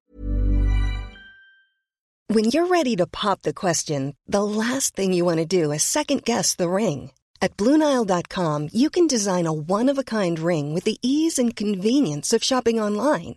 When 2.29 2.47
you're 2.47 2.69
ready 2.69 2.97
to 2.97 3.07
pop 3.07 3.43
the 3.43 3.53
question, 3.53 4.17
the 4.27 4.43
last 4.43 4.97
thing 4.97 5.13
you 5.13 5.25
want 5.25 5.39
to 5.39 5.45
do 5.45 5.71
is 5.71 5.83
second 5.83 6.25
guess 6.25 6.55
the 6.55 6.71
ring. 6.71 7.11
At 7.43 7.57
Bluenile.com, 7.57 8.69
you 8.73 8.89
can 8.89 9.07
design 9.07 9.47
a 9.47 9.53
one 9.53 9.91
of 9.91 9.99
a 9.99 10.05
kind 10.05 10.39
ring 10.39 10.73
with 10.73 10.85
the 10.85 10.99
ease 11.03 11.39
and 11.39 11.55
convenience 11.55 12.33
of 12.33 12.45
shopping 12.45 12.81
online. 12.81 13.37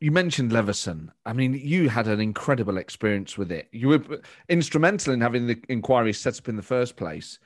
You 0.00 0.10
mentioned 0.10 0.52
Leveson. 0.52 1.12
I 1.24 1.32
mean, 1.32 1.54
you 1.54 1.88
had 1.88 2.08
an 2.08 2.20
incredible 2.20 2.76
experience 2.76 3.38
with 3.38 3.52
it. 3.52 3.68
You 3.70 3.88
were 3.88 4.20
instrumental 4.48 5.12
in 5.12 5.20
having 5.20 5.46
the 5.46 5.62
inquiry 5.68 6.12
set 6.12 6.38
up 6.38 6.48
in 6.48 6.56
the 6.56 6.62
first 6.62 6.96
place. 6.96 7.38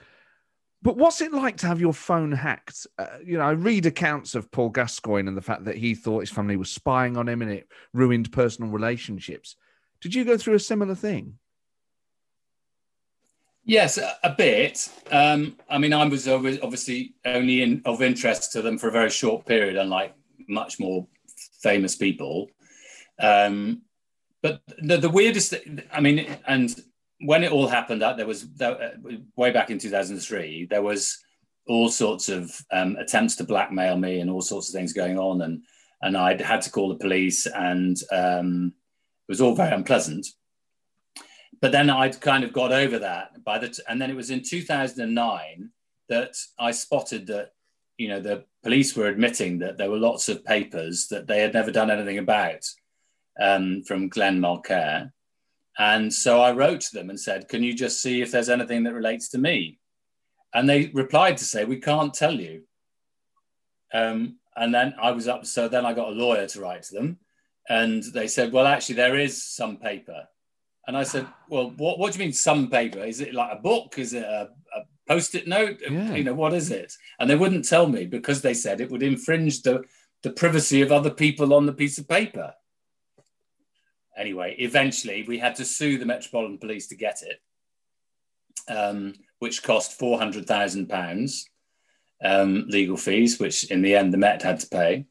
But 0.81 0.97
what's 0.97 1.21
it 1.21 1.33
like 1.33 1.57
to 1.59 1.67
have 1.67 1.81
your 1.81 1.93
phone 1.93 2.33
hacked? 2.33 2.87
Uh, 2.99 3.07
you 3.25 3.37
know, 3.37 3.45
I 3.45 3.51
read 3.51 3.87
accounts 3.87 4.35
of 4.35 4.51
Paul 4.51 4.71
Gascoigne 4.71 5.29
and 5.29 5.37
the 5.37 5.43
fact 5.43 5.65
that 5.65 5.77
he 5.77 5.95
thought 5.95 6.21
his 6.21 6.31
family 6.31 6.57
was 6.57 6.71
spying 6.71 7.17
on 7.17 7.29
him 7.29 7.43
and 7.43 7.51
it 7.51 7.69
ruined 7.93 8.33
personal 8.33 8.71
relationships. 8.71 9.57
Did 10.01 10.15
you 10.15 10.25
go 10.25 10.39
through 10.39 10.55
a 10.55 10.61
similar 10.61 10.95
thing? 10.95 11.39
Yes, 13.65 13.99
a, 13.99 14.31
bit. 14.31 14.89
Um, 15.11 15.57
I 15.69 15.79
mean, 15.79 15.93
I 15.93 16.07
was 16.07 16.29
obviously 16.29 17.17
only 17.25 17.63
in, 17.63 17.83
of 17.85 18.01
interest 18.01 18.53
to 18.53 18.63
them 18.63 18.79
for 18.79 18.87
a 18.87 18.93
very 18.93 19.11
short 19.11 19.45
period, 19.45 19.77
unlike 19.77 20.15
much 20.49 20.79
more 20.79 21.07
famous 21.63 21.97
people. 21.97 22.49
Um, 23.19 23.83
but 24.43 24.61
the, 24.79 24.99
the 24.99 25.11
weirdest, 25.11 25.55
I 25.93 26.01
mean, 26.01 26.27
and 26.47 26.75
when 27.21 27.45
it 27.45 27.53
all 27.53 27.67
happened, 27.67 28.03
that 28.03 28.17
there 28.17 28.27
was 28.27 28.47
uh, 28.61 28.91
way 29.37 29.51
back 29.51 29.71
in 29.71 29.79
2003, 29.79 30.67
there 30.67 30.83
was 30.83 31.19
all 31.67 31.89
sorts 31.89 32.29
of 32.29 32.53
um, 32.71 32.97
attempts 32.97 33.37
to 33.37 33.45
blackmail 33.45 33.97
me 33.97 34.21
and 34.21 34.31
all 34.31 34.43
sorts 34.43 34.69
of 34.69 34.75
things 34.75 34.93
going 34.93 35.19
on, 35.19 35.43
and 35.43 35.63
and 36.03 36.17
I 36.17 36.41
had 36.41 36.61
to 36.63 36.71
call 36.71 36.91
the 36.91 36.97
police, 36.97 37.47
and 37.47 37.97
um, 38.13 38.75
it 39.27 39.33
was 39.33 39.41
all 39.41 39.55
very 39.55 39.75
unpleasant 39.75 40.27
but 41.61 41.73
then 41.73 41.91
I'd 41.91 42.21
kind 42.21 42.45
of 42.45 42.53
got 42.53 42.73
over 42.73 42.99
that 42.99 43.43
by 43.45 43.59
the 43.59 43.69
t- 43.69 43.83
and 43.89 44.01
then 44.01 44.11
it 44.11 44.17
was 44.17 44.31
in 44.31 44.43
2009 44.43 45.71
that 46.09 46.37
I 46.59 46.71
spotted 46.71 47.27
that 47.29 47.53
you 47.99 48.09
know 48.09 48.21
the 48.21 48.45
police 48.63 48.97
were 48.97 49.07
admitting 49.07 49.59
that 49.59 49.79
there 49.79 49.91
were 49.91 49.99
lots 49.99 50.29
of 50.29 50.45
papers 50.45 51.09
that 51.09 51.27
they 51.27 51.41
had 51.41 51.55
never 51.55 51.71
done 51.71 51.91
anything 51.91 52.19
about 52.19 52.65
um, 53.41 53.83
from 53.83 54.09
Glenn 54.09 54.41
Mulcaire, 54.41 55.13
and 55.79 56.13
so 56.13 56.41
I 56.41 56.53
wrote 56.53 56.81
to 56.83 56.95
them 56.95 57.11
and 57.11 57.19
said, 57.19 57.49
"Can 57.49 57.63
you 57.63 57.75
just 57.75 58.01
see 58.01 58.23
if 58.23 58.31
there's 58.31 58.49
anything 58.49 58.85
that 58.85 58.95
relates 58.95 59.29
to 59.31 59.39
me?" 59.39 59.79
And 60.55 60.69
they 60.69 60.87
replied 60.95 61.37
to 61.39 61.45
say, 61.45 61.65
"We 61.65 61.81
can't 61.81 62.15
tell 62.15 62.35
you." 62.35 62.63
Um, 63.93 64.39
and 64.57 64.75
then 64.75 64.95
I 65.01 65.11
was 65.11 65.29
up, 65.29 65.47
so 65.47 65.69
then 65.69 65.85
I 65.87 65.93
got 65.93 66.09
a 66.09 66.13
lawyer 66.13 66.47
to 66.47 66.61
write 66.61 66.83
to 66.85 66.95
them, 66.95 67.19
and 67.69 68.03
they 68.03 68.29
said, 68.29 68.53
"Well, 68.53 68.67
actually, 68.67 68.97
there 68.97 69.19
is 69.19 69.43
some 69.43 69.77
paper." 69.77 70.29
And 70.87 70.97
I 70.97 71.03
said, 71.03 71.27
"Well, 71.49 71.71
what, 71.77 71.99
what 71.99 72.13
do 72.13 72.19
you 72.19 72.25
mean 72.25 72.33
some 72.33 72.69
paper? 72.71 73.01
Is 73.01 73.21
it 73.21 73.35
like 73.35 73.53
a 73.53 73.61
book? 73.61 73.99
Is 73.99 74.13
it 74.13 74.23
a, 74.23 74.51
a 74.75 74.83
post-it 75.09 75.47
note? 75.47 75.79
Yeah. 75.81 76.15
You 76.15 76.25
know, 76.25 76.35
what 76.35 76.55
is 76.55 76.71
it?" 76.71 76.93
And 77.19 77.29
they 77.29 77.37
wouldn't 77.37 77.69
tell 77.69 77.87
me 77.87 78.07
because 78.07 78.43
they 78.43 78.55
said 78.55 78.81
it 78.81 78.91
would 78.91 79.03
infringe 79.03 79.63
the 79.63 79.85
the 80.23 80.31
privacy 80.31 80.83
of 80.83 80.93
other 80.93 81.11
people 81.11 81.55
on 81.55 81.67
the 81.67 81.73
piece 81.73 81.99
of 81.99 82.09
paper. 82.09 82.55
Anyway, 84.17 84.57
eventually 84.59 85.25
we 85.29 85.39
had 85.39 85.55
to 85.57 85.65
sue 85.65 85.99
the 85.99 86.07
Metropolitan 86.07 86.59
Police 86.59 86.89
to 86.89 86.97
get 86.97 87.23
it, 87.23 87.41
um, 88.73 89.15
which 89.39 89.63
cost 89.63 89.99
four 89.99 90.19
hundred 90.19 90.47
thousand 90.47 90.89
pounds 90.89 91.49
um, 92.25 92.65
legal 92.69 92.97
fees, 92.97 93.39
which 93.39 93.71
in 93.71 93.83
the 93.83 93.95
end 93.95 94.13
the 94.13 94.19
Met 94.19 94.43
had 94.43 94.61
to 94.61 94.69
pay, 94.69 95.07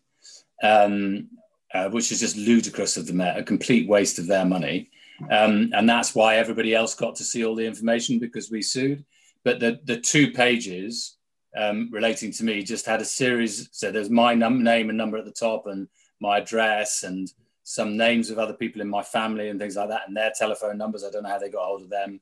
um, 0.63 1.27
uh, 1.73 1.89
which 1.89 2.11
is 2.11 2.19
just 2.19 2.37
ludicrous 2.37 2.97
of 2.97 3.05
the 3.07 3.13
Met, 3.13 3.37
a 3.37 3.43
complete 3.43 3.87
waste 3.87 4.19
of 4.19 4.27
their 4.27 4.45
money. 4.45 4.89
Um, 5.29 5.71
and 5.73 5.87
that's 5.87 6.13
why 6.13 6.35
everybody 6.35 6.75
else 6.75 6.93
got 6.93 7.15
to 7.15 7.23
see 7.23 7.45
all 7.45 7.55
the 7.55 7.65
information 7.65 8.19
because 8.19 8.51
we 8.51 8.61
sued. 8.61 9.05
But 9.45 9.61
the, 9.61 9.79
the 9.85 9.97
two 9.97 10.31
pages 10.31 11.17
um, 11.55 11.89
relating 11.91 12.31
to 12.33 12.43
me 12.43 12.63
just 12.63 12.85
had 12.85 12.99
a 12.99 13.05
series. 13.05 13.69
So 13.71 13.91
there's 13.91 14.09
my 14.09 14.33
num- 14.33 14.63
name 14.63 14.89
and 14.89 14.97
number 14.97 15.17
at 15.17 15.25
the 15.25 15.31
top, 15.31 15.67
and 15.67 15.87
my 16.19 16.39
address, 16.39 17.03
and 17.03 17.31
some 17.63 17.95
names 17.95 18.29
of 18.29 18.39
other 18.39 18.53
people 18.53 18.81
in 18.81 18.89
my 18.89 19.03
family 19.03 19.49
and 19.49 19.59
things 19.59 19.77
like 19.77 19.89
that, 19.89 20.07
and 20.07 20.17
their 20.17 20.33
telephone 20.37 20.77
numbers. 20.77 21.03
I 21.03 21.11
don't 21.11 21.23
know 21.23 21.29
how 21.29 21.39
they 21.39 21.49
got 21.49 21.65
hold 21.65 21.83
of 21.83 21.89
them. 21.89 22.19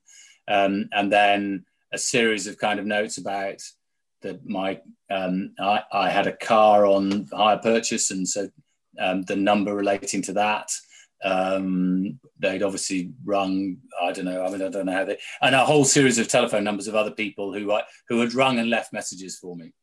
Um, 0.48 0.90
and 0.92 1.12
then 1.12 1.66
a 1.94 1.98
series 1.98 2.46
of 2.46 2.58
kind 2.58 2.80
of 2.80 2.86
notes 2.86 3.18
about 3.18 3.62
that 4.22 4.46
my 4.48 4.80
um, 5.10 5.54
I, 5.60 5.84
I 5.92 6.10
had 6.10 6.28
a 6.28 6.38
car 6.38 6.86
on 6.86 7.28
hire 7.32 7.58
purchase, 7.58 8.12
and 8.12 8.28
so 8.28 8.50
um, 9.00 9.24
the 9.24 9.36
number 9.36 9.74
relating 9.74 10.22
to 10.24 10.34
that. 10.34 10.72
Um, 11.24 12.20
they'd 12.40 12.64
obviously 12.64 13.12
rung. 13.24 13.78
I 14.02 14.12
don't 14.12 14.26
know. 14.26 14.46
I 14.46 14.50
mean, 14.50 14.62
I 14.62 14.70
don't 14.70 14.86
know 14.86 14.92
how 14.92 15.06
they. 15.06 15.18
And 15.42 15.56
a 15.56 15.66
whole 15.66 15.86
series 15.86 16.18
of 16.20 16.28
telephone 16.28 16.64
numbers 16.64 16.88
of 16.88 16.96
other 16.96 17.12
people 17.12 17.54
who 17.54 17.72
I, 17.72 17.84
who 18.10 18.20
had 18.20 18.34
rung 18.34 18.60
and 18.60 18.70
left 18.70 18.94
messages 18.94 19.38
for 19.40 19.56
me. 19.56 19.74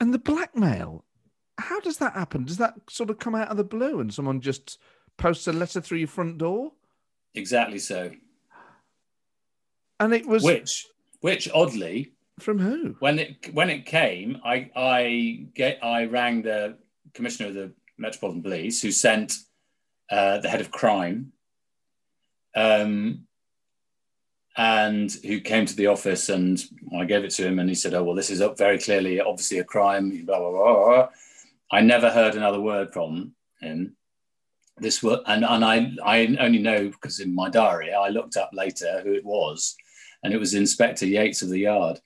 And 0.00 0.12
the 0.12 0.18
blackmail, 0.18 1.04
how 1.58 1.80
does 1.80 1.98
that 1.98 2.14
happen? 2.14 2.44
Does 2.44 2.56
that 2.58 2.74
sort 2.88 3.10
of 3.10 3.18
come 3.18 3.34
out 3.34 3.48
of 3.48 3.56
the 3.56 3.64
blue 3.64 4.00
and 4.00 4.12
someone 4.12 4.40
just 4.40 4.78
posts 5.16 5.46
a 5.46 5.52
letter 5.52 5.80
through 5.80 5.98
your 5.98 6.08
front 6.08 6.38
door? 6.38 6.72
Exactly 7.34 7.78
so. 7.78 8.10
And 10.00 10.12
it 10.12 10.26
was 10.26 10.42
Which, 10.42 10.86
which 11.20 11.48
oddly, 11.52 12.12
from 12.40 12.58
who? 12.58 12.96
when 12.98 13.18
it 13.20 13.54
when 13.54 13.70
it 13.70 13.86
came, 13.86 14.40
I 14.44 14.70
I 14.74 15.46
get 15.54 15.78
I 15.84 16.06
rang 16.06 16.42
the 16.42 16.78
commissioner 17.12 17.48
of 17.50 17.54
the 17.54 17.72
Metropolitan 17.96 18.42
Police, 18.42 18.82
who 18.82 18.90
sent 18.90 19.34
uh, 20.14 20.38
the 20.38 20.48
head 20.48 20.60
of 20.60 20.70
crime, 20.70 21.32
um, 22.54 23.26
and 24.56 25.10
who 25.26 25.40
came 25.40 25.66
to 25.66 25.74
the 25.74 25.88
office 25.88 26.28
and 26.28 26.62
I 26.96 27.04
gave 27.04 27.24
it 27.24 27.32
to 27.32 27.46
him 27.46 27.58
and 27.58 27.68
he 27.68 27.74
said, 27.74 27.94
"Oh 27.94 28.04
well, 28.04 28.14
this 28.14 28.30
is 28.30 28.40
very 28.56 28.78
clearly, 28.78 29.20
obviously 29.20 29.58
a 29.58 29.64
crime." 29.64 30.24
Blah 30.24 30.38
blah 30.38 30.50
blah. 30.50 30.84
blah. 30.84 31.08
I 31.72 31.80
never 31.80 32.10
heard 32.10 32.36
another 32.36 32.60
word 32.60 32.92
from 32.92 33.34
him. 33.60 33.96
This 34.76 35.02
was, 35.02 35.18
and 35.26 35.44
and 35.44 35.64
I 35.64 35.92
I 36.04 36.36
only 36.38 36.60
know 36.60 36.90
because 36.90 37.18
in 37.18 37.34
my 37.34 37.48
diary 37.50 37.92
I 37.92 38.08
looked 38.10 38.36
up 38.36 38.50
later 38.52 39.00
who 39.02 39.14
it 39.14 39.24
was, 39.24 39.74
and 40.22 40.32
it 40.32 40.38
was 40.38 40.54
Inspector 40.54 41.04
Yates 41.04 41.42
of 41.42 41.48
the 41.48 41.58
Yard, 41.58 41.98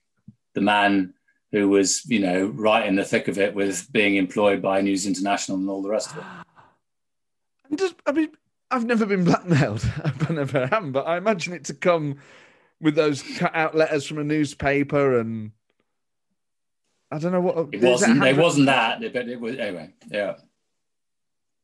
the 0.54 0.62
man 0.62 1.12
who 1.52 1.68
was 1.68 2.06
you 2.06 2.20
know 2.20 2.46
right 2.46 2.86
in 2.86 2.96
the 2.96 3.04
thick 3.04 3.28
of 3.28 3.38
it 3.38 3.54
with 3.54 3.92
being 3.92 4.16
employed 4.16 4.62
by 4.62 4.80
News 4.80 5.06
International 5.06 5.58
and 5.58 5.68
all 5.68 5.82
the 5.82 5.90
rest 5.90 6.12
of 6.12 6.18
it. 6.18 6.24
And 7.68 7.78
just, 7.78 7.94
I 8.06 8.12
mean, 8.12 8.30
I've 8.70 8.84
never 8.84 9.06
been 9.06 9.24
blackmailed. 9.24 9.90
I 10.04 10.32
never 10.32 10.68
am, 10.72 10.92
but 10.92 11.06
I 11.06 11.16
imagine 11.16 11.54
it 11.54 11.64
to 11.64 11.74
come 11.74 12.18
with 12.80 12.94
those 12.94 13.22
cut 13.36 13.54
out 13.54 13.74
letters 13.74 14.06
from 14.06 14.18
a 14.18 14.24
newspaper 14.24 15.18
and 15.18 15.52
I 17.10 17.18
don't 17.18 17.32
know 17.32 17.40
what 17.40 17.68
it 17.72 17.80
wasn't. 17.80 18.22
It 18.22 18.36
wasn't 18.36 18.66
that, 18.66 19.00
but 19.00 19.28
it 19.28 19.40
was 19.40 19.56
anyway. 19.56 19.94
Yeah, 20.10 20.34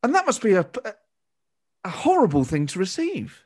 and 0.03 0.15
that 0.15 0.27
must 0.27 0.43
be 0.43 0.55
a 0.55 0.67
a 1.85 1.91
horrible 1.91 2.45
thing 2.45 2.67
to 2.69 2.79
receive. 2.79 3.45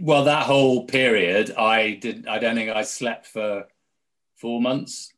Well, 0.00 0.24
that 0.24 0.44
whole 0.44 0.84
period, 0.84 1.52
I 1.56 1.92
did. 1.92 2.26
I 2.26 2.38
don't 2.38 2.54
think 2.54 2.70
I 2.70 2.82
slept 2.82 3.26
for 3.26 3.66
four 4.36 4.60
months. 4.60 5.12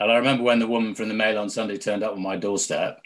And 0.00 0.12
I 0.12 0.16
remember 0.16 0.44
when 0.44 0.60
the 0.60 0.68
woman 0.68 0.94
from 0.94 1.08
the 1.08 1.14
Mail 1.14 1.38
on 1.38 1.50
Sunday 1.50 1.76
turned 1.76 2.04
up 2.04 2.12
on 2.12 2.22
my 2.22 2.36
doorstep 2.36 3.00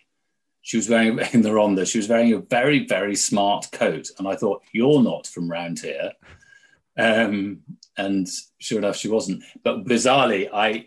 she 0.63 0.77
was 0.77 0.89
wearing 0.89 1.19
in 1.33 1.43
the 1.43 1.51
Rhondda, 1.51 1.87
she 1.87 1.99
was 1.99 2.09
wearing 2.09 2.33
a 2.33 2.39
very, 2.39 2.87
very 2.87 3.15
smart 3.15 3.69
coat. 3.73 4.09
And 4.19 4.27
I 4.27 4.37
thought, 4.37 4.63
you're 4.73 5.03
not 5.03 5.27
from 5.27 5.51
round 5.51 5.81
here. 5.81 6.13
Um, 6.99 7.61
and 7.97 8.29
sure 8.59 8.79
enough, 8.79 8.97
she 8.97 9.09
wasn't. 9.09 9.43
But 9.63 9.85
bizarrely, 9.85 10.49
I 10.53 10.87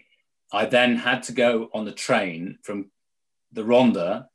I 0.51 0.65
then 0.65 0.95
had 0.95 1.23
to 1.23 1.34
go 1.34 1.69
on 1.73 1.86
the 1.86 1.91
train 1.91 2.59
from 2.63 2.91
the 3.51 3.63
Rhondda 3.63 4.28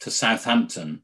to 0.00 0.10
Southampton, 0.10 1.02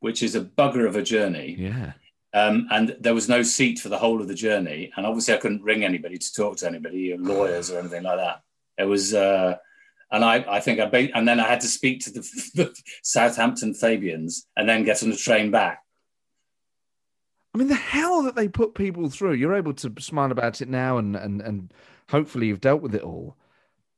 which 0.00 0.22
is 0.22 0.34
a 0.34 0.40
bugger 0.40 0.86
of 0.86 0.96
a 0.96 1.02
journey. 1.02 1.56
Yeah. 1.58 1.92
Um, 2.32 2.66
and 2.70 2.96
there 3.00 3.14
was 3.14 3.28
no 3.28 3.42
seat 3.42 3.78
for 3.78 3.88
the 3.88 3.98
whole 3.98 4.20
of 4.20 4.28
the 4.28 4.34
journey. 4.34 4.92
And 4.96 5.06
obviously, 5.06 5.34
I 5.34 5.38
couldn't 5.38 5.62
ring 5.62 5.84
anybody 5.84 6.18
to 6.18 6.32
talk 6.32 6.56
to 6.58 6.66
anybody, 6.66 7.12
or 7.12 7.18
lawyers 7.18 7.70
or 7.70 7.78
anything 7.78 8.02
like 8.02 8.18
that. 8.18 8.42
It 8.78 8.84
was 8.84 9.14
uh, 9.14 9.56
and 10.10 10.24
I, 10.24 10.44
I 10.48 10.60
think 10.60 10.80
I, 10.80 10.86
ba- 10.86 11.14
and 11.14 11.26
then 11.26 11.40
I 11.40 11.48
had 11.48 11.60
to 11.60 11.68
speak 11.68 12.00
to 12.04 12.12
the, 12.12 12.20
the 12.54 12.82
Southampton 13.02 13.74
Fabians 13.74 14.46
and 14.56 14.68
then 14.68 14.84
get 14.84 15.02
on 15.02 15.10
the 15.10 15.16
train 15.16 15.50
back. 15.50 15.80
I 17.54 17.58
mean, 17.58 17.68
the 17.68 17.74
hell 17.74 18.22
that 18.22 18.34
they 18.34 18.48
put 18.48 18.74
people 18.74 19.08
through. 19.08 19.34
You're 19.34 19.54
able 19.54 19.74
to 19.74 19.92
smile 20.00 20.32
about 20.32 20.60
it 20.60 20.68
now, 20.68 20.98
and 20.98 21.14
and 21.14 21.40
and 21.40 21.72
hopefully 22.08 22.48
you've 22.48 22.60
dealt 22.60 22.82
with 22.82 22.94
it 22.94 23.02
all. 23.02 23.36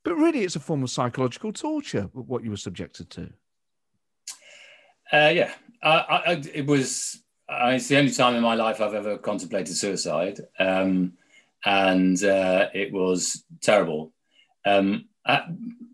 But 0.04 0.16
really, 0.16 0.44
it's 0.44 0.56
a 0.56 0.60
form 0.60 0.82
of 0.82 0.90
psychological 0.90 1.52
torture. 1.52 2.10
What 2.12 2.44
you 2.44 2.50
were 2.50 2.58
subjected 2.58 3.08
to. 3.10 3.32
Uh, 5.12 5.30
yeah, 5.34 5.54
I, 5.82 5.90
I, 5.98 6.42
it 6.52 6.66
was. 6.66 7.22
Uh, 7.48 7.72
it's 7.74 7.88
the 7.88 7.96
only 7.96 8.10
time 8.10 8.34
in 8.34 8.42
my 8.42 8.56
life 8.56 8.80
I've 8.80 8.94
ever 8.94 9.16
contemplated 9.16 9.74
suicide, 9.74 10.40
um, 10.58 11.14
and 11.64 12.22
uh, 12.22 12.68
it 12.74 12.92
was 12.92 13.44
terrible. 13.62 14.12
Um, 14.66 15.08
uh, 15.26 15.40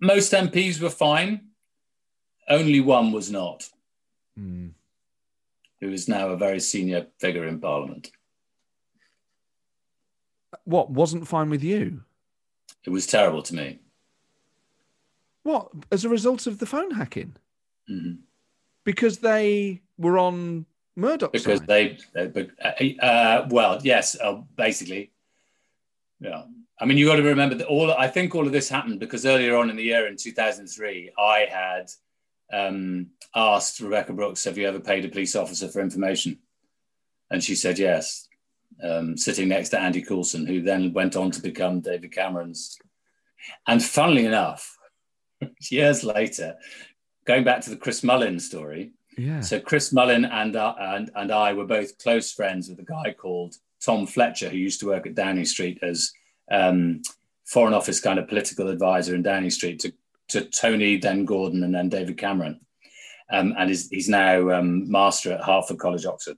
most 0.00 0.32
MPs 0.32 0.80
were 0.80 0.90
fine. 0.90 1.48
Only 2.48 2.80
one 2.80 3.12
was 3.12 3.30
not, 3.30 3.68
mm. 4.38 4.72
who 5.80 5.90
is 5.90 6.08
now 6.08 6.28
a 6.28 6.36
very 6.36 6.60
senior 6.60 7.06
figure 7.18 7.46
in 7.46 7.60
Parliament. 7.60 8.10
What 10.64 10.90
wasn't 10.90 11.28
fine 11.28 11.50
with 11.50 11.64
you? 11.64 12.02
It 12.84 12.90
was 12.90 13.06
terrible 13.06 13.42
to 13.42 13.54
me. 13.54 13.78
What, 15.44 15.70
as 15.90 16.04
a 16.04 16.08
result 16.08 16.46
of 16.46 16.58
the 16.58 16.66
phone 16.66 16.90
hacking? 16.90 17.34
Mm-hmm. 17.90 18.14
Because 18.84 19.18
they 19.18 19.82
were 19.98 20.18
on 20.18 20.66
Murdoch. 20.96 21.32
Because 21.32 21.60
side. 21.60 21.98
they, 22.14 22.48
uh, 22.60 23.04
uh, 23.04 23.46
well, 23.50 23.80
yes, 23.82 24.16
uh, 24.20 24.40
basically, 24.56 25.12
yeah. 26.22 26.42
I 26.80 26.84
mean, 26.84 26.98
you 26.98 27.06
got 27.06 27.16
to 27.16 27.22
remember 27.22 27.54
that 27.56 27.66
all. 27.66 27.92
I 27.92 28.08
think 28.08 28.34
all 28.34 28.46
of 28.46 28.52
this 28.52 28.68
happened 28.68 28.98
because 28.98 29.26
earlier 29.26 29.56
on 29.56 29.70
in 29.70 29.76
the 29.76 29.84
year, 29.84 30.06
in 30.08 30.16
2003, 30.16 31.12
I 31.18 31.46
had 31.50 31.90
um, 32.52 33.10
asked 33.34 33.80
Rebekah 33.80 34.14
Brooks, 34.14 34.44
"Have 34.44 34.58
you 34.58 34.66
ever 34.66 34.80
paid 34.80 35.04
a 35.04 35.08
police 35.08 35.36
officer 35.36 35.68
for 35.68 35.80
information?" 35.80 36.38
And 37.30 37.42
she 37.42 37.54
said 37.54 37.78
yes, 37.78 38.28
um, 38.82 39.16
sitting 39.16 39.48
next 39.48 39.70
to 39.70 39.80
Andy 39.80 40.02
Coulson, 40.02 40.46
who 40.46 40.60
then 40.60 40.92
went 40.92 41.16
on 41.16 41.30
to 41.30 41.42
become 41.42 41.80
David 41.80 42.12
Cameron's. 42.12 42.78
And 43.66 43.82
funnily 43.82 44.26
enough, 44.26 44.76
years 45.70 46.04
later, 46.04 46.56
going 47.26 47.44
back 47.44 47.60
to 47.62 47.70
the 47.70 47.76
Chris 47.76 48.02
Mullin 48.02 48.38
story. 48.38 48.92
Yeah. 49.16 49.40
So 49.40 49.60
Chris 49.60 49.92
Mullin 49.92 50.24
and, 50.24 50.56
uh, 50.56 50.74
and 50.78 51.10
and 51.14 51.30
I 51.30 51.52
were 51.52 51.66
both 51.66 51.98
close 51.98 52.32
friends 52.32 52.68
with 52.68 52.78
a 52.78 52.84
guy 52.84 53.12
called 53.12 53.54
Tom 53.84 54.06
Fletcher, 54.06 54.48
who 54.48 54.56
used 54.56 54.80
to 54.80 54.86
work 54.86 55.06
at 55.06 55.14
Downing 55.14 55.44
Street 55.44 55.78
as 55.82 56.12
um, 56.50 57.02
Foreign 57.44 57.74
Office 57.74 58.00
kind 58.00 58.18
of 58.18 58.28
political 58.28 58.68
advisor 58.68 59.14
in 59.14 59.22
Downing 59.22 59.50
Street 59.50 59.80
to, 59.80 59.92
to 60.28 60.44
Tony, 60.44 60.98
then 60.98 61.24
Gordon, 61.24 61.64
and 61.64 61.74
then 61.74 61.88
David 61.88 62.16
Cameron. 62.16 62.60
Um, 63.30 63.54
and 63.58 63.70
he's, 63.70 64.08
now 64.08 64.50
um, 64.50 64.90
master 64.90 65.32
at 65.32 65.44
Hertford 65.44 65.78
College, 65.78 66.04
Oxford. 66.04 66.36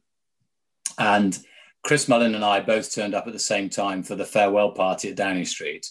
And 0.98 1.38
Chris 1.82 2.08
Mullin 2.08 2.34
and 2.34 2.44
I 2.44 2.60
both 2.60 2.94
turned 2.94 3.14
up 3.14 3.26
at 3.26 3.32
the 3.32 3.38
same 3.38 3.68
time 3.68 4.02
for 4.02 4.14
the 4.14 4.24
farewell 4.24 4.70
party 4.70 5.10
at 5.10 5.16
Downing 5.16 5.44
Street 5.44 5.86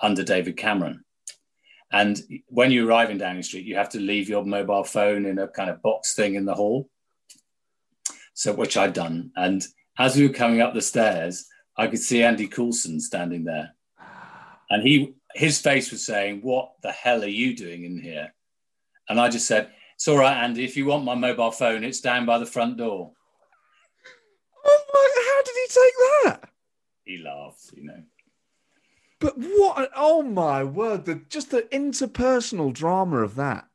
under 0.00 0.22
David 0.22 0.56
Cameron. 0.56 1.04
And 1.90 2.20
when 2.48 2.70
you 2.70 2.86
arrive 2.86 3.10
in 3.10 3.18
Downing 3.18 3.42
Street, 3.42 3.64
you 3.64 3.76
have 3.76 3.88
to 3.90 4.00
leave 4.00 4.28
your 4.28 4.44
mobile 4.44 4.84
phone 4.84 5.24
in 5.24 5.38
a 5.38 5.48
kind 5.48 5.70
of 5.70 5.80
box 5.80 6.14
thing 6.14 6.34
in 6.34 6.44
the 6.44 6.54
hall. 6.54 6.90
So, 8.34 8.52
which 8.52 8.76
I'd 8.76 8.92
done. 8.92 9.30
And 9.36 9.64
as 9.98 10.16
we 10.16 10.26
were 10.26 10.32
coming 10.32 10.60
up 10.60 10.74
the 10.74 10.82
stairs, 10.82 11.46
I 11.76 11.86
could 11.88 11.98
see 11.98 12.22
Andy 12.22 12.46
Coulson 12.46 13.00
standing 13.00 13.44
there. 13.44 13.74
And 14.70 14.82
he 14.82 15.14
his 15.34 15.60
face 15.60 15.90
was 15.90 16.04
saying, 16.04 16.40
What 16.42 16.72
the 16.82 16.92
hell 16.92 17.22
are 17.22 17.26
you 17.26 17.54
doing 17.54 17.84
in 17.84 18.00
here? 18.00 18.34
And 19.08 19.20
I 19.20 19.28
just 19.28 19.46
said, 19.46 19.70
It's 19.94 20.08
all 20.08 20.18
right, 20.18 20.42
Andy. 20.42 20.64
If 20.64 20.76
you 20.76 20.86
want 20.86 21.04
my 21.04 21.14
mobile 21.14 21.50
phone, 21.50 21.84
it's 21.84 22.00
down 22.00 22.26
by 22.26 22.38
the 22.38 22.46
front 22.46 22.76
door. 22.76 23.12
Oh 24.64 24.84
my, 24.94 25.22
how 25.28 25.42
did 25.42 25.54
he 25.54 25.66
take 25.80 25.94
that? 26.24 26.50
He 27.04 27.18
laughed, 27.18 27.70
you 27.74 27.84
know. 27.84 28.02
But 29.20 29.34
what? 29.36 29.90
Oh 29.96 30.22
my 30.22 30.62
word! 30.62 31.04
The 31.04 31.16
just 31.28 31.50
the 31.50 31.62
interpersonal 31.72 32.72
drama 32.72 33.18
of 33.18 33.34
that 33.36 33.66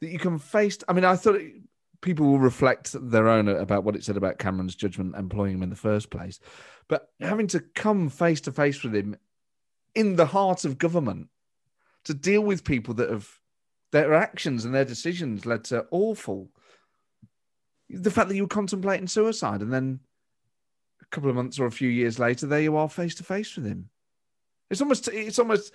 that 0.00 0.08
you 0.08 0.18
can 0.18 0.38
face. 0.38 0.78
I 0.88 0.92
mean, 0.92 1.04
I 1.04 1.16
thought 1.16 1.36
it, 1.36 1.54
people 2.00 2.26
will 2.26 2.38
reflect 2.38 2.94
their 3.10 3.28
own 3.28 3.48
about 3.48 3.84
what 3.84 3.96
it 3.96 4.04
said 4.04 4.16
about 4.16 4.38
Cameron's 4.38 4.74
judgment 4.74 5.16
employing 5.16 5.54
him 5.54 5.62
in 5.62 5.70
the 5.70 5.76
first 5.76 6.10
place. 6.10 6.38
But 6.86 7.10
having 7.20 7.48
to 7.48 7.60
come 7.60 8.08
face 8.08 8.40
to 8.42 8.52
face 8.52 8.82
with 8.82 8.94
him 8.94 9.16
in 9.94 10.16
the 10.16 10.26
heart 10.26 10.64
of 10.64 10.78
government 10.78 11.28
to 12.04 12.14
deal 12.14 12.40
with 12.40 12.64
people 12.64 12.94
that 12.94 13.10
have 13.10 13.28
their 13.90 14.14
actions 14.14 14.64
and 14.64 14.74
their 14.74 14.84
decisions 14.84 15.46
led 15.46 15.64
to 15.64 15.86
awful. 15.90 16.50
The 17.90 18.10
fact 18.10 18.28
that 18.28 18.36
you 18.36 18.42
were 18.42 18.48
contemplating 18.48 19.06
suicide 19.06 19.60
and 19.60 19.72
then 19.72 20.00
a 21.02 21.06
couple 21.06 21.30
of 21.30 21.36
months 21.36 21.58
or 21.58 21.66
a 21.66 21.72
few 21.72 21.88
years 21.88 22.18
later, 22.18 22.46
there 22.46 22.60
you 22.60 22.76
are 22.76 22.88
face 22.88 23.14
to 23.16 23.24
face 23.24 23.56
with 23.56 23.66
him. 23.66 23.88
It's 24.70 24.80
almost, 24.80 25.08
it's 25.08 25.38
almost, 25.38 25.72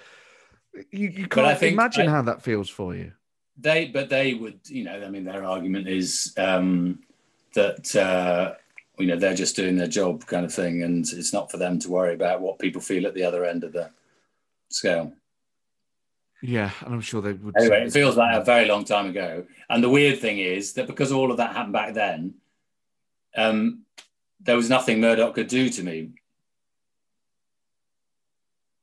you, 0.91 1.09
you 1.09 1.27
can't 1.27 1.61
imagine 1.63 2.07
I, 2.07 2.11
how 2.11 2.21
that 2.23 2.43
feels 2.43 2.69
for 2.69 2.95
you. 2.95 3.13
They, 3.57 3.85
but 3.85 4.09
they 4.09 4.33
would, 4.33 4.59
you 4.65 4.83
know, 4.83 5.03
I 5.03 5.09
mean, 5.09 5.25
their 5.25 5.43
argument 5.43 5.87
is 5.87 6.33
um, 6.37 6.99
that 7.53 7.95
uh, 7.95 8.55
you 8.97 9.07
know 9.07 9.15
they're 9.15 9.35
just 9.35 9.55
doing 9.55 9.75
their 9.75 9.87
job 9.87 10.25
kind 10.25 10.45
of 10.45 10.53
thing 10.53 10.83
and 10.83 11.07
it's 11.11 11.33
not 11.33 11.49
for 11.49 11.57
them 11.57 11.79
to 11.79 11.89
worry 11.89 12.13
about 12.13 12.41
what 12.41 12.59
people 12.59 12.81
feel 12.81 13.07
at 13.07 13.13
the 13.13 13.23
other 13.23 13.45
end 13.45 13.63
of 13.63 13.73
the 13.73 13.89
scale. 14.69 15.13
Yeah 16.41 16.71
and 16.81 16.93
i'm 16.93 16.99
sure 16.99 17.21
they 17.21 17.31
would 17.31 17.55
anyway 17.57 17.85
it 17.85 17.93
feels 17.93 18.17
like 18.17 18.35
a 18.35 18.43
very 18.43 18.65
long 18.65 18.85
time 18.85 19.07
ago. 19.07 19.45
And 19.69 19.83
the 19.83 19.89
weird 19.89 20.19
thing 20.19 20.39
is 20.39 20.73
that 20.73 20.87
because 20.87 21.11
all 21.11 21.31
of 21.31 21.37
that 21.37 21.55
happened 21.55 21.73
back 21.73 21.93
then 21.93 22.35
um, 23.35 23.83
there 24.39 24.57
was 24.57 24.69
nothing 24.69 24.99
murdoch 24.99 25.33
could 25.33 25.47
do 25.47 25.69
to 25.69 25.83
me. 25.83 26.11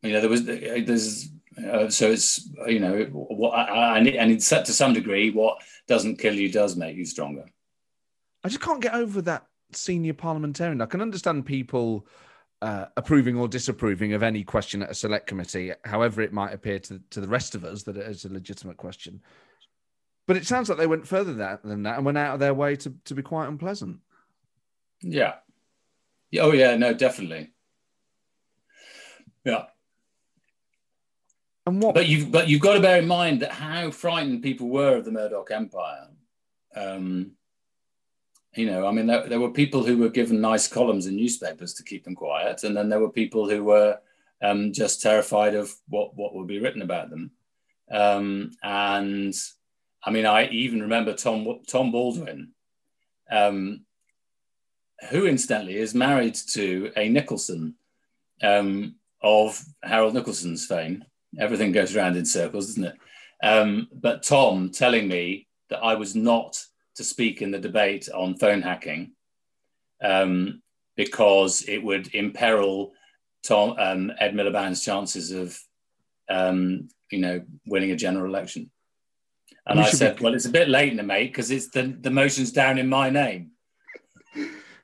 You 0.03 0.13
know 0.13 0.21
there 0.21 0.31
was 0.31 0.45
there's 0.45 1.29
uh, 1.65 1.89
so 1.89 2.11
it's 2.11 2.49
you 2.67 2.81
know 2.81 3.05
what 3.13 3.51
I, 3.51 3.97
I 3.97 4.01
need 4.01 4.17
and 4.17 4.31
it's 4.31 4.49
to 4.49 4.65
some 4.67 4.93
degree 4.93 5.31
what 5.31 5.63
doesn't 5.89 6.19
kill 6.19 6.35
you 6.35 6.51
does 6.51 6.77
make 6.77 6.97
you 6.97 7.05
stronger 7.05 7.45
i 8.45 8.49
just 8.49 8.61
can't 8.61 8.81
get 8.81 8.95
over 8.95 9.23
that 9.23 9.47
senior 9.73 10.15
parliamentarian. 10.15 10.81
I 10.81 10.87
can 10.87 11.01
understand 11.01 11.47
people 11.47 12.07
uh, 12.63 12.87
approving 12.97 13.37
or 13.37 13.49
disapproving 13.49 14.13
of 14.13 14.23
any 14.23 14.45
question 14.45 14.83
at 14.83 14.91
a 14.91 14.95
select 14.95 15.27
committee, 15.27 15.73
however 15.85 16.23
it 16.23 16.33
might 16.33 16.53
appear 16.53 16.79
to, 16.81 17.01
to 17.11 17.21
the 17.21 17.29
rest 17.29 17.55
of 17.55 17.65
us 17.65 17.83
that 17.85 17.97
it 17.97 18.07
is 18.07 18.25
a 18.25 18.33
legitimate 18.33 18.77
question. 18.77 19.23
But 20.27 20.37
it 20.37 20.47
sounds 20.47 20.69
like 20.69 20.79
they 20.79 20.87
went 20.87 21.09
further 21.09 21.35
that, 21.35 21.63
than 21.63 21.85
that 21.85 21.97
and 21.97 22.05
went 22.05 22.19
out 22.19 22.35
of 22.35 22.41
their 22.41 22.55
way 22.55 22.77
to, 22.77 22.95
to 23.07 23.15
be 23.15 23.23
quite 23.23 23.49
unpleasant. 23.49 23.99
Yeah. 25.03 25.35
Oh 26.39 26.53
yeah, 26.53 26.77
no, 26.77 26.93
definitely. 26.95 27.51
Yeah. 29.45 29.65
And 31.67 31.83
what? 31.83 31.95
But 31.95 32.09
you've 32.09 32.31
but 32.33 32.49
you've 32.49 32.61
got 32.61 32.75
to 32.75 32.81
bear 32.81 32.99
in 32.99 33.07
mind 33.07 33.41
that 33.41 33.53
how 33.53 33.91
frightened 33.91 34.43
people 34.43 34.69
were 34.69 34.97
of 34.97 35.05
the 35.05 35.13
Murdoch 35.13 35.51
Empire. 35.51 36.09
Um, 36.75 37.33
you 38.55 38.67
know, 38.67 38.87
I 38.87 38.91
mean, 38.91 39.07
there, 39.07 39.29
there, 39.29 39.41
were 39.41 39.53
people 39.53 39.85
who 39.85 39.99
were 39.99 40.09
given 40.09 40.41
nice 40.41 40.67
columns 40.67 41.07
in 41.07 41.15
newspapers 41.15 41.75
to 41.75 41.85
keep 41.85 42.05
them 42.05 42.17
quiet, 42.17 42.65
and 42.65 42.77
then 42.77 42.89
there 42.89 42.99
were 42.99 43.11
people 43.11 43.49
who 43.49 43.63
were 43.63 43.99
um, 44.43 44.73
just 44.73 45.03
terrified 45.03 45.55
of 45.55 45.73
what 45.89 46.17
what 46.17 46.35
would 46.35 46.47
be 46.47 46.59
written 46.59 46.83
about 46.83 47.11
them. 47.11 47.31
Um, 47.91 48.53
and 48.63 49.35
I 50.05 50.11
mean, 50.11 50.27
I 50.27 50.49
even 50.49 50.81
remember 50.83 51.15
Tom 51.15 51.61
Tom 51.69 51.93
Baldwin, 51.93 52.53
um, 53.31 53.85
who 55.11 55.27
incidentally 55.27 55.77
is 55.77 55.95
married 55.95 56.35
to 56.53 56.93
a 56.97 57.09
Nicolson 57.09 57.75
um, 58.43 58.97
of 59.23 59.63
Harold 59.83 60.15
Nicolson's 60.15 60.67
fame. 60.67 61.05
Everything 61.39 61.73
goes 61.73 61.95
around 61.95 62.17
in 62.17 62.25
circles, 62.25 62.67
doesn't 62.69 62.85
it? 62.85 62.97
Um, 63.43 63.89
but 63.93 64.23
Tom 64.23 64.71
telling 64.71 65.09
me 65.09 65.47
that 65.71 65.83
I 65.83 65.95
was 65.95 66.15
not 66.15 66.63
to 66.97 67.05
speak 67.05 67.41
in 67.41 67.51
the 67.51 67.59
debate 67.59 68.09
on 68.13 68.37
phone 68.37 68.63
hacking 68.63 69.13
um, 70.03 70.63
because 70.97 71.63
it 71.69 71.83
would 71.83 72.15
imperil 72.15 72.93
Tom, 73.43 73.77
um, 73.79 74.13
Ed 74.19 74.35
Miliband's 74.35 74.85
chances 74.85 75.31
of, 75.31 75.59
um, 76.29 76.89
you 77.11 77.21
know, 77.21 77.43
winning 77.67 77.93
a 77.93 77.97
general 77.97 78.27
election. 78.27 78.71
And 79.67 79.79
we 79.79 79.87
I 79.87 79.91
said, 79.91 80.17
be... 80.17 80.25
well, 80.25 80.35
it's 80.35 80.47
a 80.47 80.51
bit 80.51 80.69
late 80.69 80.95
now, 80.95 81.05
mate, 81.05 81.29
because 81.29 81.51
it's 81.51 81.71
the, 81.71 81.97
the 82.01 82.11
motion's 82.11 82.53
down 82.53 82.79
in 82.79 82.89
my 82.89 83.09
name. 83.09 83.53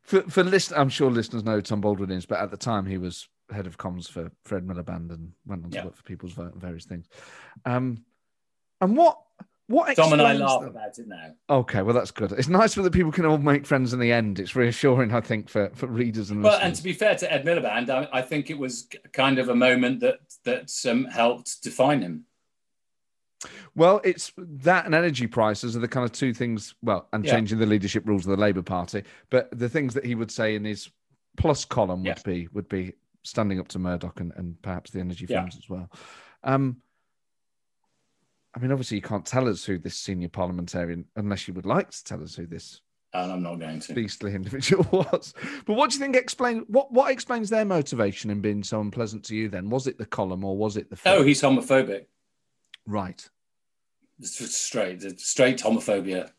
For, 0.03 0.23
for 0.23 0.45
list, 0.45 0.73
I'm 0.75 0.89
sure 0.89 1.11
listeners 1.11 1.45
know 1.45 1.61
Tom 1.61 1.81
Baldwin 1.81 2.13
is, 2.13 2.27
but 2.27 2.39
at 2.39 2.51
the 2.51 2.57
time 2.57 2.87
he 2.87 2.97
was 2.97 3.29
head 3.51 3.67
of 3.67 3.79
comms 3.79 4.11
for 4.11 4.27
Ed 4.57 4.67
Miliband 4.67 5.11
and 5.11 5.33
went 5.47 5.65
on 5.65 5.71
to 5.71 5.85
work 5.85 5.97
for 5.97 6.03
People's 6.03 6.33
Vote 6.33 6.53
and 6.53 6.61
various 6.61 6.85
things. 6.85 7.07
Um, 7.65 8.05
and 8.81 8.97
what 8.97 9.19
what 9.69 9.97
Tom 9.97 10.13
and 10.13 10.23
I 10.23 10.33
laugh 10.35 10.63
about 10.63 10.97
it 10.99 11.09
now. 11.09 11.33
Okay, 11.51 11.83
well 11.83 11.95
that's 11.95 12.13
good. 12.13 12.33
It's 12.33 12.49
nice 12.49 12.75
that 12.75 12.83
the 12.83 12.91
people 12.91 13.11
can 13.11 13.27
all 13.27 13.39
make 13.39 13.67
friends 13.67 13.93
in 13.93 13.99
the 13.99 14.13
end. 14.13 14.39
It's 14.39 14.55
reassuring, 14.55 15.13
I 15.13 15.21
think, 15.21 15.49
for, 15.49 15.71
for 15.75 15.87
readers 15.87 16.31
and. 16.31 16.43
Well, 16.43 16.53
listeners. 16.53 16.69
and 16.69 16.77
to 16.77 16.83
be 16.85 16.93
fair 16.93 17.17
to 17.17 17.33
Ed 17.33 17.45
Miliband, 17.45 17.91
I, 17.91 18.09
I 18.13 18.23
think 18.23 18.49
it 18.49 18.59
was 18.59 18.89
kind 19.13 19.39
of 19.39 19.49
a 19.49 19.55
moment 19.55 20.01
that 20.01 20.21
that 20.45 20.73
um, 20.89 21.07
helped 21.07 21.63
define 21.63 22.03
him. 22.03 22.27
Well, 23.75 24.01
it's 24.05 24.33
that 24.37 24.87
and 24.87 24.95
energy 24.95 25.27
prices 25.27 25.77
are 25.77 25.81
the 25.81 25.89
kind 25.89 26.05
of 26.05 26.13
two 26.13 26.33
things. 26.33 26.75
Well, 26.83 27.09
and 27.13 27.25
yeah. 27.25 27.33
changing 27.33 27.59
the 27.59 27.67
leadership 27.67 28.07
rules 28.07 28.25
of 28.25 28.37
the 28.37 28.43
Labour 28.43 28.63
Party, 28.63 29.03
but 29.31 29.49
the 29.57 29.69
things 29.69 29.95
that 29.95 30.05
he 30.05 30.15
would 30.15 30.31
say 30.31 30.55
in 30.55 30.65
his 30.65 30.91
plus 31.37 31.65
column 31.65 32.05
would 32.05 32.23
be 32.25 32.49
would 32.53 32.69
be 32.69 32.95
standing 33.27 33.59
up 33.59 33.69
to 33.69 33.79
Murdoch 33.79 34.21
and, 34.21 34.33
and 34.37 34.61
perhaps 34.63 34.91
the 34.91 35.01
energy 35.01 35.27
firms 35.27 35.55
yeah. 35.55 35.59
as 35.59 35.69
well. 35.69 35.91
Um, 36.45 36.79
I 38.55 38.59
mean, 38.59 38.73
obviously, 38.73 38.97
you 38.97 39.03
can't 39.03 39.27
tell 39.27 39.49
us 39.49 39.65
who 39.65 39.79
this 39.79 39.97
senior 39.97 40.29
parliamentarian, 40.29 41.05
unless 41.17 41.47
you 41.47 41.55
would 41.55 41.67
like 41.67 41.91
to 41.91 42.05
tell 42.05 42.23
us 42.23 42.35
who 42.35 42.47
this. 42.47 42.81
And 43.13 43.33
I'm 43.33 43.43
not 43.43 43.57
going 43.57 43.81
to. 43.81 43.95
Beastly 43.95 44.35
individual 44.35 44.87
was. 44.91 45.35
But 45.67 45.75
what 45.75 45.91
do 45.91 45.97
you 45.97 46.01
think 46.01 46.17
explain 46.17 46.65
what 46.69 46.93
what 46.93 47.11
explains 47.11 47.51
their 47.51 47.65
motivation 47.65 48.31
in 48.31 48.41
being 48.41 48.63
so 48.63 48.81
unpleasant 48.81 49.25
to 49.27 49.37
you? 49.37 49.49
Then 49.49 49.69
was 49.69 49.87
it 49.87 49.99
the 49.99 50.07
column 50.07 50.45
or 50.45 50.57
was 50.57 50.77
it 50.77 50.89
the? 50.89 50.97
Film? 50.97 51.19
Oh, 51.19 51.23
he's 51.23 51.43
homophobic. 51.43 52.07
Right. 52.87 53.29
Straight, 54.23 55.21
straight 55.21 55.59
homophobia. 55.59 56.31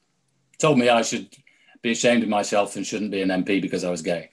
Told 0.58 0.80
me 0.80 0.90
I 0.90 1.04
should 1.04 1.36
be 1.84 1.92
ashamed 1.92 2.24
of 2.24 2.30
myself 2.30 2.76
and 2.76 2.86
shouldn't 2.86 3.12
be 3.12 3.22
an 3.22 3.30
MP 3.30 3.62
because 3.62 3.84
I 3.84 3.92
was 3.92 4.02
gay. 4.02 4.32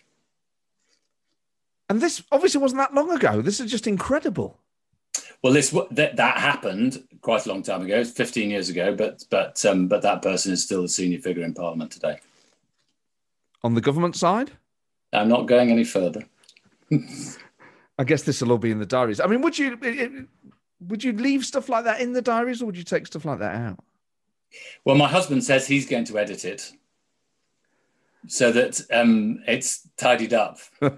And 1.89 2.01
this 2.01 2.23
obviously 2.33 2.61
wasn't 2.61 2.81
that 2.81 2.95
long 2.95 3.11
ago. 3.11 3.43
This 3.43 3.61
is 3.61 3.71
just 3.71 3.87
incredible. 3.87 4.59
Well, 5.43 5.53
this 5.53 5.71
that, 5.91 6.17
that 6.17 6.39
happened 6.39 7.05
quite 7.21 7.45
a 7.45 7.49
long 7.51 7.63
time 7.63 7.83
ago, 7.83 8.03
15 8.03 8.51
years 8.51 8.71
ago, 8.71 8.95
but 8.95 9.25
but 9.31 9.63
um, 9.67 9.89
but 9.89 10.03
that 10.03 10.23
person 10.23 10.53
is 10.53 10.65
still 10.65 10.85
a 10.85 10.89
senior 10.89 11.19
figure 11.19 11.45
in 11.45 11.53
Parliament 11.53 11.91
today. 11.91 12.19
On 13.63 13.75
the 13.75 13.81
government 13.81 14.17
side, 14.17 14.53
I'm 15.13 15.29
not 15.29 15.47
going 15.47 15.71
any 15.71 15.85
further. 15.85 16.25
I 17.99 18.05
guess 18.05 18.23
this 18.23 18.41
will 18.41 18.53
all 18.53 18.59
be 18.59 18.71
in 18.71 18.79
the 18.79 18.87
diaries. 18.87 19.21
I 19.21 19.27
mean, 19.27 19.43
would 19.43 19.59
you 19.59 20.27
would 20.81 21.05
you 21.05 21.13
leave 21.13 21.45
stuff 21.45 21.69
like 21.69 21.85
that 21.85 22.01
in 22.01 22.13
the 22.13 22.23
diaries, 22.23 22.63
or 22.63 22.67
would 22.67 22.77
you 22.77 22.85
take 22.85 23.07
stuff 23.07 23.25
like 23.25 23.39
that 23.39 23.55
out? 23.55 23.85
Well, 24.85 24.97
my 24.97 25.09
husband 25.09 25.45
says 25.45 25.67
he's 25.67 25.87
going 25.87 26.05
to 26.07 26.19
edit 26.19 26.45
it 26.45 26.73
so 28.27 28.53
that 28.53 28.81
um, 28.93 29.43
it's 29.47 29.89
tidied 29.97 30.33
up. 30.33 30.59
but 30.81 30.95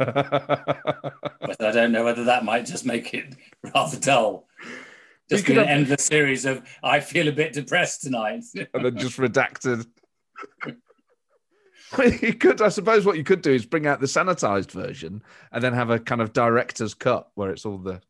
I 1.60 1.72
don't 1.72 1.92
know 1.92 2.04
whether 2.04 2.24
that 2.24 2.44
might 2.44 2.66
just 2.66 2.86
make 2.86 3.14
it 3.14 3.34
rather 3.74 3.98
dull. 3.98 4.46
Just 5.28 5.46
be 5.46 5.52
an 5.52 5.58
have... 5.58 5.68
endless 5.68 6.04
series 6.04 6.44
of 6.44 6.62
"I 6.82 7.00
feel 7.00 7.28
a 7.28 7.32
bit 7.32 7.52
depressed 7.52 8.02
tonight," 8.02 8.44
and 8.54 8.84
then 8.84 8.96
just 8.96 9.18
redacted. 9.18 9.86
you 12.20 12.34
could, 12.34 12.62
I 12.62 12.68
suppose, 12.68 13.04
what 13.04 13.16
you 13.16 13.24
could 13.24 13.42
do 13.42 13.52
is 13.52 13.66
bring 13.66 13.86
out 13.86 14.00
the 14.00 14.06
sanitized 14.06 14.70
version 14.70 15.22
and 15.52 15.62
then 15.62 15.72
have 15.72 15.90
a 15.90 15.98
kind 15.98 16.20
of 16.20 16.32
director's 16.32 16.94
cut 16.94 17.28
where 17.34 17.50
it's 17.50 17.66
all 17.66 17.78
the. 17.78 18.00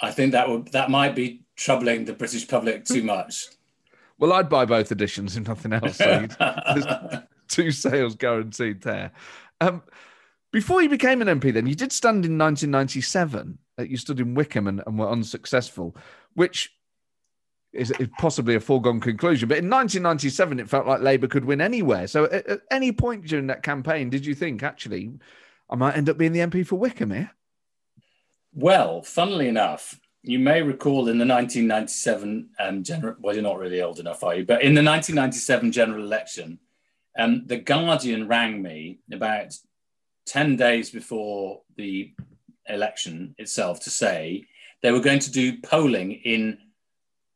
I 0.00 0.10
think 0.10 0.32
that 0.32 0.48
would 0.48 0.72
that 0.72 0.90
might 0.90 1.14
be 1.14 1.44
troubling 1.56 2.06
the 2.06 2.14
British 2.14 2.48
public 2.48 2.84
too 2.84 3.02
much. 3.02 3.48
Well, 4.18 4.32
I'd 4.32 4.48
buy 4.48 4.64
both 4.64 4.92
editions 4.92 5.36
if 5.36 5.46
nothing 5.46 5.72
else. 5.72 5.96
So 5.96 6.26
two 7.52 7.70
sales 7.70 8.14
guaranteed 8.14 8.82
there. 8.82 9.12
Um, 9.60 9.82
before 10.52 10.82
you 10.82 10.88
became 10.88 11.22
an 11.22 11.40
MP, 11.40 11.52
then 11.52 11.66
you 11.66 11.74
did 11.74 11.92
stand 11.92 12.26
in 12.26 12.36
1997. 12.36 13.58
Uh, 13.78 13.82
you 13.82 13.96
stood 13.96 14.20
in 14.20 14.34
Wycombe 14.34 14.66
and, 14.68 14.82
and 14.86 14.98
were 14.98 15.08
unsuccessful, 15.08 15.96
which 16.34 16.74
is, 17.72 17.90
is, 17.92 18.08
possibly 18.18 18.54
a 18.54 18.60
foregone 18.60 19.00
conclusion. 19.00 19.48
But 19.48 19.58
in 19.58 19.70
1997, 19.70 20.60
it 20.60 20.68
felt 20.68 20.86
like 20.86 21.00
Labour 21.00 21.26
could 21.26 21.46
win 21.46 21.62
anywhere. 21.62 22.06
So, 22.06 22.24
at, 22.24 22.46
at, 22.46 22.60
any 22.70 22.92
point 22.92 23.26
during 23.26 23.46
that 23.46 23.62
campaign, 23.62 24.10
did 24.10 24.26
you 24.26 24.34
think 24.34 24.62
actually 24.62 25.12
I 25.70 25.76
might 25.76 25.96
end 25.96 26.10
up 26.10 26.18
being 26.18 26.32
the 26.32 26.40
MP 26.40 26.66
for 26.66 26.76
Wycombe 26.76 27.12
here? 27.12 27.30
Well, 28.52 29.00
funnily 29.00 29.48
enough, 29.48 29.98
you 30.22 30.38
may 30.38 30.60
recall 30.60 31.08
in 31.08 31.16
the 31.18 31.26
1997 31.26 32.50
um, 32.60 32.84
general. 32.84 33.16
Well, 33.20 33.34
you're 33.34 33.42
not 33.42 33.58
really 33.58 33.80
old 33.80 33.98
enough, 33.98 34.22
are 34.22 34.34
you? 34.34 34.44
But 34.44 34.60
in 34.60 34.74
the 34.74 34.82
1997 34.82 35.72
general 35.72 36.04
election, 36.04 36.58
um, 37.18 37.42
the 37.46 37.58
Guardian 37.58 38.28
rang 38.28 38.62
me 38.62 39.00
about 39.12 39.54
10 40.26 40.56
days 40.56 40.90
before 40.90 41.62
the 41.76 42.12
election 42.68 43.34
itself 43.38 43.80
to 43.80 43.90
say 43.90 44.46
they 44.82 44.92
were 44.92 45.00
going 45.00 45.18
to 45.20 45.30
do 45.30 45.60
polling 45.60 46.12
in, 46.12 46.58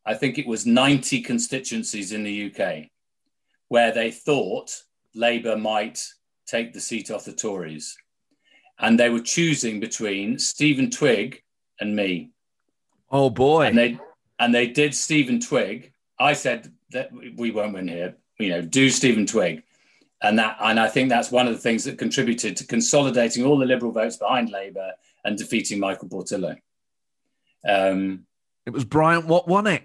I 0.05 0.15
think 0.15 0.39
it 0.39 0.47
was 0.47 0.67
90 0.67 1.23
constituencies 1.23 2.13
in 2.13 2.25
the 2.25 2.53
UK, 2.53 2.91
where 3.69 3.93
they 3.93 4.11
thought 4.11 4.83
Labour 5.15 5.57
might 5.57 6.05
take 6.47 6.73
the 6.73 6.81
seat 6.81 7.11
off 7.11 7.25
the 7.25 7.33
Tories. 7.33 7.97
And 8.79 8.99
they 8.99 9.09
were 9.09 9.21
choosing 9.21 9.81
between 9.81 10.39
Stephen 10.39 10.91
Twigg 10.91 11.43
and 11.81 11.97
me. 11.97 12.31
Oh 13.11 13.31
boy. 13.31 13.67
And 13.67 13.79
they 13.79 13.99
and 14.39 14.55
they 14.55 14.67
did 14.67 14.95
Stephen 14.95 15.41
Twigg. 15.41 15.93
I 16.19 16.35
said 16.35 16.73
that 16.91 17.11
we 17.37 17.51
won't 17.51 17.73
win 17.73 17.89
here. 17.89 18.17
You 18.39 18.51
know, 18.51 18.63
do 18.63 18.91
Stephen 18.91 19.25
Twigg 19.25 19.63
and 20.23 20.39
that 20.39 20.57
and 20.61 20.81
I 20.81 20.89
think 20.89 21.09
that's 21.09 21.31
one 21.31 21.47
of 21.47 21.53
the 21.53 21.61
things 21.61 21.85
that 21.85 21.99
contributed 21.99 22.57
to 22.57 22.67
consolidating 22.67 23.45
all 23.45 23.59
the 23.59 23.67
Liberal 23.67 23.93
votes 23.93 24.17
behind 24.17 24.51
Labour 24.51 24.93
and 25.25 25.37
defeating 25.37 25.79
Michael 25.79 26.09
Portillo. 26.09 26.57
Um, 27.69 28.27
it 28.65 28.73
was 28.73 28.85
Brian 28.85 29.27
Watt 29.27 29.47
won 29.47 29.67
it 29.67 29.83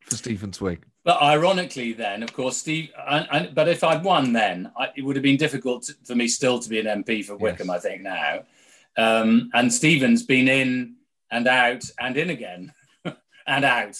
for 0.00 0.16
Stephen 0.16 0.52
Twigg. 0.52 0.84
But 1.04 1.22
ironically, 1.22 1.92
then, 1.92 2.24
of 2.24 2.32
course, 2.32 2.56
Steve. 2.56 2.90
And, 3.08 3.28
and, 3.30 3.54
but 3.54 3.68
if 3.68 3.84
I'd 3.84 4.02
won, 4.02 4.32
then 4.32 4.72
I, 4.76 4.88
it 4.96 5.02
would 5.02 5.14
have 5.14 5.22
been 5.22 5.36
difficult 5.36 5.84
to, 5.84 5.94
for 6.04 6.16
me 6.16 6.26
still 6.26 6.58
to 6.58 6.68
be 6.68 6.80
an 6.80 7.04
MP 7.04 7.24
for 7.24 7.36
Wycombe. 7.36 7.68
Yes. 7.68 7.76
I 7.84 7.88
think 7.88 8.02
now, 8.02 8.42
um, 8.96 9.50
and 9.54 9.72
Stephen's 9.72 10.24
been 10.24 10.48
in 10.48 10.96
and 11.30 11.46
out 11.46 11.84
and 12.00 12.16
in 12.16 12.30
again 12.30 12.72
and 13.46 13.64
out. 13.64 13.96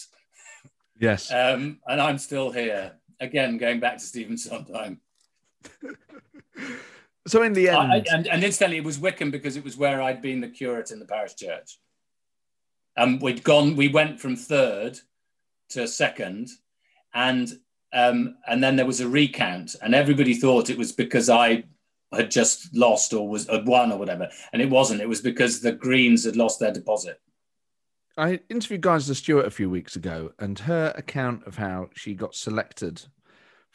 Yes. 0.99 1.31
Um, 1.31 1.79
and 1.87 2.01
I'm 2.01 2.19
still 2.19 2.51
here 2.51 2.93
again, 3.21 3.59
going 3.59 3.79
back 3.79 3.99
to 3.99 4.05
Stephen 4.05 4.37
Sondheim. 4.37 5.01
so 7.27 7.43
in 7.43 7.53
the 7.53 7.69
end, 7.69 7.93
I, 7.93 8.05
and, 8.13 8.27
and 8.27 8.45
incidentally, 8.45 8.79
it 8.79 8.85
was 8.85 8.99
Wycombe 8.99 9.31
because 9.31 9.57
it 9.57 9.65
was 9.65 9.77
where 9.77 10.03
I'd 10.03 10.23
been 10.23 10.41
the 10.41 10.49
curate 10.49 10.91
in 10.91 10.99
the 10.99 11.07
parish 11.07 11.35
church. 11.35 11.79
Um, 12.97 13.19
we'd 13.19 13.45
gone, 13.45 13.77
we 13.77 13.89
went 13.89 14.21
from 14.21 14.37
third 14.37 14.99
to 15.71 15.87
second, 15.87 16.49
and 17.15 17.59
um, 17.93 18.37
and 18.47 18.63
then 18.63 18.77
there 18.77 18.87
was 18.87 19.01
a 19.01 19.09
recount, 19.09 19.77
and 19.83 19.95
everybody 19.95 20.35
thought 20.35 20.71
it 20.71 20.79
was 20.79 20.93
because 20.93 21.29
I 21.31 21.65
had 22.13 22.31
just 22.31 22.75
lost 22.75 23.13
or 23.13 23.29
was 23.29 23.49
had 23.49 23.67
won 23.67 23.93
or 23.93 23.99
whatever, 23.99 24.29
and 24.53 24.63
it 24.63 24.71
wasn't. 24.71 25.01
It 25.01 25.09
was 25.09 25.21
because 25.21 25.61
the 25.61 25.73
Greens 25.73 26.25
had 26.25 26.37
lost 26.37 26.61
their 26.61 26.73
deposit. 26.73 27.21
I 28.19 28.41
interviewed 28.49 28.83
Gisela 28.83 29.15
Stuart 29.15 29.47
a 29.47 29.51
few 29.51 29.69
weeks 29.69 29.97
ago, 29.97 30.33
and 30.39 30.59
her 30.61 30.93
account 30.97 31.47
of 31.47 31.57
how 31.57 31.91
she 31.95 32.15
got 32.15 32.35
selected 32.35 33.03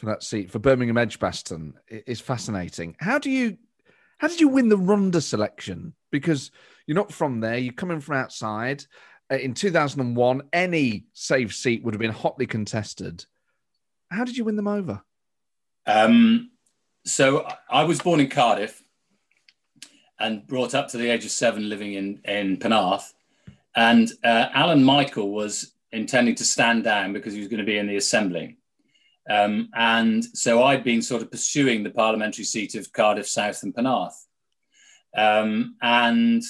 for 0.01 0.07
that 0.07 0.23
seat 0.23 0.49
for 0.49 0.57
Birmingham 0.57 0.97
Edgbaston 0.97 1.75
is 1.87 2.19
fascinating. 2.19 2.95
How 2.99 3.19
do 3.19 3.29
you, 3.29 3.57
how 4.17 4.27
did 4.27 4.41
you 4.41 4.47
win 4.47 4.67
the 4.67 4.77
Rhondda 4.77 5.21
selection? 5.21 5.93
Because 6.11 6.49
you're 6.87 6.95
not 6.95 7.13
from 7.13 7.39
there, 7.39 7.59
you're 7.59 7.71
coming 7.71 8.01
from 8.01 8.15
outside. 8.17 8.83
Uh, 9.31 9.35
in 9.35 9.53
2001, 9.53 10.41
any 10.51 11.05
safe 11.13 11.53
seat 11.53 11.83
would 11.83 11.93
have 11.93 12.01
been 12.01 12.11
hotly 12.11 12.47
contested. 12.47 13.25
How 14.09 14.25
did 14.25 14.35
you 14.35 14.43
win 14.43 14.55
them 14.55 14.67
over? 14.67 15.03
Um, 15.85 16.49
so 17.05 17.47
I 17.69 17.83
was 17.83 18.01
born 18.01 18.19
in 18.19 18.27
Cardiff 18.27 18.81
and 20.19 20.47
brought 20.47 20.73
up 20.73 20.87
to 20.89 20.97
the 20.97 21.11
age 21.11 21.25
of 21.25 21.31
seven 21.31 21.69
living 21.69 21.93
in, 21.93 22.21
in 22.25 22.57
Penarth. 22.57 23.13
And 23.75 24.11
uh, 24.23 24.49
Alun 24.49 24.81
Michael 24.81 25.31
was 25.31 25.73
intending 25.91 26.33
to 26.35 26.43
stand 26.43 26.85
down 26.85 27.13
because 27.13 27.33
he 27.33 27.39
was 27.39 27.49
going 27.49 27.59
to 27.59 27.65
be 27.65 27.77
in 27.77 27.85
the 27.85 27.97
assembly. 27.97 28.57
Um, 29.29 29.69
and 29.75 30.23
so 30.25 30.63
I'd 30.63 30.83
been 30.83 31.01
sort 31.01 31.21
of 31.21 31.31
pursuing 31.31 31.83
the 31.83 31.91
parliamentary 31.91 32.43
seat 32.43 32.75
of 32.75 32.91
Cardiff 32.91 33.27
South 33.27 33.61
and 33.63 33.73
Penarth 33.73 34.15
um, 35.15 35.75
and 35.81 36.43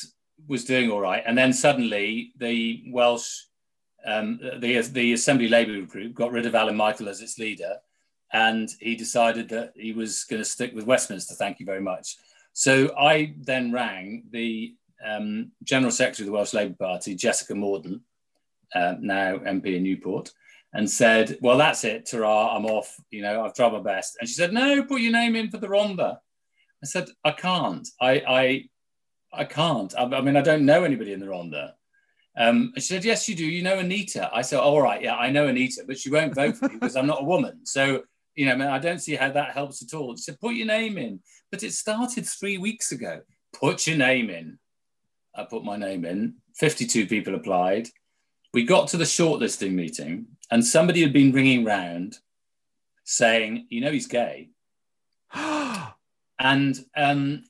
was 0.47 0.65
doing 0.65 0.89
all 0.89 1.01
right. 1.01 1.23
And 1.25 1.37
then 1.37 1.53
suddenly 1.53 2.33
the 2.37 2.83
Welsh, 2.87 3.29
um, 4.05 4.39
the, 4.59 4.81
the 4.81 5.13
Assembly 5.13 5.47
Labour 5.47 5.85
group 5.85 6.13
got 6.13 6.31
rid 6.31 6.45
of 6.45 6.53
Alun 6.53 6.75
Michael 6.75 7.09
as 7.09 7.21
its 7.21 7.37
leader. 7.37 7.75
And 8.33 8.69
he 8.79 8.95
decided 8.95 9.49
that 9.49 9.73
he 9.75 9.91
was 9.91 10.23
going 10.23 10.41
to 10.41 10.45
stick 10.45 10.73
with 10.73 10.85
Westminster. 10.85 11.35
Thank 11.35 11.59
you 11.59 11.65
very 11.65 11.81
much. 11.81 12.15
So 12.53 12.95
I 12.97 13.33
then 13.37 13.71
rang 13.71 14.23
the 14.31 14.75
um, 15.05 15.51
General 15.63 15.91
Secretary 15.91 16.25
of 16.25 16.27
the 16.27 16.37
Welsh 16.37 16.53
Labour 16.53 16.75
Party, 16.79 17.15
Jessica 17.15 17.55
Morden, 17.55 18.01
uh, 18.73 18.95
now 18.99 19.37
MP 19.37 19.75
in 19.75 19.83
Newport, 19.83 20.31
and 20.73 20.89
said, 20.89 21.37
Well, 21.41 21.57
that's 21.57 21.83
it, 21.83 22.05
Tara, 22.05 22.27
I'm 22.27 22.65
off. 22.65 22.95
You 23.09 23.21
know, 23.21 23.43
I've 23.43 23.53
tried 23.53 23.73
my 23.73 23.79
best. 23.81 24.17
And 24.19 24.27
she 24.27 24.35
said, 24.35 24.53
No, 24.53 24.83
put 24.83 25.01
your 25.01 25.11
name 25.11 25.35
in 25.35 25.49
for 25.49 25.57
the 25.57 25.67
Rhondda. 25.67 26.17
I 26.83 26.85
said, 26.85 27.09
I 27.23 27.31
can't. 27.31 27.87
I, 27.99 28.11
I, 28.27 28.63
I 29.33 29.43
can't. 29.45 29.93
I, 29.97 30.03
I 30.03 30.21
mean, 30.21 30.35
I 30.35 30.41
don't 30.41 30.65
know 30.65 30.83
anybody 30.83 31.13
in 31.13 31.19
the 31.19 31.27
Rhondda. 31.27 31.73
Um, 32.37 32.73
she 32.75 32.81
said, 32.81 33.05
Yes, 33.05 33.27
you 33.27 33.35
do. 33.35 33.45
You 33.45 33.63
know 33.63 33.79
Anita. 33.79 34.29
I 34.33 34.41
said, 34.41 34.59
All 34.59 34.81
right, 34.81 35.01
yeah, 35.01 35.15
I 35.15 35.29
know 35.31 35.47
Anita, 35.47 35.83
but 35.85 35.99
she 35.99 36.09
won't 36.09 36.35
vote 36.35 36.57
for 36.57 36.69
me 36.69 36.75
because 36.75 36.95
I'm 36.95 37.07
not 37.07 37.21
a 37.21 37.25
woman. 37.25 37.65
So, 37.65 38.03
you 38.35 38.45
know, 38.45 38.71
I 38.71 38.79
don't 38.79 38.99
see 38.99 39.15
how 39.15 39.29
that 39.31 39.51
helps 39.51 39.81
at 39.83 39.93
all. 39.93 40.15
She 40.15 40.23
said, 40.23 40.39
Put 40.39 40.55
your 40.55 40.67
name 40.67 40.97
in. 40.97 41.19
But 41.51 41.63
it 41.63 41.73
started 41.73 42.25
three 42.25 42.57
weeks 42.57 42.93
ago. 42.93 43.21
Put 43.53 43.85
your 43.85 43.97
name 43.97 44.29
in. 44.29 44.57
I 45.35 45.43
put 45.43 45.65
my 45.65 45.75
name 45.75 46.05
in. 46.05 46.35
52 46.55 47.07
people 47.07 47.35
applied. 47.35 47.89
We 48.53 48.63
got 48.63 48.89
to 48.89 48.97
the 48.97 49.05
shortlisting 49.05 49.73
meeting, 49.73 50.27
and 50.51 50.65
somebody 50.65 51.01
had 51.01 51.13
been 51.13 51.31
ringing 51.31 51.63
round 51.65 52.19
saying, 53.03 53.67
You 53.69 53.81
know, 53.81 53.91
he's 53.91 54.07
gay. 54.07 54.49
and 55.33 56.85
um, 56.95 57.43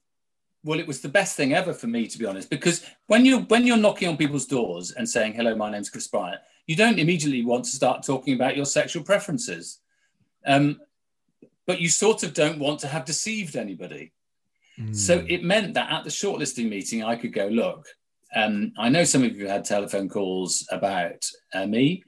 well, 0.63 0.79
it 0.79 0.87
was 0.87 1.01
the 1.01 1.09
best 1.09 1.35
thing 1.35 1.53
ever 1.53 1.73
for 1.73 1.87
me, 1.87 2.07
to 2.07 2.17
be 2.19 2.25
honest, 2.25 2.49
because 2.49 2.85
when 3.07 3.25
you're 3.25 3.41
when 3.41 3.65
you're 3.65 3.77
knocking 3.77 4.07
on 4.07 4.17
people's 4.17 4.45
doors 4.45 4.91
and 4.91 5.09
saying, 5.09 5.33
"Hello, 5.33 5.55
my 5.55 5.71
name's 5.71 5.89
Chris 5.89 6.07
Bryant," 6.07 6.39
you 6.67 6.75
don't 6.75 6.99
immediately 6.99 7.43
want 7.43 7.65
to 7.65 7.71
start 7.71 8.05
talking 8.05 8.35
about 8.35 8.55
your 8.55 8.65
sexual 8.65 9.03
preferences, 9.03 9.79
um, 10.45 10.79
but 11.65 11.81
you 11.81 11.89
sort 11.89 12.21
of 12.23 12.33
don't 12.33 12.59
want 12.59 12.79
to 12.81 12.87
have 12.87 13.05
deceived 13.05 13.55
anybody. 13.55 14.13
So 14.93 15.19
Hmm. 15.19 15.25
it 15.29 15.43
meant 15.43 15.73
that 15.73 15.91
at 15.91 16.03
the 16.05 16.09
shortlisting 16.09 16.69
meeting, 16.69 17.03
I 17.03 17.15
could 17.15 17.33
go, 17.33 17.47
look, 17.47 17.87
um, 18.35 18.71
I 18.77 18.89
know 18.89 19.03
some 19.03 19.23
of 19.23 19.35
you 19.35 19.47
had 19.47 19.65
telephone 19.65 20.07
calls 20.09 20.65
about 20.71 21.29
uh, 21.53 21.67
me. 21.67 22.03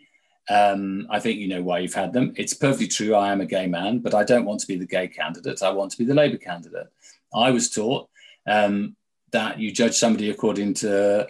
Um, 0.49 1.07
I 1.09 1.19
think 1.19 1.39
you 1.39 1.47
know 1.47 1.63
why 1.63 1.79
you've 1.79 1.93
had 1.93 2.11
them. 2.11 2.33
It's 2.35 2.53
perfectly 2.53 2.87
true. 2.87 3.15
I 3.15 3.31
am 3.31 3.41
a 3.41 3.45
gay 3.45 3.67
man, 3.67 3.99
but 3.99 4.13
I 4.13 4.23
don't 4.23 4.45
want 4.45 4.59
to 4.61 4.67
be 4.67 4.75
the 4.75 4.85
gay 4.85 5.07
candidate. 5.07 5.63
I 5.63 5.71
want 5.71 5.91
to 5.91 5.97
be 5.97 6.05
the 6.05 6.13
Labour 6.13 6.37
candidate. 6.37 6.87
I 7.33 7.51
was 7.51 7.69
taught 7.69 8.09
um, 8.45 8.95
that 9.31 9.59
you 9.59 9.71
judge 9.71 9.95
somebody 9.95 10.29
according 10.29 10.73
to 10.75 11.27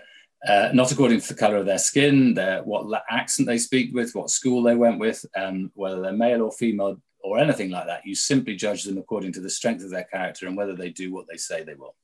uh, 0.47 0.69
not 0.73 0.91
according 0.91 1.21
to 1.21 1.27
the 1.27 1.39
color 1.39 1.57
of 1.57 1.65
their 1.65 1.77
skin, 1.77 2.33
their 2.33 2.61
what 2.63 3.03
accent 3.09 3.47
they 3.47 3.57
speak 3.57 3.93
with, 3.93 4.13
what 4.13 4.29
school 4.29 4.61
they 4.61 4.75
went 4.75 4.99
with, 4.99 5.25
um, 5.37 5.71
whether 5.73 6.01
they're 6.01 6.11
male 6.11 6.41
or 6.41 6.51
female 6.51 7.01
or 7.21 7.39
anything 7.39 7.69
like 7.69 7.85
that. 7.85 8.05
You 8.05 8.13
simply 8.13 8.55
judge 8.55 8.83
them 8.83 8.97
according 8.97 9.31
to 9.33 9.39
the 9.39 9.49
strength 9.49 9.83
of 9.85 9.89
their 9.89 10.03
character 10.03 10.47
and 10.47 10.57
whether 10.57 10.75
they 10.75 10.89
do 10.89 11.13
what 11.13 11.27
they 11.31 11.37
say 11.37 11.63
they 11.63 11.75
will. 11.75 11.95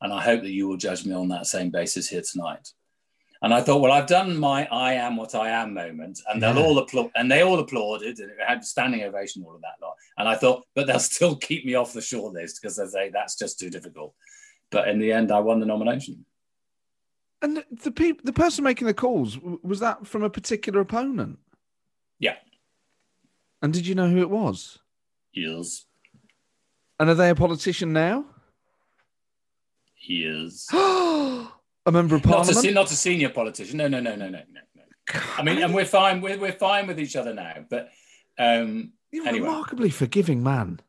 And 0.00 0.12
I 0.12 0.22
hope 0.22 0.42
that 0.42 0.50
you 0.50 0.66
will 0.66 0.78
judge 0.78 1.04
me 1.04 1.14
on 1.14 1.28
that 1.28 1.46
same 1.46 1.70
basis 1.70 2.08
here 2.08 2.22
tonight. 2.22 2.72
And 3.42 3.54
I 3.54 3.60
thought, 3.60 3.80
well, 3.80 3.92
I've 3.92 4.06
done 4.08 4.36
my 4.36 4.66
"I 4.66 4.94
am 4.94 5.16
what 5.16 5.34
I 5.34 5.50
am" 5.50 5.72
moment, 5.74 6.20
and 6.28 6.42
they'll 6.42 6.56
Yeah. 6.56 6.62
all 6.64 6.78
applaud, 6.78 7.10
and 7.14 7.30
they 7.30 7.42
all 7.42 7.58
applauded, 7.60 8.18
and 8.18 8.30
it 8.32 8.36
had 8.46 8.64
standing 8.64 9.02
ovation, 9.04 9.44
all 9.46 9.54
of 9.54 9.60
that 9.60 9.80
lot. 9.80 9.94
And 10.16 10.28
I 10.28 10.34
thought, 10.34 10.66
but 10.74 10.86
they'll 10.88 10.98
still 10.98 11.36
keep 11.48 11.64
me 11.64 11.74
off 11.74 11.92
the 11.92 12.00
shortlist 12.00 12.60
because 12.60 12.76
they 12.76 12.86
say 12.86 13.10
that's 13.10 13.36
just 13.38 13.58
too 13.60 13.70
difficult. 13.70 14.14
But 14.70 14.88
in 14.88 14.98
the 14.98 15.12
end, 15.12 15.30
I 15.30 15.38
won 15.38 15.60
the 15.60 15.66
nomination. 15.66 16.24
And 17.40 17.58
the, 17.58 17.64
the 17.90 18.18
the 18.24 18.32
person 18.32 18.64
making 18.64 18.88
the 18.88 18.94
calls, 18.94 19.38
was 19.62 19.78
that 19.78 20.06
from 20.06 20.24
a 20.24 20.30
particular 20.30 20.80
opponent? 20.80 21.38
Yeah, 22.18 22.36
And 23.62 23.72
did 23.72 23.86
you 23.86 23.94
know 23.94 24.08
who 24.10 24.18
it 24.18 24.30
was? 24.30 24.80
yes, 25.32 25.84
And 26.98 27.08
are 27.08 27.14
they 27.14 27.30
a 27.30 27.36
politician 27.36 27.92
now? 27.92 28.24
yes. 30.00 30.66
a 31.88 31.92
member 31.92 32.14
of 32.16 32.24
Not 32.24 32.48
a, 32.48 32.52
parliament? 32.52 32.74
not 32.74 32.90
a 32.90 32.94
senior 32.94 33.30
politician. 33.30 33.78
No, 33.78 33.88
no, 33.88 34.00
no, 34.00 34.14
no, 34.14 34.28
no, 34.28 34.38
no, 34.38 34.60
no. 34.76 35.20
I 35.36 35.42
mean, 35.42 35.58
and 35.62 35.74
we're 35.74 35.84
fine. 35.84 36.20
We're, 36.20 36.38
we're 36.38 36.52
fine 36.52 36.86
with 36.86 37.00
each 37.00 37.16
other 37.16 37.34
now. 37.34 37.64
But 37.68 37.90
um, 38.38 38.92
You're 39.10 39.28
a 39.28 39.32
remarkably 39.32 39.90
forgiving 39.90 40.42
man. 40.42 40.80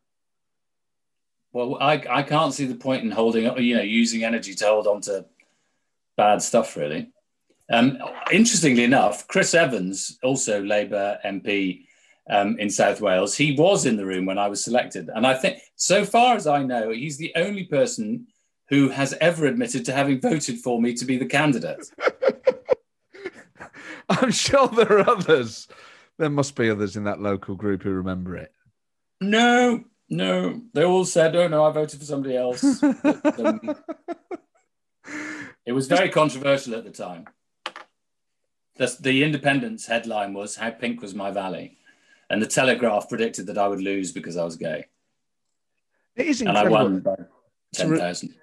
well, 1.53 1.77
I 1.79 2.03
I 2.09 2.23
can't 2.23 2.53
see 2.53 2.65
the 2.65 2.75
point 2.75 3.03
in 3.03 3.11
holding, 3.11 3.45
up. 3.47 3.59
you 3.59 3.75
know, 3.75 3.81
using 3.81 4.23
energy 4.23 4.53
to 4.55 4.65
hold 4.65 4.87
on 4.87 5.01
to 5.01 5.25
bad 6.17 6.41
stuff. 6.41 6.75
Really. 6.75 7.11
Um, 7.71 7.99
interestingly 8.31 8.83
enough, 8.83 9.27
Chris 9.27 9.53
Evans, 9.53 10.17
also 10.23 10.61
Labour 10.63 11.19
MP 11.23 11.85
um, 12.27 12.57
in 12.57 12.69
South 12.69 12.99
Wales, 12.99 13.37
he 13.37 13.55
was 13.55 13.85
in 13.85 13.95
the 13.95 14.05
room 14.05 14.25
when 14.25 14.39
I 14.39 14.47
was 14.47 14.63
selected, 14.63 15.09
and 15.13 15.25
I 15.25 15.35
think, 15.35 15.59
so 15.75 16.03
far 16.03 16.35
as 16.35 16.47
I 16.47 16.63
know, 16.63 16.89
he's 16.89 17.17
the 17.17 17.31
only 17.35 17.65
person 17.65 18.25
who 18.69 18.89
has 18.89 19.13
ever 19.19 19.45
admitted 19.45 19.85
to 19.85 19.93
having 19.93 20.21
voted 20.21 20.59
for 20.59 20.81
me 20.81 20.93
to 20.93 21.05
be 21.05 21.17
the 21.17 21.25
candidate. 21.25 21.89
I'm 24.09 24.31
sure 24.31 24.67
there 24.67 24.99
are 24.99 25.09
others. 25.09 25.67
There 26.17 26.29
must 26.29 26.55
be 26.55 26.69
others 26.69 26.95
in 26.95 27.03
that 27.05 27.21
local 27.21 27.55
group 27.55 27.83
who 27.83 27.91
remember 27.91 28.35
it. 28.35 28.53
No, 29.21 29.83
no. 30.09 30.61
They 30.73 30.83
all 30.83 31.05
said, 31.05 31.35
"Oh 31.35 31.47
no, 31.47 31.63
I 31.63 31.71
voted 31.71 31.99
for 31.99 32.05
somebody 32.05 32.35
else." 32.35 32.81
But, 32.81 33.39
um, 33.45 33.75
it 35.65 35.73
was 35.73 35.87
very 35.87 36.09
controversial 36.09 36.75
at 36.75 36.83
the 36.83 36.91
time. 36.91 37.25
The, 38.75 38.95
the 38.99 39.23
Independence 39.23 39.85
headline 39.85 40.33
was 40.33 40.55
"How 40.55 40.71
Pink 40.71 41.01
Was 41.01 41.13
My 41.13 41.31
Valley," 41.31 41.77
and 42.29 42.41
the 42.41 42.47
Telegraph 42.47 43.09
predicted 43.09 43.47
that 43.47 43.57
I 43.57 43.67
would 43.67 43.81
lose 43.81 44.11
because 44.11 44.37
I 44.37 44.43
was 44.43 44.55
gay, 44.55 44.85
It 46.15 46.27
is 46.27 46.41
and 46.41 46.49
I 46.49 46.63
incredible. 46.63 46.91
won 46.91 46.99
by 47.01 47.15
ten 47.73 47.97
thousand. 47.97 48.33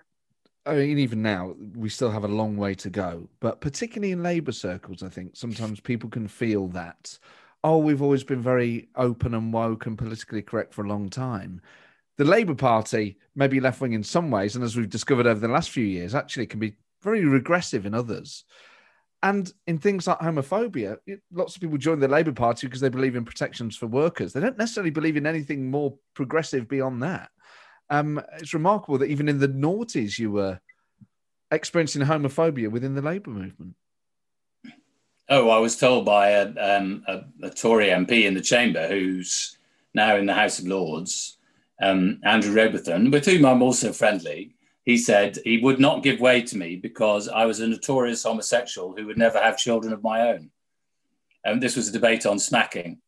I 0.67 0.75
mean, 0.75 0.99
even 0.99 1.23
now, 1.23 1.55
we 1.77 1.89
still 1.89 2.11
have 2.11 2.25
a 2.25 2.29
long 2.29 2.57
way 2.57 2.75
to 2.75 2.91
go. 2.91 3.29
But 3.41 3.61
particularly 3.61 4.13
in 4.13 4.23
Labour 4.23 4.53
circles, 4.53 5.03
I 5.03 5.09
think 5.09 5.37
sometimes 5.37 5.79
people 5.79 6.11
can 6.11 6.27
feel 6.27 6.67
that, 6.69 7.19
oh, 7.63 7.79
we've 7.79 8.03
always 8.03 8.25
been 8.25 8.43
very 8.43 8.89
open 8.97 9.35
and 9.35 9.53
woke 9.53 9.87
and 9.87 9.97
politically 9.97 10.43
correct 10.43 10.75
for 10.75 10.85
a 10.85 10.89
long 10.89 11.09
time. 11.09 11.63
The 12.19 12.25
Labour 12.25 12.55
Party 12.55 13.17
may 13.37 13.47
be 13.47 13.61
left 13.61 13.81
wing 13.81 13.93
in 13.93 14.03
some 14.03 14.31
ways, 14.31 14.57
and 14.57 14.65
as 14.65 14.77
we've 14.77 14.91
discovered 14.91 15.27
over 15.27 15.39
the 15.39 15.49
last 15.49 15.71
few 15.71 15.85
years, 15.85 16.15
actually 16.15 16.47
can 16.47 16.59
be 16.59 16.77
very 17.03 17.25
regressive 17.25 17.87
in 17.87 17.95
others. 17.95 18.45
And 19.23 19.53
in 19.67 19.79
things 19.79 20.07
like 20.07 20.19
homophobia, 20.19 20.99
lots 21.33 21.55
of 21.55 21.63
people 21.63 21.79
join 21.79 22.01
the 22.01 22.09
Labour 22.09 22.33
Party 22.33 22.67
because 22.67 22.81
they 22.81 22.89
believe 22.89 23.17
in 23.17 23.25
protections 23.25 23.77
for 23.77 23.87
workers. 23.87 24.33
They 24.33 24.41
don't 24.41 24.59
necessarily 24.59 24.91
believe 24.91 25.17
in 25.17 25.27
anything 25.27 25.71
more 25.71 25.97
progressive 26.15 26.69
beyond 26.69 27.03
that. 27.03 27.31
Um, 27.91 28.21
it's 28.39 28.55
remarkable 28.55 28.99
that 28.99 29.11
even 29.11 29.29
in 29.29 29.39
the 29.39 29.49
noughties, 29.49 30.19
you 30.19 30.33
were 30.33 30.61
experiencing 31.51 32.03
homophobia 32.03 32.71
within 32.71 32.95
the 32.95 33.03
Labour 33.03 33.31
movement. 33.31 33.75
Oh, 35.29 35.51
I 35.51 35.59
was 35.59 35.77
told 35.77 36.05
by 36.05 36.31
a, 36.31 36.49
um, 36.57 37.05
a, 37.09 37.23
a 37.43 37.51
Tory 37.51 37.89
MP 37.89 38.25
in 38.25 38.35
the 38.35 38.41
chamber 38.41 38.87
who's 38.87 39.59
now 39.95 40.17
in 40.17 40.27
the 40.27 40.35
House 40.35 40.59
of 40.59 40.67
Lords, 40.67 41.39
um, 41.83 42.21
Andrew 42.25 42.55
Robathan, 42.55 43.11
with 43.11 43.27
whom 43.27 43.45
I'm 43.45 43.63
also 43.63 43.93
friendly. 43.93 44.55
He 44.85 44.97
said 44.97 45.39
he 45.43 45.59
would 45.59 45.81
not 45.81 46.05
give 46.05 46.21
way 46.21 46.43
to 46.43 46.57
me 46.57 46.77
because 46.77 47.29
I 47.29 47.45
was 47.45 47.59
a 47.59 47.67
notorious 47.67 48.23
homosexual 48.23 48.95
who 48.97 49.07
would 49.07 49.19
never 49.19 49.39
have 49.41 49.59
children 49.59 49.93
of 49.93 50.03
my 50.03 50.29
own. 50.29 50.51
And 51.45 51.61
this 51.61 51.75
was 51.75 51.89
a 51.89 51.93
debate 51.93 52.25
on 52.25 52.39
smacking. 52.39 52.99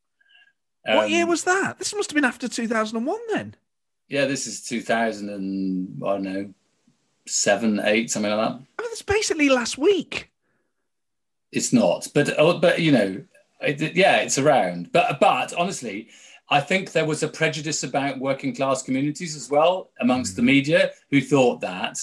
what 0.85 1.05
Um, 1.05 1.11
year 1.11 1.27
was 1.27 1.45
that? 1.45 1.79
This 1.79 1.95
must 1.95 2.11
have 2.11 2.15
been 2.17 2.25
after 2.25 2.49
2001 2.49 3.19
then. 3.31 3.55
Yeah, 4.09 4.25
this 4.27 4.47
is 4.47 4.63
2000 4.63 5.29
and 5.29 6.03
I 6.03 6.09
don't 6.13 6.23
know, 6.23 6.55
seven, 7.27 7.81
eight, 7.85 8.11
something 8.11 8.31
like 8.31 8.49
that. 8.49 8.55
I 8.55 8.83
mean, 8.83 8.93
it's 8.93 9.03
basically 9.03 9.49
last 9.49 9.79
week. 9.79 10.31
it's 11.53 11.73
not. 11.73 12.09
But 12.15 12.35
oh, 12.39 12.59
but 12.59 12.81
you 12.81 12.93
know, 12.93 13.23
it, 13.61 13.95
yeah, 13.97 14.17
it's 14.19 14.39
around. 14.39 14.93
But 14.93 15.21
but 15.21 15.53
honestly, 15.55 16.09
I 16.51 16.61
think 16.61 16.93
there 16.93 17.05
was 17.07 17.23
a 17.23 17.29
prejudice 17.29 17.83
about 17.83 18.19
working 18.19 18.55
class 18.55 18.83
communities 18.83 19.37
as 19.37 19.51
well 19.51 19.91
amongst 20.01 20.33
mm. 20.33 20.37
the 20.37 20.43
media 20.43 20.91
who 21.11 21.21
thought 21.21 21.61
that 21.61 21.99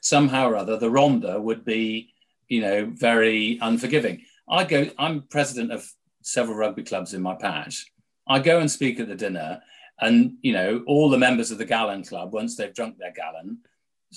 somehow 0.00 0.48
or 0.48 0.56
other 0.56 0.76
the 0.76 0.90
Rhondda 0.90 1.40
would 1.40 1.64
be, 1.64 2.12
you 2.48 2.60
know, 2.60 2.86
very 2.94 3.58
unforgiving. 3.62 4.22
I 4.48 4.64
go. 4.64 4.88
I'm 4.98 5.22
president 5.22 5.72
of 5.72 5.90
several 6.22 6.56
rugby 6.56 6.82
clubs 6.82 7.14
in 7.14 7.22
my 7.22 7.34
patch. 7.34 7.86
I 8.28 8.40
go 8.40 8.58
and 8.58 8.70
speak 8.70 8.98
at 8.98 9.08
the 9.08 9.14
dinner, 9.14 9.60
and 10.00 10.36
you 10.42 10.52
know, 10.52 10.82
all 10.86 11.08
the 11.08 11.18
members 11.18 11.50
of 11.50 11.58
the 11.58 11.64
Gallon 11.64 12.04
Club, 12.04 12.32
once 12.32 12.56
they've 12.56 12.74
drunk 12.74 12.98
their 12.98 13.12
gallon, 13.12 13.58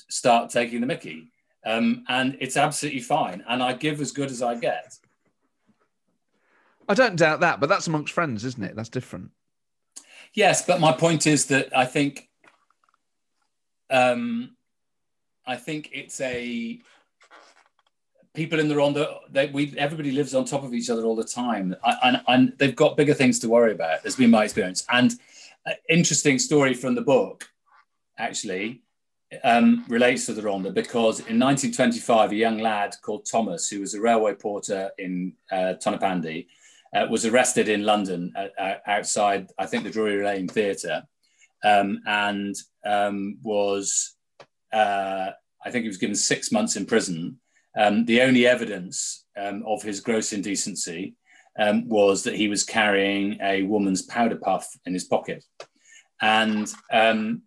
start 0.10 0.50
taking 0.50 0.82
the 0.82 0.88
Mickey, 0.88 1.32
um, 1.66 2.04
and 2.08 2.38
it's 2.40 2.58
absolutely 2.58 3.02
fine. 3.02 3.44
And 3.48 3.64
I 3.64 3.74
give 3.74 4.02
as 4.02 4.12
good 4.12 4.32
as 4.32 4.42
I 4.42 4.56
get. 4.56 4.98
I 6.88 6.94
don't 6.94 7.16
doubt 7.16 7.42
that, 7.42 7.60
but 7.60 7.70
that's 7.70 7.88
amongst 7.88 8.14
friends, 8.14 8.44
isn't 8.44 8.64
it? 8.64 8.76
That's 8.76 8.90
different. 8.90 9.32
Yes, 10.34 10.66
but 10.66 10.80
my 10.80 10.92
point 10.92 11.28
is 11.28 11.46
that 11.48 11.76
I 11.76 11.86
think, 11.86 12.30
um, 13.90 14.56
I 15.46 15.56
think 15.56 15.90
it's 15.94 16.20
a 16.22 16.82
people 18.34 18.60
in 18.60 18.68
the. 18.68 19.20
They, 19.30 19.48
we 19.48 19.74
everybody 19.78 20.12
lives 20.12 20.34
on 20.34 20.46
top 20.46 20.64
of 20.64 20.74
each 20.74 20.90
other 20.90 21.04
all 21.04 21.16
the 21.16 21.24
time, 21.24 21.76
and, 22.04 22.22
and 22.28 22.54
they've 22.58 22.76
got 22.76 22.98
bigger 22.98 23.14
things 23.14 23.40
to 23.40 23.50
worry 23.50 23.72
about. 23.72 24.02
Has 24.02 24.16
been 24.16 24.32
my 24.32 24.44
experience. 24.44 24.86
And 24.90 25.16
interesting 25.88 26.40
story 26.40 26.74
from 26.74 26.96
the 26.96 27.02
book, 27.02 27.48
actually, 28.18 28.82
um, 29.44 29.86
relates 29.88 30.26
to 30.26 30.34
the 30.34 30.42
Rhondda 30.42 30.74
because 30.74 31.20
in 31.20 31.40
1925, 31.40 32.32
a 32.32 32.36
young 32.36 32.60
lad 32.60 32.96
called 33.02 33.28
Thomas, 33.30 33.70
who 33.70 33.82
was 33.82 33.94
a 33.94 34.02
railway 34.02 34.34
porter 34.34 34.92
in 34.98 35.34
uh, 35.52 35.76
Tonypandy, 35.84 36.48
uh, 36.94 37.06
was 37.10 37.26
arrested 37.26 37.70
in 37.70 37.84
London 37.84 38.34
uh, 38.36 38.48
uh, 38.60 38.76
outside, 38.88 39.52
I 39.58 39.68
think, 39.68 39.84
the 39.84 39.92
Drury 39.92 40.24
Lane 40.24 40.48
Theatre, 40.48 41.04
um, 41.64 42.00
and 42.08 42.56
um, 42.86 43.38
was, 43.44 44.16
uh, 44.74 45.30
I 45.64 45.72
think, 45.72 45.84
he 45.84 45.90
was 45.90 45.98
given 45.98 46.16
six 46.16 46.52
months 46.52 46.76
in 46.76 46.86
prison. 46.86 47.40
Um, 47.78 48.06
the 48.06 48.22
only 48.22 48.48
evidence 48.48 49.26
um, 49.38 49.64
of 49.68 49.84
his 49.84 50.00
gross 50.00 50.34
indecency 50.34 51.16
um, 51.60 51.88
was 51.90 52.24
that 52.24 52.36
he 52.36 52.48
was 52.48 52.64
carrying 52.64 53.38
a 53.42 53.64
woman's 53.64 54.02
powder 54.02 54.38
puff 54.38 54.68
in 54.86 54.94
his 54.94 55.04
pocket, 55.04 55.44
and 56.22 56.72
um, 56.92 57.44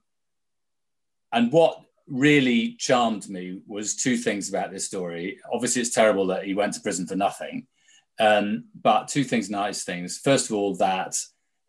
and 1.33 1.51
what 1.51 1.81
really 2.07 2.75
charmed 2.79 3.29
me 3.29 3.61
was 3.67 3.97
two 3.97 4.17
things 4.17 4.49
about 4.49 4.71
this 4.71 4.87
story. 4.87 5.39
Obviously, 5.53 5.81
it's 5.81 5.95
terrible 5.95 6.27
that 6.27 6.45
he 6.45 6.55
went 6.55 6.75
to 6.75 6.81
prison 6.81 7.07
for 7.07 7.17
nothing. 7.17 7.67
Um, 8.21 8.65
but 8.81 9.09
two 9.09 9.25
things, 9.25 9.49
nice 9.49 9.85
things. 9.85 10.19
First 10.19 10.51
of 10.51 10.57
all, 10.57 10.75
that 10.77 11.17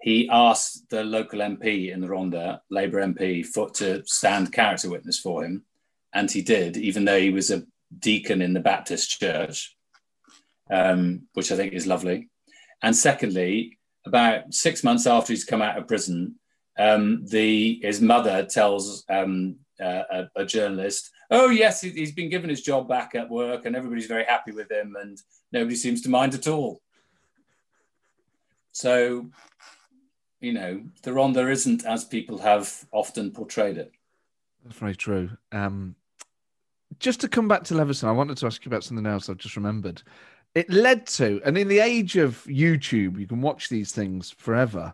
he 0.01 0.27
asked 0.29 0.89
the 0.89 1.03
local 1.03 1.39
MP 1.39 1.91
in 1.93 2.01
the 2.01 2.07
Rhondda, 2.07 2.59
Labour 2.69 3.01
MP, 3.01 3.45
for, 3.45 3.69
to 3.71 4.03
stand 4.05 4.51
character 4.51 4.89
witness 4.89 5.17
for 5.17 5.45
him. 5.45 5.63
And 6.11 6.29
he 6.29 6.41
did, 6.41 6.75
even 6.75 7.05
though 7.05 7.19
he 7.19 7.29
was 7.29 7.49
a 7.49 7.63
deacon 7.97 8.41
in 8.41 8.53
the 8.53 8.59
Baptist 8.59 9.17
church, 9.19 9.75
um, 10.69 11.27
which 11.33 11.51
I 11.51 11.55
think 11.55 11.73
is 11.73 11.87
lovely. 11.87 12.29
And 12.83 12.95
secondly, 12.95 13.79
about 14.05 14.53
six 14.53 14.83
months 14.83 15.07
after 15.07 15.31
he's 15.33 15.45
come 15.45 15.61
out 15.61 15.77
of 15.77 15.87
prison, 15.87 16.35
um, 16.77 17.25
the 17.25 17.79
his 17.81 18.01
mother 18.01 18.45
tells 18.45 19.05
um, 19.09 19.55
uh, 19.81 20.03
a, 20.11 20.29
a, 20.35 20.45
journalist, 20.45 21.09
"Oh 21.31 21.49
yes, 21.49 21.81
he's 21.81 22.11
been 22.11 22.29
given 22.29 22.49
his 22.49 22.61
job 22.61 22.89
back 22.89 23.15
at 23.15 23.29
work, 23.29 23.65
and 23.65 23.75
everybody's 23.75 24.07
very 24.07 24.25
happy 24.25 24.51
with 24.51 24.69
him, 24.69 24.95
and 24.99 25.17
nobody 25.51 25.75
seems 25.75 26.01
to 26.01 26.09
mind 26.09 26.33
at 26.33 26.47
all." 26.47 26.81
So, 28.73 29.29
you 30.41 30.51
know, 30.51 30.81
the 31.03 31.11
Rhondda 31.11 31.49
isn't 31.51 31.85
as 31.85 32.03
people 32.03 32.39
have 32.39 32.85
often 32.91 33.31
portrayed 33.31 33.77
it. 33.77 33.91
That's 34.63 34.77
very 34.77 34.95
true. 34.95 35.29
Um, 35.51 35.95
just 36.99 37.21
to 37.21 37.29
come 37.29 37.47
back 37.47 37.63
to 37.65 37.75
Leveson, 37.75 38.09
I 38.09 38.13
wanted 38.13 38.37
to 38.37 38.47
ask 38.47 38.65
you 38.65 38.69
about 38.69 38.83
something 38.83 39.05
else 39.05 39.29
I've 39.29 39.37
just 39.37 39.55
remembered. 39.55 40.01
It 40.55 40.69
led 40.69 41.07
to, 41.07 41.41
and 41.43 41.57
in 41.57 41.67
the 41.67 41.79
age 41.79 42.15
of 42.15 42.43
YouTube, 42.43 43.19
you 43.19 43.25
can 43.27 43.41
watch 43.41 43.69
these 43.69 43.91
things 43.91 44.31
forever. 44.37 44.93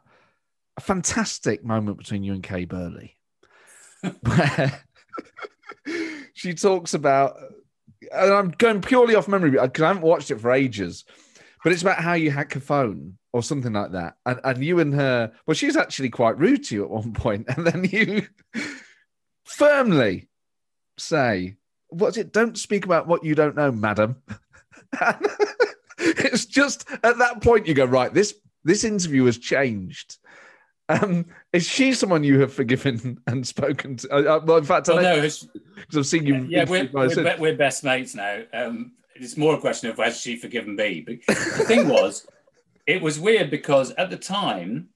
A 0.77 0.81
fantastic 0.81 1.65
moment 1.65 1.97
between 1.97 2.23
you 2.23 2.33
and 2.33 2.41
Kay 2.41 2.63
Burley 2.63 3.17
where 4.21 4.81
she 6.33 6.53
talks 6.53 6.93
about, 6.93 7.37
and 8.13 8.33
I'm 8.33 8.49
going 8.51 8.81
purely 8.81 9.15
off 9.15 9.27
memory 9.27 9.51
because 9.51 9.83
I 9.83 9.87
haven't 9.87 10.03
watched 10.03 10.31
it 10.31 10.39
for 10.39 10.51
ages, 10.51 11.03
but 11.63 11.73
it's 11.73 11.81
about 11.81 12.01
how 12.01 12.13
you 12.13 12.31
hack 12.31 12.55
a 12.55 12.61
phone 12.61 13.17
or 13.33 13.43
something 13.43 13.73
like 13.73 13.91
that. 13.91 14.15
And, 14.25 14.39
and 14.43 14.63
you 14.63 14.79
and 14.79 14.93
her, 14.93 15.31
well, 15.45 15.55
she's 15.55 15.75
actually 15.75 16.09
quite 16.09 16.39
rude 16.39 16.63
to 16.65 16.75
you 16.75 16.83
at 16.83 16.89
one 16.89 17.13
point, 17.13 17.47
and 17.55 17.65
then 17.65 17.83
you 17.83 18.27
firmly 19.43 20.29
say, 20.97 21.55
What's 21.91 22.17
it? 22.17 22.31
Don't 22.31 22.55
speak 22.55 22.85
about 22.85 23.07
what 23.07 23.23
you 23.23 23.33
don't 23.33 23.55
know, 23.55 23.71
madam. 23.71 24.21
it's 25.97 26.45
just 26.45 26.89
at 27.03 27.17
that 27.17 27.41
point 27.41 27.67
you 27.67 27.73
go, 27.73 27.85
right, 27.85 28.13
this 28.13 28.35
this 28.63 28.83
interview 28.83 29.25
has 29.25 29.37
changed. 29.37 30.17
Um, 30.89 31.27
is 31.53 31.67
she 31.67 31.93
someone 31.93 32.23
you 32.23 32.39
have 32.41 32.51
forgiven 32.51 33.19
and 33.27 33.47
spoken 33.47 33.97
to? 33.97 34.11
Uh, 34.11 34.37
uh 34.37 34.41
well, 34.43 34.57
in 34.57 34.63
fact, 34.63 34.87
well, 34.87 35.01
no, 35.01 35.15
because 35.21 35.47
I've 35.95 36.05
seen 36.07 36.25
you. 36.25 36.45
Yeah, 36.49 36.65
we're, 36.67 36.89
we're, 36.91 37.37
we're, 37.37 37.55
best 37.55 37.83
mates 37.83 38.15
now. 38.15 38.41
Um, 38.53 38.93
it's 39.15 39.37
more 39.37 39.55
a 39.55 39.59
question 39.59 39.89
of 39.89 39.97
whether 39.97 40.15
she 40.15 40.35
forgiven 40.35 40.75
me. 40.75 41.01
But 41.01 41.17
the 41.27 41.65
thing 41.65 41.87
was, 41.89 42.25
it 42.87 43.01
was 43.01 43.19
weird 43.19 43.51
because 43.51 43.91
at 43.91 44.09
the 44.09 44.17
time, 44.17 44.89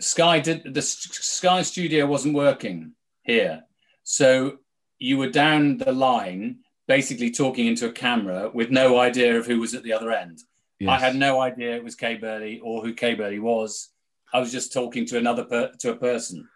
Sky 0.00 0.40
did 0.40 0.72
the 0.72 0.82
Sky 0.82 1.62
Studio 1.62 2.06
wasn't 2.06 2.34
working 2.34 2.92
here, 3.22 3.64
so 4.04 4.58
you 4.98 5.18
were 5.18 5.30
down 5.30 5.78
the 5.78 5.92
line, 5.92 6.60
basically 6.88 7.30
talking 7.30 7.66
into 7.66 7.86
a 7.86 7.92
camera 7.92 8.50
with 8.52 8.70
no 8.70 8.98
idea 8.98 9.38
of 9.38 9.46
who 9.46 9.60
was 9.60 9.74
at 9.74 9.82
the 9.82 9.92
other 9.92 10.10
end. 10.10 10.40
Yes. 10.78 10.90
I 10.90 10.98
had 10.98 11.16
no 11.16 11.40
idea 11.40 11.76
it 11.76 11.84
was 11.84 11.94
Kay 11.94 12.16
Burley 12.16 12.60
or 12.60 12.82
who 12.82 12.92
Kay 12.92 13.14
Burley 13.14 13.38
was 13.38 13.92
I 14.32 14.40
was 14.40 14.50
just 14.50 14.72
talking 14.72 15.04
to 15.06 15.18
another 15.18 15.44
per, 15.44 15.70
to 15.80 15.90
a 15.90 15.96
person, 15.96 16.48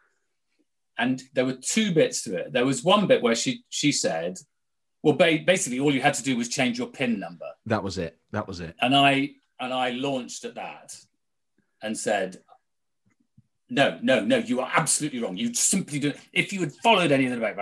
and 0.98 1.22
there 1.34 1.44
were 1.44 1.58
two 1.60 1.92
bits 1.92 2.22
to 2.22 2.36
it. 2.36 2.52
There 2.52 2.64
was 2.64 2.82
one 2.82 3.06
bit 3.06 3.22
where 3.22 3.34
she 3.34 3.64
she 3.68 3.92
said, 3.92 4.38
"Well, 5.02 5.14
ba- 5.14 5.42
basically, 5.44 5.78
all 5.78 5.94
you 5.94 6.00
had 6.00 6.14
to 6.14 6.22
do 6.22 6.36
was 6.36 6.48
change 6.48 6.78
your 6.78 6.88
pin 6.88 7.20
number." 7.20 7.46
That 7.66 7.82
was 7.82 7.98
it. 7.98 8.18
That 8.32 8.48
was 8.48 8.60
it. 8.60 8.74
And 8.80 8.96
I 8.96 9.32
and 9.60 9.74
I 9.74 9.90
launched 9.90 10.44
at 10.44 10.54
that, 10.54 10.96
and 11.82 11.96
said, 11.96 12.38
"No, 13.68 13.98
no, 14.02 14.24
no, 14.24 14.38
you 14.38 14.60
are 14.60 14.70
absolutely 14.74 15.20
wrong. 15.20 15.36
You 15.36 15.52
simply 15.52 15.98
do. 15.98 16.14
If 16.32 16.52
you 16.52 16.60
had 16.60 16.72
followed 16.82 17.12
any 17.12 17.26
of 17.26 17.32
the 17.32 17.40
back, 17.40 17.56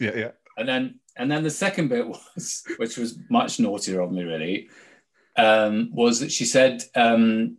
yeah, 0.00 0.16
yeah." 0.16 0.30
And 0.56 0.68
then 0.68 0.98
and 1.16 1.30
then 1.30 1.42
the 1.42 1.50
second 1.50 1.88
bit 1.88 2.06
was, 2.08 2.64
which 2.76 2.96
was 2.96 3.18
much 3.30 3.60
naughtier 3.60 4.00
of 4.00 4.12
me, 4.12 4.24
really, 4.24 4.68
um, 5.36 5.90
was 5.92 6.20
that 6.20 6.32
she 6.32 6.44
said. 6.44 6.82
Um, 6.94 7.58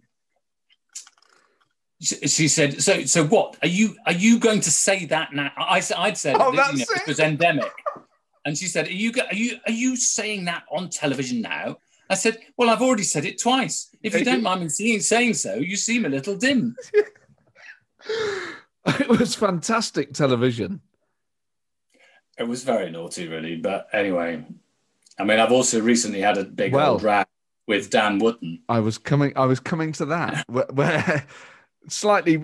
she 2.01 2.49
said, 2.49 2.81
"So, 2.81 3.05
so 3.05 3.25
what 3.25 3.57
are 3.61 3.67
you? 3.67 3.95
Are 4.05 4.13
you 4.13 4.37
going 4.37 4.59
to 4.61 4.71
say 4.71 5.05
that 5.05 5.33
now?" 5.33 5.51
I 5.57 5.79
said, 5.79 5.97
"I'd 5.97 6.17
said 6.17 6.35
oh, 6.37 6.53
that, 6.55 6.73
you 6.73 6.79
know, 6.79 6.85
it. 6.89 7.01
it 7.01 7.07
was 7.07 7.19
endemic," 7.19 7.71
and 8.43 8.57
she 8.57 8.65
said, 8.65 8.87
"Are 8.87 8.91
you? 8.91 9.13
Are 9.29 9.35
you? 9.35 9.57
Are 9.65 9.71
you 9.71 9.95
saying 9.95 10.45
that 10.45 10.63
on 10.69 10.89
television 10.89 11.41
now?" 11.41 11.77
I 12.09 12.15
said, 12.15 12.39
"Well, 12.57 12.69
I've 12.69 12.81
already 12.81 13.03
said 13.03 13.23
it 13.23 13.41
twice. 13.41 13.95
If 14.03 14.13
you 14.13 14.25
don't 14.25 14.43
mind 14.43 14.61
me 14.61 14.69
seeing, 14.69 14.99
saying 14.99 15.35
so, 15.35 15.55
you 15.55 15.77
seem 15.77 16.05
a 16.05 16.09
little 16.09 16.35
dim." 16.35 16.75
it 18.85 19.07
was 19.07 19.35
fantastic 19.35 20.13
television. 20.13 20.81
It 22.37 22.47
was 22.47 22.63
very 22.63 22.89
naughty, 22.89 23.27
really. 23.27 23.55
But 23.55 23.87
anyway, 23.93 24.43
I 25.19 25.23
mean, 25.23 25.39
I've 25.39 25.51
also 25.51 25.79
recently 25.81 26.21
had 26.21 26.37
a 26.37 26.43
big 26.43 26.73
well, 26.73 26.93
old 26.93 27.03
rap 27.03 27.29
with 27.67 27.89
Dan 27.89 28.19
Wootton. 28.19 28.61
I 28.69 28.79
was 28.79 28.97
coming. 28.97 29.33
I 29.35 29.45
was 29.45 29.59
coming 29.59 29.91
to 29.93 30.05
that 30.05 30.45
where, 30.49 30.67
where 30.71 31.25
slightly 31.87 32.43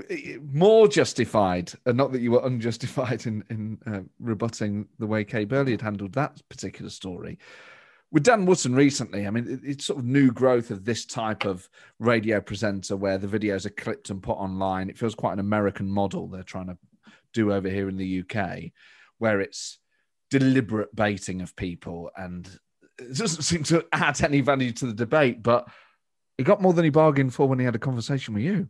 more 0.51 0.87
justified, 0.87 1.71
and 1.85 1.97
not 1.97 2.11
that 2.11 2.21
you 2.21 2.31
were 2.31 2.45
unjustified 2.45 3.25
in 3.25 3.43
in 3.49 3.79
uh, 3.85 4.01
rebutting 4.19 4.87
the 4.99 5.07
way 5.07 5.23
Kay 5.23 5.45
Burley 5.45 5.71
had 5.71 5.81
handled 5.81 6.13
that 6.13 6.41
particular 6.49 6.89
story. 6.89 7.39
With 8.11 8.23
Dan 8.23 8.47
Wootton 8.47 8.73
recently, 8.73 9.27
I 9.27 9.29
mean, 9.29 9.47
it, 9.47 9.59
it's 9.63 9.85
sort 9.85 9.99
of 9.99 10.05
new 10.05 10.31
growth 10.31 10.71
of 10.71 10.83
this 10.83 11.05
type 11.05 11.45
of 11.45 11.69
radio 11.99 12.41
presenter 12.41 12.95
where 12.95 13.19
the 13.19 13.27
videos 13.27 13.65
are 13.65 13.71
clipped 13.71 14.09
and 14.09 14.21
put 14.21 14.33
online. 14.33 14.89
It 14.89 14.97
feels 14.97 15.13
quite 15.13 15.33
an 15.33 15.39
American 15.39 15.89
model 15.89 16.27
they're 16.27 16.41
trying 16.41 16.67
to 16.67 16.77
do 17.33 17.53
over 17.53 17.69
here 17.69 17.87
in 17.87 17.97
the 17.97 18.23
UK, 18.23 18.71
where 19.19 19.41
it's 19.41 19.78
deliberate 20.29 20.95
baiting 20.95 21.41
of 21.41 21.55
people 21.55 22.11
and 22.15 22.47
it 22.99 23.17
doesn't 23.17 23.43
seem 23.43 23.63
to 23.63 23.85
add 23.93 24.21
any 24.21 24.41
value 24.41 24.71
to 24.73 24.85
the 24.85 24.93
debate. 24.93 25.41
But 25.41 25.67
he 26.37 26.43
got 26.43 26.61
more 26.61 26.73
than 26.73 26.83
he 26.83 26.89
bargained 26.89 27.33
for 27.33 27.47
when 27.47 27.59
he 27.59 27.65
had 27.65 27.75
a 27.75 27.79
conversation 27.79 28.33
with 28.33 28.43
you 28.43 28.69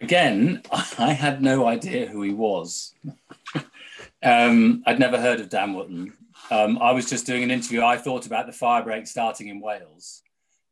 again, 0.00 0.62
I 0.98 1.12
had 1.12 1.42
no 1.42 1.66
idea 1.66 2.06
who 2.06 2.22
he 2.22 2.32
was. 2.32 2.94
um, 4.22 4.82
I'd 4.86 4.98
never 4.98 5.20
heard 5.20 5.40
of 5.40 5.48
Dan 5.48 5.74
Wootton. 5.74 6.12
um, 6.50 6.78
I 6.80 6.92
was 6.92 7.08
just 7.08 7.26
doing 7.26 7.42
an 7.42 7.50
interview. 7.50 7.82
I 7.82 7.96
thought 7.96 8.26
about 8.26 8.46
the 8.46 8.52
fire 8.52 8.82
break 8.82 9.06
starting 9.06 9.48
in 9.48 9.60
Wales 9.60 10.22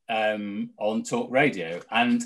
um, 0.08 0.70
on 0.78 1.02
talk 1.02 1.30
radio. 1.30 1.80
And 1.90 2.22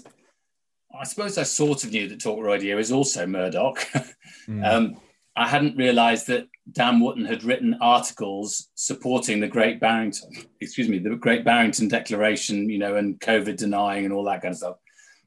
I 0.98 1.04
suppose 1.04 1.38
I 1.38 1.42
sort 1.44 1.84
of 1.84 1.92
knew 1.92 2.08
that 2.08 2.20
talk 2.20 2.42
radio 2.42 2.78
is 2.78 2.92
also 2.92 3.26
Murdoch. 3.26 3.78
mm. 4.48 4.64
um, 4.66 5.00
I 5.36 5.46
hadn't 5.46 5.76
realised 5.76 6.26
that 6.28 6.48
Dan 6.72 7.00
Wootton 7.00 7.24
had 7.24 7.44
written 7.44 7.78
articles 7.80 8.68
supporting 8.74 9.40
the 9.40 9.48
Great 9.48 9.80
Barrington, 9.80 10.30
excuse 10.60 10.88
me, 10.88 10.98
the 10.98 11.16
Great 11.16 11.44
Barrington 11.44 11.88
Declaration, 11.88 12.68
you 12.68 12.78
know, 12.78 12.96
and 12.96 13.18
COVID 13.20 13.56
denying 13.56 14.04
and 14.04 14.12
all 14.12 14.24
that 14.24 14.42
kind 14.42 14.52
of 14.52 14.58
stuff 14.58 14.76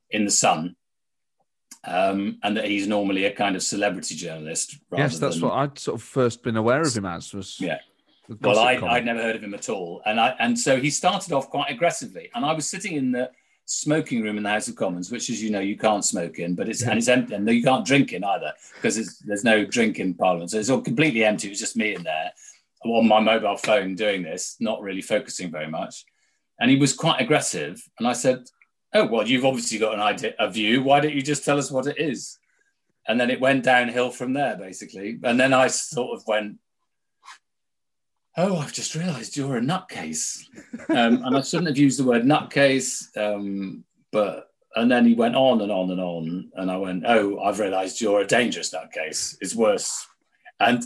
in 0.10 0.26
the 0.26 0.32
Sun. 0.32 0.76
Um, 1.84 2.38
and 2.44 2.58
that 2.58 2.66
he's 2.66 2.88
normally 2.88 3.26
a 3.26 3.32
kind 3.32 3.56
of 3.56 3.64
celebrity 3.64 4.14
journalist. 4.14 4.78
yes, 4.96 5.18
that's 5.18 5.40
than, 5.40 5.50
what 5.50 5.58
I'd 5.58 5.80
sort 5.80 5.96
of 5.96 6.04
first 6.04 6.44
been 6.44 6.56
aware 6.56 6.82
of 6.82 6.96
him 6.96 7.08
as. 7.08 7.34
Was 7.34 7.60
yeah. 7.60 7.80
Well, 8.40 8.60
I, 8.60 8.76
I'd 8.76 9.04
never 9.04 9.20
heard 9.20 9.36
of 9.36 9.44
him 9.44 9.56
at 9.56 9.68
all, 9.68 10.00
and 10.06 10.20
I 10.20 10.36
and 10.38 10.58
so 10.60 10.80
he 10.80 10.92
started 10.92 11.34
off 11.34 11.50
quite 11.50 11.72
aggressively, 11.72 12.30
and 12.36 12.46
I 12.46 12.54
was 12.54 12.70
sitting 12.70 12.94
in 12.94 13.12
the 13.12 13.32
smoking 13.72 14.22
room 14.22 14.38
in 14.38 14.44
the 14.44 14.50
House 14.50 14.68
of 14.68 14.76
Commons, 14.76 15.12
which, 15.12 15.30
as 15.30 15.42
you 15.42 15.50
know, 15.50 15.60
you 15.60 15.78
can't 15.78 16.04
smoke 16.04 16.40
in, 16.40 16.56
but 16.56 16.68
it's 16.68 16.82
and 16.82 16.98
it's 16.98 17.08
empty, 17.08 17.34
and 17.34 17.50
you 17.50 17.64
can't 17.64 17.86
drink 17.86 18.14
in 18.14 18.24
either 18.24 18.52
because 18.76 19.20
there's 19.20 19.44
no 19.44 19.66
drink 19.66 20.00
in 20.00 20.14
Parliament, 20.14 20.52
so 20.52 20.60
it's 20.60 20.70
all 20.70 20.82
completely 20.82 21.24
empty. 21.24 21.48
It 21.48 21.52
was 21.52 21.60
just 21.60 21.78
me 21.78 21.96
in 21.96 22.04
there 22.04 22.32
on 22.84 23.08
my 23.08 23.20
mobile 23.20 23.58
phone 23.58 23.96
doing 23.96 24.24
this, 24.24 24.58
not 24.60 24.82
really 24.82 25.02
focusing 25.02 25.52
very 25.52 25.68
much, 25.68 26.06
and 26.60 26.70
he 26.70 26.78
was 26.78 26.94
quite 26.94 27.22
aggressive, 27.22 27.82
and 27.98 28.08
I 28.08 28.14
said, 28.14 28.44
"Oh 28.94 29.06
well, 29.06 29.28
you've 29.28 29.46
obviously 29.46 29.80
got 29.80 29.94
an 29.94 30.02
idea, 30.02 30.34
a 30.38 30.50
view. 30.50 30.84
Why 30.84 31.00
don't 31.00 31.16
you 31.16 31.22
just 31.22 31.46
tell 31.46 31.58
us 31.58 31.72
what 31.72 31.88
it 31.88 31.98
is?" 31.98 32.38
And 33.08 33.20
then 33.20 33.32
it 33.32 33.42
went 33.42 33.64
downhill 33.64 34.12
from 34.12 34.34
there, 34.34 34.56
basically, 34.58 35.18
and 35.24 35.40
then 35.40 35.54
I 35.54 35.68
sort 35.68 36.16
of 36.16 36.28
went 36.28 36.58
oh, 38.38 38.58
I've 38.58 38.74
just 38.74 38.96
realised 38.96 39.36
you're 39.36 39.58
a 39.58 39.62
nutcase. 39.62 40.46
Um, 40.90 41.24
and 41.24 41.38
I 41.38 41.42
shouldn't 41.42 41.68
have 41.68 41.78
used 41.78 42.00
the 42.00 42.04
word 42.04 42.24
nutcase, 42.24 43.06
um, 43.18 43.84
but 44.12 44.50
and 44.76 44.90
then 44.90 45.06
he 45.06 45.14
went 45.14 45.36
on 45.36 45.62
and 45.62 45.72
on 45.72 45.92
and 45.92 46.00
on, 46.00 46.52
and 46.56 46.72
I 46.72 46.78
went, 46.78 47.04
oh, 47.06 47.40
I've 47.40 47.60
realised 47.60 48.00
you're 48.00 48.22
a 48.22 48.28
dangerous 48.28 48.74
nutcase. 48.74 49.36
It's 49.42 49.56
worse, 49.56 50.08
and 50.60 50.84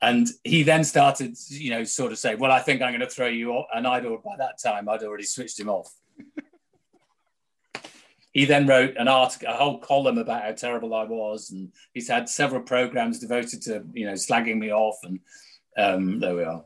and 0.00 0.28
he 0.44 0.62
then 0.62 0.84
started, 0.84 1.36
you 1.48 1.70
know, 1.70 1.82
sort 1.84 2.12
of 2.12 2.18
say, 2.18 2.36
well, 2.36 2.52
I 2.52 2.60
think 2.60 2.80
I'm 2.80 2.92
going 2.92 3.00
to 3.00 3.10
throw 3.10 3.26
you 3.26 3.52
off, 3.52 3.66
and 3.74 3.86
I'd 3.86 4.04
by 4.04 4.36
that 4.38 4.60
time 4.62 4.88
I'd 4.88 5.02
already 5.02 5.24
switched 5.24 5.58
him 5.58 5.68
off. 5.68 5.92
he 8.32 8.44
then 8.44 8.66
wrote 8.66 8.96
an 8.96 9.08
article, 9.08 9.48
a 9.48 9.56
whole 9.56 9.78
column 9.78 10.18
about 10.18 10.44
how 10.44 10.52
terrible 10.52 10.94
I 10.94 11.04
was, 11.04 11.50
and 11.50 11.72
he's 11.94 12.08
had 12.08 12.28
several 12.28 12.62
programs 12.62 13.18
devoted 13.18 13.62
to, 13.62 13.84
you 13.92 14.06
know, 14.06 14.12
slagging 14.12 14.58
me 14.58 14.72
off, 14.72 14.98
and 15.02 15.18
um, 15.78 16.20
there 16.20 16.34
we 16.34 16.42
are. 16.42 16.64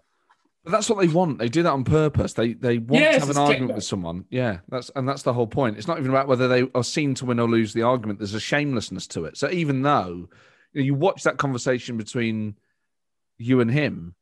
But 0.65 0.71
that's 0.71 0.89
what 0.89 1.01
they 1.01 1.09
want. 1.09 1.39
They 1.39 1.49
do 1.49 1.65
that 1.65 1.73
on 1.73 1.83
purpose. 1.83 2.35
They 2.35 2.53
they 2.55 2.79
want 2.79 3.03
yes, 3.03 3.15
to 3.15 3.21
have 3.21 3.31
an 3.31 3.43
argument 3.43 3.75
with 3.75 3.85
someone. 3.85 4.25
Yeah, 4.31 4.59
that's 4.69 4.91
and 4.95 5.09
that's 5.09 5.23
the 5.23 5.33
whole 5.33 5.47
point. 5.47 5.77
It's 5.77 5.89
not 5.89 5.99
even 5.99 6.11
about 6.11 6.29
whether 6.29 6.47
they 6.47 6.69
are 6.75 6.85
seen 6.85 7.15
to 7.17 7.25
win 7.25 7.41
or 7.41 7.49
lose 7.49 7.73
the 7.73 7.83
argument. 7.83 8.21
There's 8.21 8.35
a 8.35 8.41
shamelessness 8.41 9.09
to 9.09 9.25
it. 9.25 9.37
So 9.37 9.51
even 9.51 9.83
though 9.83 10.29
you, 10.73 10.81
know, 10.81 10.83
you 10.83 10.95
watch 10.95 11.25
that 11.25 11.37
conversation 11.37 11.97
between 11.97 12.57
you 13.39 13.61
and 13.61 13.71
him, 13.71 14.15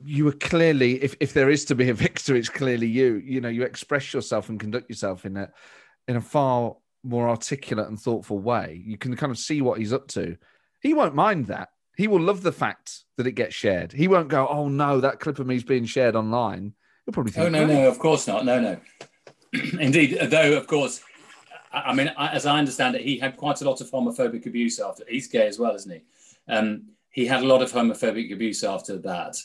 you 0.00 0.28
are 0.28 0.32
clearly, 0.32 1.02
if 1.02 1.16
if 1.18 1.32
there 1.32 1.50
is 1.50 1.64
to 1.66 1.74
be 1.74 1.90
a 1.90 1.94
victor, 2.06 2.36
it's 2.36 2.48
clearly 2.48 2.86
you. 2.86 3.16
You 3.16 3.40
know, 3.40 3.48
you 3.48 3.64
express 3.64 4.14
yourself 4.14 4.48
and 4.48 4.60
conduct 4.60 4.88
yourself 4.88 5.26
in 5.26 5.36
a 5.36 5.50
in 6.06 6.14
a 6.14 6.20
far 6.20 6.76
more 7.02 7.28
articulate 7.28 7.88
and 7.88 7.98
thoughtful 7.98 8.38
way. 8.38 8.80
You 8.84 8.96
can 8.98 9.16
kind 9.16 9.32
of 9.32 9.38
see 9.38 9.62
what 9.62 9.78
he's 9.78 9.92
up 9.92 10.06
to. 10.08 10.36
He 10.80 10.94
won't 10.94 11.16
mind 11.16 11.48
that 11.48 11.70
he 11.98 12.06
will 12.06 12.20
love 12.20 12.42
the 12.42 12.52
fact 12.52 13.00
that 13.16 13.26
it 13.26 13.32
gets 13.32 13.56
shared. 13.56 13.92
He 13.92 14.06
won't 14.06 14.28
go, 14.28 14.46
"Oh 14.46 14.68
no, 14.68 15.00
that 15.00 15.18
clip 15.18 15.40
of 15.40 15.46
me 15.48 15.56
is 15.56 15.64
being 15.64 15.84
shared 15.84 16.14
online." 16.14 16.72
He'll 17.04 17.12
probably 17.12 17.32
think, 17.32 17.46
"Oh 17.46 17.50
no, 17.50 17.66
no, 17.66 17.88
of 17.88 17.98
course 17.98 18.28
not. 18.28 18.44
No, 18.44 18.60
no." 18.60 18.80
Indeed, 19.80 20.16
though, 20.30 20.56
of 20.56 20.68
course, 20.68 21.02
I 21.72 21.92
mean, 21.92 22.12
as 22.16 22.46
I 22.46 22.56
understand 22.56 22.94
it, 22.94 23.02
he 23.02 23.18
had 23.18 23.36
quite 23.36 23.60
a 23.62 23.64
lot 23.68 23.80
of 23.80 23.90
homophobic 23.90 24.46
abuse 24.46 24.78
after. 24.78 25.02
He's 25.08 25.26
gay 25.26 25.48
as 25.48 25.58
well, 25.58 25.74
isn't 25.74 25.90
he? 25.90 26.02
Um, 26.46 26.84
he 27.10 27.26
had 27.26 27.42
a 27.42 27.46
lot 27.46 27.62
of 27.62 27.72
homophobic 27.72 28.32
abuse 28.32 28.62
after 28.62 28.98
that, 28.98 29.36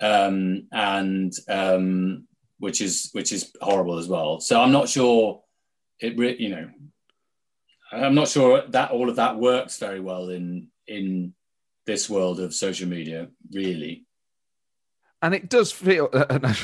um, 0.00 0.66
and 0.72 1.32
um, 1.48 2.26
which 2.58 2.80
is 2.80 3.10
which 3.12 3.32
is 3.32 3.52
horrible 3.62 3.98
as 3.98 4.08
well. 4.08 4.40
So 4.40 4.60
I'm 4.60 4.72
not 4.72 4.88
sure 4.88 5.42
it. 6.00 6.18
Re- 6.18 6.36
you 6.36 6.48
know, 6.48 6.70
I'm 7.92 8.16
not 8.16 8.26
sure 8.26 8.62
that 8.66 8.90
all 8.90 9.08
of 9.08 9.14
that 9.16 9.38
works 9.38 9.78
very 9.78 10.00
well 10.00 10.30
in 10.30 10.66
in 10.88 11.34
this 11.90 12.08
world 12.08 12.38
of 12.38 12.54
social 12.54 12.88
media, 12.88 13.28
really. 13.52 14.06
And 15.22 15.34
it 15.34 15.50
does 15.50 15.72
feel, 15.72 16.08
and 16.30 16.46
I 16.46 16.56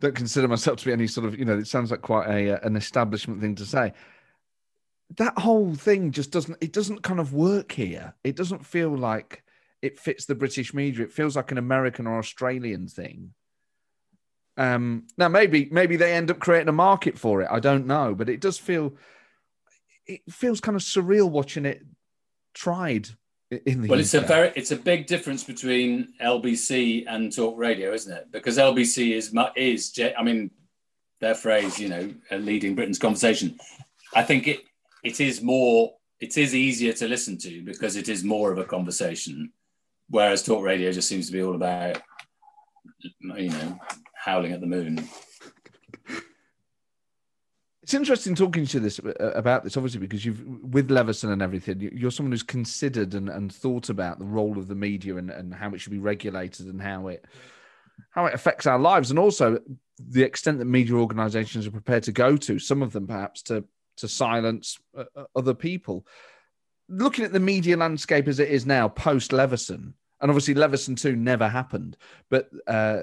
don't 0.00 0.14
consider 0.14 0.46
myself 0.46 0.78
to 0.78 0.86
be 0.86 0.92
any 0.92 1.08
sort 1.08 1.26
of, 1.26 1.38
you 1.38 1.44
know, 1.44 1.58
it 1.58 1.66
sounds 1.66 1.90
like 1.90 2.02
quite 2.02 2.28
a 2.28 2.54
uh, 2.54 2.66
an 2.66 2.76
establishment 2.76 3.40
thing 3.40 3.56
to 3.56 3.66
say. 3.66 3.92
That 5.16 5.38
whole 5.38 5.74
thing 5.74 6.12
just 6.12 6.30
doesn't, 6.30 6.56
it 6.60 6.72
doesn't 6.72 7.02
kind 7.02 7.20
of 7.20 7.34
work 7.34 7.72
here. 7.72 8.14
It 8.24 8.36
doesn't 8.36 8.64
feel 8.64 8.96
like 8.96 9.42
it 9.82 9.98
fits 9.98 10.24
the 10.24 10.36
British 10.36 10.72
media. 10.72 11.04
It 11.04 11.12
feels 11.12 11.36
like 11.36 11.50
an 11.50 11.58
American 11.58 12.06
or 12.06 12.18
Australian 12.18 12.86
thing. 12.86 13.34
Um, 14.56 15.06
now 15.18 15.28
maybe 15.28 15.68
maybe 15.72 15.96
they 15.96 16.12
end 16.12 16.30
up 16.30 16.38
creating 16.38 16.68
a 16.68 16.72
market 16.72 17.18
for 17.18 17.42
it. 17.42 17.48
I 17.50 17.58
don't 17.58 17.86
know, 17.86 18.14
but 18.14 18.28
it 18.28 18.40
does 18.40 18.58
feel 18.58 18.94
it 20.06 20.20
feels 20.30 20.60
kind 20.60 20.76
of 20.76 20.82
surreal 20.82 21.28
watching 21.28 21.66
it 21.66 21.82
tried 22.54 23.08
in 23.66 23.82
the 23.82 23.88
well, 23.88 23.98
UK. 23.98 24.04
it's 24.04 24.14
a 24.14 24.20
very 24.20 24.52
it's 24.56 24.70
a 24.70 24.76
big 24.76 25.06
difference 25.06 25.44
between 25.44 26.14
LBC 26.20 27.04
and 27.06 27.34
talk 27.34 27.58
radio, 27.58 27.92
isn't 27.92 28.12
it? 28.12 28.30
Because 28.30 28.58
LBC 28.58 29.14
is 29.14 29.34
is 29.56 29.98
I 30.18 30.22
mean 30.22 30.50
their 31.20 31.34
phrase, 31.34 31.78
you 31.78 31.88
know, 31.88 32.12
leading 32.30 32.74
Britain's 32.74 32.98
conversation. 32.98 33.58
I 34.14 34.22
think 34.22 34.48
it 34.48 34.60
it 35.04 35.20
is 35.20 35.42
more 35.42 35.94
it 36.20 36.36
is 36.38 36.54
easier 36.54 36.92
to 36.94 37.08
listen 37.08 37.36
to 37.38 37.62
because 37.62 37.96
it 37.96 38.08
is 38.08 38.24
more 38.24 38.52
of 38.52 38.58
a 38.58 38.64
conversation, 38.64 39.52
whereas 40.08 40.42
talk 40.42 40.62
radio 40.64 40.92
just 40.92 41.08
seems 41.08 41.26
to 41.26 41.32
be 41.32 41.42
all 41.42 41.54
about 41.54 42.00
you 43.36 43.50
know 43.50 43.78
howling 44.14 44.52
at 44.52 44.60
the 44.60 44.66
moon. 44.66 45.06
It's 47.82 47.94
interesting 47.94 48.36
talking 48.36 48.64
to 48.66 48.78
this 48.78 49.00
uh, 49.00 49.32
about 49.34 49.64
this, 49.64 49.76
obviously, 49.76 50.00
because 50.00 50.24
you've 50.24 50.40
with 50.62 50.90
Leveson 50.90 51.32
and 51.32 51.42
everything. 51.42 51.80
You're 51.80 52.12
someone 52.12 52.30
who's 52.30 52.44
considered 52.44 53.14
and, 53.14 53.28
and 53.28 53.52
thought 53.52 53.88
about 53.88 54.20
the 54.20 54.24
role 54.24 54.56
of 54.56 54.68
the 54.68 54.76
media 54.76 55.16
and, 55.16 55.30
and 55.30 55.52
how 55.52 55.74
it 55.74 55.80
should 55.80 55.92
be 55.92 55.98
regulated 55.98 56.66
and 56.66 56.80
how 56.80 57.08
it 57.08 57.24
how 58.10 58.26
it 58.26 58.34
affects 58.34 58.66
our 58.66 58.78
lives, 58.78 59.10
and 59.10 59.18
also 59.18 59.58
the 59.98 60.22
extent 60.22 60.58
that 60.58 60.64
media 60.64 60.94
organisations 60.94 61.66
are 61.66 61.72
prepared 61.72 62.04
to 62.04 62.12
go 62.12 62.36
to. 62.36 62.58
Some 62.58 62.82
of 62.82 62.92
them, 62.92 63.08
perhaps, 63.08 63.42
to 63.44 63.64
to 63.96 64.06
silence 64.06 64.78
uh, 64.96 65.04
uh 65.16 65.24
other 65.34 65.54
people. 65.54 66.06
Looking 66.88 67.24
at 67.24 67.32
the 67.32 67.40
media 67.40 67.76
landscape 67.76 68.28
as 68.28 68.38
it 68.38 68.48
is 68.48 68.64
now, 68.64 68.88
post 68.88 69.32
Leveson, 69.32 69.94
and 70.20 70.30
obviously 70.30 70.54
Leveson 70.54 70.94
two 70.94 71.16
never 71.16 71.48
happened, 71.48 71.96
but. 72.30 72.48
Uh, 72.66 73.02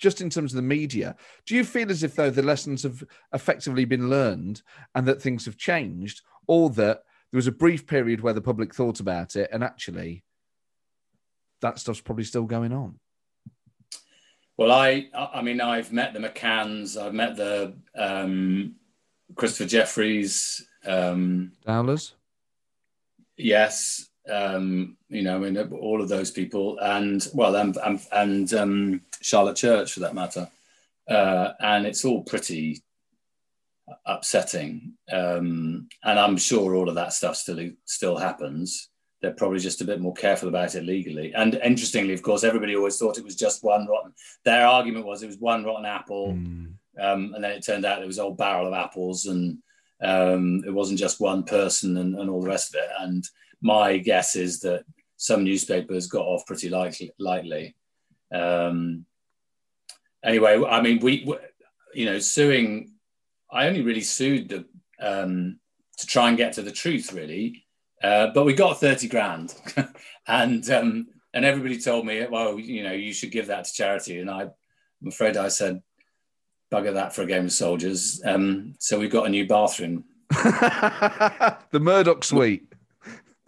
just 0.00 0.20
in 0.20 0.30
terms 0.30 0.52
of 0.52 0.56
the 0.56 0.62
media, 0.62 1.14
do 1.46 1.54
you 1.54 1.62
feel 1.62 1.90
as 1.90 2.02
if 2.02 2.16
though 2.16 2.30
the 2.30 2.42
lessons 2.42 2.82
have 2.82 3.04
effectively 3.32 3.84
been 3.84 4.08
learned 4.08 4.62
and 4.94 5.06
that 5.06 5.22
things 5.22 5.44
have 5.44 5.56
changed, 5.56 6.22
or 6.46 6.70
that 6.70 7.02
there 7.30 7.38
was 7.38 7.46
a 7.46 7.52
brief 7.52 7.86
period 7.86 8.20
where 8.20 8.32
the 8.32 8.40
public 8.40 8.74
thought 8.74 8.98
about 8.98 9.36
it 9.36 9.48
and 9.52 9.62
actually 9.62 10.24
that 11.60 11.78
stuff's 11.78 12.00
probably 12.00 12.24
still 12.24 12.44
going 12.44 12.72
on? 12.72 12.98
Well, 14.56 14.72
I 14.72 15.08
I 15.14 15.42
mean 15.42 15.60
I've 15.60 15.92
met 15.92 16.12
the 16.12 16.18
McCanns, 16.18 17.00
I've 17.00 17.14
met 17.14 17.36
the 17.36 17.74
um, 17.94 18.74
Christopher 19.34 19.68
Jefferies, 19.68 20.66
um, 20.84 21.52
Dowlers. 21.64 22.14
Yes, 23.36 24.09
um, 24.30 24.96
you 25.08 25.22
know, 25.22 25.36
I 25.36 25.38
mean, 25.38 25.58
all 25.72 26.00
of 26.00 26.08
those 26.08 26.30
people, 26.30 26.78
and 26.78 27.26
well, 27.34 27.56
and 27.56 27.76
and, 27.84 28.00
and 28.12 28.54
um, 28.54 29.00
Charlotte 29.20 29.56
Church 29.56 29.92
for 29.92 30.00
that 30.00 30.14
matter, 30.14 30.48
uh, 31.08 31.52
and 31.60 31.86
it's 31.86 32.04
all 32.04 32.22
pretty 32.22 32.82
upsetting. 34.06 34.92
Um, 35.10 35.88
and 36.04 36.18
I'm 36.18 36.36
sure 36.36 36.74
all 36.74 36.88
of 36.88 36.94
that 36.94 37.12
stuff 37.12 37.36
still 37.36 37.70
still 37.84 38.16
happens. 38.16 38.88
They're 39.20 39.32
probably 39.32 39.58
just 39.58 39.82
a 39.82 39.84
bit 39.84 40.00
more 40.00 40.14
careful 40.14 40.48
about 40.48 40.74
it 40.74 40.84
legally. 40.84 41.34
And 41.34 41.54
interestingly, 41.56 42.14
of 42.14 42.22
course, 42.22 42.42
everybody 42.42 42.74
always 42.74 42.96
thought 42.96 43.18
it 43.18 43.24
was 43.24 43.36
just 43.36 43.62
one 43.62 43.86
rotten. 43.86 44.14
Their 44.44 44.66
argument 44.66 45.04
was 45.04 45.22
it 45.22 45.26
was 45.26 45.36
one 45.36 45.62
rotten 45.64 45.84
apple, 45.84 46.32
mm. 46.32 46.72
um, 46.98 47.32
and 47.34 47.44
then 47.44 47.50
it 47.50 47.64
turned 47.64 47.84
out 47.84 48.02
it 48.02 48.06
was 48.06 48.18
a 48.18 48.22
whole 48.22 48.34
barrel 48.34 48.68
of 48.68 48.72
apples, 48.72 49.26
and 49.26 49.58
um, 50.00 50.62
it 50.66 50.72
wasn't 50.72 50.98
just 50.98 51.20
one 51.20 51.42
person, 51.42 51.98
and, 51.98 52.14
and 52.16 52.30
all 52.30 52.40
the 52.40 52.48
rest 52.48 52.74
of 52.74 52.80
it. 52.80 52.88
And 53.00 53.24
my 53.60 53.98
guess 53.98 54.36
is 54.36 54.60
that 54.60 54.84
some 55.16 55.44
newspapers 55.44 56.06
got 56.06 56.24
off 56.24 56.46
pretty 56.46 56.68
lightly. 56.68 57.12
lightly. 57.18 57.74
Um, 58.32 59.04
anyway, 60.24 60.62
I 60.68 60.80
mean, 60.80 61.00
we, 61.00 61.24
we, 61.26 61.36
you 61.94 62.06
know, 62.06 62.18
suing. 62.18 62.92
I 63.52 63.66
only 63.66 63.82
really 63.82 64.00
sued 64.00 64.48
the 64.48 64.64
um, 65.00 65.58
to 65.98 66.06
try 66.06 66.28
and 66.28 66.38
get 66.38 66.54
to 66.54 66.62
the 66.62 66.72
truth, 66.72 67.12
really. 67.12 67.64
Uh, 68.02 68.28
but 68.34 68.44
we 68.44 68.54
got 68.54 68.80
thirty 68.80 69.08
grand, 69.08 69.54
and 70.26 70.68
um, 70.70 71.06
and 71.34 71.44
everybody 71.44 71.78
told 71.78 72.06
me, 72.06 72.26
well, 72.30 72.58
you 72.58 72.82
know, 72.82 72.92
you 72.92 73.12
should 73.12 73.30
give 73.30 73.48
that 73.48 73.64
to 73.64 73.72
charity. 73.72 74.20
And 74.20 74.30
I, 74.30 74.42
I'm 74.42 75.08
afraid 75.08 75.36
I 75.36 75.48
said, 75.48 75.82
bugger 76.72 76.94
that 76.94 77.14
for 77.14 77.22
a 77.22 77.26
game 77.26 77.46
of 77.46 77.52
soldiers. 77.52 78.20
Um, 78.24 78.74
so 78.78 78.98
we 78.98 79.08
got 79.08 79.26
a 79.26 79.30
new 79.30 79.46
bathroom. 79.46 80.04
the 80.30 81.80
Murdoch 81.80 82.24
suite. 82.24 82.69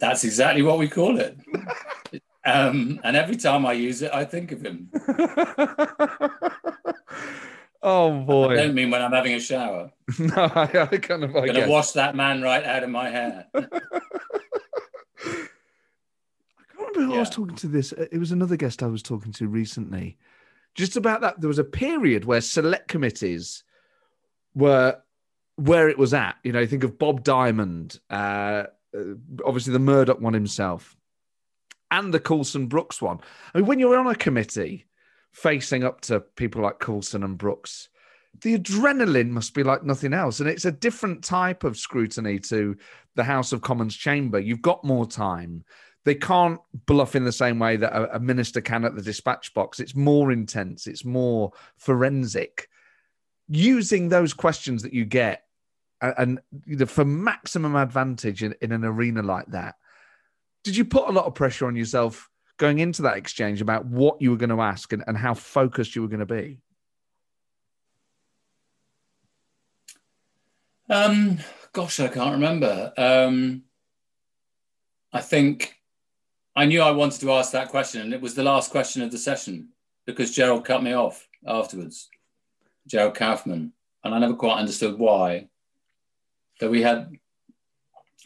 That's 0.03 0.25
exactly 0.25 0.61
what 0.63 0.79
we 0.79 0.89
call 0.89 1.17
it. 1.17 1.39
um, 2.43 2.99
and 3.05 3.15
every 3.15 3.37
time 3.37 3.65
I 3.65 3.71
use 3.71 4.01
it, 4.01 4.13
I 4.13 4.25
think 4.25 4.51
of 4.51 4.61
him. 4.61 4.91
oh 7.81 8.19
boy! 8.25 8.49
I 8.51 8.55
don't 8.57 8.75
mean 8.75 8.91
when 8.91 9.01
I'm 9.01 9.13
having 9.13 9.33
a 9.33 9.39
shower. 9.39 9.93
no, 10.19 10.33
I, 10.35 10.89
I 10.91 10.97
kind 10.97 11.23
of. 11.23 11.33
I'm 11.33 11.45
gonna 11.45 11.69
wash 11.69 11.91
that 11.91 12.17
man 12.17 12.41
right 12.41 12.65
out 12.65 12.83
of 12.83 12.89
my 12.89 13.07
hair. 13.07 13.47
I 13.55 13.61
can't 13.61 13.79
remember 16.77 16.99
who 16.99 17.13
I 17.15 17.19
was 17.19 17.29
talking 17.29 17.55
to. 17.55 17.67
This 17.67 17.93
it 17.93 18.19
was 18.19 18.33
another 18.33 18.57
guest 18.57 18.83
I 18.83 18.87
was 18.87 19.01
talking 19.01 19.31
to 19.31 19.47
recently, 19.47 20.17
just 20.75 20.97
about 20.97 21.21
that. 21.21 21.39
There 21.39 21.47
was 21.47 21.59
a 21.59 21.63
period 21.63 22.25
where 22.25 22.41
select 22.41 22.89
committees 22.89 23.63
were 24.53 24.97
where 25.55 25.87
it 25.87 25.97
was 25.97 26.13
at. 26.13 26.35
You 26.43 26.51
know, 26.51 26.65
think 26.65 26.83
of 26.83 26.99
Bob 26.99 27.23
Diamond, 27.23 28.01
uh, 28.09 28.63
Uh, 28.95 29.15
obviously 29.45 29.73
the 29.73 29.79
Murdoch 29.79 30.19
one 30.19 30.33
himself, 30.33 30.95
and 31.91 32.13
the 32.13 32.19
Coulson 32.19 32.67
Brooks 32.67 33.01
one. 33.01 33.19
I 33.53 33.57
mean, 33.57 33.67
when 33.67 33.79
you're 33.79 33.97
on 33.97 34.07
a 34.07 34.15
committee 34.15 34.85
facing 35.31 35.83
up 35.83 36.01
to 36.01 36.19
people 36.19 36.61
like 36.61 36.79
Coulson 36.79 37.23
and 37.23 37.37
Brooks, 37.37 37.89
the 38.41 38.57
adrenaline 38.57 39.29
must 39.29 39.53
be 39.53 39.63
like 39.63 39.83
nothing 39.83 40.13
else. 40.13 40.39
And 40.39 40.49
it's 40.49 40.65
a 40.65 40.71
different 40.71 41.23
type 41.23 41.63
of 41.63 41.77
scrutiny 41.77 42.39
to 42.39 42.75
the 43.15 43.23
House 43.23 43.51
of 43.51 43.61
Commons 43.61 43.95
chamber. 43.95 44.39
You've 44.39 44.61
got 44.61 44.83
more 44.83 45.05
time. 45.05 45.63
They 46.03 46.15
can't 46.15 46.59
bluff 46.85 47.15
in 47.15 47.23
the 47.23 47.31
same 47.31 47.59
way 47.59 47.77
that 47.77 47.93
a, 47.93 48.15
a 48.15 48.19
minister 48.19 48.59
can 48.59 48.85
at 48.85 48.95
the 48.95 49.01
dispatch 49.01 49.53
box. 49.53 49.79
It's 49.79 49.95
more 49.95 50.31
intense, 50.31 50.87
it's 50.87 51.05
more 51.05 51.51
forensic. 51.77 52.67
Using 53.47 54.09
those 54.09 54.33
questions 54.33 54.83
that 54.83 54.93
you 54.93 55.05
get 55.05 55.42
and, 56.03 56.39
and 56.67 56.89
for 56.89 57.05
maximum 57.05 57.75
advantage 57.75 58.43
in, 58.43 58.53
in 58.61 58.71
an 58.71 58.83
arena 58.83 59.21
like 59.21 59.47
that, 59.47 59.75
did 60.63 60.75
you 60.75 60.85
put 60.85 61.07
a 61.07 61.11
lot 61.11 61.25
of 61.25 61.35
pressure 61.35 61.65
on 61.65 61.75
yourself 61.75 62.29
going 62.57 62.79
into 62.79 63.01
that 63.03 63.17
exchange 63.17 63.61
about 63.61 63.85
what 63.85 64.21
you 64.21 64.31
were 64.31 64.37
going 64.37 64.49
to 64.49 64.61
ask 64.61 64.93
and, 64.93 65.03
and 65.07 65.17
how 65.17 65.33
focused 65.33 65.95
you 65.95 66.01
were 66.01 66.07
going 66.07 66.19
to 66.19 66.25
be? 66.25 66.59
Um, 70.89 71.39
gosh, 71.71 71.99
I 71.99 72.07
can't 72.07 72.33
remember. 72.33 72.93
Um, 72.97 73.63
I 75.11 75.21
think 75.21 75.75
I 76.55 76.65
knew 76.65 76.81
I 76.81 76.91
wanted 76.91 77.21
to 77.21 77.31
ask 77.31 77.51
that 77.51 77.69
question, 77.69 78.01
and 78.01 78.13
it 78.13 78.21
was 78.21 78.35
the 78.35 78.43
last 78.43 78.71
question 78.71 79.01
of 79.01 79.11
the 79.11 79.17
session 79.17 79.69
because 80.05 80.35
Gerald 80.35 80.65
cut 80.65 80.83
me 80.83 80.93
off 80.93 81.27
afterwards, 81.47 82.09
Gerald 82.87 83.15
Kaufman, 83.15 83.73
and 84.03 84.13
I 84.13 84.19
never 84.19 84.35
quite 84.35 84.59
understood 84.59 84.99
why. 84.99 85.47
So 86.63 86.69
we 86.69 86.81
had, 86.81 87.11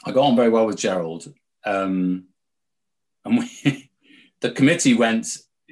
I 0.05 0.11
got 0.11 0.27
on 0.27 0.35
very 0.35 0.49
well 0.49 0.67
with 0.67 0.77
Gerald, 0.77 1.33
um, 1.65 2.25
and 3.25 3.39
we, 3.39 3.89
the 4.41 4.51
committee 4.51 4.93
went. 4.93 5.25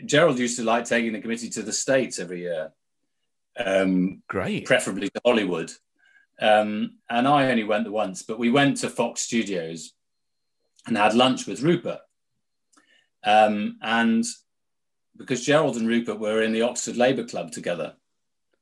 Gerald 0.04 0.40
used 0.40 0.58
to 0.58 0.64
like 0.64 0.86
taking 0.86 1.14
the 1.14 1.22
committee 1.22 1.52
to 1.52 1.62
the 1.62 1.72
states 1.72 2.18
every 2.18 2.40
year. 2.40 2.72
Um, 3.56 4.24
Great, 4.28 4.66
preferably 4.66 5.10
to 5.10 5.22
Hollywood. 5.24 5.72
Um, 6.42 6.98
and 7.08 7.28
I 7.28 7.52
only 7.52 7.66
went 7.66 7.84
the 7.84 7.92
once, 7.92 8.24
but 8.24 8.40
we 8.40 8.50
went 8.50 8.78
to 8.78 8.90
Fox 8.90 9.22
Studios 9.22 9.94
and 10.88 10.98
had 10.98 11.14
lunch 11.14 11.46
with 11.46 11.62
Rupert. 11.62 12.00
Um, 13.24 13.78
and 13.84 14.26
because 15.16 15.46
Gerald 15.46 15.76
and 15.76 15.88
Rupert 15.88 16.20
were 16.20 16.42
in 16.42 16.52
the 16.52 16.64
Oxford 16.64 16.98
Labour 16.98 17.26
Club 17.26 17.52
together 17.52 17.94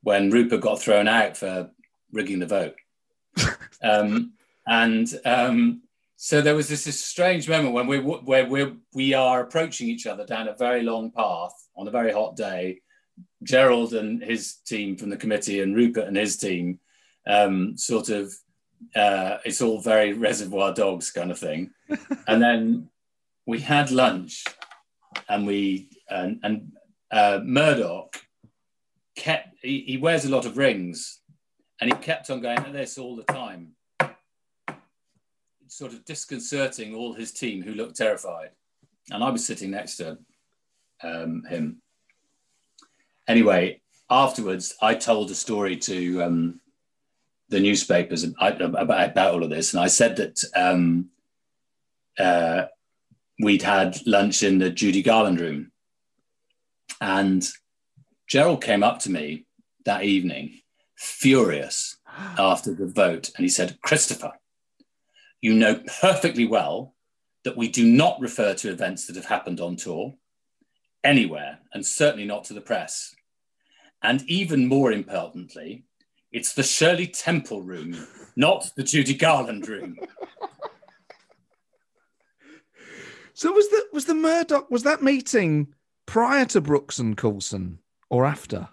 when 0.02 0.30
Rupert 0.30 0.60
got 0.60 0.78
thrown 0.78 1.08
out 1.08 1.38
for 1.38 1.70
rigging 2.12 2.40
the 2.40 2.46
vote. 2.46 2.74
Um, 3.82 4.32
and 4.66 5.08
um, 5.24 5.82
so 6.16 6.40
there 6.40 6.54
was 6.54 6.68
this, 6.68 6.84
this, 6.84 7.02
strange 7.02 7.48
moment 7.48 7.74
when 7.74 7.86
we 7.86 7.98
where 7.98 8.46
we 8.46 8.72
we 8.92 9.14
are 9.14 9.40
approaching 9.40 9.88
each 9.88 10.06
other 10.06 10.24
down 10.24 10.48
a 10.48 10.54
very 10.54 10.82
long 10.82 11.10
path 11.10 11.52
on 11.76 11.88
a 11.88 11.90
very 11.90 12.12
hot 12.12 12.36
day. 12.36 12.80
Gerald 13.42 13.92
and 13.94 14.22
his 14.22 14.54
team 14.66 14.96
from 14.96 15.10
the 15.10 15.16
committee 15.16 15.60
and 15.60 15.76
Rupert 15.76 16.08
and 16.08 16.16
his 16.16 16.36
team 16.36 16.80
um, 17.26 17.76
sort 17.76 18.08
of 18.08 18.34
uh, 18.94 19.38
it's 19.44 19.62
all 19.62 19.80
very 19.80 20.12
reservoir 20.12 20.72
dogs 20.72 21.10
kind 21.10 21.30
of 21.30 21.38
thing. 21.38 21.70
and 22.26 22.42
then 22.42 22.88
we 23.46 23.60
had 23.60 23.90
lunch 23.90 24.44
and 25.28 25.46
we 25.46 25.88
and, 26.08 26.40
and 26.42 26.72
uh, 27.10 27.40
Murdoch 27.42 28.16
kept 29.16 29.54
he, 29.62 29.84
he, 29.86 29.96
wears 29.96 30.24
a 30.24 30.30
lot 30.30 30.46
of 30.46 30.58
rings 30.58 31.20
and 31.80 31.92
he 31.92 31.98
kept 31.98 32.30
on 32.30 32.40
going 32.40 32.58
at 32.58 32.72
this 32.72 32.98
all 32.98 33.16
the 33.16 33.24
time. 33.24 33.72
Sort 35.66 35.92
of 35.92 36.04
disconcerting 36.04 36.94
all 36.94 37.14
his 37.14 37.32
team 37.32 37.62
who 37.62 37.74
looked 37.74 37.96
terrified. 37.96 38.50
And 39.10 39.22
i 39.22 39.30
was 39.30 39.44
sitting 39.44 39.70
next 39.70 39.96
to 39.96 40.18
um, 41.02 41.44
him. 41.48 41.82
Anyway 43.28 43.80
afterwards 44.10 44.76
i 44.82 44.94
told 44.94 45.30
a 45.30 45.34
story 45.34 45.76
to 45.76 46.22
um, 46.22 46.60
the 47.48 47.60
newspapers 47.60 48.24
about, 48.24 48.60
about, 48.60 49.34
all 49.34 49.44
of 49.44 49.50
this, 49.50 49.72
and 49.72 49.82
I 49.82 49.86
said 49.86 50.16
that 50.16 50.42
um, 50.56 51.10
uh, 52.18 52.64
we'd 53.38 53.62
had 53.62 53.98
lunch 54.06 54.42
in 54.42 54.58
the 54.58 54.70
Judy 54.70 55.02
Garland 55.02 55.40
room, 55.40 55.70
and 57.00 57.46
Gerald 58.26 58.62
came 58.62 58.82
up 58.82 58.98
to 59.00 59.10
me 59.10 59.46
that 59.84 60.04
evening, 60.04 60.60
furious 61.04 61.96
after 62.38 62.74
the 62.74 62.86
vote, 62.86 63.30
and 63.36 63.44
he 63.44 63.48
said, 63.48 63.78
"Christopher, 63.82 64.32
you 65.40 65.54
know 65.54 65.82
perfectly 66.00 66.46
well 66.46 66.94
that 67.44 67.56
we 67.56 67.68
do 67.68 67.84
not 67.84 68.20
refer 68.20 68.54
to 68.54 68.70
events 68.70 69.06
that 69.06 69.16
have 69.16 69.26
happened 69.26 69.60
on 69.60 69.76
tour." 69.76 70.14
Anywhere, 71.02 71.60
and 71.72 71.84
certainly 71.84 72.24
not 72.24 72.44
to 72.44 72.54
the 72.54 72.60
press. 72.60 73.14
And 74.02 74.22
even 74.28 74.66
more 74.66 74.90
importantly, 74.90 75.84
it's 76.32 76.54
the 76.54 76.62
Shirley 76.62 77.06
Temple 77.06 77.62
room, 77.62 78.06
not 78.36 78.70
the 78.76 78.82
Judy 78.82 79.14
Garland 79.14 79.68
room. 79.68 79.98
So 83.34 83.50
was 83.52 83.68
the 83.68 83.86
was 83.92 84.04
the 84.04 84.14
Murdoch 84.14 84.70
was 84.70 84.84
that 84.84 85.02
meeting 85.02 85.74
prior 86.06 86.44
to 86.46 86.60
Brooks 86.60 86.98
and 86.98 87.16
Coulson 87.16 87.80
or 88.08 88.24
after? 88.24 88.68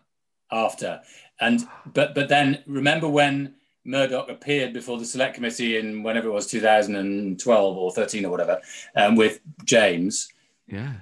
After. 0.52 1.02
And 1.42 1.68
but 1.94 2.16
but 2.16 2.30
then 2.30 2.64
remember 2.68 3.10
when 3.10 3.56
Murdoch 3.84 4.30
appeared 4.30 4.74
before 4.74 4.98
the 4.98 5.06
select 5.06 5.36
committee 5.36 5.78
in 5.78 6.04
whenever 6.04 6.28
it 6.28 6.32
was 6.32 6.48
2012 6.48 7.78
or 7.78 7.92
13 7.92 8.26
or 8.26 8.30
whatever, 8.30 8.62
um, 8.96 9.16
with 9.16 9.42
James. 9.66 10.30
Yeah 10.68 10.94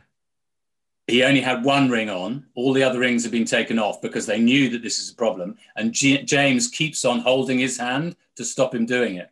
he 1.09 1.23
only 1.23 1.41
had 1.41 1.63
one 1.63 1.89
ring 1.89 2.09
on. 2.09 2.45
All 2.55 2.73
the 2.73 2.83
other 2.83 2.99
rings 2.99 3.23
have 3.23 3.31
been 3.31 3.45
taken 3.45 3.79
off 3.79 4.01
because 4.01 4.25
they 4.25 4.39
knew 4.39 4.69
that 4.69 4.83
this 4.83 4.99
is 4.99 5.11
a 5.11 5.15
problem. 5.15 5.57
And 5.75 5.91
G- 5.91 6.23
James 6.23 6.67
keeps 6.67 7.03
on 7.03 7.19
holding 7.19 7.59
his 7.59 7.77
hand 7.77 8.15
to 8.35 8.45
stop 8.45 8.73
him 8.73 8.85
doing 8.85 9.15
it. 9.15 9.31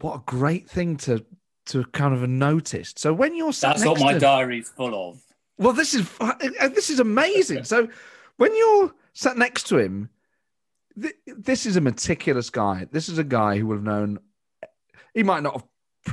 What 0.00 0.16
a 0.16 0.22
great 0.26 0.68
thing 0.68 0.96
to 0.98 1.24
to 1.66 1.84
kind 1.86 2.14
of 2.14 2.28
notice. 2.28 2.92
So 2.96 3.12
when 3.12 3.34
you're 3.34 3.52
that's 3.52 3.84
what 3.84 3.98
my 3.98 4.12
to... 4.12 4.18
diary's 4.18 4.68
full 4.68 5.10
of. 5.10 5.20
Well, 5.58 5.72
this 5.72 5.94
is 5.94 6.08
uh, 6.20 6.34
this 6.68 6.90
is 6.90 7.00
amazing. 7.00 7.64
so 7.64 7.88
when 8.36 8.54
you're 8.54 8.92
sat 9.16 9.38
next 9.38 9.68
to 9.68 9.78
him, 9.78 10.10
th- 11.00 11.14
this 11.26 11.66
is 11.66 11.76
a 11.76 11.80
meticulous 11.80 12.50
guy. 12.50 12.86
This 12.92 13.08
is 13.08 13.18
a 13.18 13.24
guy 13.24 13.58
who 13.58 13.66
would 13.66 13.76
have 13.76 13.84
known. 13.84 14.18
He 15.14 15.22
might 15.22 15.42
not 15.42 15.54
have 15.54 15.64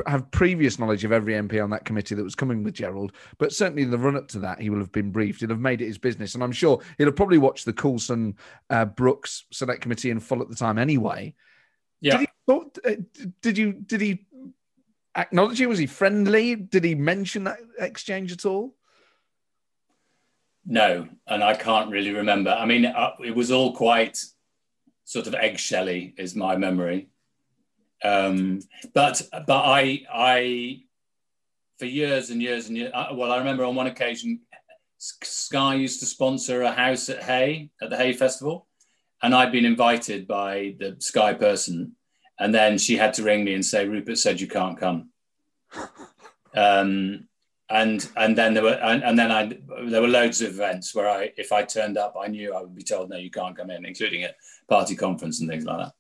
have 0.08 0.32
previous 0.32 0.80
knowledge 0.80 1.04
of 1.04 1.12
every 1.12 1.34
MP 1.34 1.64
on 1.64 1.70
that 1.70 1.86
committee 1.86 2.16
that 2.16 2.24
was 2.24 2.34
coming 2.34 2.64
with 2.64 2.74
Gerald, 2.74 3.12
but 3.38 3.54
certainly 3.54 3.84
in 3.84 3.92
the 3.92 3.98
run 3.98 4.16
up 4.16 4.28
to 4.30 4.40
that, 4.40 4.60
he 4.60 4.72
will 4.72 4.80
have 4.80 4.92
been 4.92 5.12
briefed. 5.12 5.42
He'll 5.42 5.50
have 5.50 5.60
made 5.60 5.82
it 5.82 5.88
his 5.88 6.00
business, 6.00 6.34
and 6.34 6.44
I'm 6.44 6.52
sure 6.52 6.82
he'll 6.98 7.08
have 7.08 7.16
probably 7.16 7.38
watched 7.38 7.66
the 7.66 7.74
Coulson 7.74 8.36
uh, 8.70 8.86
Brooks 8.86 9.46
Select 9.52 9.82
Committee 9.82 10.10
in 10.10 10.20
full 10.20 10.42
at 10.42 10.50
the 10.50 10.56
time 10.56 10.80
anyway. 10.80 11.36
Yeah. 12.02 12.18
Did, 12.18 12.30
he, 12.48 12.54
uh, 12.54 12.96
did 13.42 13.58
you? 13.58 13.74
Did 13.74 14.02
he 14.02 14.26
acknowledge 15.16 15.60
you? 15.60 15.70
Was 15.70 15.80
he 15.80 15.86
friendly? 15.86 16.56
Did 16.56 16.84
he 16.84 16.96
mention 16.96 17.44
that 17.44 17.60
exchange 17.78 18.32
at 18.32 18.46
all? 18.46 18.76
No, 20.66 21.08
and 21.28 21.44
I 21.44 21.56
can't 21.56 21.92
really 21.92 22.12
remember. 22.12 22.52
I 22.52 22.66
mean, 22.66 22.86
uh, 22.86 23.12
it 23.24 23.36
was 23.36 23.52
all 23.52 23.74
quite 23.74 24.18
sort 25.04 25.28
of 25.28 25.36
eggshelly, 25.36 26.14
is 26.18 26.36
my 26.36 26.56
memory. 26.56 27.10
Um, 28.04 28.60
but 28.94 29.22
but 29.32 29.50
I 29.50 30.04
I 30.12 30.84
for 31.80 31.86
years 31.86 32.30
and 32.30 32.42
years 32.42 32.68
and 32.68 32.78
years. 32.78 32.92
Uh, 32.94 33.10
well, 33.14 33.32
I 33.32 33.38
remember 33.38 33.66
on 33.66 33.76
one 33.76 33.88
occasion, 33.88 34.42
Sky 34.98 35.76
used 35.76 36.00
to 36.00 36.06
sponsor 36.06 36.62
a 36.62 36.72
house 36.72 37.10
at 37.10 37.24
Hay 37.24 37.70
at 37.82 37.90
the 37.90 37.98
Hay 37.98 38.14
Festival, 38.14 38.68
and 39.22 39.36
I'd 39.36 39.52
been 39.52 39.66
invited 39.66 40.28
by 40.28 40.76
the 40.80 40.96
Sky 41.00 41.34
person, 41.34 41.96
and 42.40 42.54
then 42.54 42.78
she 42.78 42.98
had 42.98 43.14
to 43.16 43.24
ring 43.24 43.44
me 43.44 43.54
and 43.54 43.66
say, 43.66 43.86
"Rupert 43.86 44.18
said 44.18 44.40
you 44.40 44.48
can't 44.48 44.80
come." 44.80 45.10
um, 46.56 47.28
and 47.74 48.08
and 48.16 48.38
then 48.38 48.54
there 48.54 48.62
were 48.64 48.76
and, 48.76 49.04
and 49.04 49.18
then 49.18 49.32
I 49.32 49.58
there 49.90 50.02
were 50.02 50.08
loads 50.08 50.42
of 50.42 50.50
events 50.50 50.94
where 50.94 51.10
I 51.10 51.32
if 51.38 51.52
I 51.52 51.64
turned 51.64 51.98
up 51.98 52.16
I 52.20 52.28
knew 52.28 52.54
I 52.54 52.62
would 52.62 52.76
be 52.76 52.84
told 52.84 53.10
no 53.10 53.18
you 53.18 53.32
can't 53.32 53.58
come 53.58 53.72
in 53.72 53.84
including 53.84 54.24
at 54.24 54.36
party 54.70 54.96
conference 54.96 55.42
and 55.42 55.50
things 55.50 55.66
like 55.66 55.80
that 55.80 55.94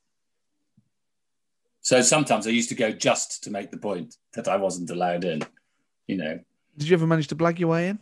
so 1.81 2.01
sometimes 2.01 2.45
I 2.45 2.51
used 2.51 2.69
to 2.69 2.75
go 2.75 2.91
just 2.91 3.43
to 3.43 3.49
make 3.51 3.71
the 3.71 3.77
point 3.77 4.15
that 4.35 4.47
I 4.47 4.55
wasn't 4.55 4.91
allowed 4.91 5.23
in 5.25 5.41
you 6.07 6.17
know 6.17 6.39
Did 6.77 6.87
you 6.89 6.93
ever 6.95 7.07
manage 7.07 7.27
to 7.29 7.35
blag 7.35 7.57
your 7.59 7.69
way 7.69 7.89
in? 7.89 7.99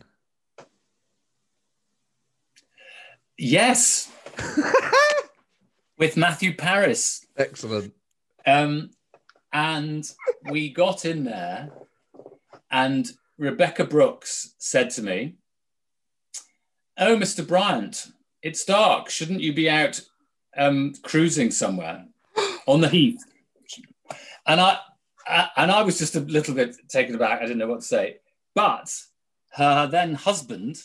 yes 3.38 4.12
with 5.98 6.18
Matthew 6.18 6.54
Parris 6.54 7.26
Excellent. 7.38 7.94
um 8.46 8.90
and 9.54 10.10
we 10.50 10.68
got 10.70 11.06
in 11.06 11.24
there 11.24 11.70
and 12.70 13.10
Rebekah 13.42 13.86
Brooks 13.86 14.54
said 14.58 14.90
to 14.90 15.02
me, 15.02 15.34
Oh, 16.96 17.16
Mr. 17.16 17.46
Bryant, 17.46 18.06
it's 18.40 18.64
dark. 18.64 19.10
Shouldn't 19.10 19.40
you 19.40 19.52
be 19.52 19.68
out 19.68 20.00
um, 20.56 20.92
cruising 21.02 21.50
somewhere 21.50 22.04
on 22.66 22.80
the 22.80 22.88
heath? 22.88 23.20
And 24.46 24.60
I, 24.60 24.78
I, 25.26 25.48
and 25.56 25.72
I 25.72 25.82
was 25.82 25.98
just 25.98 26.14
a 26.14 26.20
little 26.20 26.54
bit 26.54 26.76
taken 26.88 27.16
aback. 27.16 27.40
I 27.40 27.42
didn't 27.42 27.58
know 27.58 27.66
what 27.66 27.80
to 27.80 27.86
say. 27.86 28.18
But 28.54 28.94
her 29.54 29.88
then 29.88 30.14
husband, 30.14 30.80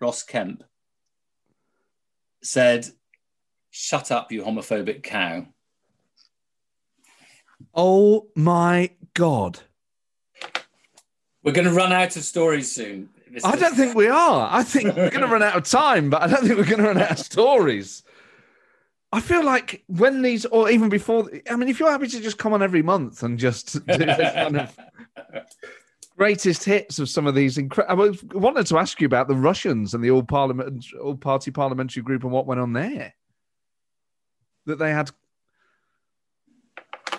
Ross 0.00 0.22
Kemp, 0.22 0.64
said, 2.42 2.86
Shut 3.70 4.10
up, 4.10 4.32
you 4.32 4.44
homophobic 4.44 5.02
cow. 5.02 5.46
Oh 7.74 8.28
my 8.34 8.92
god. 9.12 9.60
We're 11.44 11.52
going 11.52 11.68
to 11.68 11.74
run 11.74 11.92
out 11.92 12.16
of 12.16 12.24
stories 12.24 12.72
soon. 12.72 13.10
Mr. 13.30 13.40
I 13.44 13.56
don't 13.56 13.76
think 13.76 13.94
we 13.94 14.08
are. 14.08 14.48
I 14.50 14.62
think 14.62 14.96
we're 14.96 15.10
going 15.10 15.20
to 15.20 15.32
run 15.32 15.42
out 15.42 15.56
of 15.56 15.64
time, 15.64 16.08
but 16.10 16.22
I 16.22 16.26
don't 16.26 16.46
think 16.46 16.58
we're 16.58 16.64
going 16.64 16.78
to 16.78 16.88
run 16.88 16.98
out 16.98 17.12
of 17.12 17.18
stories. 17.18 18.02
I 19.12 19.20
feel 19.20 19.44
like 19.44 19.84
when 19.86 20.22
these, 20.22 20.44
or 20.46 20.70
even 20.70 20.88
before, 20.88 21.30
I 21.48 21.54
mean, 21.54 21.68
if 21.68 21.78
you're 21.78 21.90
happy 21.90 22.08
to 22.08 22.20
just 22.20 22.38
come 22.38 22.52
on 22.52 22.62
every 22.62 22.82
month 22.82 23.22
and 23.22 23.38
just 23.38 23.74
do 23.74 23.80
the 23.98 24.32
kind 24.34 24.56
of 24.56 24.76
greatest 26.16 26.64
hits 26.64 26.98
of 26.98 27.08
some 27.08 27.26
of 27.26 27.34
these 27.34 27.58
incredible. 27.58 28.14
I 28.32 28.36
wanted 28.36 28.66
to 28.66 28.78
ask 28.78 29.00
you 29.00 29.06
about 29.06 29.28
the 29.28 29.34
Russians 29.34 29.94
and 29.94 30.02
the 30.02 30.10
all 30.10 30.22
parliament, 30.22 30.86
all 31.02 31.16
party 31.16 31.50
parliamentary 31.50 32.02
group 32.02 32.22
and 32.22 32.32
what 32.32 32.46
went 32.46 32.60
on 32.60 32.72
there. 32.72 33.14
That 34.66 34.78
they 34.78 34.92
had, 34.92 35.10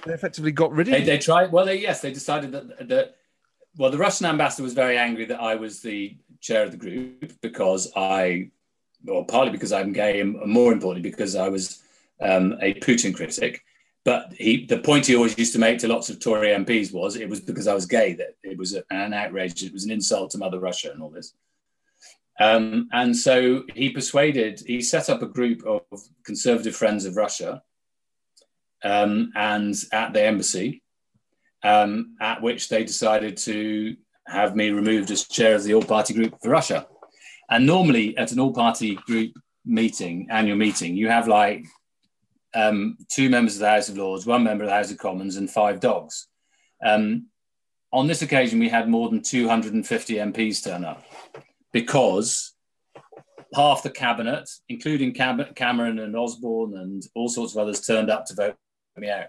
they 0.05 0.13
effectively 0.13 0.51
got 0.51 0.71
rid 0.71 0.87
of. 0.87 0.93
They, 0.93 1.03
they 1.03 1.17
tried. 1.17 1.51
Well, 1.51 1.65
they, 1.65 1.79
yes, 1.79 2.01
they 2.01 2.11
decided 2.11 2.51
that 2.53 2.89
that. 2.89 3.15
Well, 3.77 3.91
the 3.91 3.97
Russian 3.97 4.25
ambassador 4.25 4.63
was 4.63 4.73
very 4.73 4.97
angry 4.97 5.25
that 5.25 5.41
I 5.41 5.55
was 5.55 5.81
the 5.81 6.17
chair 6.39 6.63
of 6.63 6.71
the 6.71 6.77
group 6.77 7.33
because 7.41 7.91
I, 7.95 8.51
well, 9.03 9.25
partly 9.25 9.51
because 9.51 9.73
I'm 9.73 9.91
gay, 9.91 10.21
and 10.21 10.39
more 10.45 10.71
importantly 10.71 11.09
because 11.09 11.35
I 11.35 11.49
was 11.49 11.81
um, 12.21 12.55
a 12.61 12.73
Putin 12.75 13.13
critic. 13.13 13.63
But 14.05 14.33
he, 14.33 14.65
the 14.65 14.77
point 14.77 15.07
he 15.07 15.15
always 15.15 15.37
used 15.37 15.53
to 15.53 15.59
make 15.59 15.79
to 15.79 15.87
lots 15.87 16.09
of 16.09 16.19
Tory 16.19 16.49
MPs 16.49 16.93
was 16.93 17.15
it 17.15 17.27
was 17.27 17.39
because 17.41 17.67
I 17.67 17.73
was 17.73 17.87
gay 17.87 18.13
that 18.13 18.35
it 18.43 18.57
was 18.57 18.77
an 18.91 19.13
outrage, 19.13 19.63
it 19.63 19.73
was 19.73 19.83
an 19.83 19.91
insult 19.91 20.31
to 20.31 20.37
Mother 20.37 20.59
Russia 20.59 20.91
and 20.91 21.01
all 21.01 21.09
this. 21.09 21.33
Um, 22.39 22.89
and 22.93 23.15
so 23.15 23.63
he 23.73 23.89
persuaded, 23.89 24.61
he 24.65 24.81
set 24.81 25.09
up 25.09 25.21
a 25.21 25.27
group 25.27 25.65
of 25.65 25.81
conservative 26.23 26.75
friends 26.75 27.05
of 27.05 27.15
Russia 27.15 27.63
um, 28.83 29.31
and 29.35 29.75
at 29.91 30.13
the 30.13 30.23
embassy, 30.23 30.83
um, 31.65 32.15
at 32.21 32.43
which 32.43 32.69
they 32.69 32.83
decided 32.83 33.35
to 33.35 33.97
have 34.27 34.55
me 34.55 34.69
removed 34.69 35.09
as 35.09 35.27
chair 35.27 35.55
of 35.55 35.63
the 35.63 35.73
all 35.73 35.81
party 35.81 36.13
group 36.13 36.39
for 36.41 36.49
Russia. 36.49 36.87
And 37.49 37.65
normally 37.65 38.15
at 38.17 38.31
an 38.31 38.39
all 38.39 38.53
party 38.53 38.95
group 38.95 39.33
meeting, 39.65 40.27
annual 40.29 40.57
meeting, 40.57 40.95
you 40.95 41.09
have 41.09 41.27
like 41.27 41.65
um, 42.53 42.97
two 43.09 43.29
members 43.29 43.55
of 43.55 43.61
the 43.61 43.69
House 43.69 43.89
of 43.89 43.97
Lords, 43.97 44.27
one 44.27 44.43
member 44.43 44.63
of 44.63 44.69
the 44.69 44.75
House 44.75 44.91
of 44.91 44.99
Commons, 44.99 45.37
and 45.37 45.49
five 45.49 45.79
dogs. 45.79 46.27
Um, 46.85 47.27
on 47.91 48.05
this 48.05 48.21
occasion, 48.21 48.59
we 48.59 48.69
had 48.69 48.87
more 48.87 49.09
than 49.09 49.23
250 49.23 50.15
MPs 50.15 50.63
turn 50.63 50.85
up 50.85 51.03
because 51.73 52.53
half 53.55 53.81
the 53.81 53.89
cabinet, 53.89 54.47
including 54.69 55.13
Cam- 55.13 55.53
Cameron 55.55 55.97
and 55.97 56.15
Osborne 56.15 56.77
and 56.77 57.03
all 57.15 57.29
sorts 57.29 57.53
of 57.53 57.59
others, 57.59 57.81
turned 57.81 58.11
up 58.11 58.25
to 58.25 58.35
vote 58.35 58.55
me 58.97 59.09
out. 59.09 59.27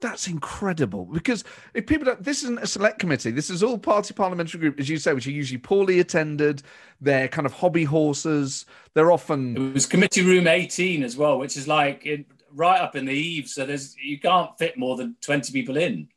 That's 0.00 0.28
incredible 0.28 1.06
because 1.06 1.42
if 1.74 1.86
people 1.86 2.04
don't, 2.04 2.22
this 2.22 2.44
isn't 2.44 2.60
a 2.60 2.68
select 2.68 3.00
committee. 3.00 3.32
This 3.32 3.50
is 3.50 3.64
all 3.64 3.76
party 3.76 4.14
parliamentary 4.14 4.60
group, 4.60 4.78
as 4.78 4.88
you 4.88 4.96
say, 4.96 5.12
which 5.12 5.26
are 5.26 5.32
usually 5.32 5.58
poorly 5.58 5.98
attended. 5.98 6.62
They're 7.00 7.26
kind 7.26 7.46
of 7.46 7.52
hobby 7.52 7.82
horses. 7.82 8.64
They're 8.94 9.10
often 9.10 9.56
It 9.56 9.74
was 9.74 9.86
committee 9.86 10.22
room 10.22 10.46
18 10.46 11.02
as 11.02 11.16
well, 11.16 11.38
which 11.38 11.56
is 11.56 11.66
like 11.66 12.06
it, 12.06 12.26
right 12.52 12.80
up 12.80 12.94
in 12.94 13.06
the 13.06 13.12
eave. 13.12 13.48
So 13.48 13.66
there's 13.66 13.96
you 13.96 14.20
can't 14.20 14.56
fit 14.56 14.78
more 14.78 14.96
than 14.96 15.16
20 15.20 15.52
people 15.52 15.76
in. 15.76 16.08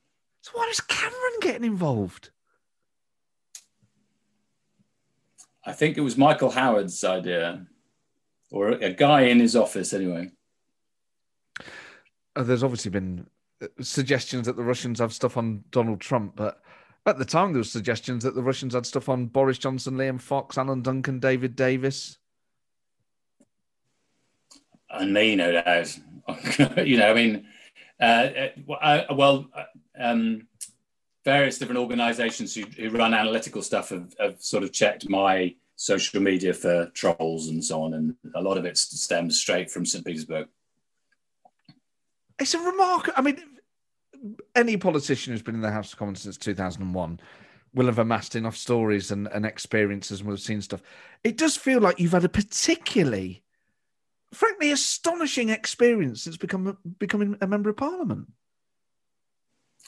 So 0.42 0.52
why 0.54 0.68
is 0.70 0.80
Cameron 0.82 1.40
getting 1.42 1.64
involved? 1.64 2.30
I 5.66 5.74
think 5.74 5.98
it 5.98 6.02
was 6.02 6.18
Michael 6.18 6.52
Howard's 6.52 7.04
idea, 7.04 7.66
or 8.52 8.70
a 8.70 8.92
guy 8.92 9.22
in 9.22 9.40
his 9.40 9.56
office 9.56 9.94
anyway. 9.94 10.32
Uh, 12.36 12.44
there's 12.44 12.64
obviously 12.64 12.90
been 12.90 13.28
suggestions 13.80 14.46
that 14.48 14.56
the 14.56 14.64
Russians 14.64 15.00
have 15.00 15.14
stuff 15.14 15.38
on 15.38 15.64
Donald 15.72 16.02
Trump, 16.02 16.36
but 16.36 16.62
at 17.06 17.18
the 17.18 17.26
time 17.26 17.54
there 17.54 17.60
was 17.60 17.72
suggestions 17.72 18.24
that 18.24 18.36
the 18.36 18.44
Russians 18.44 18.74
had 18.74 18.86
stuff 18.86 19.10
on 19.10 19.26
Boris 19.26 19.58
Johnson, 19.58 19.96
Liam 19.96 20.22
Fox, 20.22 20.58
Alan 20.58 20.82
Duncan, 20.82 21.20
David 21.20 21.56
Davis. 21.56 22.18
and 24.92 25.14
me, 25.14 25.36
no 25.36 25.52
doubt. 25.52 25.98
you 26.86 26.98
know, 26.98 27.10
I 27.10 27.14
mean, 27.14 27.48
uh, 28.00 28.30
uh, 28.82 29.06
well, 29.14 29.48
uh, 29.56 29.64
um, 29.98 30.48
various 31.24 31.58
different 31.58 31.80
organisations 31.80 32.54
who, 32.56 32.64
who 32.78 32.90
run 32.90 33.14
analytical 33.14 33.62
stuff 33.62 33.90
have, 33.90 34.14
have 34.20 34.42
sort 34.42 34.64
of 34.64 34.72
checked 34.72 35.10
my 35.10 35.56
social 35.76 36.22
media 36.22 36.54
for 36.54 36.88
trolls 36.94 37.50
and 37.50 37.64
so 37.64 37.82
on, 37.84 37.94
and 37.94 38.16
a 38.36 38.42
lot 38.42 38.58
of 38.58 38.66
it 38.66 38.78
stems 38.78 39.40
straight 39.40 39.70
from 39.70 39.86
St. 39.86 40.06
Petersburg. 40.06 40.48
It's 42.40 42.54
a 42.54 42.60
remark. 42.60 43.12
I 43.16 43.22
mean, 43.22 43.40
any 44.56 44.78
politician 44.78 45.34
who's 45.34 45.42
been 45.42 45.56
in 45.56 45.62
the 45.62 45.72
House 45.72 45.94
of 45.94 46.00
Commons 46.00 46.22
since 46.22 46.38
2001 46.38 47.20
will 47.74 47.86
have 47.86 48.00
amassed 48.00 48.36
enough 48.36 48.58
stories 48.58 49.12
and, 49.12 49.28
and 49.28 49.46
experiences 49.46 50.20
and 50.20 50.28
will 50.28 50.36
have 50.36 50.42
seen 50.42 50.62
stuff. 50.62 50.82
It 51.24 51.38
does 51.38 51.56
feel 51.56 51.80
like 51.80 52.00
you've 52.00 52.12
had 52.12 52.26
a 52.26 52.30
particularly, 52.30 53.44
frankly, 54.34 54.72
astonishing 54.72 55.50
experience 55.50 56.24
since 56.24 56.38
become, 56.38 56.78
becoming 57.00 57.38
a 57.42 57.48
member 57.48 57.70
of 57.70 57.78
parliament. 57.78 58.32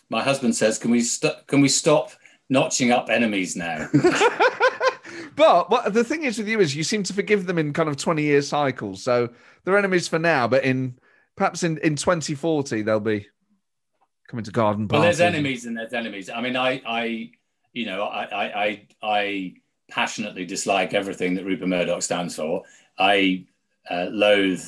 My 0.10 0.22
husband 0.22 0.56
says, 0.56 0.78
"Can 0.78 0.92
we 0.92 1.02
st- 1.02 1.48
can 1.48 1.62
we 1.62 1.70
stop 1.70 2.12
notching 2.50 2.92
up 2.92 3.10
enemies 3.10 3.56
now?" 3.56 3.90
but 5.36 5.70
what 5.70 5.94
the 5.94 6.04
thing 6.04 6.24
is 6.24 6.38
with 6.38 6.48
you 6.48 6.60
is 6.60 6.76
you 6.76 6.84
seem 6.84 7.04
to 7.04 7.14
forgive 7.14 7.46
them 7.46 7.58
in 7.58 7.74
kind 7.74 7.90
of 7.90 7.98
20 7.98 8.22
year 8.22 8.42
cycles. 8.42 9.04
So 9.04 9.30
they're 9.64 9.78
enemies 9.78 10.08
for 10.08 10.20
now, 10.20 10.48
but 10.48 10.64
in 10.64 11.00
perhaps 11.36 11.64
in, 11.64 11.78
in 11.80 11.96
2040 11.96 12.82
they'll 12.84 13.00
be 13.00 13.28
coming 14.34 14.44
to 14.44 14.52
garden 14.52 14.88
Well, 14.88 15.04
there's 15.04 15.22
enemies 15.22 15.66
and 15.68 15.78
there's 15.78 15.94
enemies. 15.94 16.28
I 16.28 16.42
mean, 16.42 16.56
I, 16.56 16.82
I, 16.88 17.30
you 17.72 17.86
know, 17.86 18.02
I, 18.06 18.24
I, 18.24 18.64
I, 18.64 18.88
I 19.04 19.54
passionately 19.92 20.44
dislike 20.44 20.96
everything 20.96 21.36
that 21.36 21.46
Rupert 21.46 21.68
Murdoch 21.68 22.02
stands 22.02 22.36
for. 22.36 22.64
I 22.98 23.46
uh, 23.92 24.08
loathe 24.10 24.64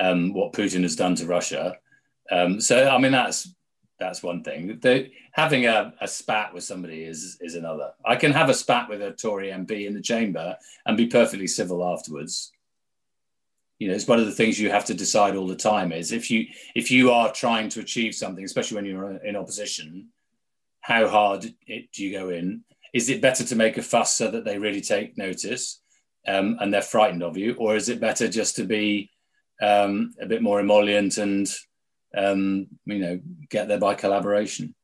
um, 0.00 0.32
what 0.32 0.54
Putin 0.54 0.80
has 0.80 0.96
done 0.96 1.14
to 1.16 1.26
Russia. 1.26 1.76
Um, 2.30 2.58
so, 2.58 2.88
I 2.88 2.96
mean, 2.96 3.12
that's 3.12 3.52
that's 3.98 4.22
one 4.22 4.42
thing. 4.42 4.78
The, 4.80 5.10
having 5.32 5.66
a, 5.66 5.92
a 6.00 6.08
spat 6.08 6.54
with 6.54 6.64
somebody 6.64 7.04
is 7.04 7.36
is 7.42 7.54
another. 7.54 7.92
I 8.06 8.16
can 8.16 8.32
have 8.32 8.48
a 8.48 8.54
spat 8.54 8.88
with 8.88 9.02
a 9.02 9.12
Tory 9.12 9.48
MP 9.48 9.86
in 9.86 9.92
the 9.92 10.00
chamber 10.00 10.56
and 10.86 10.96
be 10.96 11.06
perfectly 11.06 11.46
civil 11.46 11.84
afterwards. 11.84 12.51
You 13.82 13.88
know, 13.88 13.94
it's 13.94 14.06
one 14.06 14.20
of 14.20 14.26
the 14.26 14.30
things 14.30 14.60
you 14.60 14.70
have 14.70 14.84
to 14.84 14.94
decide 14.94 15.34
all 15.34 15.48
the 15.48 15.56
time. 15.56 15.90
Is 15.90 16.12
if 16.12 16.30
you 16.30 16.46
if 16.76 16.88
you 16.92 17.10
are 17.10 17.32
trying 17.32 17.68
to 17.70 17.80
achieve 17.80 18.14
something, 18.14 18.44
especially 18.44 18.76
when 18.76 18.84
you're 18.84 19.16
in 19.24 19.34
opposition, 19.34 20.10
how 20.82 21.08
hard 21.08 21.52
it, 21.66 21.90
do 21.90 22.04
you 22.04 22.16
go 22.16 22.28
in? 22.28 22.62
Is 22.94 23.08
it 23.08 23.20
better 23.20 23.42
to 23.42 23.56
make 23.56 23.78
a 23.78 23.82
fuss 23.82 24.14
so 24.14 24.30
that 24.30 24.44
they 24.44 24.56
really 24.56 24.82
take 24.82 25.18
notice 25.18 25.80
um, 26.28 26.58
and 26.60 26.72
they're 26.72 26.80
frightened 26.80 27.24
of 27.24 27.36
you, 27.36 27.54
or 27.54 27.74
is 27.74 27.88
it 27.88 28.00
better 28.00 28.28
just 28.28 28.54
to 28.54 28.64
be 28.64 29.10
um, 29.60 30.14
a 30.20 30.26
bit 30.26 30.42
more 30.42 30.60
emollient 30.60 31.18
and 31.18 31.48
um, 32.16 32.68
you 32.84 33.00
know 33.00 33.20
get 33.50 33.66
there 33.66 33.80
by 33.80 33.96
collaboration? 33.96 34.76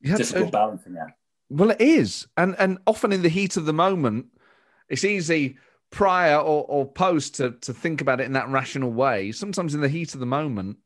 Yeah, 0.00 0.16
Difficult 0.16 0.46
so- 0.46 0.50
balancing 0.52 0.96
act. 0.96 1.18
Well, 1.48 1.72
it 1.72 1.80
is, 1.80 2.28
and 2.36 2.54
and 2.60 2.78
often 2.86 3.10
in 3.10 3.22
the 3.22 3.28
heat 3.28 3.56
of 3.56 3.64
the 3.66 3.72
moment, 3.72 4.26
it's 4.88 5.02
easy 5.04 5.56
prior 5.94 6.36
or, 6.36 6.64
or 6.64 6.84
post 6.84 7.36
to 7.36 7.52
to 7.60 7.72
think 7.72 8.00
about 8.00 8.20
it 8.20 8.24
in 8.24 8.32
that 8.32 8.48
rational 8.48 8.90
way. 8.90 9.30
Sometimes 9.30 9.74
in 9.74 9.80
the 9.80 9.88
heat 9.88 10.12
of 10.12 10.20
the 10.20 10.26
moment, 10.26 10.76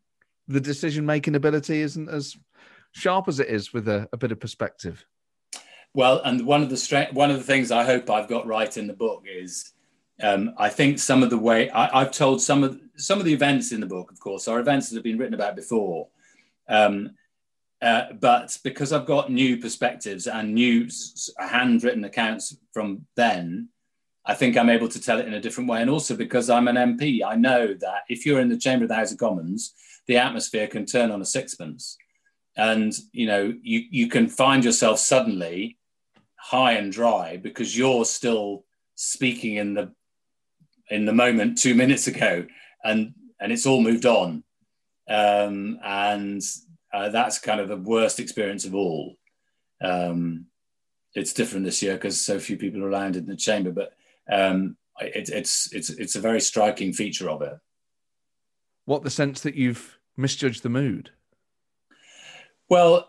the 0.49 0.61
decision 0.61 1.07
making 1.07 1.35
ability 1.35 1.81
isn't 1.81 2.11
as 2.11 2.37
sharp 2.93 3.27
as 3.27 3.41
it 3.41 3.49
is 3.49 3.73
with 3.73 3.89
a, 3.89 4.07
a 4.13 4.19
bit 4.19 4.33
of 4.33 4.39
perspective. 4.39 5.07
Well, 5.95 6.21
and 6.25 6.47
one 6.47 6.63
of 6.63 6.69
the 6.69 6.77
stra- 6.77 7.09
one 7.13 7.31
of 7.31 7.39
the 7.39 7.43
things 7.43 7.71
I 7.71 7.85
hope 7.85 8.11
I've 8.11 8.29
got 8.29 8.47
right 8.47 8.77
in 8.77 8.87
the 8.87 8.93
book 8.93 9.25
is 9.27 9.73
um, 10.23 10.53
I 10.59 10.69
think 10.69 10.99
some 10.99 11.23
of 11.23 11.31
the 11.31 11.39
way 11.39 11.71
I, 11.71 12.01
have 12.01 12.13
told 12.13 12.43
some 12.43 12.63
of 12.63 12.79
some 12.97 13.19
of 13.19 13.25
the 13.25 13.33
events 13.33 13.73
in 13.73 13.81
the 13.81 13.87
book, 13.87 14.13
of 14.13 14.21
course, 14.21 14.47
are 14.47 14.61
events 14.61 14.91
that 14.91 14.97
have 14.97 15.05
been 15.05 15.17
written 15.17 15.35
about 15.35 15.57
before. 15.57 16.09
Um, 16.69 17.13
uh, 17.81 18.13
but 18.21 18.59
because 18.63 18.93
I've 18.93 19.07
got 19.07 19.33
new 19.33 19.57
perspectives 19.57 20.27
and 20.27 20.53
new 20.53 20.91
handwritten 21.39 22.05
accounts 22.05 22.55
from 22.75 23.07
then, 23.15 23.71
I 24.29 24.35
think 24.35 24.57
I'm 24.59 24.69
able 24.69 24.89
to 24.89 25.01
tell 25.01 25.19
it 25.19 25.27
in 25.27 25.33
a 25.33 25.41
different 25.41 25.71
way. 25.71 25.81
And 25.81 25.89
also 25.89 26.15
because 26.15 26.51
I'm 26.51 26.69
an 26.69 26.77
MP, 26.77 27.25
I 27.27 27.35
know 27.35 27.73
that 27.73 28.03
if 28.11 28.27
you're 28.27 28.41
in 28.41 28.51
the 28.51 28.59
chamber 28.59 28.85
of 28.85 28.91
the 28.91 28.95
House 28.95 29.11
of 29.11 29.17
Commons, 29.17 29.73
the 30.07 30.19
atmosphere 30.19 30.67
can 30.67 30.85
turn 30.85 31.11
on 31.11 31.23
a 31.23 31.25
sixpence. 31.25 31.97
And 32.55 32.93
you 33.13 33.27
know, 33.27 33.55
you, 33.63 33.85
you 33.91 34.09
can 34.09 34.29
find 34.29 34.63
yourself 34.63 34.99
suddenly 34.99 35.79
high 36.37 36.73
and 36.73 36.93
dry 36.93 37.39
because 37.39 37.77
you're 37.77 38.05
still 38.05 38.65
speaking 38.97 39.57
in 39.57 39.75
the 39.75 39.93
in 40.91 41.07
the 41.07 41.13
moment 41.13 41.59
two 41.59 41.75
minutes 41.75 42.07
ago, 42.07 42.47
and 42.85 43.15
and 43.41 43.53
it's 43.53 43.67
all 43.67 43.81
moved 43.81 44.07
on. 44.07 44.43
Um, 45.09 45.79
and 45.83 46.43
uh, 46.93 47.09
that's 47.11 47.39
kind 47.39 47.61
of 47.61 47.69
the 47.69 47.77
worst 47.77 48.21
experience 48.21 48.65
of 48.65 48.75
all. 48.75 49.17
Um, 49.83 50.47
it's 51.15 51.33
different 51.33 51.65
this 51.65 51.83
year 51.83 51.95
because 51.95 52.21
so 52.21 52.39
few 52.39 52.57
people 52.57 52.83
are 52.83 52.91
around 52.91 53.17
in 53.17 53.27
the 53.27 53.37
chamber, 53.37 53.71
but 53.71 53.95
um, 54.31 54.77
it, 55.01 55.29
it's 55.29 55.73
it's 55.73 55.91
it's 55.91 56.17
a 56.17 56.21
very 56.21 56.41
striking 56.41 56.93
feature 56.93 57.31
of 57.31 57.43
it. 57.43 57.59
What 58.85 59.03
the 59.03 59.11
sense 59.11 59.41
that 59.43 59.55
you've 59.55 59.99
misjudged 60.17 60.63
the 60.63 60.69
mood? 60.69 61.11
Well, 62.69 63.09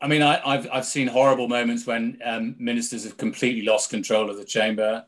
I 0.00 0.06
mean, 0.06 0.22
I, 0.22 0.54
have 0.54 0.68
I've 0.72 0.86
seen 0.86 1.08
horrible 1.08 1.48
moments 1.48 1.86
when 1.86 2.18
um, 2.24 2.54
ministers 2.58 3.04
have 3.04 3.16
completely 3.16 3.62
lost 3.62 3.90
control 3.90 4.30
of 4.30 4.36
the 4.36 4.44
chamber, 4.44 5.04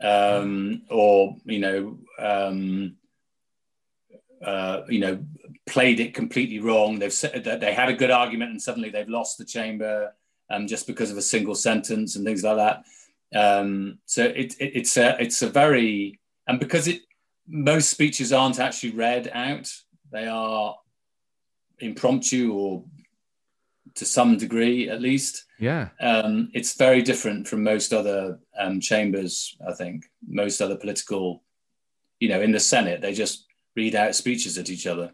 um, 0.00 0.82
or 0.90 1.36
you 1.44 1.58
know, 1.60 1.98
um, 2.18 2.96
uh, 4.44 4.82
you 4.88 4.98
know, 4.98 5.24
played 5.66 6.00
it 6.00 6.14
completely 6.14 6.58
wrong. 6.58 6.98
They've 6.98 7.12
said 7.12 7.44
that 7.44 7.60
they 7.60 7.72
had 7.72 7.88
a 7.88 7.94
good 7.94 8.10
argument 8.10 8.50
and 8.50 8.60
suddenly 8.60 8.90
they've 8.90 9.08
lost 9.08 9.38
the 9.38 9.44
chamber 9.44 10.14
um, 10.50 10.66
just 10.66 10.86
because 10.86 11.10
of 11.10 11.16
a 11.16 11.22
single 11.22 11.54
sentence 11.54 12.16
and 12.16 12.24
things 12.24 12.44
like 12.44 12.56
that. 12.56 12.84
Um, 13.34 13.98
so 14.06 14.24
it, 14.24 14.54
it, 14.60 14.72
it's 14.74 14.96
a 14.96 15.20
it's 15.20 15.42
a 15.42 15.48
very 15.48 16.20
and 16.46 16.60
because 16.60 16.88
it 16.88 17.02
most 17.46 17.90
speeches 17.90 18.32
aren't 18.32 18.60
actually 18.60 18.92
read 18.92 19.30
out; 19.34 19.70
they 20.12 20.26
are 20.26 20.76
impromptu 21.80 22.52
or 22.52 22.84
to 23.94 24.04
some 24.04 24.36
degree 24.36 24.88
at 24.88 25.00
least. 25.00 25.44
Yeah. 25.58 25.88
Um, 26.00 26.50
it's 26.52 26.76
very 26.76 27.02
different 27.02 27.46
from 27.46 27.62
most 27.62 27.92
other 27.92 28.38
um, 28.58 28.80
chambers, 28.80 29.56
I 29.66 29.72
think. 29.72 30.06
Most 30.26 30.60
other 30.60 30.76
political, 30.76 31.42
you 32.18 32.28
know, 32.28 32.40
in 32.40 32.52
the 32.52 32.60
Senate, 32.60 33.00
they 33.00 33.12
just 33.12 33.46
read 33.76 33.94
out 33.94 34.14
speeches 34.14 34.58
at 34.58 34.70
each 34.70 34.86
other. 34.86 35.12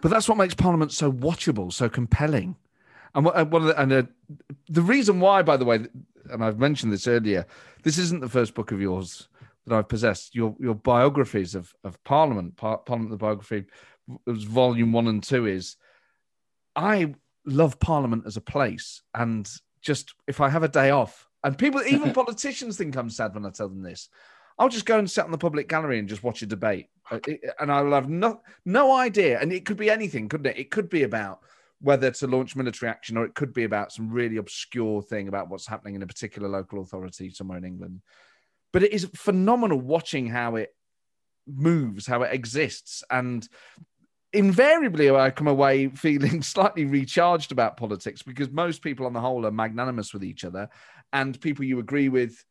But 0.00 0.10
that's 0.10 0.28
what 0.28 0.38
makes 0.38 0.54
Parliament 0.54 0.92
so 0.92 1.10
watchable, 1.10 1.72
so 1.72 1.88
compelling. 1.88 2.56
And 3.14 3.24
what, 3.24 3.50
one 3.50 3.62
of 3.62 3.68
the, 3.68 3.80
and 3.80 3.92
uh, 3.92 4.02
the 4.68 4.82
reason 4.82 5.18
why, 5.18 5.42
by 5.42 5.56
the 5.56 5.64
way, 5.64 5.86
and 6.30 6.44
I've 6.44 6.58
mentioned 6.58 6.92
this 6.92 7.06
earlier, 7.06 7.46
this 7.82 7.98
isn't 7.98 8.20
the 8.20 8.28
first 8.28 8.54
book 8.54 8.72
of 8.72 8.80
yours 8.80 9.28
that 9.66 9.76
I've 9.76 9.88
possessed. 9.88 10.34
Your 10.34 10.56
your 10.58 10.74
biographies 10.74 11.54
of 11.54 11.72
of 11.84 12.02
Parliament, 12.04 12.56
Par- 12.56 12.78
Parliament, 12.78 13.10
the 13.10 13.16
biography, 13.16 13.64
was 14.26 14.44
volume 14.44 14.92
one 14.92 15.08
and 15.08 15.22
two. 15.22 15.46
Is 15.46 15.76
I 16.74 17.14
love 17.44 17.78
Parliament 17.80 18.24
as 18.26 18.36
a 18.36 18.42
place, 18.42 19.02
and 19.14 19.48
just 19.80 20.14
if 20.26 20.40
I 20.40 20.48
have 20.48 20.62
a 20.62 20.68
day 20.68 20.90
off, 20.90 21.28
and 21.44 21.56
people, 21.56 21.82
even 21.82 22.12
politicians, 22.14 22.76
think 22.76 22.96
I'm 22.96 23.10
sad 23.10 23.34
when 23.34 23.46
I 23.46 23.50
tell 23.50 23.68
them 23.68 23.82
this. 23.82 24.08
I'll 24.58 24.68
just 24.68 24.86
go 24.86 24.98
and 24.98 25.08
sit 25.08 25.24
on 25.24 25.30
the 25.30 25.38
public 25.38 25.68
gallery 25.68 26.00
and 26.00 26.08
just 26.08 26.24
watch 26.24 26.42
a 26.42 26.46
debate, 26.46 26.88
uh, 27.10 27.20
and 27.60 27.70
I'll 27.70 27.92
have 27.92 28.08
no 28.08 28.40
no 28.64 28.94
idea. 28.94 29.40
And 29.40 29.52
it 29.52 29.64
could 29.64 29.76
be 29.76 29.90
anything, 29.90 30.28
couldn't 30.28 30.46
it? 30.46 30.58
It 30.58 30.70
could 30.70 30.88
be 30.88 31.04
about 31.04 31.40
whether 31.80 32.10
to 32.10 32.26
launch 32.26 32.56
military 32.56 32.90
action, 32.90 33.16
or 33.16 33.24
it 33.24 33.34
could 33.34 33.52
be 33.52 33.64
about 33.64 33.92
some 33.92 34.10
really 34.10 34.36
obscure 34.36 35.02
thing 35.02 35.28
about 35.28 35.48
what's 35.48 35.66
happening 35.66 35.94
in 35.94 36.02
a 36.02 36.06
particular 36.06 36.48
local 36.48 36.80
authority 36.80 37.30
somewhere 37.30 37.58
in 37.58 37.64
England. 37.64 38.00
But 38.72 38.82
it 38.82 38.92
is 38.92 39.08
phenomenal 39.14 39.80
watching 39.80 40.26
how 40.26 40.56
it 40.56 40.74
moves, 41.46 42.06
how 42.06 42.22
it 42.22 42.34
exists, 42.34 43.02
and 43.10 43.48
invariably 44.32 45.10
I 45.10 45.30
come 45.30 45.48
away 45.48 45.88
feeling 45.94 46.42
slightly 46.42 46.84
recharged 46.84 47.52
about 47.52 47.76
politics 47.76 48.22
because 48.22 48.50
most 48.50 48.82
people 48.82 49.06
on 49.06 49.12
the 49.12 49.20
whole 49.20 49.46
are 49.46 49.50
magnanimous 49.50 50.12
with 50.12 50.24
each 50.24 50.44
other, 50.44 50.68
and 51.12 51.40
people 51.40 51.64
you 51.64 51.78
agree 51.78 52.08
with 52.08 52.44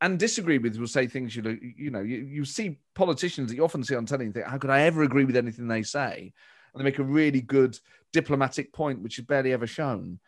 and 0.00 0.18
disagree 0.18 0.58
with 0.58 0.76
will 0.76 0.86
say 0.86 1.06
things 1.06 1.34
you 1.34 1.58
you 1.76 1.90
know 1.90 2.02
you, 2.02 2.18
you 2.18 2.44
see 2.44 2.78
politicians 2.94 3.48
that 3.48 3.56
you 3.56 3.64
often 3.64 3.82
see 3.82 3.94
on 3.94 4.06
and 4.10 4.34
think 4.34 4.36
how 4.44 4.58
could 4.58 4.70
I 4.70 4.82
ever 4.82 5.02
agree 5.02 5.24
with 5.24 5.36
anything 5.36 5.66
they 5.66 5.82
say? 5.82 6.32
And 6.72 6.80
they 6.80 6.84
make 6.84 6.98
a 6.98 7.04
really 7.04 7.40
good 7.40 7.78
diplomatic 8.14 8.72
point 8.72 9.02
which 9.02 9.18
is 9.18 9.26
barely 9.26 9.52
ever 9.52 9.66
shown 9.66 10.18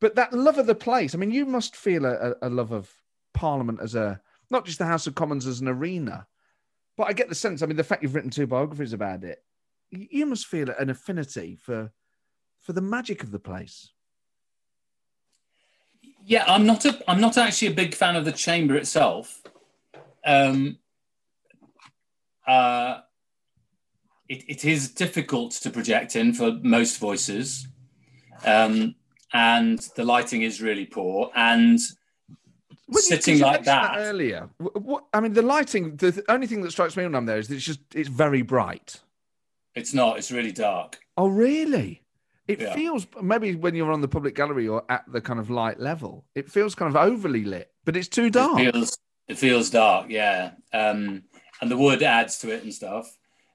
but 0.00 0.16
that 0.16 0.32
love 0.32 0.58
of 0.58 0.66
the 0.66 0.74
place 0.74 1.14
I 1.14 1.18
mean 1.18 1.30
you 1.30 1.46
must 1.46 1.76
feel 1.76 2.04
a, 2.04 2.34
a 2.42 2.48
love 2.48 2.72
of 2.72 2.90
Parliament 3.34 3.78
as 3.80 3.94
a 3.94 4.20
not 4.50 4.64
just 4.64 4.78
the 4.78 4.86
House 4.86 5.06
of 5.06 5.14
Commons 5.14 5.46
as 5.46 5.60
an 5.60 5.68
arena 5.68 6.26
but 6.96 7.04
I 7.04 7.12
get 7.12 7.28
the 7.28 7.34
sense 7.34 7.62
I 7.62 7.66
mean 7.66 7.76
the 7.76 7.84
fact 7.84 8.02
you've 8.02 8.14
written 8.14 8.30
two 8.30 8.46
biographies 8.46 8.92
about 8.92 9.22
it 9.22 9.44
you 9.90 10.26
must 10.26 10.46
feel 10.46 10.70
an 10.70 10.90
affinity 10.90 11.54
for 11.54 11.92
for 12.60 12.72
the 12.72 12.80
magic 12.80 13.22
of 13.22 13.30
the 13.30 13.38
place 13.38 13.92
yeah, 16.24 16.44
I'm 16.46 16.66
not 16.66 16.84
a 16.84 16.98
I'm 17.08 17.20
not 17.20 17.36
actually 17.36 17.68
a 17.68 17.74
big 17.74 17.94
fan 17.94 18.16
of 18.16 18.24
the 18.24 18.32
chamber 18.32 18.76
itself. 18.76 19.42
Um, 20.24 20.78
uh, 22.46 23.00
it, 24.32 24.44
it 24.48 24.64
is 24.64 24.90
difficult 24.90 25.52
to 25.52 25.68
project 25.70 26.16
in 26.16 26.32
for 26.32 26.58
most 26.62 26.98
voices, 26.98 27.68
um, 28.46 28.94
and 29.34 29.78
the 29.94 30.04
lighting 30.04 30.40
is 30.40 30.62
really 30.62 30.86
poor. 30.86 31.30
And 31.34 31.78
when 32.86 33.02
sitting 33.02 33.36
you, 33.36 33.42
like 33.42 33.64
that, 33.64 33.92
that, 33.92 33.98
earlier, 33.98 34.48
what, 34.58 35.04
I 35.12 35.20
mean, 35.20 35.34
the 35.34 35.42
lighting. 35.42 35.96
The 35.96 36.24
only 36.30 36.46
thing 36.46 36.62
that 36.62 36.70
strikes 36.70 36.96
me 36.96 37.02
when 37.02 37.14
I'm 37.14 37.26
there 37.26 37.38
is 37.38 37.48
that 37.48 37.56
it's 37.56 37.64
just 37.64 37.80
it's 37.94 38.08
very 38.08 38.40
bright. 38.40 39.00
It's 39.74 39.92
not. 39.92 40.16
It's 40.16 40.32
really 40.32 40.52
dark. 40.52 40.98
Oh, 41.18 41.28
really? 41.28 42.02
It 42.48 42.60
yeah. 42.60 42.74
feels 42.74 43.06
maybe 43.20 43.54
when 43.54 43.74
you're 43.74 43.92
on 43.92 44.00
the 44.00 44.08
public 44.08 44.34
gallery 44.34 44.66
or 44.66 44.82
at 44.88 45.04
the 45.12 45.20
kind 45.20 45.40
of 45.40 45.50
light 45.50 45.78
level, 45.78 46.24
it 46.34 46.50
feels 46.50 46.74
kind 46.74 46.94
of 46.94 46.96
overly 46.96 47.44
lit, 47.44 47.70
but 47.84 47.96
it's 47.96 48.08
too 48.08 48.30
dark. 48.30 48.60
It 48.60 48.72
feels, 48.72 48.98
it 49.28 49.38
feels 49.38 49.70
dark, 49.70 50.06
yeah. 50.08 50.52
Um, 50.72 51.24
and 51.60 51.70
the 51.70 51.76
wood 51.76 52.02
adds 52.02 52.38
to 52.38 52.50
it 52.50 52.62
and 52.64 52.72
stuff. 52.72 53.14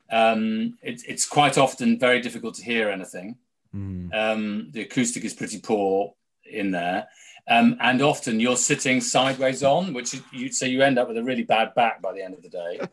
Um, 0.09 0.77
it, 0.81 1.03
it's 1.07 1.27
quite 1.27 1.57
often 1.57 1.99
very 1.99 2.21
difficult 2.21 2.55
to 2.55 2.63
hear 2.63 2.89
anything. 2.89 3.38
Mm. 3.75 4.13
Um, 4.13 4.67
the 4.71 4.81
acoustic 4.81 5.25
is 5.25 5.34
pretty 5.34 5.59
poor 5.59 6.13
in 6.45 6.71
there. 6.71 7.07
Um, 7.49 7.77
and 7.79 8.01
often 8.01 8.39
you're 8.39 8.57
sitting 8.57 8.99
sideways 8.99 9.63
on, 9.63 9.93
which 9.93 10.15
you 10.34 10.51
so 10.51 10.65
you 10.65 10.81
end 10.81 10.99
up 10.99 11.07
with 11.07 11.17
a 11.17 11.23
really 11.23 11.43
bad 11.43 11.73
back 11.75 12.01
by 12.01 12.11
the 12.13 12.21
end 12.21 12.34
of 12.34 12.43
the 12.43 12.49
day. 12.49 12.79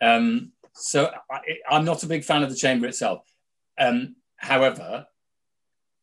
Um, 0.00 0.50
so 0.72 1.12
I, 1.30 1.76
am 1.76 1.84
not 1.84 2.02
a 2.02 2.08
big 2.08 2.24
fan 2.24 2.42
of 2.42 2.50
the 2.50 2.56
chamber 2.56 2.88
itself. 2.88 3.24
Um, 3.78 4.16
however, 4.34 5.06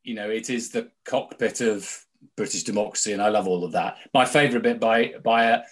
you 0.03 0.15
know, 0.15 0.29
it 0.29 0.49
is 0.49 0.69
the 0.69 0.89
cockpit 1.03 1.59
of 1.59 2.05
British 2.37 2.63
democracy, 2.63 3.11
and 3.11 3.21
I 3.21 3.27
love 3.27 3.45
all 3.45 3.65
of 3.65 3.73
that. 3.73 3.97
My 4.13 4.23
favourite 4.23 4.63
bit 4.63 4.79
by 4.79 5.15
by 5.21 5.47
a, 5.47 5.63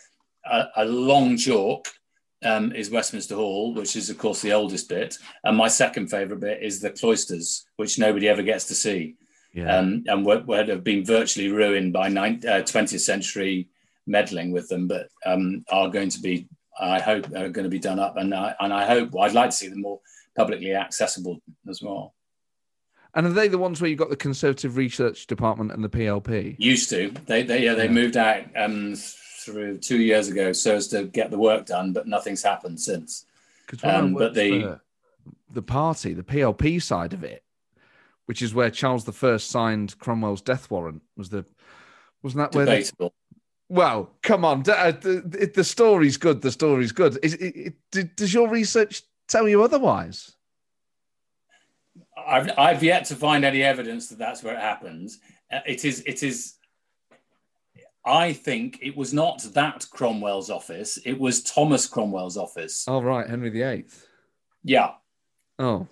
a, 0.45 0.65
a 0.75 0.85
long 0.85 1.37
chalk 1.37 1.87
um, 2.43 2.71
is 2.71 2.91
Westminster 2.91 3.35
Hall, 3.35 3.73
which 3.73 3.95
is 3.95 4.09
of 4.09 4.17
course 4.17 4.41
the 4.41 4.53
oldest 4.53 4.89
bit, 4.89 5.17
and 5.43 5.57
my 5.57 5.67
second 5.67 6.07
favourite 6.07 6.41
bit 6.41 6.61
is 6.61 6.79
the 6.79 6.91
cloisters, 6.91 7.65
which 7.77 7.99
nobody 7.99 8.27
ever 8.27 8.43
gets 8.43 8.65
to 8.65 8.75
see, 8.75 9.15
yeah. 9.53 9.77
um, 9.77 10.03
and 10.07 10.25
would 10.25 10.69
have 10.69 10.83
been 10.83 11.05
virtually 11.05 11.49
ruined 11.49 11.93
by 11.93 12.07
uh, 12.09 12.61
twentieth 12.61 13.01
uh, 13.01 13.03
century 13.03 13.69
meddling 14.05 14.51
with 14.51 14.69
them, 14.69 14.87
but 14.87 15.09
um, 15.25 15.65
are 15.69 15.89
going 15.89 16.09
to 16.09 16.19
be, 16.19 16.47
I 16.79 16.99
hope, 16.99 17.25
are 17.35 17.49
going 17.49 17.65
to 17.65 17.69
be 17.69 17.79
done 17.79 17.99
up, 17.99 18.17
and 18.17 18.33
I, 18.33 18.55
and 18.59 18.73
I 18.73 18.85
hope 18.85 19.17
I'd 19.19 19.33
like 19.33 19.49
to 19.49 19.55
see 19.55 19.67
them 19.67 19.81
more 19.81 19.99
publicly 20.35 20.73
accessible 20.73 21.41
as 21.67 21.81
well. 21.81 22.13
And 23.13 23.25
are 23.25 23.31
they 23.31 23.47
the 23.47 23.57
ones 23.57 23.81
where 23.81 23.89
you've 23.89 23.97
got 23.97 24.11
the 24.11 24.15
Conservative 24.15 24.77
Research 24.77 25.25
Department 25.25 25.71
and 25.71 25.83
the 25.83 25.89
PLP? 25.89 26.55
Used 26.59 26.89
to. 26.91 27.11
They, 27.25 27.41
they 27.41 27.63
yeah, 27.63 27.73
they 27.73 27.85
yeah. 27.85 27.91
moved 27.91 28.15
out 28.15 28.43
um, 28.55 28.95
through 29.47 29.77
two 29.77 29.97
years 29.97 30.27
ago 30.27 30.51
so 30.51 30.75
as 30.75 30.87
to 30.89 31.05
get 31.05 31.31
the 31.31 31.37
work 31.37 31.65
done, 31.65 31.93
but 31.93 32.07
nothing's 32.07 32.43
happened 32.43 32.79
since. 32.79 33.25
Um, 33.83 34.13
but 34.13 34.33
the 34.33 34.79
the 35.51 35.61
party, 35.61 36.13
the 36.13 36.23
PLP 36.23 36.81
side 36.81 37.13
of 37.13 37.23
it, 37.23 37.43
which 38.25 38.41
is 38.41 38.53
where 38.53 38.69
Charles 38.69 39.07
I 39.23 39.37
signed 39.37 39.97
Cromwell's 39.99 40.41
death 40.41 40.69
warrant, 40.69 41.01
was 41.15 41.29
the 41.29 41.45
wasn't 42.21 42.51
that 42.51 42.57
Debatable. 42.57 43.13
where? 43.67 43.79
well, 43.79 44.11
come 44.21 44.45
on, 44.45 44.63
uh, 44.69 44.91
the, 44.91 45.51
the, 45.53 45.63
story's 45.63 46.17
good. 46.17 46.41
The 46.41 46.51
story's 46.51 46.91
good. 46.91 47.19
Is, 47.23 47.35
it, 47.35 47.75
it, 47.93 48.15
does 48.15 48.33
your 48.33 48.49
research 48.49 49.03
tell 49.27 49.47
you 49.47 49.63
otherwise? 49.63 50.35
I've, 52.27 52.51
I've 52.57 52.83
yet 52.83 53.05
to 53.05 53.15
find 53.15 53.45
any 53.45 53.63
evidence 53.63 54.07
that 54.09 54.17
that's 54.17 54.43
where 54.43 54.55
it 54.55 54.61
happens. 54.61 55.19
Uh, 55.51 55.59
it 55.65 55.85
is. 55.85 56.03
It 56.05 56.23
is. 56.23 56.55
I 58.07 58.33
think 58.33 58.79
it 58.81 58.95
was 58.95 59.13
not 59.13 59.41
that 59.53 59.85
Cromwell's 59.91 60.49
office. 60.49 60.97
It 61.05 61.19
was 61.19 61.43
Thomas 61.43 61.87
Cromwell's 61.87 62.37
office. 62.37 62.85
Oh 62.87 63.01
right, 63.01 63.29
Henry 63.29 63.49
VIII. 63.49 63.85
Yeah, 64.63 64.91
Oh. 65.59 65.87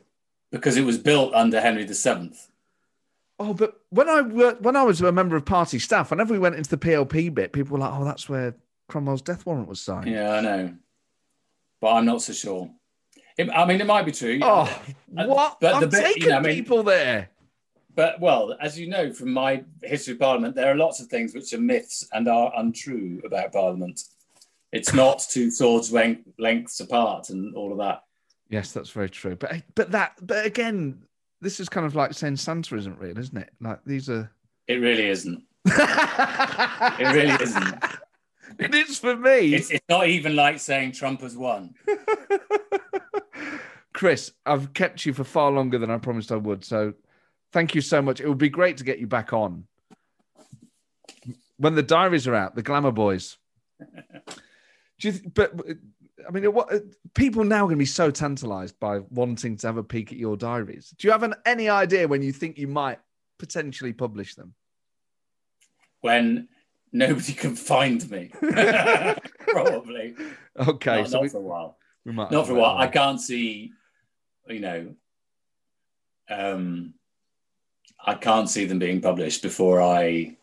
because 0.51 0.77
it 0.77 0.85
was 0.85 0.97
built 0.97 1.33
under 1.33 1.59
Henry 1.61 1.85
VII. 1.85 2.31
Oh, 3.37 3.53
but 3.53 3.81
when 3.89 4.07
I 4.09 4.21
wor- 4.21 4.55
when 4.61 4.75
I 4.77 4.83
was 4.83 5.01
a 5.01 5.11
member 5.11 5.35
of 5.35 5.45
party 5.45 5.77
staff, 5.79 6.09
whenever 6.11 6.33
we 6.33 6.39
went 6.39 6.55
into 6.55 6.69
the 6.69 6.77
PLP 6.77 7.33
bit, 7.33 7.51
people 7.51 7.73
were 7.73 7.79
like, 7.79 7.91
"Oh, 7.93 8.05
that's 8.05 8.29
where 8.29 8.55
Cromwell's 8.87 9.21
death 9.21 9.45
warrant 9.45 9.67
was 9.67 9.81
signed." 9.81 10.09
Yeah, 10.09 10.31
I 10.35 10.41
know, 10.41 10.73
but 11.81 11.93
I'm 11.93 12.05
not 12.05 12.21
so 12.21 12.31
sure. 12.31 12.71
It, 13.37 13.49
I 13.49 13.65
mean, 13.65 13.81
it 13.81 13.87
might 13.87 14.05
be 14.05 14.13
true. 14.13 14.39
Oh, 14.41 14.61
Uh, 15.17 15.25
what? 15.27 15.59
but 15.59 15.75
I'm 15.75 15.81
the 15.81 15.87
bit- 15.87 16.03
taking 16.05 16.23
you 16.23 16.29
know, 16.29 16.37
I 16.37 16.39
mean- 16.39 16.55
people 16.55 16.83
there. 16.83 17.29
But 17.95 18.19
well, 18.19 18.55
as 18.59 18.77
you 18.77 18.89
know 18.89 19.13
from 19.13 19.31
my 19.31 19.63
history 19.81 20.13
of 20.13 20.19
Parliament, 20.19 20.55
there 20.55 20.71
are 20.71 20.75
lots 20.75 20.99
of 20.99 21.07
things 21.07 21.33
which 21.33 21.53
are 21.53 21.59
myths 21.59 22.07
and 22.11 22.27
are 22.27 22.51
untrue 22.57 23.21
about 23.25 23.53
Parliament. 23.53 24.01
It's 24.71 24.93
not 24.93 25.25
two 25.29 25.49
swords 25.49 25.93
length, 25.93 26.27
lengths 26.37 26.81
apart 26.81 27.29
and 27.29 27.55
all 27.55 27.71
of 27.71 27.77
that. 27.77 28.03
Yes, 28.49 28.73
that's 28.73 28.89
very 28.89 29.09
true. 29.09 29.37
But 29.37 29.63
but 29.73 29.91
that 29.91 30.13
but 30.21 30.45
again, 30.45 31.03
this 31.41 31.59
is 31.59 31.69
kind 31.69 31.85
of 31.85 31.95
like 31.95 32.13
saying 32.13 32.35
Santa 32.35 32.75
isn't 32.75 32.99
real, 32.99 33.17
isn't 33.17 33.37
it? 33.37 33.51
Like 33.61 33.79
these 33.85 34.09
are. 34.09 34.29
It 34.67 34.75
really 34.75 35.07
isn't. 35.07 35.43
it 35.65 37.13
really 37.13 37.41
isn't. 37.41 37.83
It 38.59 38.75
is 38.75 38.99
for 38.99 39.15
me. 39.15 39.53
It's, 39.53 39.71
it's 39.71 39.85
not 39.89 40.07
even 40.07 40.35
like 40.35 40.59
saying 40.59 40.93
Trump 40.93 41.21
has 41.21 41.35
won. 41.35 41.73
Chris, 43.93 44.31
I've 44.45 44.73
kept 44.73 45.05
you 45.05 45.13
for 45.13 45.23
far 45.23 45.51
longer 45.51 45.77
than 45.77 45.89
I 45.89 45.97
promised 45.97 46.31
I 46.31 46.35
would. 46.35 46.65
So 46.65 46.93
thank 47.55 47.73
you 47.73 47.79
so 47.79 48.01
much. 48.01 48.19
It 48.19 48.27
would 48.27 48.37
be 48.37 48.49
great 48.49 48.75
to 48.77 48.83
get 48.83 48.99
you 48.99 49.07
back 49.07 49.31
on. 49.31 49.63
When 51.55 51.73
the 51.73 51.81
diaries 51.81 52.27
are 52.27 52.35
out, 52.35 52.53
the 52.53 52.61
Glamour 52.61 52.91
Boys. 52.91 53.37
Do 54.99 55.07
you 55.07 55.11
th- 55.13 55.23
but 55.33 55.53
I 56.27 56.31
mean, 56.31 56.43
what 56.53 56.69
people 57.13 57.45
now 57.45 57.59
are 57.59 57.67
going 57.67 57.77
to 57.77 57.77
be 57.77 57.85
so 57.85 58.11
tantalized 58.11 58.77
by 58.77 58.99
wanting 59.09 59.55
to 59.57 59.67
have 59.67 59.77
a 59.77 59.83
peek 59.83 60.11
at 60.11 60.17
your 60.17 60.35
diaries. 60.35 60.93
Do 60.97 61.07
you 61.07 61.13
have 61.13 61.23
an, 61.23 61.35
any 61.45 61.69
idea 61.69 62.09
when 62.09 62.21
you 62.21 62.33
think 62.33 62.57
you 62.57 62.67
might 62.67 62.99
potentially 63.39 63.93
publish 63.93 64.35
them? 64.35 64.53
When 66.01 66.49
nobody 66.91 67.33
can 67.33 67.55
find 67.55 68.09
me. 68.11 68.31
Probably. 69.47 70.15
Okay, 70.59 70.97
not 70.97 71.09
so 71.09 71.17
not 71.17 71.21
we, 71.21 71.29
for 71.29 71.37
a 71.37 71.41
while. 71.41 71.77
we 72.05 72.11
might 72.11 72.31
Not 72.31 72.47
for 72.47 72.53
a 72.53 72.59
while. 72.59 72.77
I 72.77 72.87
can't 72.87 73.21
see, 73.21 73.71
you 74.47 74.59
know, 74.59 74.95
um, 76.29 76.95
I 78.05 78.13
can't 78.15 78.49
see 78.49 78.65
them 78.65 78.79
being 78.79 79.01
published 79.01 79.41
before 79.41 79.81
I 79.81 80.35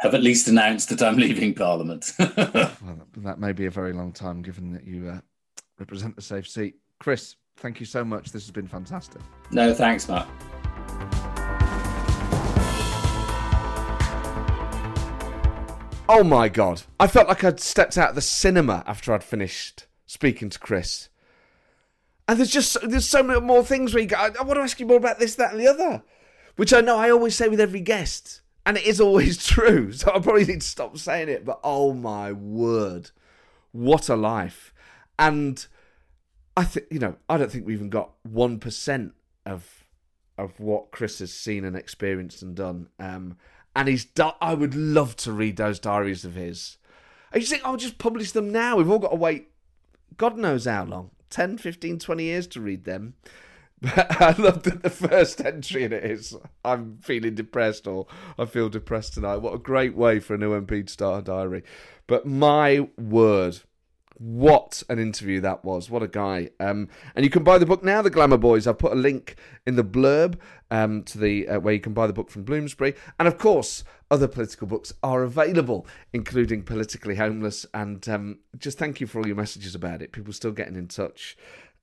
have 0.00 0.14
at 0.14 0.22
least 0.22 0.46
announced 0.48 0.88
that 0.90 1.02
I'm 1.02 1.16
leaving 1.26 1.54
Parliament. 1.54 2.12
Well, 2.18 2.30
that- 2.36 3.06
that 3.24 3.38
may 3.40 3.52
be 3.52 3.66
a 3.66 3.70
very 3.70 3.92
long 3.92 4.12
time, 4.12 4.42
given 4.42 4.72
that 4.72 4.84
you 4.84 5.08
uh, 5.08 5.20
represent 5.78 6.14
the 6.16 6.22
safe 6.22 6.46
seat. 6.46 6.76
Chris, 7.00 7.36
thank 7.56 7.80
you 7.80 7.86
so 7.86 8.04
much. 8.04 8.30
This 8.30 8.42
has 8.44 8.50
been 8.50 8.68
fantastic. 8.68 9.22
no, 9.50 9.72
thanks, 9.74 10.08
Matt. 10.08 10.28
Oh 16.08 16.22
my 16.22 16.48
god! 16.48 16.82
I 17.00 17.08
felt 17.08 17.26
like 17.26 17.42
I'd 17.42 17.58
stepped 17.58 17.98
out 17.98 18.10
of 18.10 18.14
the 18.14 18.20
cinema 18.20 18.84
after 18.86 19.12
I'd 19.12 19.24
finished 19.24 19.86
speaking 20.06 20.48
to 20.50 20.58
Chris. 20.58 21.08
And 22.28 22.38
there's 22.38 22.50
just 22.52 22.76
there's 22.88 23.08
so 23.08 23.24
many 23.24 23.40
more 23.40 23.64
things 23.64 23.92
where 23.92 24.02
you 24.04 24.08
go. 24.08 24.16
I, 24.16 24.30
I 24.38 24.42
want 24.44 24.56
to 24.56 24.60
ask 24.62 24.78
you 24.78 24.86
more 24.86 24.98
about 24.98 25.18
this, 25.18 25.34
that, 25.34 25.50
and 25.50 25.60
the 25.60 25.66
other, 25.66 26.02
which 26.56 26.72
I 26.72 26.80
know 26.80 26.96
I 26.96 27.10
always 27.10 27.36
say 27.36 27.48
with 27.48 27.60
every 27.60 27.80
guest, 27.80 28.40
and 28.64 28.76
it 28.76 28.84
is 28.84 29.00
always 29.00 29.44
true. 29.46 29.92
So 29.92 30.08
I 30.12 30.18
probably 30.18 30.44
need 30.44 30.60
to 30.62 30.66
stop 30.66 30.98
saying 30.98 31.28
it. 31.28 31.44
But 31.44 31.60
oh 31.62 31.92
my 31.92 32.32
word, 32.32 33.10
what 33.72 34.08
a 34.08 34.16
life! 34.16 34.74
And 35.18 35.64
I 36.56 36.64
think 36.64 36.86
you 36.90 36.98
know 36.98 37.16
I 37.28 37.38
don't 37.38 37.50
think 37.50 37.66
we 37.66 37.74
even 37.74 37.90
got 37.90 38.12
one 38.22 38.58
percent 38.58 39.12
of 39.44 39.84
of 40.38 40.58
what 40.60 40.90
Chris 40.90 41.18
has 41.20 41.32
seen 41.32 41.64
and 41.64 41.76
experienced 41.76 42.42
and 42.42 42.54
done. 42.54 42.88
Um, 42.98 43.36
and 43.74 43.88
he's 43.88 44.04
done. 44.04 44.32
I 44.40 44.54
would 44.54 44.74
love 44.74 45.16
to 45.16 45.32
read 45.32 45.56
those 45.56 45.78
diaries 45.78 46.24
of 46.24 46.34
his. 46.34 46.78
And 47.32 47.42
you 47.42 47.48
think 47.48 47.62
I'll 47.64 47.76
just 47.76 47.98
publish 47.98 48.32
them 48.32 48.50
now? 48.50 48.76
We've 48.76 48.90
all 48.90 48.98
got 48.98 49.10
to 49.10 49.16
wait. 49.16 49.48
God 50.16 50.38
knows 50.38 50.64
how 50.64 50.84
long 50.84 51.10
10, 51.30 51.58
15, 51.58 51.98
20 51.98 52.24
years 52.24 52.46
to 52.48 52.60
read 52.60 52.84
them. 52.84 53.14
I 53.96 54.34
love 54.36 54.64
that 54.64 54.82
the 54.82 54.90
first 54.90 55.40
entry 55.40 55.84
in 55.84 55.92
it 55.92 56.04
is 56.04 56.36
I'm 56.64 56.98
feeling 57.02 57.34
depressed 57.34 57.86
or 57.86 58.06
I 58.36 58.44
feel 58.46 58.68
depressed 58.68 59.14
tonight. 59.14 59.36
What 59.36 59.54
a 59.54 59.58
great 59.58 59.94
way 59.94 60.18
for 60.18 60.34
a 60.34 60.38
new 60.38 60.60
MP 60.60 60.86
to 60.86 60.92
start 60.92 61.20
a 61.20 61.24
diary. 61.24 61.62
But 62.08 62.26
my 62.26 62.88
word, 62.98 63.60
what 64.14 64.82
an 64.88 64.98
interview 64.98 65.40
that 65.42 65.64
was. 65.64 65.88
What 65.88 66.02
a 66.02 66.08
guy. 66.08 66.50
Um, 66.58 66.88
and 67.14 67.24
you 67.24 67.30
can 67.30 67.44
buy 67.44 67.58
the 67.58 67.66
book 67.66 67.84
now, 67.84 68.02
The 68.02 68.10
Glamour 68.10 68.38
Boys. 68.38 68.66
I've 68.66 68.78
put 68.78 68.92
a 68.92 68.96
link 68.96 69.36
in 69.66 69.76
the 69.76 69.84
blurb 69.84 70.38
um, 70.70 71.04
to 71.04 71.18
the 71.18 71.46
uh, 71.46 71.60
where 71.60 71.74
you 71.74 71.80
can 71.80 71.92
buy 71.92 72.08
the 72.08 72.12
book 72.12 72.30
from 72.30 72.42
Bloomsbury. 72.42 72.94
And 73.20 73.28
of 73.28 73.38
course, 73.38 73.84
other 74.10 74.26
political 74.26 74.66
books 74.66 74.92
are 75.04 75.22
available, 75.22 75.86
including 76.12 76.64
Politically 76.64 77.16
Homeless. 77.16 77.66
And 77.72 78.08
um, 78.08 78.38
just 78.58 78.78
thank 78.78 79.00
you 79.00 79.06
for 79.06 79.20
all 79.20 79.26
your 79.26 79.36
messages 79.36 79.76
about 79.76 80.02
it. 80.02 80.10
People 80.10 80.32
still 80.32 80.52
getting 80.52 80.76
in 80.76 80.88
touch 80.88 81.36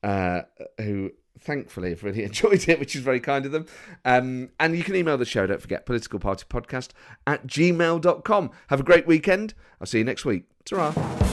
uh, 0.04 0.42
who 0.80 1.12
thankfully 1.44 1.90
have 1.90 2.04
really 2.04 2.24
enjoyed 2.30 2.68
it, 2.68 2.80
which 2.80 2.96
is 2.96 3.02
very 3.02 3.20
kind 3.20 3.46
of 3.46 3.52
them. 3.52 3.66
Um, 4.06 4.50
and 4.60 4.78
you 4.78 4.84
can 4.84 4.96
email 4.96 5.18
the 5.18 5.26
show, 5.26 5.46
don't 5.46 5.62
forget, 5.62 5.86
politicalpartypodcast 5.86 6.90
at 7.28 7.48
gmail.com. 7.48 8.52
Have 8.68 8.80
a 8.80 8.84
great 8.84 9.08
weekend. 9.08 9.54
I'll 9.80 9.88
see 9.88 10.00
you 10.00 10.04
next 10.04 10.26
week. 10.26 10.46
ta 10.66 11.33